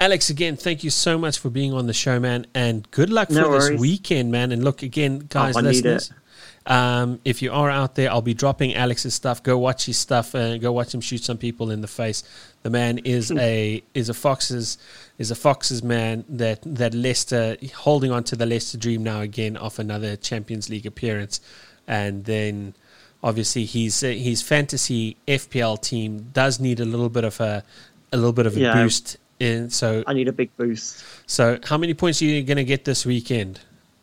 Alex, 0.00 0.30
again, 0.30 0.56
thank 0.56 0.84
you 0.84 0.90
so 0.90 1.18
much 1.18 1.38
for 1.38 1.50
being 1.50 1.72
on 1.72 1.86
the 1.86 1.92
show, 1.92 2.20
man, 2.20 2.46
and 2.54 2.88
good 2.90 3.10
luck 3.10 3.28
for 3.28 3.34
No 3.34 3.52
this 3.58 3.78
weekend, 3.80 4.30
man. 4.30 4.52
And 4.52 4.62
look, 4.62 4.82
again, 4.82 5.26
guys, 5.28 5.56
I 5.56 5.60
need 5.62 5.68
listeners, 5.84 6.12
um, 6.66 7.20
if 7.24 7.42
you 7.42 7.52
are 7.52 7.70
out 7.70 7.94
there, 7.94 8.10
I'll 8.10 8.22
be 8.22 8.34
dropping 8.34 8.74
Alex's 8.74 9.14
stuff. 9.14 9.42
Go 9.42 9.56
watch 9.58 9.86
his 9.86 9.98
stuff 9.98 10.34
and 10.34 10.60
go 10.60 10.72
watch 10.72 10.92
him 10.92 11.00
shoot 11.00 11.22
some 11.22 11.38
people 11.38 11.70
in 11.70 11.80
the 11.80 11.88
face. 11.88 12.24
The 12.62 12.70
man 12.70 12.98
is 12.98 13.30
a 13.30 13.82
is 13.94 14.08
a 14.08 14.14
Foxes 14.14 14.76
is 15.18 15.30
a 15.30 15.36
Foxes 15.36 15.82
man 15.82 16.24
that 16.28 16.58
that 16.64 16.92
Leicester 16.94 17.56
holding 17.74 18.10
on 18.10 18.24
to 18.24 18.36
the 18.36 18.46
Leicester 18.46 18.78
dream 18.78 19.04
now 19.04 19.20
again 19.20 19.56
of 19.56 19.78
another 19.78 20.16
Champions 20.16 20.68
League 20.68 20.86
appearance, 20.86 21.40
and 21.86 22.24
then 22.24 22.74
obviously 23.22 23.64
his 23.64 24.02
uh, 24.02 24.08
his 24.08 24.42
fantasy 24.42 25.16
FPL 25.28 25.80
team 25.80 26.30
does 26.32 26.58
need 26.58 26.80
a 26.80 26.84
little 26.84 27.08
bit 27.08 27.22
of 27.24 27.40
a 27.40 27.62
a 28.12 28.16
little 28.16 28.32
bit 28.32 28.46
of 28.46 28.56
a 28.56 28.60
Yeah. 28.60 28.74
boost. 28.82 29.18
In 29.38 29.68
so 29.68 30.02
I 30.06 30.14
need 30.14 30.28
a 30.28 30.32
big 30.32 30.48
boost. 30.56 31.04
so 31.26 31.58
how 31.62 31.76
many 31.76 31.92
points 31.92 32.22
are 32.22 32.24
you 32.24 32.42
going 32.42 32.56
to 32.56 32.64
get 32.64 32.86
this 32.86 33.04
weekend? 33.04 33.60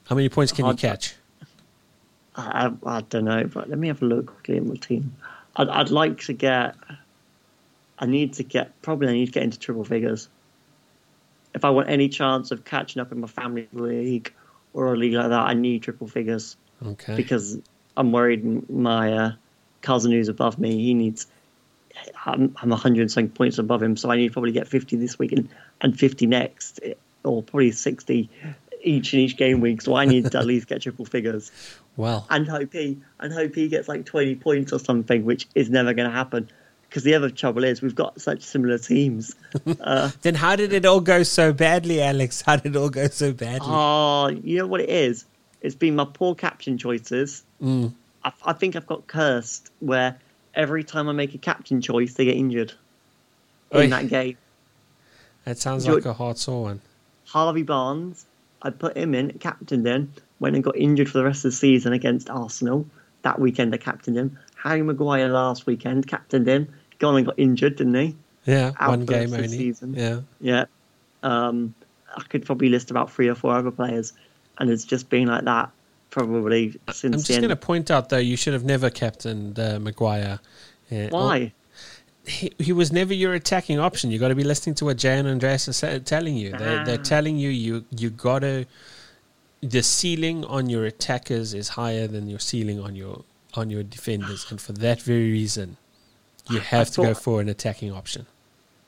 How 0.08 0.16
many 0.16 0.30
points 0.30 0.52
can 0.52 0.68
you 0.68 0.76
catch? 0.76 1.16
I, 2.36 2.72
I, 2.86 2.98
I 2.98 3.02
don't 3.02 3.26
know, 3.26 3.44
but 3.46 3.70
let 3.70 3.78
me 3.78 3.88
have 3.88 4.02
a 4.02 4.06
look 4.06 4.28
quickly 4.28 4.58
at 4.58 4.66
my 4.66 4.76
team. 4.76 5.16
I'd, 5.56 5.70
I'd 5.70 5.90
like 5.90 6.20
to 6.22 6.34
get. 6.34 6.76
I 8.00 8.06
need 8.06 8.34
to 8.34 8.44
get 8.44 8.82
probably 8.82 9.08
I 9.08 9.14
need 9.14 9.28
to 9.28 9.32
get 9.32 9.44
into 9.44 9.60
triple 9.60 9.86
figures. 9.86 10.28
If 11.54 11.64
I 11.64 11.70
want 11.70 11.90
any 11.90 12.10
chance 12.10 12.52
of 12.52 12.66
catching 12.66 13.02
up 13.02 13.12
in 13.12 13.20
my 13.20 13.28
family 13.28 13.68
league 13.74 14.34
or 14.74 14.94
a 14.94 14.98
league 14.98 15.14
like 15.14 15.30
that, 15.30 15.48
I 15.48 15.54
need 15.54 15.84
triple 15.84 16.08
figures 16.08 16.58
Okay. 16.84 17.16
because 17.16 17.60
I'm 17.96 18.12
worried 18.12 18.70
my 18.70 19.14
uh, 19.14 19.32
cousin 19.82 20.12
who's 20.12 20.30
above 20.30 20.58
me. 20.58 20.72
He 20.84 20.94
needs. 20.94 21.28
I'm, 22.26 22.56
I'm 22.60 22.70
100 22.70 23.12
something 23.12 23.30
points 23.30 23.60
above 23.60 23.84
him, 23.84 23.96
so 23.96 24.10
I 24.10 24.16
need 24.16 24.30
to 24.30 24.34
probably 24.34 24.52
get 24.52 24.68
50 24.68 24.96
this 24.96 25.20
week 25.20 25.32
and, 25.32 25.48
and 25.80 25.98
50 25.98 26.26
next, 26.26 26.80
or 27.24 27.44
probably 27.44 27.72
60 27.72 28.30
each 28.84 29.14
in 29.14 29.20
each 29.22 29.38
game 29.38 29.60
week. 29.62 29.82
So 29.82 29.96
I 29.96 30.06
need 30.06 30.32
to 30.32 30.38
at 30.40 30.46
least 30.46 30.68
get 30.68 30.82
triple 30.82 31.06
figures 31.06 31.52
Well, 31.98 32.26
and 32.30 32.48
hope 32.48 32.74
he 32.74 33.00
and 33.20 33.32
hope 33.34 33.54
he 33.56 33.68
gets 33.68 33.88
like 33.88 34.06
20 34.06 34.36
points 34.36 34.74
or 34.74 34.80
something, 34.80 35.26
which 35.26 35.48
is 35.56 35.70
never 35.70 35.94
going 35.94 36.10
to 36.10 36.16
happen. 36.16 36.50
Because 36.90 37.04
the 37.04 37.16
other 37.16 37.30
trouble 37.32 37.64
is 37.64 37.82
we've 37.82 37.96
got 37.96 38.22
such 38.22 38.42
similar 38.42 38.78
teams. 38.78 39.36
Uh, 39.80 40.10
then 40.24 40.36
how 40.36 40.56
did 40.56 40.74
it 40.74 40.86
all 40.86 41.00
go 41.00 41.24
so 41.24 41.54
badly, 41.54 42.02
Alex? 42.02 42.42
How 42.42 42.56
did 42.56 42.76
it 42.76 42.80
all 42.80 42.90
go 42.90 43.08
so 43.08 43.32
badly? 43.32 43.68
oh, 43.70 44.28
you 44.30 44.58
know 44.58 44.68
what 44.68 44.82
it 44.82 44.90
is? 44.90 45.26
It's 45.62 45.76
been 45.76 45.96
my 45.96 46.06
poor 46.06 46.36
caption 46.36 46.78
choices. 46.78 47.44
Mm. 47.62 47.94
I, 48.24 48.32
I 48.46 48.54
think 48.54 48.76
I've 48.76 48.86
got 48.88 49.08
cursed 49.08 49.72
where 49.80 50.18
every 50.56 50.84
time 50.84 51.08
I 51.10 51.12
make 51.14 51.34
a 51.34 51.38
captain 51.38 51.82
choice, 51.82 52.14
they 52.16 52.26
get 52.26 52.36
injured 52.36 52.74
in 53.72 53.78
Oi. 53.80 53.88
that 53.88 54.08
game. 54.10 54.38
That 55.46 55.58
sounds 55.58 55.86
You're- 55.86 55.98
like 56.00 56.06
a 56.06 56.14
hard 56.14 56.38
sore 56.38 56.64
one. 56.64 56.82
Harvey 57.26 57.64
Barnes, 57.64 58.26
I 58.64 58.70
put 58.70 58.98
him 58.98 59.14
in, 59.14 59.32
captained 59.40 59.86
him, 59.86 60.14
went 60.40 60.56
and 60.56 60.64
got 60.64 60.76
injured 60.78 61.10
for 61.10 61.18
the 61.18 61.24
rest 61.24 61.46
of 61.46 61.52
the 61.52 61.58
season 61.58 61.94
against 61.94 62.30
Arsenal. 62.30 62.88
That 63.24 63.40
weekend 63.40 63.74
I 63.74 63.78
captained 63.78 64.18
him. 64.18 64.38
Harry 64.56 64.82
Maguire 64.82 65.28
last 65.30 65.66
weekend, 65.66 66.08
captained 66.08 66.48
him. 66.48 66.68
Gone 67.00 67.18
and 67.18 67.26
got 67.26 67.38
injured, 67.38 67.76
didn't 67.76 67.96
he? 67.96 68.16
Yeah, 68.46 68.72
Out 68.80 68.90
one 68.90 69.06
game 69.06 69.32
rest 69.32 69.34
of 69.34 69.38
the 69.40 69.44
only. 69.46 69.58
season. 69.58 69.94
Yeah. 69.94 70.20
Yeah. 70.40 70.66
Um, 71.22 71.74
I 72.16 72.22
could 72.24 72.46
probably 72.46 72.70
list 72.70 72.92
about 72.92 73.12
three 73.12 73.28
or 73.28 73.36
four 73.36 73.54
other 73.56 73.72
players, 73.72 74.14
and 74.58 74.70
it's 74.70 74.86
just 74.86 75.10
been 75.10 75.28
like 75.28 75.46
that 75.46 75.72
probably 76.10 76.80
since 76.92 77.16
I'm 77.16 77.24
just 77.24 77.40
going 77.40 77.50
to 77.50 77.56
point 77.56 77.90
out, 77.90 78.10
though, 78.10 78.18
you 78.18 78.38
should 78.38 78.54
have 78.54 78.64
never 78.64 78.90
captained 78.90 79.58
uh, 79.60 79.80
Maguire. 79.80 80.40
Yeah, 80.90 81.10
Why? 81.10 81.52
He, 82.26 82.54
he 82.58 82.72
was 82.72 82.92
never 82.92 83.14
your 83.14 83.34
attacking 83.34 83.80
option. 83.80 84.10
You 84.12 84.18
got 84.20 84.30
to 84.30 84.36
be 84.36 84.44
listening 84.46 84.76
to 84.76 84.86
what 84.86 84.98
Jay 84.98 85.18
and 85.18 85.28
Andreas 85.28 85.68
are 85.68 85.74
sa- 85.74 85.98
telling 86.00 86.38
you. 86.38 86.52
They're, 86.52 86.86
they're 86.86 87.00
Ah. 87.00 87.04
telling 87.04 87.38
you 87.38 87.50
you 87.50 87.86
you 87.92 88.10
got 88.10 88.40
to. 88.40 88.66
The 89.62 89.82
ceiling 89.84 90.44
on 90.46 90.70
your 90.70 90.86
attackers 90.86 91.54
is 91.54 91.70
higher 91.70 92.06
than 92.08 92.28
your 92.30 92.40
ceiling 92.40 92.80
on 92.82 92.96
your 92.96 93.24
on 93.56 93.70
your 93.70 93.84
defenders, 93.84 94.46
and 94.50 94.60
for 94.60 94.74
that 94.74 95.02
very 95.02 95.32
reason, 95.32 95.78
you 96.50 96.60
have 96.60 96.90
to 96.92 97.02
go 97.02 97.14
for 97.14 97.40
an 97.42 97.48
attacking 97.50 97.92
option. 97.92 98.26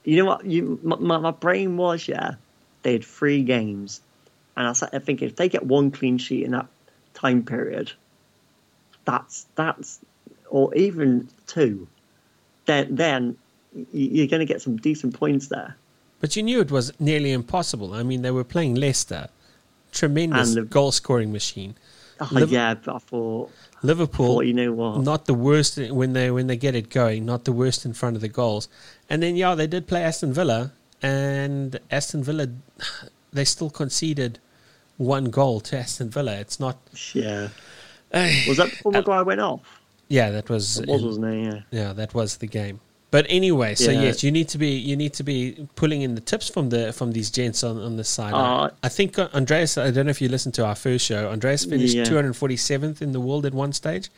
You 0.06 0.18
know 0.18 0.26
what? 0.26 0.46
You 0.46 0.80
my, 0.84 0.96
my, 0.98 1.18
my 1.18 1.32
brain 1.32 1.78
was 1.78 2.08
yeah. 2.08 2.36
They 2.84 2.94
had 2.94 3.06
three 3.06 3.42
games, 3.44 4.02
and 4.56 4.68
I 4.68 4.74
sat 4.74 4.92
there 4.92 5.00
thinking 5.00 5.28
if 5.30 5.36
they 5.36 5.50
get 5.50 5.66
one 5.66 5.92
clean 5.92 6.18
sheet 6.18 6.44
in 6.46 6.52
that 6.52 6.68
time 7.14 7.44
period, 7.44 7.92
that's 9.06 9.46
that's 9.56 10.00
or 10.50 10.74
even 10.76 11.28
two, 11.48 11.88
then 12.66 12.96
then 12.96 13.38
you're 13.92 14.28
going 14.28 14.40
to 14.40 14.46
get 14.46 14.62
some 14.62 14.78
decent 14.78 15.14
points 15.14 15.48
there. 15.48 15.76
But 16.22 16.36
you 16.36 16.44
knew 16.44 16.62
it 16.62 16.72
was 16.72 16.94
nearly 17.00 17.32
impossible. 17.32 17.94
I 17.94 18.04
mean, 18.04 18.22
they 18.22 18.32
were 18.32 18.44
playing 18.44 18.76
Leicester, 18.76 19.28
tremendous 19.92 20.56
goal 20.56 20.92
scoring 20.92 21.32
machine. 21.32 21.76
Oh, 22.22 22.30
Liv- 22.32 22.52
yeah, 22.52 22.76
but 22.76 22.96
I 22.96 22.98
thought, 23.00 23.52
Liverpool, 23.84 24.36
thought, 24.36 24.46
you 24.46 24.54
know 24.54 24.72
what? 24.72 25.02
not 25.02 25.26
the 25.26 25.34
worst 25.34 25.78
when 25.78 26.14
they 26.14 26.32
when 26.32 26.48
they 26.48 26.56
get 26.56 26.74
it 26.74 26.90
going, 26.90 27.26
not 27.26 27.44
the 27.44 27.52
worst 27.52 27.86
in 27.86 27.92
front 27.94 28.16
of 28.16 28.22
the 28.22 28.30
goals. 28.30 28.70
And 29.10 29.22
then 29.22 29.36
yeah, 29.36 29.54
they 29.54 29.68
did 29.68 29.86
play 29.86 30.02
Aston 30.02 30.32
Villa, 30.32 30.72
and 31.02 31.78
Aston 31.92 32.24
Villa, 32.24 32.48
they 33.34 33.44
still 33.44 33.70
conceded 33.70 34.40
one 34.96 35.26
goal 35.26 35.60
to 35.60 35.78
Aston 35.78 36.10
Villa. 36.10 36.36
It's 36.36 36.60
not. 36.60 36.78
yeah. 37.14 37.50
Was 38.48 38.58
that 38.58 38.70
before 38.70 38.94
Maguire 38.94 39.26
went 39.26 39.42
off? 39.42 39.82
Yeah, 40.08 40.30
that 40.32 40.50
was. 40.50 40.82
Was, 40.88 41.02
in- 41.02 41.06
wasn't 41.08 41.26
it? 41.26 41.44
Yeah. 41.46 41.62
yeah, 41.82 41.94
that 41.94 42.14
was 42.14 42.38
the 42.38 42.48
game. 42.48 42.80
But 43.12 43.26
anyway, 43.30 43.76
so 43.76 43.92
Yeah. 43.92 44.02
yes, 44.02 44.24
you 44.24 44.32
need 44.32 44.50
to 44.50 44.58
be 44.58 44.72
you 44.72 44.96
need 44.98 45.14
to 45.14 45.24
be 45.24 45.68
pulling 45.76 46.02
in 46.02 46.16
the 46.16 46.22
tips 46.22 46.50
from 46.50 46.70
the 46.70 46.92
from 46.92 47.14
these 47.14 47.30
gents 47.32 47.64
on 47.64 47.78
on 47.82 47.96
the 47.96 48.04
side. 48.04 48.34
Uh, 48.34 48.70
I 48.84 48.90
think 48.90 49.18
uh, 49.18 49.30
Andreas. 49.34 49.78
I 49.78 49.90
don't 49.92 50.06
know 50.06 50.10
if 50.12 50.22
you 50.22 50.28
listened 50.28 50.54
to 50.56 50.66
our 50.66 50.76
first 50.76 51.06
show. 51.06 51.30
Andreas 51.30 51.64
finished 51.66 51.96
Yeah. 51.96 52.04
247th 52.04 53.02
in 53.02 53.14
the 53.14 53.22
world 53.22 53.46
at 53.46 53.54
one 53.54 53.72
stage, 53.74 54.10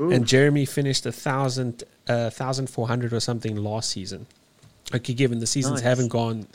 Ooh. 0.00 0.10
and 0.10 0.26
Jeremy 0.26 0.64
finished 0.64 1.04
a 1.04 1.12
thousand, 1.12 1.84
uh, 2.08 2.30
thousand 2.30 2.70
four 2.70 2.88
hundred 2.88 3.12
or 3.12 3.20
something 3.20 3.56
last 3.56 3.90
season. 3.90 4.26
Okay, 4.94 5.12
given 5.12 5.38
the 5.40 5.46
seasons 5.46 5.74
Nice. 5.74 5.82
haven't 5.90 6.08
gone 6.08 6.46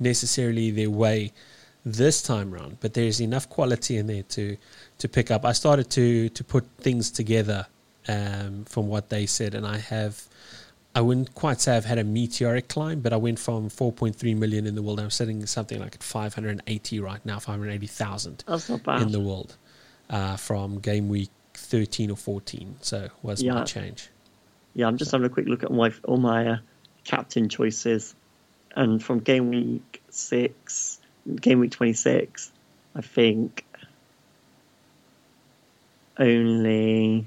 necessarily 0.00 0.70
their 0.70 0.90
way 0.90 1.32
this 1.86 2.22
time 2.22 2.50
round, 2.50 2.78
but 2.80 2.94
there's 2.94 3.20
enough 3.20 3.48
quality 3.48 3.96
in 3.96 4.06
there 4.06 4.22
to 4.30 4.56
to 4.98 5.08
pick 5.08 5.30
up. 5.30 5.44
I 5.44 5.52
started 5.52 5.88
to 5.90 6.30
to 6.30 6.42
put 6.42 6.64
things 6.80 7.10
together 7.10 7.66
um, 8.08 8.64
from 8.66 8.88
what 8.88 9.08
they 9.10 9.26
said, 9.26 9.54
and 9.54 9.66
I 9.66 9.78
have. 9.78 10.22
I 10.96 11.00
wouldn't 11.00 11.34
quite 11.34 11.60
say 11.60 11.76
I've 11.76 11.84
had 11.86 11.98
a 11.98 12.04
meteoric 12.04 12.68
climb, 12.68 13.00
but 13.00 13.12
I 13.12 13.16
went 13.16 13.40
from 13.40 13.68
4.3 13.68 14.36
million 14.36 14.64
in 14.64 14.76
the 14.76 14.82
world. 14.82 15.00
I'm 15.00 15.10
sitting 15.10 15.44
something 15.44 15.80
like 15.80 15.96
at 15.96 16.04
580 16.04 17.00
right 17.00 17.26
now, 17.26 17.40
580,000 17.40 18.44
That's 18.46 18.68
not 18.68 18.84
bad. 18.84 19.02
in 19.02 19.10
the 19.10 19.18
world 19.18 19.56
uh, 20.08 20.36
from 20.36 20.78
game 20.78 21.08
week 21.08 21.30
13 21.54 22.12
or 22.12 22.16
14. 22.16 22.76
So 22.80 23.08
was 23.24 23.42
my 23.42 23.56
Yeah. 23.58 23.64
change. 23.64 24.08
Yeah, 24.74 24.86
I'm 24.86 24.96
just 24.96 25.10
having 25.10 25.26
a 25.26 25.30
quick 25.30 25.46
look 25.46 25.64
at 25.64 25.72
my 25.72 25.92
all 26.04 26.16
my 26.16 26.46
uh, 26.46 26.56
captain 27.02 27.48
choices, 27.48 28.14
and 28.76 29.02
from 29.02 29.18
game 29.18 29.50
week 29.50 30.00
six, 30.10 31.00
game 31.40 31.58
week 31.58 31.72
twenty 31.72 31.92
six, 31.94 32.52
I 32.94 33.00
think 33.00 33.64
only. 36.18 37.26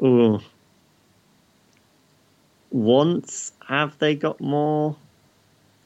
Oh, 0.00 0.42
once 2.70 3.52
have 3.66 3.98
they 3.98 4.14
got 4.14 4.40
more 4.40 4.96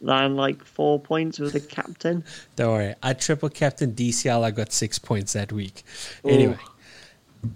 than 0.00 0.36
like 0.36 0.64
four 0.64 0.98
points 0.98 1.38
with 1.38 1.52
the 1.52 1.60
captain? 1.60 2.24
Don't 2.56 2.72
worry. 2.72 2.94
I 3.02 3.12
triple 3.12 3.48
captain 3.48 3.92
DCL. 3.92 4.42
I 4.42 4.50
got 4.50 4.72
six 4.72 4.98
points 4.98 5.34
that 5.34 5.52
week. 5.52 5.82
Ooh. 6.24 6.30
Anyway, 6.30 6.58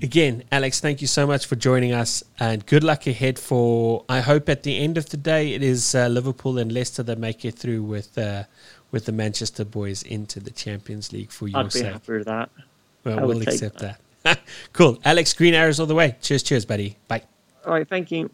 again, 0.03 0.45
Alex, 0.53 0.81
thank 0.81 1.01
you 1.01 1.07
so 1.07 1.27
much 1.27 1.47
for 1.47 1.57
joining 1.57 1.93
us, 1.93 2.23
and 2.39 2.65
good 2.67 2.85
luck 2.85 3.07
ahead. 3.07 3.39
For 3.39 4.05
I 4.09 4.21
hope 4.21 4.49
at 4.49 4.63
the 4.63 4.79
end 4.79 4.99
of 4.99 5.11
the 5.11 5.17
day, 5.17 5.55
it 5.55 5.63
is 5.63 5.95
uh, 5.95 6.09
Liverpool 6.09 6.59
and 6.59 6.71
Leicester 6.71 7.03
that 7.03 7.19
make 7.19 7.45
it 7.45 7.55
through 7.55 7.83
with 7.83 8.17
uh, 8.19 8.45
with 8.91 9.07
the 9.07 9.13
Manchester 9.13 9.65
boys 9.65 10.03
into 10.03 10.39
the 10.39 10.51
Champions 10.51 11.13
League 11.13 11.33
for 11.33 11.49
your 11.49 11.61
I'd 11.61 11.65
be 11.65 11.71
sake. 11.71 11.93
happy 11.93 12.13
with 12.13 12.27
that. 12.27 12.51
Well, 13.05 13.19
I 13.19 13.25
we'll 13.25 13.43
accept 13.43 13.79
that. 13.79 14.01
cool. 14.73 14.99
Alex, 15.05 15.33
green 15.33 15.55
arrows 15.55 15.81
all 15.81 15.87
the 15.87 15.95
way. 15.95 16.17
Cheers, 16.21 16.43
cheers, 16.43 16.65
buddy. 16.65 16.97
Bye. 17.09 17.23
All 17.67 17.73
right, 17.73 17.89
thank 17.89 18.11
you. 18.11 18.31